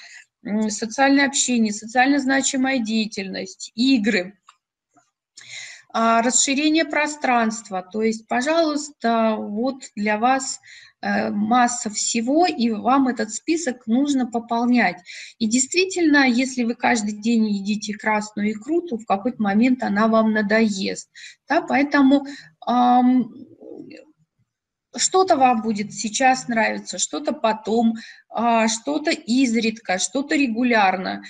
социальное 0.69 1.27
общение, 1.27 1.73
социально 1.73 2.19
значимая 2.19 2.79
деятельность, 2.79 3.73
игры, 3.75 4.39
а, 5.93 6.23
расширение 6.23 6.85
пространства. 6.85 7.83
То 7.83 8.03
есть, 8.03 8.27
пожалуйста, 8.27 9.37
вот 9.39 9.85
для 9.95 10.19
вас 10.19 10.61
Э, 11.01 11.31
масса 11.31 11.91
всего, 11.91 12.45
и 12.47 12.71
вам 12.71 13.07
этот 13.07 13.31
список 13.31 13.87
нужно 13.87 14.27
пополнять. 14.27 14.97
И 15.39 15.47
действительно, 15.47 16.29
если 16.29 16.65
вы 16.65 16.75
каждый 16.75 17.13
день 17.13 17.47
едите 17.47 17.95
красную 17.95 18.51
икру, 18.51 18.83
то 18.83 18.99
в 18.99 19.07
какой-то 19.07 19.41
момент 19.41 19.85
она 19.85 20.09
вам 20.09 20.33
надоест. 20.33 21.09
Да? 21.49 21.63
Поэтому 21.63 22.27
что-то 24.99 25.37
вам 25.37 25.63
будет 25.63 25.93
сейчас 25.93 26.49
нравиться, 26.49 26.99
что-то 26.99 27.33
потом, 27.33 27.95
э, 28.35 28.69
что-то 28.69 29.11
изредка, 29.11 29.99
что-то 29.99 30.35
регулярно, 30.35 31.23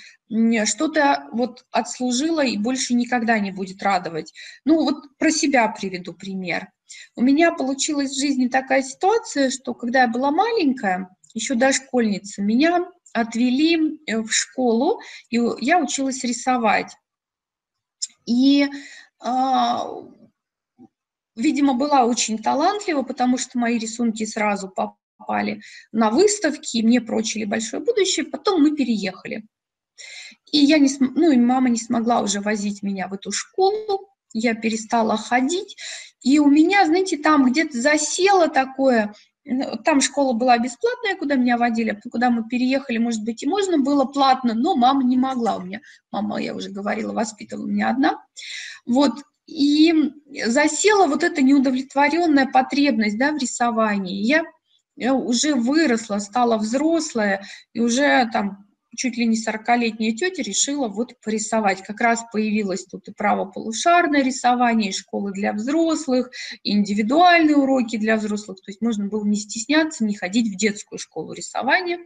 что-то 0.65 1.27
вот 1.31 1.65
отслужило 1.71 2.43
и 2.43 2.57
больше 2.57 2.93
никогда 2.93 3.39
не 3.39 3.51
будет 3.51 3.81
радовать. 3.81 4.33
Ну 4.65 4.83
вот 4.83 5.17
про 5.17 5.31
себя 5.31 5.67
приведу 5.69 6.13
пример. 6.13 6.69
У 7.15 7.21
меня 7.21 7.51
получилась 7.51 8.11
в 8.11 8.19
жизни 8.19 8.47
такая 8.47 8.81
ситуация, 8.81 9.49
что 9.49 9.73
когда 9.73 10.01
я 10.01 10.07
была 10.07 10.31
маленькая, 10.31 11.09
еще 11.33 11.55
дошкольница, 11.55 12.41
меня 12.41 12.85
отвели 13.13 13.99
э, 14.05 14.19
в 14.21 14.31
школу, 14.31 14.99
и 15.29 15.39
я 15.59 15.79
училась 15.79 16.23
рисовать. 16.23 16.95
И, 18.25 18.67
а, 19.19 19.87
видимо, 21.39 21.73
была 21.73 22.05
очень 22.05 22.37
талантлива, 22.37 23.03
потому 23.03 23.37
что 23.37 23.57
мои 23.57 23.77
рисунки 23.77 24.25
сразу 24.25 24.69
попали 24.69 25.61
на 25.91 26.09
выставки, 26.09 26.77
и 26.77 26.83
мне 26.83 27.01
прочили 27.01 27.45
большое 27.45 27.83
будущее. 27.83 28.25
Потом 28.25 28.61
мы 28.61 28.75
переехали. 28.75 29.45
И 30.51 30.59
я 30.59 30.77
не, 30.79 30.89
ну, 30.99 31.31
и 31.31 31.37
мама 31.37 31.69
не 31.69 31.79
смогла 31.79 32.21
уже 32.21 32.39
возить 32.41 32.83
меня 32.83 33.07
в 33.07 33.13
эту 33.13 33.31
школу, 33.31 34.09
я 34.33 34.53
перестала 34.53 35.17
ходить, 35.17 35.75
и 36.21 36.39
у 36.39 36.47
меня, 36.47 36.85
знаете, 36.85 37.17
там 37.17 37.45
где-то 37.45 37.79
засело 37.79 38.47
такое, 38.47 39.13
ну, 39.45 39.77
там 39.83 40.01
школа 40.01 40.33
была 40.33 40.57
бесплатная, 40.57 41.15
куда 41.15 41.35
меня 41.35 41.57
водили, 41.57 41.91
а 41.91 42.09
куда 42.09 42.29
мы 42.29 42.47
переехали, 42.47 42.97
может 42.97 43.23
быть, 43.23 43.41
и 43.43 43.47
можно 43.47 43.79
было 43.79 44.05
платно, 44.05 44.53
но 44.53 44.75
мама 44.75 45.03
не 45.03 45.17
могла 45.17 45.57
у 45.57 45.61
меня. 45.61 45.81
Мама, 46.11 46.41
я 46.41 46.53
уже 46.53 46.69
говорила, 46.69 47.13
воспитывала 47.13 47.65
меня 47.65 47.89
одна. 47.89 48.23
Вот, 48.85 49.23
и 49.49 49.93
засела 50.45 51.07
вот 51.07 51.23
эта 51.23 51.41
неудовлетворенная 51.41 52.45
потребность 52.45 53.17
да, 53.17 53.31
в 53.31 53.37
рисовании. 53.37 54.23
Я, 54.23 54.43
я 54.95 55.13
уже 55.13 55.55
выросла, 55.55 56.19
стала 56.19 56.57
взрослая, 56.57 57.43
и 57.73 57.79
уже 57.79 58.29
там 58.31 58.69
чуть 58.95 59.17
ли 59.17 59.25
не 59.25 59.37
40-летняя 59.37 60.13
тетя 60.13 60.43
решила 60.43 60.87
вот 60.87 61.13
порисовать. 61.23 61.81
Как 61.81 61.99
раз 62.01 62.23
появилось 62.31 62.85
тут 62.85 63.07
и 63.07 63.11
правополушарное 63.11 64.23
рисование, 64.23 64.89
и 64.89 64.95
школы 64.95 65.31
для 65.31 65.53
взрослых, 65.53 66.29
и 66.63 66.71
индивидуальные 66.71 67.55
уроки 67.55 67.97
для 67.97 68.17
взрослых. 68.17 68.57
То 68.57 68.69
есть 68.69 68.81
можно 68.81 69.07
было 69.07 69.25
не 69.25 69.37
стесняться, 69.37 70.05
не 70.05 70.15
ходить 70.15 70.53
в 70.53 70.57
детскую 70.57 70.99
школу 70.99 71.33
рисования. 71.33 71.99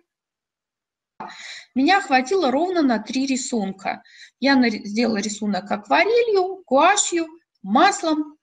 Меня 1.76 2.02
хватило 2.02 2.52
ровно 2.52 2.82
на 2.82 3.00
три 3.00 3.26
рисунка. 3.26 4.04
Я 4.40 4.62
сделала 4.70 5.18
рисунок 5.18 5.72
акварелью, 5.72 6.64
гуашью, 6.66 7.28
маслом, 7.62 8.38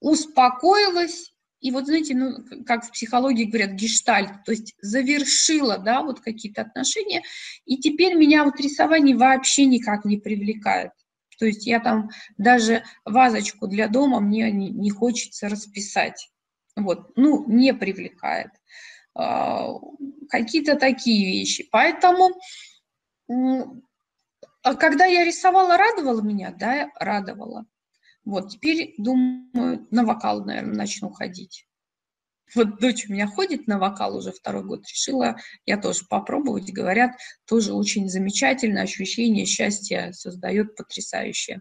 успокоилась 0.00 1.32
и 1.60 1.70
вот, 1.70 1.86
знаете, 1.86 2.14
ну, 2.14 2.44
как 2.64 2.84
в 2.84 2.92
психологии 2.92 3.44
говорят, 3.44 3.72
гештальт, 3.72 4.44
то 4.44 4.52
есть 4.52 4.74
завершила, 4.80 5.78
да, 5.78 6.02
вот 6.02 6.20
какие-то 6.20 6.62
отношения, 6.62 7.22
и 7.64 7.78
теперь 7.78 8.14
меня 8.14 8.44
вот 8.44 8.60
рисование 8.60 9.16
вообще 9.16 9.64
никак 9.64 10.04
не 10.04 10.18
привлекает. 10.18 10.92
То 11.38 11.46
есть 11.46 11.66
я 11.66 11.80
там 11.80 12.10
даже 12.38 12.84
вазочку 13.04 13.66
для 13.66 13.88
дома 13.88 14.20
мне 14.20 14.50
не, 14.50 14.70
не 14.70 14.90
хочется 14.90 15.48
расписать. 15.48 16.30
Вот, 16.76 17.16
ну, 17.16 17.44
не 17.48 17.74
привлекает. 17.74 18.50
А, 19.16 19.72
какие-то 20.28 20.76
такие 20.76 21.26
вещи. 21.26 21.68
Поэтому, 21.70 22.30
а 24.62 24.74
когда 24.74 25.06
я 25.06 25.24
рисовала, 25.24 25.76
радовала 25.76 26.20
меня? 26.20 26.52
Да, 26.52 26.90
радовала. 27.00 27.64
Вот, 28.24 28.50
теперь, 28.50 28.94
думаю, 28.98 29.86
на 29.90 30.04
вокал, 30.04 30.44
наверное, 30.44 30.74
начну 30.74 31.10
ходить. 31.10 31.66
Вот 32.54 32.78
дочь 32.78 33.08
у 33.08 33.12
меня 33.12 33.26
ходит 33.26 33.66
на 33.66 33.78
вокал 33.78 34.16
уже 34.16 34.32
второй 34.32 34.64
год, 34.64 34.86
решила 34.88 35.36
я 35.64 35.78
тоже 35.78 36.04
попробовать. 36.08 36.72
Говорят, 36.72 37.12
тоже 37.46 37.72
очень 37.72 38.08
замечательное 38.08 38.82
ощущение 38.82 39.46
счастья 39.46 40.12
создает 40.12 40.76
потрясающее. 40.76 41.60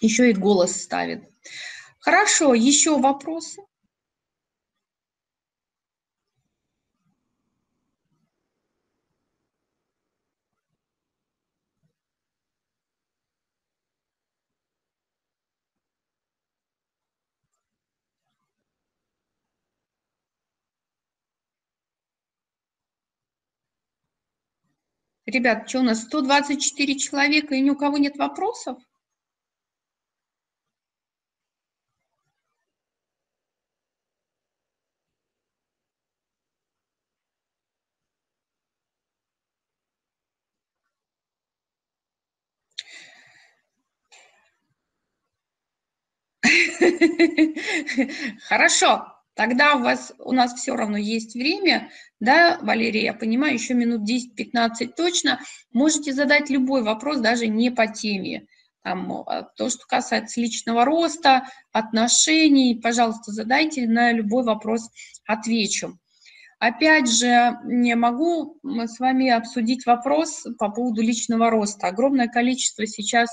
Еще 0.00 0.30
и 0.30 0.34
голос 0.34 0.80
ставит. 0.80 1.24
Хорошо, 1.98 2.54
еще 2.54 2.98
вопросы? 2.98 3.62
Ребят, 25.30 25.66
что 25.68 25.78
у 25.80 25.82
нас 25.82 26.02
124 26.02 26.98
человека 26.98 27.54
и 27.54 27.60
ни 27.62 27.70
у 27.70 27.76
кого 27.76 27.96
нет 27.96 28.16
вопросов? 28.18 28.76
Хорошо. 48.48 49.06
Тогда 49.34 49.74
у 49.76 49.82
вас, 49.82 50.12
у 50.18 50.32
нас 50.32 50.52
все 50.54 50.76
равно 50.76 50.98
есть 50.98 51.34
время, 51.34 51.90
да, 52.20 52.58
Валерия, 52.60 53.04
я 53.04 53.14
понимаю, 53.14 53.54
еще 53.54 53.72
минут 53.72 54.08
10-15 54.08 54.92
точно. 54.94 55.40
Можете 55.72 56.12
задать 56.12 56.50
любой 56.50 56.82
вопрос, 56.82 57.18
даже 57.18 57.46
не 57.46 57.70
по 57.70 57.86
теме. 57.86 58.46
Там, 58.82 59.24
а, 59.26 59.42
то, 59.42 59.70
что 59.70 59.86
касается 59.86 60.40
личного 60.40 60.84
роста, 60.84 61.44
отношений, 61.72 62.78
пожалуйста, 62.82 63.32
задайте, 63.32 63.86
на 63.86 64.12
любой 64.12 64.44
вопрос 64.44 64.90
отвечу. 65.26 65.98
Опять 66.58 67.10
же, 67.10 67.58
не 67.64 67.94
могу 67.94 68.58
с 68.62 68.98
вами 68.98 69.30
обсудить 69.30 69.86
вопрос 69.86 70.46
по 70.58 70.68
поводу 70.68 71.00
личного 71.00 71.48
роста. 71.48 71.86
Огромное 71.86 72.28
количество 72.28 72.86
сейчас 72.86 73.30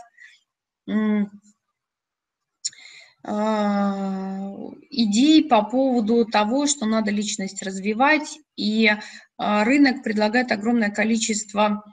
идей 4.89 5.43
по 5.49 5.63
поводу 5.63 6.25
того, 6.25 6.65
что 6.65 6.85
надо 6.85 7.11
личность 7.11 7.61
развивать, 7.61 8.39
и 8.55 8.89
а, 9.37 9.65
рынок 9.65 10.01
предлагает 10.01 10.51
огромное 10.51 10.91
количество 10.91 11.83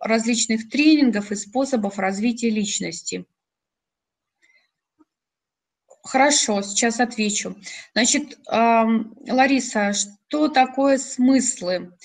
различных 0.00 0.70
тренингов 0.70 1.32
и 1.32 1.34
способов 1.34 1.98
развития 1.98 2.50
личности. 2.50 3.24
Хорошо, 6.04 6.62
сейчас 6.62 7.00
отвечу. 7.00 7.56
Значит, 7.94 8.38
Лариса, 8.46 9.92
что 9.92 10.46
такое 10.46 10.98
смыслы? 10.98 11.96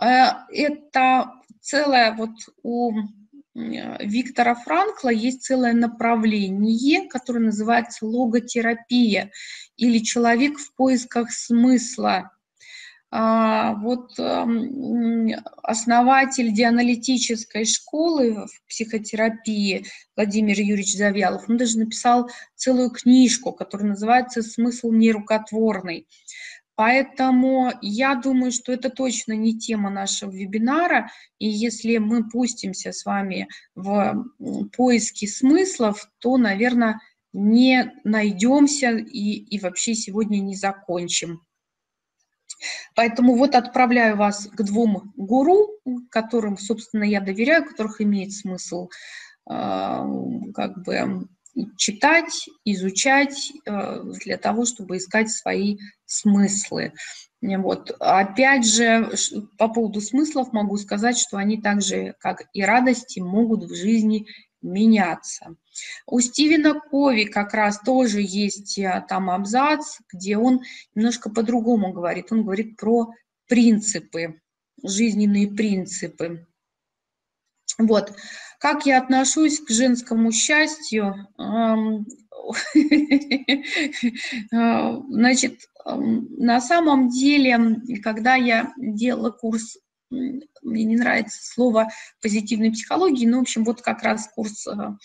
Это 0.00 1.32
целое 1.60 2.14
вот 2.14 2.30
у 2.62 2.92
Виктора 3.56 4.54
Франкла 4.54 5.08
есть 5.08 5.42
целое 5.42 5.72
направление, 5.72 7.08
которое 7.08 7.40
называется 7.40 8.04
логотерапия 8.04 9.30
или 9.78 9.98
человек 9.98 10.58
в 10.58 10.74
поисках 10.74 11.32
смысла. 11.32 12.32
А, 13.10 13.74
вот 13.76 14.18
основатель 15.62 16.52
дианалитической 16.52 17.64
школы 17.64 18.46
в 18.46 18.68
психотерапии 18.68 19.86
Владимир 20.16 20.58
Юрьевич 20.58 20.94
Завьялов, 20.94 21.48
он 21.48 21.56
даже 21.56 21.78
написал 21.78 22.28
целую 22.56 22.90
книжку, 22.90 23.52
которая 23.52 23.88
называется 23.88 24.42
«Смысл 24.42 24.90
нерукотворный». 24.90 26.06
Поэтому 26.76 27.72
я 27.80 28.14
думаю, 28.14 28.52
что 28.52 28.70
это 28.70 28.90
точно 28.90 29.32
не 29.32 29.58
тема 29.58 29.90
нашего 29.90 30.30
вебинара. 30.30 31.10
И 31.38 31.48
если 31.48 31.96
мы 31.96 32.28
пустимся 32.28 32.92
с 32.92 33.04
вами 33.06 33.48
в 33.74 34.26
поиски 34.76 35.26
смыслов, 35.26 36.06
то, 36.18 36.36
наверное, 36.36 37.00
не 37.32 37.92
найдемся 38.04 38.90
и, 38.90 39.38
и 39.38 39.58
вообще 39.58 39.94
сегодня 39.94 40.38
не 40.38 40.54
закончим. 40.54 41.40
Поэтому 42.94 43.36
вот 43.36 43.54
отправляю 43.54 44.16
вас 44.16 44.46
к 44.46 44.62
двум 44.62 45.12
гуру, 45.16 45.68
которым, 46.10 46.58
собственно, 46.58 47.04
я 47.04 47.20
доверяю, 47.20 47.64
которых 47.64 48.00
имеет 48.00 48.32
смысл 48.32 48.88
э, 49.48 50.04
как 50.54 50.82
бы 50.82 51.28
читать, 51.76 52.48
изучать 52.64 53.52
э, 53.64 54.02
для 54.24 54.36
того, 54.36 54.64
чтобы 54.64 54.98
искать 54.98 55.30
свои 55.30 55.78
смыслы. 56.04 56.92
Вот. 57.40 57.90
Опять 58.00 58.66
же, 58.66 59.10
по 59.58 59.68
поводу 59.68 60.00
смыслов 60.00 60.52
могу 60.52 60.76
сказать, 60.76 61.18
что 61.18 61.36
они 61.36 61.60
так 61.60 61.82
же, 61.82 62.14
как 62.18 62.44
и 62.52 62.62
радости, 62.62 63.20
могут 63.20 63.64
в 63.64 63.74
жизни 63.74 64.26
меняться. 64.62 65.56
У 66.06 66.20
Стивена 66.20 66.80
Кови 66.80 67.24
как 67.24 67.54
раз 67.54 67.80
тоже 67.80 68.20
есть 68.20 68.78
э, 68.78 69.04
там 69.08 69.30
абзац, 69.30 69.98
где 70.12 70.36
он 70.36 70.60
немножко 70.94 71.30
по-другому 71.30 71.92
говорит. 71.92 72.32
Он 72.32 72.42
говорит 72.42 72.76
про 72.76 73.10
принципы, 73.48 74.40
жизненные 74.82 75.48
принципы. 75.48 76.46
Вот. 77.78 78.12
Как 78.58 78.86
я 78.86 78.98
отношусь 78.98 79.60
к 79.60 79.70
женскому 79.70 80.32
счастью? 80.32 81.14
Значит, 84.50 85.60
на 85.84 86.60
самом 86.60 87.08
деле, 87.08 87.80
когда 88.02 88.34
я 88.34 88.72
делала 88.76 89.30
курс, 89.30 89.78
мне 90.10 90.84
не 90.84 90.96
нравится 90.96 91.38
слово 91.42 91.88
позитивной 92.22 92.70
психологии, 92.70 93.26
но, 93.26 93.38
в 93.38 93.42
общем, 93.42 93.64
вот 93.64 93.82
как 93.82 94.02
раз 94.02 94.28
курс 94.32 94.66
а, 94.68 94.96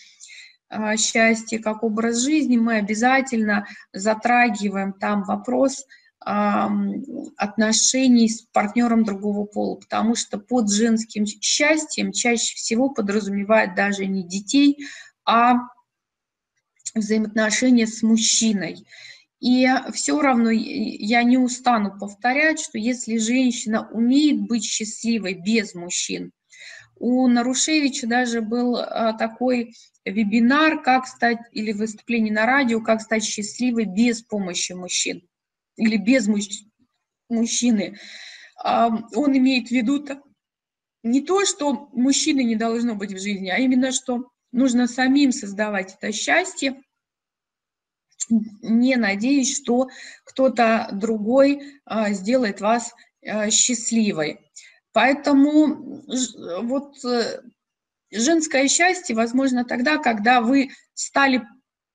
а, 0.68 0.96
счастья 0.96 1.58
как 1.58 1.82
образ 1.82 2.18
жизни, 2.18 2.56
мы 2.56 2.76
обязательно 2.76 3.66
затрагиваем 3.92 4.92
там 4.92 5.24
вопрос– 5.24 5.84
отношений 6.24 8.28
с 8.28 8.42
партнером 8.42 9.04
другого 9.04 9.44
пола, 9.44 9.76
потому 9.76 10.14
что 10.14 10.38
под 10.38 10.70
женским 10.70 11.26
счастьем 11.26 12.12
чаще 12.12 12.56
всего 12.56 12.90
подразумевает 12.90 13.74
даже 13.74 14.06
не 14.06 14.26
детей, 14.26 14.78
а 15.24 15.54
взаимоотношения 16.94 17.86
с 17.86 18.02
мужчиной. 18.02 18.86
И 19.40 19.66
все 19.92 20.20
равно 20.20 20.50
я 20.50 21.24
не 21.24 21.38
устану 21.38 21.98
повторять, 21.98 22.60
что 22.60 22.78
если 22.78 23.18
женщина 23.18 23.88
умеет 23.90 24.42
быть 24.42 24.64
счастливой 24.64 25.34
без 25.34 25.74
мужчин, 25.74 26.30
у 26.96 27.26
Нарушевича 27.26 28.06
даже 28.06 28.42
был 28.42 28.76
а, 28.76 29.14
такой 29.14 29.74
вебинар, 30.04 30.82
как 30.82 31.08
стать, 31.08 31.38
или 31.50 31.72
выступление 31.72 32.32
на 32.32 32.46
радио, 32.46 32.80
как 32.80 33.00
стать 33.00 33.24
счастливой 33.24 33.86
без 33.86 34.22
помощи 34.22 34.72
мужчин 34.72 35.22
или 35.76 35.96
без 35.96 36.28
мужчины, 37.28 37.98
он 38.64 39.36
имеет 39.36 39.68
в 39.68 39.70
виду 39.70 40.04
не 41.02 41.20
то, 41.20 41.44
что 41.44 41.88
мужчины 41.92 42.44
не 42.44 42.56
должно 42.56 42.94
быть 42.94 43.12
в 43.12 43.20
жизни, 43.20 43.48
а 43.48 43.58
именно, 43.58 43.92
что 43.92 44.30
нужно 44.52 44.86
самим 44.86 45.32
создавать 45.32 45.94
это 45.94 46.12
счастье, 46.12 46.80
не 48.28 48.96
надеясь, 48.96 49.56
что 49.56 49.88
кто-то 50.24 50.88
другой 50.92 51.80
а, 51.84 52.12
сделает 52.12 52.60
вас 52.60 52.94
а, 53.26 53.50
счастливой. 53.50 54.38
Поэтому 54.92 56.04
вот 56.62 57.02
э, 57.04 57.40
женское 58.10 58.68
счастье 58.68 59.16
возможно 59.16 59.64
тогда, 59.64 59.96
когда 59.96 60.42
вы 60.42 60.70
стали 60.92 61.42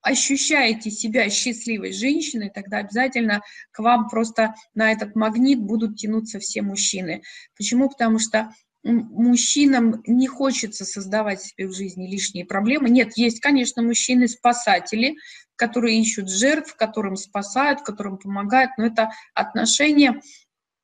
ощущаете 0.02 0.92
себя 0.92 1.30
счастливой 1.30 1.92
женщиной, 1.92 2.50
тогда 2.50 2.78
обязательно 2.78 3.42
к 3.72 3.80
вам 3.80 4.10
просто 4.10 4.56
на 4.74 4.92
этот 4.92 5.16
магнит 5.16 5.60
будут 5.60 5.98
тянуться 5.98 6.40
все 6.40 6.62
мужчины. 6.62 7.24
Почему? 7.56 7.90
Потому 7.90 8.20
что 8.20 8.52
мужчинам 8.84 10.02
не 10.06 10.28
хочется 10.28 10.86
создавать 10.86 11.42
себе 11.42 11.68
в 11.68 11.74
жизни 11.74 12.10
лишние 12.10 12.46
проблемы. 12.46 12.90
Нет, 12.90 13.18
есть, 13.18 13.42
конечно, 13.42 13.82
мужчины-спасатели, 13.82 15.18
которые 15.56 16.00
ищут 16.00 16.30
жертв, 16.30 16.76
которым 16.76 17.16
спасают, 17.16 17.82
которым 17.82 18.18
помогают, 18.18 18.72
но 18.78 18.86
это 18.86 19.10
отношения 19.34 20.22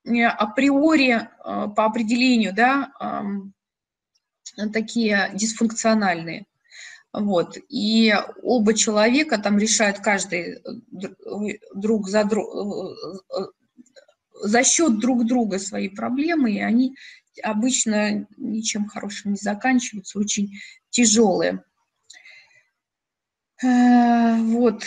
э, 0.06 0.24
априори, 0.24 1.12
э, 1.12 1.28
по 1.76 1.86
определению, 1.86 2.54
да, 2.54 2.92
такие 4.72 5.32
дисфункциональные. 5.34 6.46
Вот. 7.14 7.58
И 7.70 8.12
оба 8.42 8.74
человека 8.74 9.38
там 9.38 9.60
решают 9.60 10.00
каждый 10.00 10.56
э, 10.56 11.58
друг 11.76 12.10
за 12.10 12.24
друг, 12.24 12.48
э, 12.56 12.96
э, 13.38 13.46
за 14.42 14.64
счет 14.64 15.00
друг 15.00 15.26
друга 15.26 15.60
свои 15.60 15.90
проблемы, 15.90 16.54
и 16.54 16.60
они 16.60 16.96
обычно 17.44 18.28
ничем 18.38 18.88
хорошим 18.88 19.32
не 19.32 19.38
заканчиваются, 19.38 20.20
очень 20.20 20.54
тяжелые. 20.90 21.64
Вот. 23.62 24.84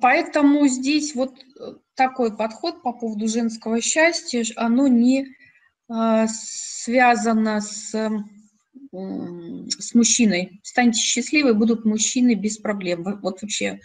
Поэтому 0.00 0.66
здесь 0.66 1.14
вот 1.14 1.38
такой 1.94 2.34
подход 2.36 2.82
по 2.82 2.92
поводу 2.92 3.28
женского 3.28 3.80
счастья, 3.80 4.44
оно 4.56 4.88
не 4.88 5.26
связано 6.26 7.60
с 7.60 7.94
с 8.92 9.94
мужчиной. 9.94 10.60
Станьте 10.62 11.00
счастливы, 11.00 11.54
будут 11.54 11.84
мужчины 11.84 12.34
без 12.34 12.58
проблем. 12.58 13.04
Вот 13.22 13.42
вообще 13.42 13.80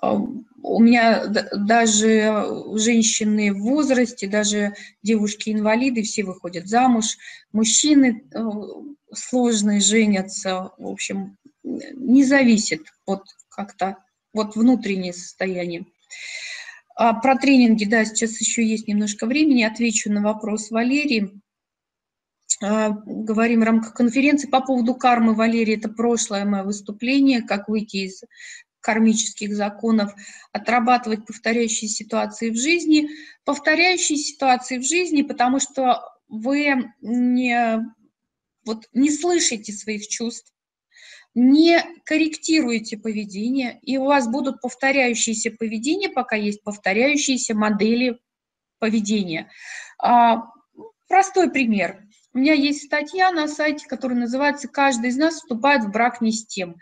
у 0.00 0.80
меня 0.80 1.26
даже 1.26 2.46
женщины 2.74 3.52
в 3.52 3.62
возрасте, 3.62 4.28
даже 4.28 4.74
девушки-инвалиды, 5.02 6.02
все 6.02 6.24
выходят 6.24 6.68
замуж. 6.68 7.16
Мужчины 7.52 8.22
э, 8.32 8.38
сложные 9.12 9.80
женятся, 9.80 10.70
в 10.78 10.86
общем, 10.86 11.36
не 11.64 12.24
зависит 12.24 12.82
от 13.06 13.24
как-то 13.48 13.96
вот 14.32 14.56
внутреннее 14.56 15.12
состояние. 15.12 15.86
А 16.94 17.14
про 17.14 17.36
тренинги, 17.36 17.84
да, 17.84 18.04
сейчас 18.04 18.40
еще 18.40 18.64
есть 18.64 18.88
немножко 18.88 19.26
времени, 19.26 19.62
отвечу 19.62 20.12
на 20.12 20.22
вопрос 20.22 20.70
Валерии. 20.70 21.40
А, 22.62 22.90
говорим 22.90 23.60
в 23.60 23.64
рамках 23.64 23.94
конференции 23.94 24.48
по 24.48 24.60
поводу 24.60 24.94
кармы. 24.94 25.34
Валерия, 25.34 25.76
это 25.76 25.88
прошлое 25.88 26.44
мое 26.44 26.64
выступление, 26.64 27.42
как 27.42 27.68
выйти 27.68 27.96
из 27.98 28.22
кармических 28.80 29.54
законов, 29.54 30.14
отрабатывать 30.52 31.26
повторяющие 31.26 31.88
ситуации 31.88 32.50
в 32.50 32.56
жизни. 32.56 33.08
Повторяющие 33.44 34.18
ситуации 34.18 34.78
в 34.78 34.84
жизни, 34.84 35.22
потому 35.22 35.60
что 35.60 36.00
вы 36.28 36.92
не, 37.00 37.80
вот, 38.64 38.88
не 38.92 39.10
слышите 39.10 39.72
своих 39.72 40.08
чувств, 40.08 40.52
не 41.34 41.80
корректируете 42.04 42.96
поведение, 42.98 43.78
и 43.82 43.96
у 43.98 44.04
вас 44.04 44.28
будут 44.28 44.60
повторяющиеся 44.60 45.52
поведения, 45.52 46.08
пока 46.08 46.36
есть 46.36 46.62
повторяющиеся 46.62 47.54
модели 47.54 48.18
поведения. 48.78 49.50
А, 50.02 50.42
простой 51.08 51.50
пример. 51.50 52.07
У 52.38 52.40
меня 52.40 52.52
есть 52.52 52.84
статья 52.84 53.32
на 53.32 53.48
сайте, 53.48 53.88
которая 53.88 54.16
называется 54.16 54.68
«Каждый 54.68 55.10
из 55.10 55.16
нас 55.16 55.34
вступает 55.34 55.82
в 55.82 55.90
брак 55.90 56.20
не 56.20 56.30
с 56.30 56.46
тем». 56.46 56.76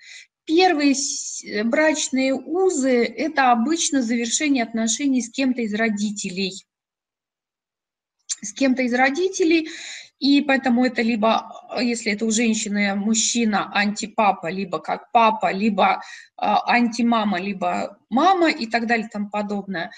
Первые 0.44 0.92
э, 0.92 1.64
брачные 1.64 2.34
узы– 2.34 3.02
это 3.16 3.52
обычно 3.52 4.02
завершение 4.02 4.64
отношений 4.64 5.22
с 5.22 5.30
кем-то 5.30 5.62
из 5.62 5.72
родителей. 5.72 6.52
с 8.42 8.52
кем-то 8.52 8.82
из 8.82 8.92
родителей, 8.92 9.70
и 10.18 10.42
поэтому 10.42 10.84
это 10.84 11.00
либо, 11.00 11.50
если 11.80 12.12
это 12.12 12.26
у 12.26 12.30
женщины 12.30 12.94
мужчина, 12.94 13.70
антипапа, 13.72 14.48
либо 14.48 14.78
как 14.78 15.10
папа, 15.10 15.50
либо 15.52 16.02
а, 16.36 16.70
антимама, 16.70 17.40
либо 17.40 17.98
мама 18.10 18.50
и 18.50 18.66
так 18.66 18.86
далее 18.86 19.06
и 19.06 19.10
тому 19.10 19.30
подобное. 19.30 19.90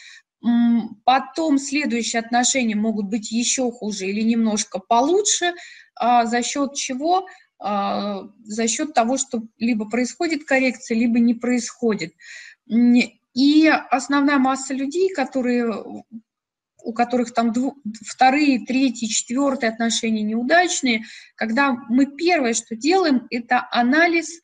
Потом 1.05 1.59
следующие 1.59 2.21
отношения 2.21 2.77
могут 2.77 3.07
быть 3.07 3.33
еще 3.33 3.71
хуже 3.73 4.07
или 4.07 4.23
немножко 4.23 4.79
получше, 4.79 5.55
а, 5.97 6.27
за 6.27 6.43
счет 6.43 6.75
чего? 6.75 7.27
А, 7.59 8.23
за 8.45 8.69
счет 8.69 8.95
того, 8.95 9.17
что 9.17 9.43
либо 9.59 9.89
происходит 9.89 10.45
коррекция, 10.45 10.97
либо 10.97 11.19
не 11.19 11.35
происходит. 11.35 12.15
И 12.67 13.67
основная 13.91 14.39
масса 14.39 14.75
людей, 14.75 15.13
которые, 15.13 16.05
у 16.85 16.93
которых 16.93 17.35
там 17.35 17.53
дв, 17.53 17.75
вторые, 18.07 18.65
третьи, 18.65 19.07
четвертые 19.07 19.71
отношения 19.71 20.23
неудачные, 20.23 21.05
когда 21.35 21.73
мы 21.89 22.07
первое, 22.07 22.55
что 22.55 22.77
делаем, 22.77 23.27
это 23.31 23.67
анализ 23.71 24.41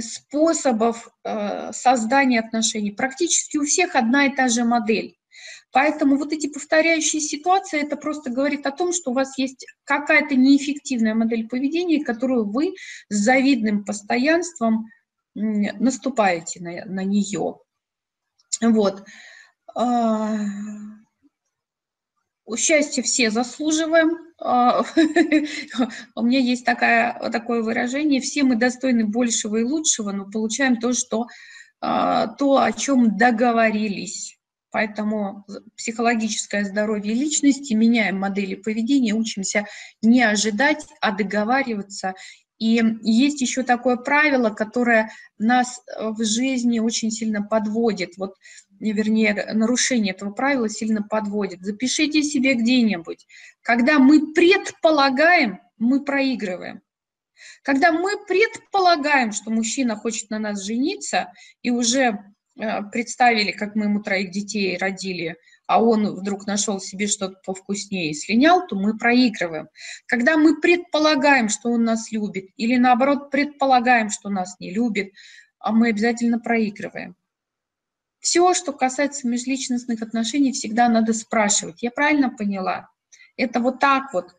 способов 0.00 1.08
э, 1.24 1.72
создания 1.72 2.40
отношений. 2.40 2.92
Практически 2.92 3.56
у 3.56 3.64
всех 3.64 3.94
одна 3.94 4.26
и 4.26 4.34
та 4.34 4.48
же 4.48 4.64
модель. 4.64 5.16
Поэтому 5.72 6.16
вот 6.16 6.32
эти 6.32 6.46
повторяющие 6.48 7.20
ситуации, 7.20 7.82
это 7.82 7.96
просто 7.96 8.30
говорит 8.30 8.66
о 8.66 8.70
том, 8.70 8.92
что 8.92 9.10
у 9.10 9.14
вас 9.14 9.36
есть 9.38 9.66
какая-то 9.84 10.34
неэффективная 10.34 11.14
модель 11.14 11.48
поведения, 11.48 12.04
которую 12.04 12.50
вы 12.50 12.74
с 13.08 13.16
завидным 13.16 13.84
постоянством 13.84 14.86
наступаете 15.34 16.62
на, 16.62 16.84
на 16.86 17.04
нее. 17.04 17.58
Вот. 18.62 19.04
Счастья 22.56 23.02
все 23.02 23.30
заслуживаем. 23.30 24.18
А, 24.38 24.82
у 26.14 26.22
меня 26.22 26.38
есть 26.38 26.64
такая, 26.64 27.30
такое 27.30 27.62
выражение, 27.62 28.20
все 28.20 28.44
мы 28.44 28.56
достойны 28.56 29.04
большего 29.06 29.56
и 29.56 29.64
лучшего, 29.64 30.12
но 30.12 30.30
получаем 30.30 30.76
то, 30.76 30.92
что, 30.92 31.26
а, 31.80 32.28
то, 32.28 32.58
о 32.58 32.72
чем 32.72 33.16
договорились. 33.16 34.36
Поэтому 34.70 35.46
психологическое 35.76 36.64
здоровье 36.64 37.14
личности, 37.14 37.72
меняем 37.72 38.18
модели 38.18 38.54
поведения, 38.54 39.14
учимся 39.14 39.66
не 40.02 40.22
ожидать, 40.22 40.84
а 41.00 41.12
договариваться. 41.12 42.14
И 42.58 42.82
есть 43.02 43.40
еще 43.40 43.62
такое 43.62 43.96
правило, 43.96 44.50
которое 44.50 45.10
нас 45.38 45.80
э, 45.86 46.08
в 46.08 46.24
жизни 46.24 46.78
очень 46.78 47.10
сильно 47.10 47.42
подводит. 47.42 48.16
Вот, 48.16 48.34
вернее, 48.80 49.46
нарушение 49.52 50.12
этого 50.14 50.30
правила 50.30 50.68
сильно 50.68 51.02
подводит. 51.02 51.62
Запишите 51.62 52.22
себе 52.22 52.54
где-нибудь. 52.54 53.26
Когда 53.62 53.98
мы 53.98 54.32
предполагаем, 54.32 55.60
мы 55.78 56.04
проигрываем. 56.04 56.82
Когда 57.62 57.92
мы 57.92 58.24
предполагаем, 58.26 59.32
что 59.32 59.50
мужчина 59.50 59.96
хочет 59.96 60.30
на 60.30 60.38
нас 60.38 60.64
жениться, 60.64 61.32
и 61.62 61.70
уже 61.70 62.18
Э, 62.58 62.82
представили, 62.90 63.52
как 63.52 63.74
мы 63.74 63.84
ему 63.84 64.02
троих 64.02 64.30
детей 64.30 64.78
родили, 64.78 65.36
а 65.66 65.82
он 65.82 66.06
вдруг 66.14 66.46
нашел 66.46 66.80
себе 66.80 67.06
что-то 67.06 67.38
повкуснее 67.44 68.10
и 68.10 68.14
слинял, 68.14 68.66
то 68.66 68.76
мы 68.76 68.96
проигрываем. 68.96 69.68
Когда 70.06 70.36
мы 70.38 70.60
предполагаем, 70.60 71.48
что 71.48 71.70
он 71.70 71.84
нас 71.84 72.10
любит, 72.12 72.46
или 72.56 72.76
наоборот 72.76 73.30
предполагаем, 73.30 74.10
что 74.10 74.30
нас 74.30 74.56
не 74.58 74.72
любит, 74.72 75.12
а 75.58 75.72
мы 75.72 75.88
обязательно 75.88 76.38
проигрываем. 76.38 77.14
Все, 78.26 78.54
что 78.54 78.72
касается 78.72 79.28
межличностных 79.28 80.02
отношений, 80.02 80.50
всегда 80.50 80.88
надо 80.88 81.12
спрашивать. 81.12 81.84
Я 81.84 81.92
правильно 81.92 82.28
поняла? 82.28 82.90
Это 83.36 83.60
вот 83.60 83.78
так 83.78 84.12
вот. 84.12 84.34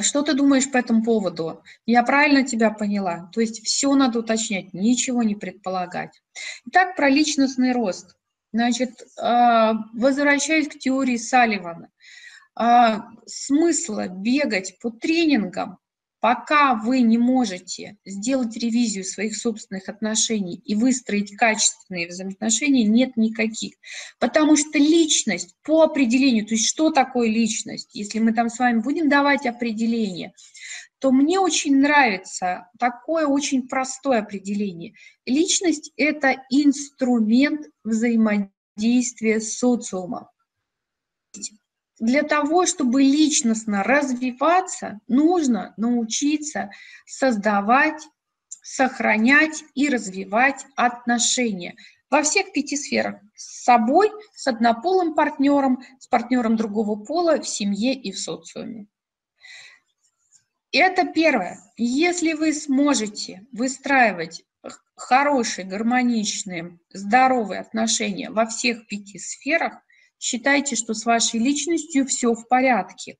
Что 0.00 0.22
ты 0.22 0.34
думаешь 0.34 0.68
по 0.68 0.76
этому 0.76 1.04
поводу? 1.04 1.62
Я 1.86 2.02
правильно 2.02 2.42
тебя 2.42 2.72
поняла? 2.72 3.30
То 3.32 3.40
есть 3.40 3.64
все 3.64 3.94
надо 3.94 4.18
уточнять, 4.18 4.74
ничего 4.74 5.22
не 5.22 5.36
предполагать. 5.36 6.20
Итак, 6.66 6.96
про 6.96 7.08
личностный 7.08 7.70
рост. 7.70 8.16
Значит, 8.52 8.90
а, 9.20 9.74
возвращаясь 9.94 10.66
к 10.66 10.80
теории 10.80 11.18
Салливана, 11.18 11.90
а, 12.56 13.04
смысла 13.24 14.08
бегать 14.08 14.80
по 14.80 14.90
тренингам 14.90 15.78
Пока 16.22 16.76
вы 16.76 17.00
не 17.00 17.18
можете 17.18 17.96
сделать 18.04 18.56
ревизию 18.56 19.02
своих 19.02 19.36
собственных 19.36 19.88
отношений 19.88 20.54
и 20.64 20.76
выстроить 20.76 21.36
качественные 21.36 22.06
взаимоотношения, 22.06 22.84
нет 22.84 23.16
никаких. 23.16 23.74
Потому 24.20 24.56
что 24.56 24.78
личность 24.78 25.56
по 25.64 25.82
определению, 25.82 26.46
то 26.46 26.54
есть 26.54 26.68
что 26.68 26.92
такое 26.92 27.26
личность, 27.28 27.90
если 27.92 28.20
мы 28.20 28.32
там 28.32 28.50
с 28.50 28.60
вами 28.60 28.78
будем 28.78 29.08
давать 29.08 29.46
определение, 29.46 30.32
то 31.00 31.10
мне 31.10 31.40
очень 31.40 31.80
нравится 31.80 32.68
такое 32.78 33.26
очень 33.26 33.66
простое 33.66 34.20
определение. 34.20 34.94
Личность– 35.26 35.90
это 35.96 36.36
инструмент 36.50 37.66
взаимодействия 37.82 39.40
с 39.40 39.58
социумом 39.58 40.28
для 42.02 42.24
того, 42.24 42.66
чтобы 42.66 43.00
личностно 43.04 43.84
развиваться, 43.84 44.98
нужно 45.06 45.72
научиться 45.76 46.72
создавать, 47.06 48.02
сохранять 48.60 49.62
и 49.76 49.88
развивать 49.88 50.66
отношения 50.74 51.76
во 52.10 52.22
всех 52.22 52.52
пяти 52.52 52.76
сферах. 52.76 53.20
С 53.36 53.62
собой, 53.62 54.10
с 54.34 54.48
однополым 54.48 55.14
партнером, 55.14 55.80
с 56.00 56.08
партнером 56.08 56.56
другого 56.56 56.96
пола, 56.96 57.40
в 57.40 57.46
семье 57.46 57.94
и 57.94 58.10
в 58.10 58.18
социуме. 58.18 58.88
Это 60.72 61.06
первое. 61.06 61.60
Если 61.76 62.32
вы 62.32 62.52
сможете 62.52 63.46
выстраивать 63.52 64.44
хорошие, 64.96 65.64
гармоничные, 65.64 66.80
здоровые 66.92 67.60
отношения 67.60 68.28
во 68.28 68.46
всех 68.46 68.88
пяти 68.88 69.20
сферах– 69.20 69.74
считайте, 70.22 70.76
что 70.76 70.94
с 70.94 71.04
вашей 71.04 71.40
личностью 71.40 72.06
все 72.06 72.32
в 72.32 72.46
порядке. 72.46 73.16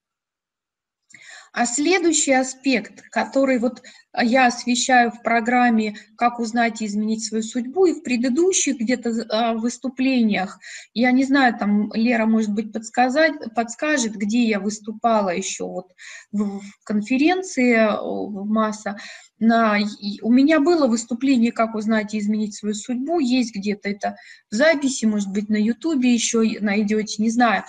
А 1.52 1.66
следующий 1.66 2.32
аспект, 2.32 3.02
который 3.10 3.58
вот 3.58 3.82
я 4.18 4.46
освещаю 4.46 5.10
в 5.10 5.22
программе 5.22 5.96
«Как 6.16 6.38
узнать 6.38 6.80
и 6.80 6.86
изменить 6.86 7.24
свою 7.24 7.42
судьбу», 7.42 7.84
и 7.84 7.92
в 7.92 8.02
предыдущих 8.02 8.78
где-то 8.78 9.26
а, 9.28 9.52
выступлениях, 9.54 10.58
я 10.94 11.12
не 11.12 11.24
знаю, 11.24 11.56
там 11.58 11.92
Лера, 11.92 12.24
может 12.24 12.52
быть, 12.54 12.72
подсказать, 12.72 13.34
подскажет, 13.54 14.14
где 14.14 14.44
я 14.44 14.60
выступала 14.60 15.28
еще 15.28 15.64
вот 15.64 15.92
в 16.30 16.62
конференции 16.84 17.86
в 18.00 18.46
МАСА, 18.46 18.96
на, 19.38 19.78
у 20.22 20.32
меня 20.32 20.60
было 20.60 20.86
выступление 20.86 21.52
«Как 21.52 21.74
узнать 21.74 22.14
и 22.14 22.18
изменить 22.18 22.54
свою 22.54 22.74
судьбу», 22.74 23.18
есть 23.18 23.54
где-то 23.54 23.90
это 23.90 24.16
в 24.50 24.54
записи, 24.54 25.04
может 25.04 25.30
быть, 25.30 25.50
на 25.50 25.56
Ютубе 25.56 26.14
еще 26.14 26.42
найдете, 26.60 27.22
не 27.22 27.28
знаю. 27.28 27.64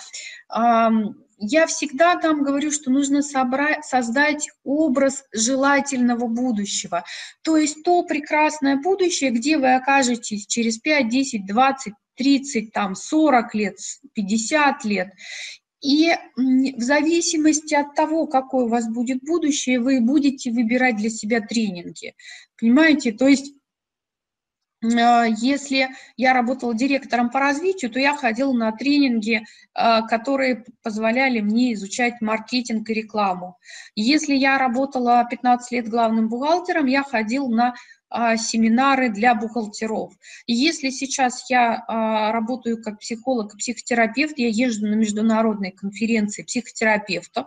Я 1.46 1.66
всегда 1.66 2.16
там 2.16 2.42
говорю, 2.42 2.70
что 2.70 2.90
нужно 2.90 3.22
собрать, 3.22 3.84
создать 3.84 4.48
образ 4.64 5.24
желательного 5.32 6.26
будущего, 6.26 7.04
то 7.42 7.56
есть 7.56 7.82
то 7.84 8.02
прекрасное 8.02 8.76
будущее, 8.76 9.30
где 9.30 9.58
вы 9.58 9.74
окажетесь 9.74 10.46
через 10.46 10.78
5, 10.78 11.08
10, 11.08 11.46
20, 11.46 11.92
30, 12.16 12.72
там, 12.72 12.94
40 12.94 13.54
лет, 13.54 13.76
50 14.14 14.84
лет. 14.84 15.08
И 15.82 16.12
в 16.36 16.80
зависимости 16.80 17.74
от 17.74 17.94
того, 17.94 18.26
какое 18.26 18.64
у 18.64 18.68
вас 18.68 18.88
будет 18.88 19.22
будущее, 19.22 19.80
вы 19.80 20.00
будете 20.00 20.50
выбирать 20.50 20.96
для 20.96 21.10
себя 21.10 21.42
тренинги. 21.42 22.14
Понимаете? 22.58 23.12
То 23.12 23.28
есть 23.28 23.52
если 24.84 25.88
я 26.16 26.32
работала 26.32 26.74
директором 26.74 27.30
по 27.30 27.40
развитию, 27.40 27.90
то 27.90 27.98
я 27.98 28.16
ходила 28.16 28.52
на 28.52 28.72
тренинги, 28.72 29.44
а, 29.72 30.02
которые 30.02 30.64
позволяли 30.82 31.40
мне 31.40 31.72
изучать 31.72 32.20
маркетинг 32.20 32.88
и 32.90 32.94
рекламу. 32.94 33.58
Если 33.94 34.34
я 34.34 34.58
работала 34.58 35.26
15 35.28 35.72
лет 35.72 35.88
главным 35.88 36.28
бухгалтером, 36.28 36.86
я 36.86 37.02
ходила 37.02 37.48
на 37.48 37.74
а, 38.03 38.03
семинары 38.36 39.08
для 39.08 39.34
бухгалтеров. 39.34 40.12
И 40.46 40.54
если 40.54 40.90
сейчас 40.90 41.50
я 41.50 41.84
а, 41.86 42.32
работаю 42.32 42.82
как 42.82 43.00
психолог 43.00 43.56
психотерапевт, 43.58 44.38
я 44.38 44.48
езжу 44.48 44.86
на 44.86 44.94
международные 44.94 45.72
конференции 45.72 46.42
психотерапевтов, 46.42 47.46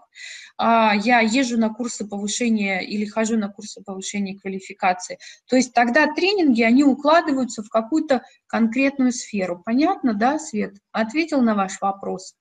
а, 0.58 0.94
я 0.96 1.22
езжу 1.22 1.58
на 1.58 1.70
курсы 1.70 2.06
повышения 2.06 2.82
или 2.82 3.06
хожу 3.06 3.38
на 3.38 3.48
курсы 3.50 3.82
повышения 3.82 4.38
квалификации. 4.38 5.20
То 5.48 5.56
есть 5.56 5.74
тогда 5.74 6.14
тренинги, 6.14 6.64
они 6.64 6.84
укладываются 6.84 7.64
в 7.64 7.70
какую-то 7.70 8.24
конкретную 8.48 9.14
сферу. 9.14 9.62
Понятно, 9.64 10.14
да, 10.14 10.38
Свет? 10.38 10.76
Ответил 10.92 11.42
на 11.42 11.56
ваш 11.56 11.80
вопрос. 11.80 12.36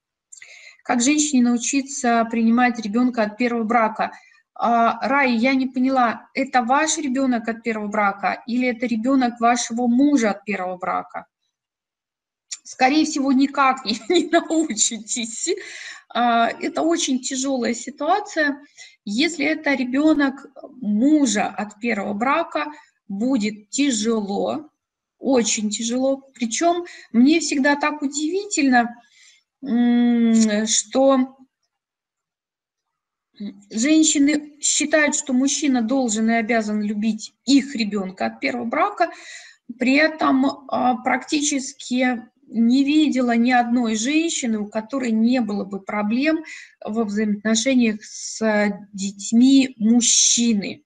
Как 0.83 1.01
женщине 1.03 1.43
научиться 1.43 2.27
принимать 2.31 2.79
ребенка 2.79 3.23
от 3.23 3.37
первого 3.37 3.65
брака– 3.65 4.11
а, 4.21 4.26
Рай, 4.59 5.33
я 5.33 5.55
не 5.55 5.67
поняла, 5.67 6.29
это 6.33 6.63
ваш 6.63 6.97
ребенок 6.99 7.49
от 7.49 7.63
первого 7.63 7.89
брака 7.89 8.43
или 8.47 8.69
это 8.69 8.87
ребенок 8.87 9.39
вашего 9.41 9.87
мужа 9.87 10.31
от 10.31 10.45
первого 10.45 10.79
брака? 10.79 11.27
скорее 12.67 13.07
всего, 13.07 13.33
никак 13.33 13.85
не, 13.85 14.01
не 14.09 14.29
научитесь. 14.29 15.49
А, 16.09 16.49
это 16.49 16.83
очень 16.83 17.21
тяжелая 17.21 17.75
ситуация. 17.75 18.61
Если 19.05 19.47
это 19.47 19.75
ребенок 19.75 20.47
мужа 20.81 21.47
от 21.47 21.79
первого 21.81 22.13
брака, 22.13 22.67
будет 23.09 23.71
тяжело, 23.71 24.69
очень 25.19 25.71
тяжело. 25.71 26.23
Причем 26.35 26.85
мне 27.13 27.41
всегда 27.41 27.77
так 27.77 28.03
удивительно, 28.03 28.97
что 30.67 31.36
женщины 33.71 34.55
считают, 34.61 35.15
что 35.15 35.33
мужчина 35.33 35.83
должен 35.83 36.31
и 36.31 36.35
обязан 36.35 36.83
любить 36.83 37.35
их 37.45 37.75
ребенка 37.75 38.27
от 38.27 38.41
первого 38.41 38.65
брака, 38.65 39.11
при 39.79 39.95
этом 39.95 40.47
а, 40.69 40.97
практически 40.97 42.23
не 42.49 42.85
видела 42.85 43.37
ни 43.37 43.51
одной 43.51 43.97
женщины, 43.97 44.59
у 44.59 44.69
которой 44.69 45.11
не 45.11 45.41
было 45.41 45.65
бы 45.65 45.81
проблем 45.81 46.45
во 46.85 47.05
взаимоотношениях 47.05 48.03
с 48.05 48.41
детьми 48.93 49.75
мужчины. 49.79 50.85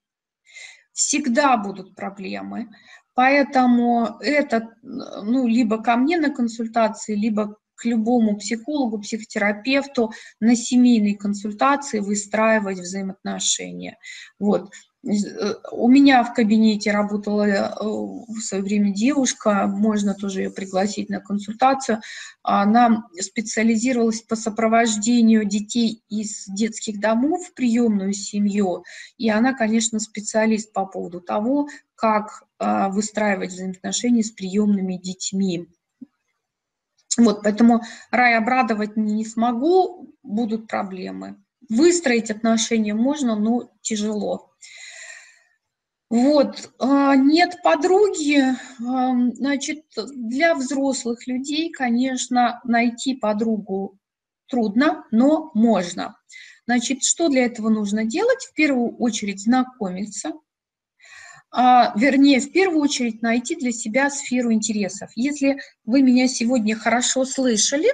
Всегда 0.92 1.56
будут 1.56 1.94
проблемы. 1.94 2.68
Поэтому 3.14 4.16
это 4.20 4.70
ну, 4.82 5.46
либо 5.46 5.82
ко 5.82 5.96
мне 5.96 6.18
на 6.18 6.30
консультации, 6.30 7.14
либо 7.14 7.56
к 7.80 7.86
любому 7.86 8.36
психологу, 8.36 9.00
психотерапевту 9.00 10.12
на 10.38 10.54
семейной 10.54 11.14
консультации 11.14 12.00
выстраивать 12.00 12.78
взаимоотношения. 12.78 13.96
Вот. 14.38 14.70
Э, 15.02 15.54
у 15.72 15.88
меня 15.88 16.22
в 16.22 16.34
кабинете 16.34 16.90
работала 16.90 17.44
э, 17.44 17.72
в 17.80 18.38
свое 18.40 18.62
время 18.62 18.92
девушка, 18.92 19.66
можно 19.66 20.14
тоже 20.14 20.42
ее 20.42 20.50
пригласить 20.50 21.08
на 21.08 21.20
консультацию. 21.20 22.00
Она 22.42 23.04
специализировалась 23.18 24.20
по 24.20 24.36
сопровождению 24.36 25.46
детей 25.46 26.02
из 26.10 26.44
детских 26.48 27.00
домов 27.00 27.46
в 27.46 27.54
приемную 27.54 28.12
семью, 28.12 28.84
и 29.16 29.30
она, 29.30 29.54
конечно, 29.54 30.00
специалист 30.00 30.70
по 30.72 30.84
поводу 30.84 31.22
того, 31.22 31.68
как 31.94 32.44
э, 32.58 32.88
выстраивать 32.90 33.52
взаимоотношения 33.52 34.22
с 34.22 34.30
приемными 34.30 34.96
детьми. 34.96 35.66
Вот, 37.18 37.42
поэтому 37.42 37.82
рай 38.10 38.36
обрадовать 38.36 38.96
не 38.96 39.24
смогу, 39.24 40.14
будут 40.22 40.68
проблемы. 40.68 41.36
Выстроить 41.68 42.30
отношения 42.30 42.94
можно, 42.94 43.36
но 43.36 43.70
тяжело. 43.80 44.52
Вот, 46.08 46.72
а, 46.80 47.14
нет 47.14 47.58
подруги, 47.62 48.42
значит, 48.78 49.84
для 49.96 50.56
взрослых 50.56 51.28
людей, 51.28 51.70
конечно, 51.70 52.60
найти 52.64 53.14
подругу 53.14 53.96
трудно, 54.48 55.04
но 55.12 55.52
можно. 55.54 56.16
Значит, 56.66 57.04
что 57.04 57.28
для 57.28 57.44
этого 57.44 57.68
нужно 57.68 58.04
делать? 58.04 58.44
В 58.44 58.54
первую 58.54 58.96
очередь 58.96 59.42
знакомиться, 59.42 60.30
а, 60.30 60.49
вернее, 61.52 62.40
в 62.40 62.52
первую 62.52 62.80
очередь 62.80 63.22
найти 63.22 63.56
для 63.56 63.72
себя 63.72 64.10
сферу 64.10 64.52
интересов. 64.52 65.10
Если 65.16 65.58
вы 65.84 66.02
меня 66.02 66.28
сегодня 66.28 66.76
хорошо 66.76 67.24
слышали, 67.24 67.88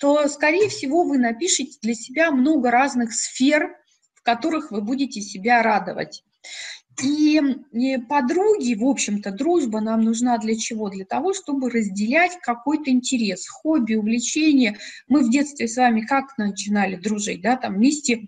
то, 0.00 0.26
скорее 0.28 0.68
всего, 0.68 1.04
вы 1.04 1.18
напишите 1.18 1.78
для 1.82 1.94
себя 1.94 2.30
много 2.30 2.70
разных 2.70 3.12
сфер, 3.12 3.76
в 4.14 4.22
которых 4.22 4.70
вы 4.72 4.80
будете 4.80 5.20
себя 5.20 5.62
радовать. 5.62 6.24
И 7.00 7.40
подруги, 8.08 8.74
в 8.74 8.84
общем-то, 8.84 9.30
дружба 9.30 9.80
нам 9.80 10.02
нужна 10.02 10.36
для 10.38 10.56
чего? 10.56 10.88
Для 10.88 11.04
того, 11.04 11.32
чтобы 11.32 11.70
разделять 11.70 12.32
какой-то 12.42 12.90
интерес, 12.90 13.46
хобби, 13.48 13.94
увлечение. 13.94 14.76
Мы 15.06 15.22
в 15.22 15.30
детстве 15.30 15.68
с 15.68 15.76
вами 15.76 16.00
как 16.00 16.36
начинали 16.36 16.96
дружить, 16.96 17.40
да, 17.40 17.56
там 17.56 17.76
вместе 17.76 18.26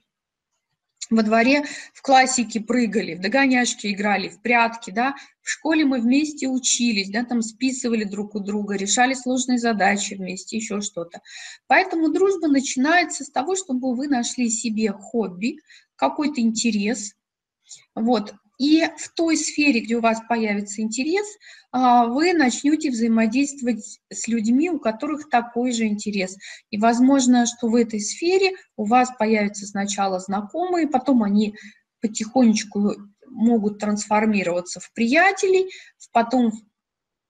во 1.11 1.23
дворе 1.23 1.65
в 1.93 2.03
классике 2.03 2.61
прыгали, 2.61 3.15
в 3.15 3.21
догоняшки 3.21 3.89
играли, 3.93 4.29
в 4.29 4.41
прятки, 4.41 4.91
да, 4.91 5.15
в 5.43 5.51
школе 5.51 5.85
мы 5.85 6.01
вместе 6.01 6.49
учились, 6.49 7.11
да, 7.11 7.25
там 7.25 7.43
списывали 7.43 8.05
друг 8.05 8.37
у 8.37 8.41
друга, 8.41 8.77
решали 8.77 9.15
сложные 9.15 9.59
задачи 9.59 10.15
вместе, 10.15 10.57
еще 10.57 10.81
что-то. 10.81 11.21
Поэтому 11.67 12.11
дружба 12.11 12.49
начинается 12.49 13.25
с 13.25 13.31
того, 13.31 13.57
чтобы 13.57 13.95
вы 13.95 14.07
нашли 14.07 14.49
себе 14.49 14.93
хобби, 14.93 15.59
какой-то 15.97 16.41
интерес, 16.41 17.15
вот, 17.95 18.35
и 18.61 18.85
в 18.99 19.09
той 19.15 19.39
сфере, 19.39 19.81
где 19.81 19.97
у 19.97 20.03
вас 20.03 20.21
появится 20.29 20.83
интерес, 20.83 21.27
а, 21.73 22.05
вы 22.05 22.35
начнете 22.35 22.91
взаимодействовать 22.91 24.01
с 24.13 24.29
людьми, 24.29 24.69
у 24.69 24.79
которых 24.79 25.31
такой 25.31 25.73
же 25.73 25.87
интерес. 25.87 26.37
И 26.69 26.77
возможно, 26.77 27.47
что 27.47 27.69
в 27.69 27.75
этой 27.75 28.01
сфере 28.01 28.53
у 28.77 28.85
вас 28.85 29.11
появятся 29.19 29.67
сначала 29.67 30.21
знакомые, 30.21 30.89
потом 30.89 31.23
они 31.23 31.55
потихонечку 32.03 32.97
могут 33.29 33.79
трансформироваться 33.79 34.79
в 34.79 34.93
приятелей, 34.93 35.71
потом, 36.13 36.53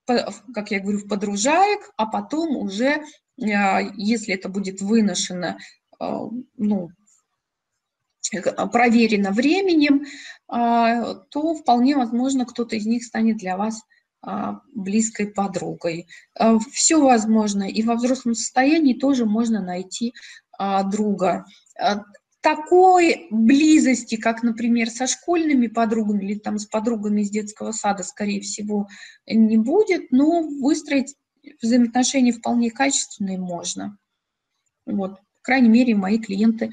как 0.07 0.73
я 0.73 0.81
говорю, 0.81 0.98
в 0.98 1.07
подружаек, 1.07 1.93
а 1.97 2.07
потом 2.07 2.57
уже, 2.57 3.05
а, 3.40 3.81
если 3.94 4.35
это 4.35 4.48
будет 4.48 4.81
выношено 4.81 5.59
а, 6.01 6.24
ну, 6.57 6.89
проверено 8.72 9.30
временем, 9.30 10.05
а, 10.48 11.14
то 11.14 11.55
вполне 11.55 11.97
возможно 11.97 12.44
кто-то 12.44 12.76
из 12.76 12.86
них 12.86 13.05
станет 13.05 13.38
для 13.38 13.56
вас 13.56 13.82
а, 14.22 14.60
близкой 14.74 15.28
подругой. 15.28 16.09
А, 16.38 16.59
Все 16.72 17.01
возможно, 17.01 17.64
и 17.64 17.82
во 17.82 17.94
взрослом 17.94 18.34
состоянии 18.34 18.94
тоже 18.94 19.26
можно 19.26 19.62
найти 19.62 20.14
друга. 20.92 21.47
Такой 22.42 23.28
близости, 23.30 24.16
как, 24.16 24.42
например, 24.42 24.90
со 24.90 25.06
школьными 25.06 25.68
подругами 25.68 26.22
или 26.24 26.38
там 26.38 26.59
с 26.59 26.66
подругами 26.66 27.22
из 27.22 27.30
детского 27.30 27.72
сада, 27.72 28.02
скорее 28.02 28.42
всего, 28.42 28.86
не 29.26 29.56
будет, 29.56 30.12
но 30.12 30.42
выстроить 30.42 31.16
взаимоотношения 31.62 32.32
вполне 32.32 32.70
качественные 32.70 33.38
можно. 33.38 33.97
Вот, 34.84 35.16
по 35.16 35.42
крайней 35.42 35.70
мере, 35.70 35.94
мои 35.94 36.18
клиенты 36.18 36.72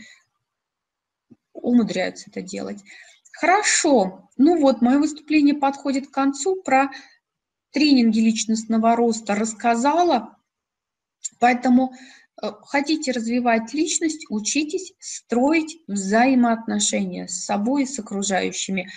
умудряются 1.68 2.30
это 2.30 2.42
делать. 2.42 2.84
Хорошо, 3.34 4.30
ну 4.38 4.60
вот, 4.60 4.82
мое 4.82 4.98
выступление 4.98 5.56
подходит 5.56 6.08
к 6.08 6.12
концу. 6.12 6.62
Про 6.62 6.90
тренинги 7.72 8.20
личностного 8.20 8.96
роста 8.96 9.36
рассказала, 9.36 10.38
поэтому 11.40 11.94
э, 12.42 12.48
хотите 12.64 13.12
развивать 13.12 13.74
личность, 13.74 14.26
учитесь 14.30 14.94
строить 15.00 15.78
взаимоотношения 15.88 17.28
с 17.28 17.46
собой 17.46 17.84
и 17.84 17.86
с 17.86 18.00
окружающими. 18.00 18.90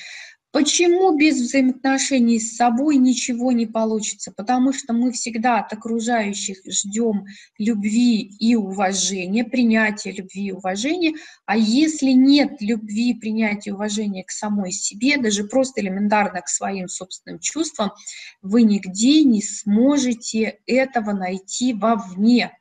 Почему 0.52 1.16
без 1.16 1.40
взаимоотношений 1.40 2.40
с 2.40 2.56
собой 2.56 2.96
ничего 2.96 3.52
не 3.52 3.66
получится? 3.66 4.32
Потому 4.36 4.72
что 4.72 4.92
мы 4.92 5.12
всегда 5.12 5.60
от 5.60 5.72
окружающих 5.72 6.58
ждем 6.66 7.26
любви 7.56 8.22
и 8.22 8.56
уважения, 8.56 9.44
принятия 9.44 10.10
любви 10.10 10.46
и 10.46 10.52
уважения. 10.52 11.12
А 11.46 11.56
если 11.56 12.10
нет 12.10 12.60
любви, 12.60 13.14
принятия 13.14 13.70
и 13.70 13.72
уважения 13.72 14.24
к 14.24 14.32
самой 14.32 14.72
себе, 14.72 15.18
даже 15.18 15.44
просто 15.44 15.82
элементарно 15.82 16.40
к 16.40 16.48
своим 16.48 16.88
собственным 16.88 17.38
чувствам, 17.38 17.92
вы 18.42 18.62
нигде 18.62 19.22
не 19.22 19.42
сможете 19.42 20.58
этого 20.66 21.12
найти 21.12 21.74
вовне. 21.74 22.58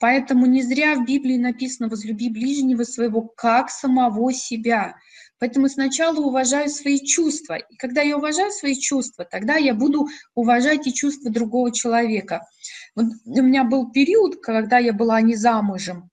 Поэтому 0.00 0.46
не 0.46 0.62
зря 0.62 0.94
в 0.94 1.04
Библии 1.04 1.36
написано 1.36 1.90
«возлюби 1.90 2.30
ближнего 2.30 2.84
своего, 2.84 3.20
как 3.20 3.70
самого 3.70 4.32
себя». 4.32 4.96
Поэтому 5.38 5.68
сначала 5.68 6.20
уважаю 6.20 6.68
свои 6.70 6.98
чувства. 6.98 7.54
И 7.54 7.76
когда 7.76 8.02
я 8.02 8.16
уважаю 8.16 8.50
свои 8.52 8.74
чувства, 8.74 9.24
тогда 9.24 9.56
я 9.56 9.74
буду 9.74 10.08
уважать 10.34 10.86
и 10.86 10.94
чувства 10.94 11.30
другого 11.30 11.72
человека. 11.72 12.46
Вот 12.94 13.06
у 13.24 13.42
меня 13.42 13.64
был 13.64 13.90
период, 13.90 14.40
когда 14.40 14.78
я 14.78 14.92
была 14.92 15.20
не 15.20 15.34
замужем. 15.34 16.10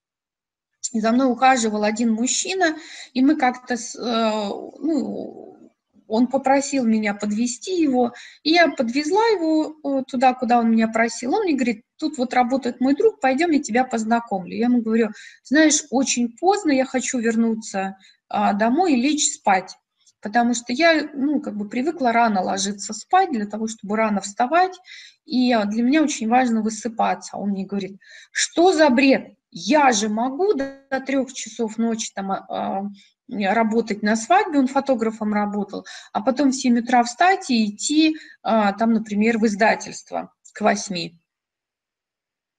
И 0.93 0.99
за 0.99 1.11
мной 1.11 1.31
ухаживал 1.31 1.84
один 1.84 2.11
мужчина, 2.11 2.76
и 3.14 3.22
мы 3.22 3.38
как-то, 3.38 3.76
э, 3.76 3.77
ну, 4.80 5.52
он 6.07 6.27
попросил 6.27 6.85
меня 6.85 7.14
подвести 7.14 7.81
его, 7.81 8.14
и 8.43 8.52
я 8.52 8.69
подвезла 8.69 9.26
его 9.27 9.76
э, 9.84 10.03
туда, 10.07 10.34
куда 10.34 10.60
он 10.60 10.72
меня 10.72 10.89
просил. 10.89 11.34
Он 11.34 11.43
мне 11.43 11.53
говорит, 11.53 11.84
тут 11.95 12.18
вот 12.18 12.34
работает 12.34 12.81
мой 12.81 12.95
друг, 12.95 13.22
пойдем, 13.22 13.52
я 13.52 13.61
тебя 13.61 13.85
познакомлю. 13.85 14.53
Я 14.53 14.65
ему 14.65 14.81
говорю, 14.81 15.11
знаешь, 15.43 15.85
очень 15.89 16.35
поздно, 16.38 16.72
я 16.72 16.84
хочу 16.84 17.19
вернуться 17.19 17.95
домой 18.53 18.94
и 18.94 19.02
лечь 19.02 19.34
спать. 19.34 19.76
Потому 20.22 20.53
что 20.53 20.72
я, 20.72 21.10
ну, 21.14 21.41
как 21.41 21.58
бы 21.58 21.68
привыкла 21.68 22.12
рано 22.12 22.41
ложиться 22.41 22.94
спать 22.94 23.32
для 23.32 23.45
того, 23.45 23.68
чтобы 23.68 23.98
рано 23.98 24.22
вставать. 24.22 24.78
И 25.26 25.58
для 25.66 25.84
меня 25.84 26.03
очень 26.03 26.30
важно 26.30 26.62
высыпаться. 26.62 27.38
Он 27.38 27.49
мне 27.49 27.66
говорит, 27.66 27.99
что 28.32 28.72
за 28.72 28.90
бред? 28.90 29.36
Я 29.49 29.91
же 29.91 30.10
могу 30.10 30.53
до 30.53 31.02
трех 31.06 31.34
часов 31.34 31.78
ночи 31.78 32.12
там 32.14 32.32
а, 32.32 32.84
работать 33.32 34.02
на 34.02 34.16
свадьбе, 34.16 34.60
он 34.60 34.68
фотографом 34.68 35.34
работал, 35.34 35.86
а 36.14 36.22
потом 36.22 36.52
в 36.52 36.56
7 36.56 36.80
утра 36.80 37.03
встать 37.03 37.49
и 37.49 37.66
идти 37.66 38.16
а, 38.44 38.74
там, 38.74 38.94
например, 38.94 39.40
в 39.40 39.45
издательство 39.45 40.34
к 40.53 40.62
8. 40.62 41.18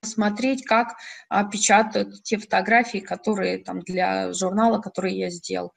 Посмотреть, 0.03 0.65
как 0.65 0.97
а, 1.29 1.45
печатают 1.45 2.23
те 2.25 2.37
фотографии, 2.37 2.99
которые 2.99 3.59
там 3.59 3.81
для 3.81 4.33
журнала, 4.33 4.79
которые 4.81 5.17
я 5.17 5.31
сделал. 5.31 5.73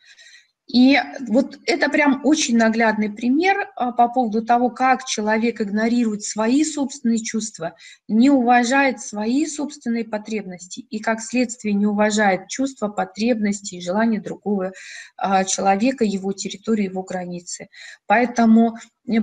И 0.67 0.97
вот 1.27 1.59
это 1.67 1.89
прям 1.89 2.21
очень 2.23 2.57
наглядный 2.57 3.11
пример 3.11 3.69
а, 3.75 3.91
по 3.91 4.07
поводу 4.07 4.43
того, 4.43 4.71
как 4.71 5.05
человек 5.05 5.61
игнорирует 5.61 6.23
свои 6.23 6.63
собственные 6.63 7.19
чувства, 7.19 7.75
не 8.07 8.31
уважает 8.31 8.99
свои 8.99 9.45
собственные 9.45 10.05
потребности 10.05 10.79
и, 10.79 10.97
как 10.99 11.21
следствие, 11.21 11.75
не 11.75 11.85
уважает 11.85 12.47
чувства, 12.47 12.87
потребности 12.87 13.75
и 13.75 13.81
желания 13.81 14.19
другого 14.19 14.71
а, 15.17 15.43
человека, 15.43 16.03
его 16.03 16.33
территории, 16.33 16.85
его 16.85 17.03
границы. 17.03 17.69
Поэтому 18.07 18.75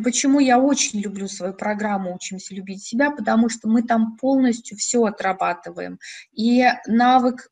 Почему 0.04 0.38
я 0.38 0.58
очень 0.58 1.00
люблю 1.00 1.26
свою 1.26 1.54
программу 1.54 2.14
«Учимся 2.14 2.54
любить 2.54 2.84
себя», 2.84 3.10
потому 3.10 3.48
что 3.48 3.68
мы 3.68 3.82
там 3.82 4.16
полностью 4.16 4.76
все 4.76 5.04
отрабатываем. 5.04 5.98
И 6.32 6.64
навык 6.86 7.50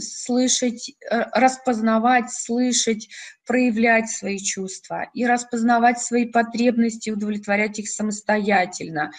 слышать, 0.00 0.90
э, 1.10 1.24
распознавать, 1.32 2.32
слышать, 2.32 3.08
проявлять 3.46 4.08
свои 4.08 4.38
чувства, 4.38 5.10
и 5.12 5.26
распознавать 5.26 6.00
свои 6.00 6.26
потребности, 6.26 7.10
удовлетворять 7.10 7.78
их 7.78 7.88
самостоятельно. 7.88 9.10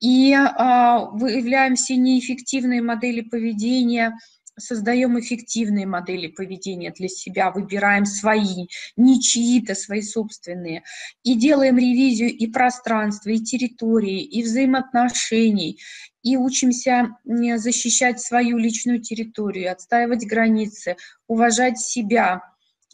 И 0.00 0.34
а, 0.34 1.06
выявляем 1.10 1.76
все 1.76 1.96
неэффективные 1.96 2.82
модели 2.82 3.20
поведения– 3.20 4.16
создаем 4.62 5.18
эффективные 5.18 5.86
модели 5.86 6.28
поведения 6.28 6.90
для 6.90 7.08
себя, 7.08 7.50
выбираем 7.50 8.04
свои, 8.06 8.68
не 8.96 9.20
чьи-то, 9.20 9.74
свои 9.74 10.02
собственные, 10.02 10.82
и 11.22 11.34
делаем 11.34 11.78
ревизию 11.78 12.30
и 12.30 12.46
пространства, 12.46 13.30
и 13.30 13.38
территории, 13.38 14.22
и 14.22 14.42
взаимоотношений, 14.42 15.80
и 16.22 16.36
учимся 16.36 17.16
защищать 17.24 18.20
свою 18.20 18.56
личную 18.58 19.00
территорию, 19.00 19.72
отстаивать 19.72 20.26
границы, 20.26 20.96
уважать 21.26 21.78
себя, 21.78 22.42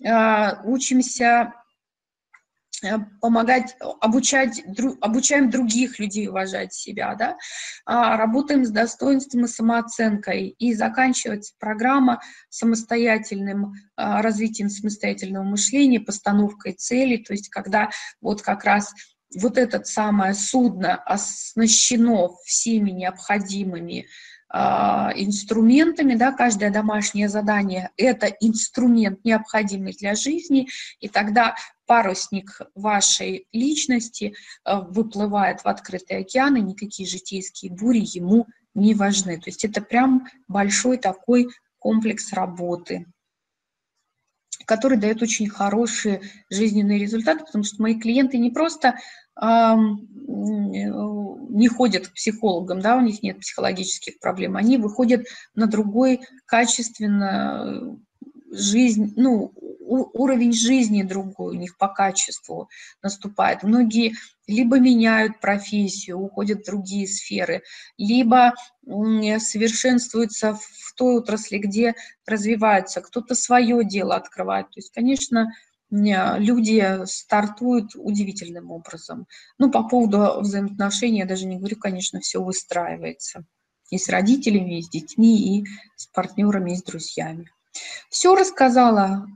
а, 0.05 0.63
учимся 0.65 1.55
помогать, 3.21 3.77
обучать, 4.01 4.63
обучаем 5.01 5.51
других 5.51 5.99
людей 5.99 6.29
уважать 6.29 6.73
себя, 6.73 7.15
да, 7.15 7.37
а, 7.85 8.17
работаем 8.17 8.65
с 8.65 8.71
достоинством 8.71 9.45
и 9.45 9.49
самооценкой, 9.49 10.49
и 10.49 10.75
заканчивается 10.75 11.55
программа 11.59 12.21
самостоятельным 12.49 13.75
а, 13.97 14.23
развитием 14.23 14.69
самостоятельного 14.69 15.45
мышления, 15.45 16.01
постановкой 16.01 16.73
целей, 16.73 17.19
то 17.19 17.33
есть 17.33 17.49
когда 17.49 17.91
вот 18.21 18.43
как 18.43 18.65
раз 18.65 18.93
вот 19.37 19.59
это 19.59 19.85
самое 19.85 20.35
судно 20.35 20.97
оснащено 20.97 22.31
всеми 22.45 22.91
необходимыми 22.91 24.07
инструментами, 24.51 26.15
да, 26.15 26.33
каждое 26.33 26.71
домашнее 26.71 27.29
задание– 27.29 27.91
это 27.99 28.27
инструмент, 28.27 29.23
необходимый 29.25 29.93
для 29.93 30.15
жизни, 30.15 30.69
и 31.01 31.09
тогда 31.09 31.55
парусник 31.89 32.61
вашей 32.75 33.47
личности 33.53 34.35
а, 34.63 34.83
выплывает 34.83 35.63
в 35.63 35.67
открытый 35.67 36.19
океан, 36.19 36.57
и 36.57 36.61
никакие 36.61 37.09
житейские 37.09 37.73
бури 37.73 38.03
ему 38.05 38.47
не 38.75 38.95
важны. 38.95 39.39
То 39.39 39.49
есть 39.49 39.65
это 39.65 39.81
прям 39.81 40.29
большой 40.47 40.99
такой 40.99 41.49
комплекс 41.79 42.33
работы, 42.33 43.07
который 44.69 44.99
дает 44.99 45.23
очень 45.23 45.49
хорошие 45.49 46.21
жизненные 46.51 46.99
результаты, 46.99 47.47
потому 47.47 47.65
что 47.65 47.83
мои 47.83 47.99
клиенты 47.99 48.37
не 48.37 48.51
просто 48.51 48.97
не 51.51 51.69
ходят 51.69 52.09
к 52.09 52.13
психологам, 52.13 52.81
да, 52.81 52.97
у 52.97 53.01
них 53.01 53.23
нет 53.23 53.41
психологических 53.41 54.21
проблем, 54.21 54.57
они 54.57 54.77
выходят 54.77 55.23
на 55.55 55.67
другой 55.67 56.21
качественно 56.45 57.99
жизнь, 58.51 59.13
ну, 59.17 59.53
уровень 59.89 60.53
жизни 60.53 61.03
другой 61.03 61.57
у 61.57 61.59
них 61.59 61.79
по 61.79 61.89
качеству 61.89 62.69
наступает. 63.03 63.63
Многие 63.63 64.15
либо 64.47 64.79
меняют 64.79 65.41
профессию, 65.41 66.19
уходят 66.19 66.61
в 66.61 66.67
другие 66.67 67.07
сферы, 67.07 67.63
либо 67.97 68.55
совершенствуются 68.85 70.55
в 70.55 70.95
той 70.95 71.17
отрасли, 71.17 71.59
где 71.59 71.95
развиваются, 72.27 73.01
кто-то 73.01 73.35
свое 73.35 73.85
дело 73.85 74.15
открывает. 74.17 74.67
То 74.67 74.79
есть, 74.79 74.93
конечно, 74.93 75.53
люди 75.91 77.07
стартуют 77.07 77.93
удивительным 77.95 78.71
образом. 78.71 79.27
Ну, 79.57 79.71
по 79.71 79.83
поводу 79.89 80.41
взаимоотношений 80.41 81.21
я 81.21 81.27
даже 81.27 81.47
не 81.47 81.57
говорю, 81.57 81.77
конечно, 81.77 82.21
все 82.21 82.43
выстраивается. 82.43 83.45
И 83.91 83.97
с 83.97 84.11
родителями, 84.11 84.79
и 84.79 84.83
с 84.83 84.91
детьми, 84.91 85.61
и 85.61 85.67
с 85.97 86.07
партнерами, 86.09 86.73
и 86.73 86.77
с 86.77 86.83
друзьями. 86.83 87.51
Все 88.09 88.35
рассказала 88.35 89.27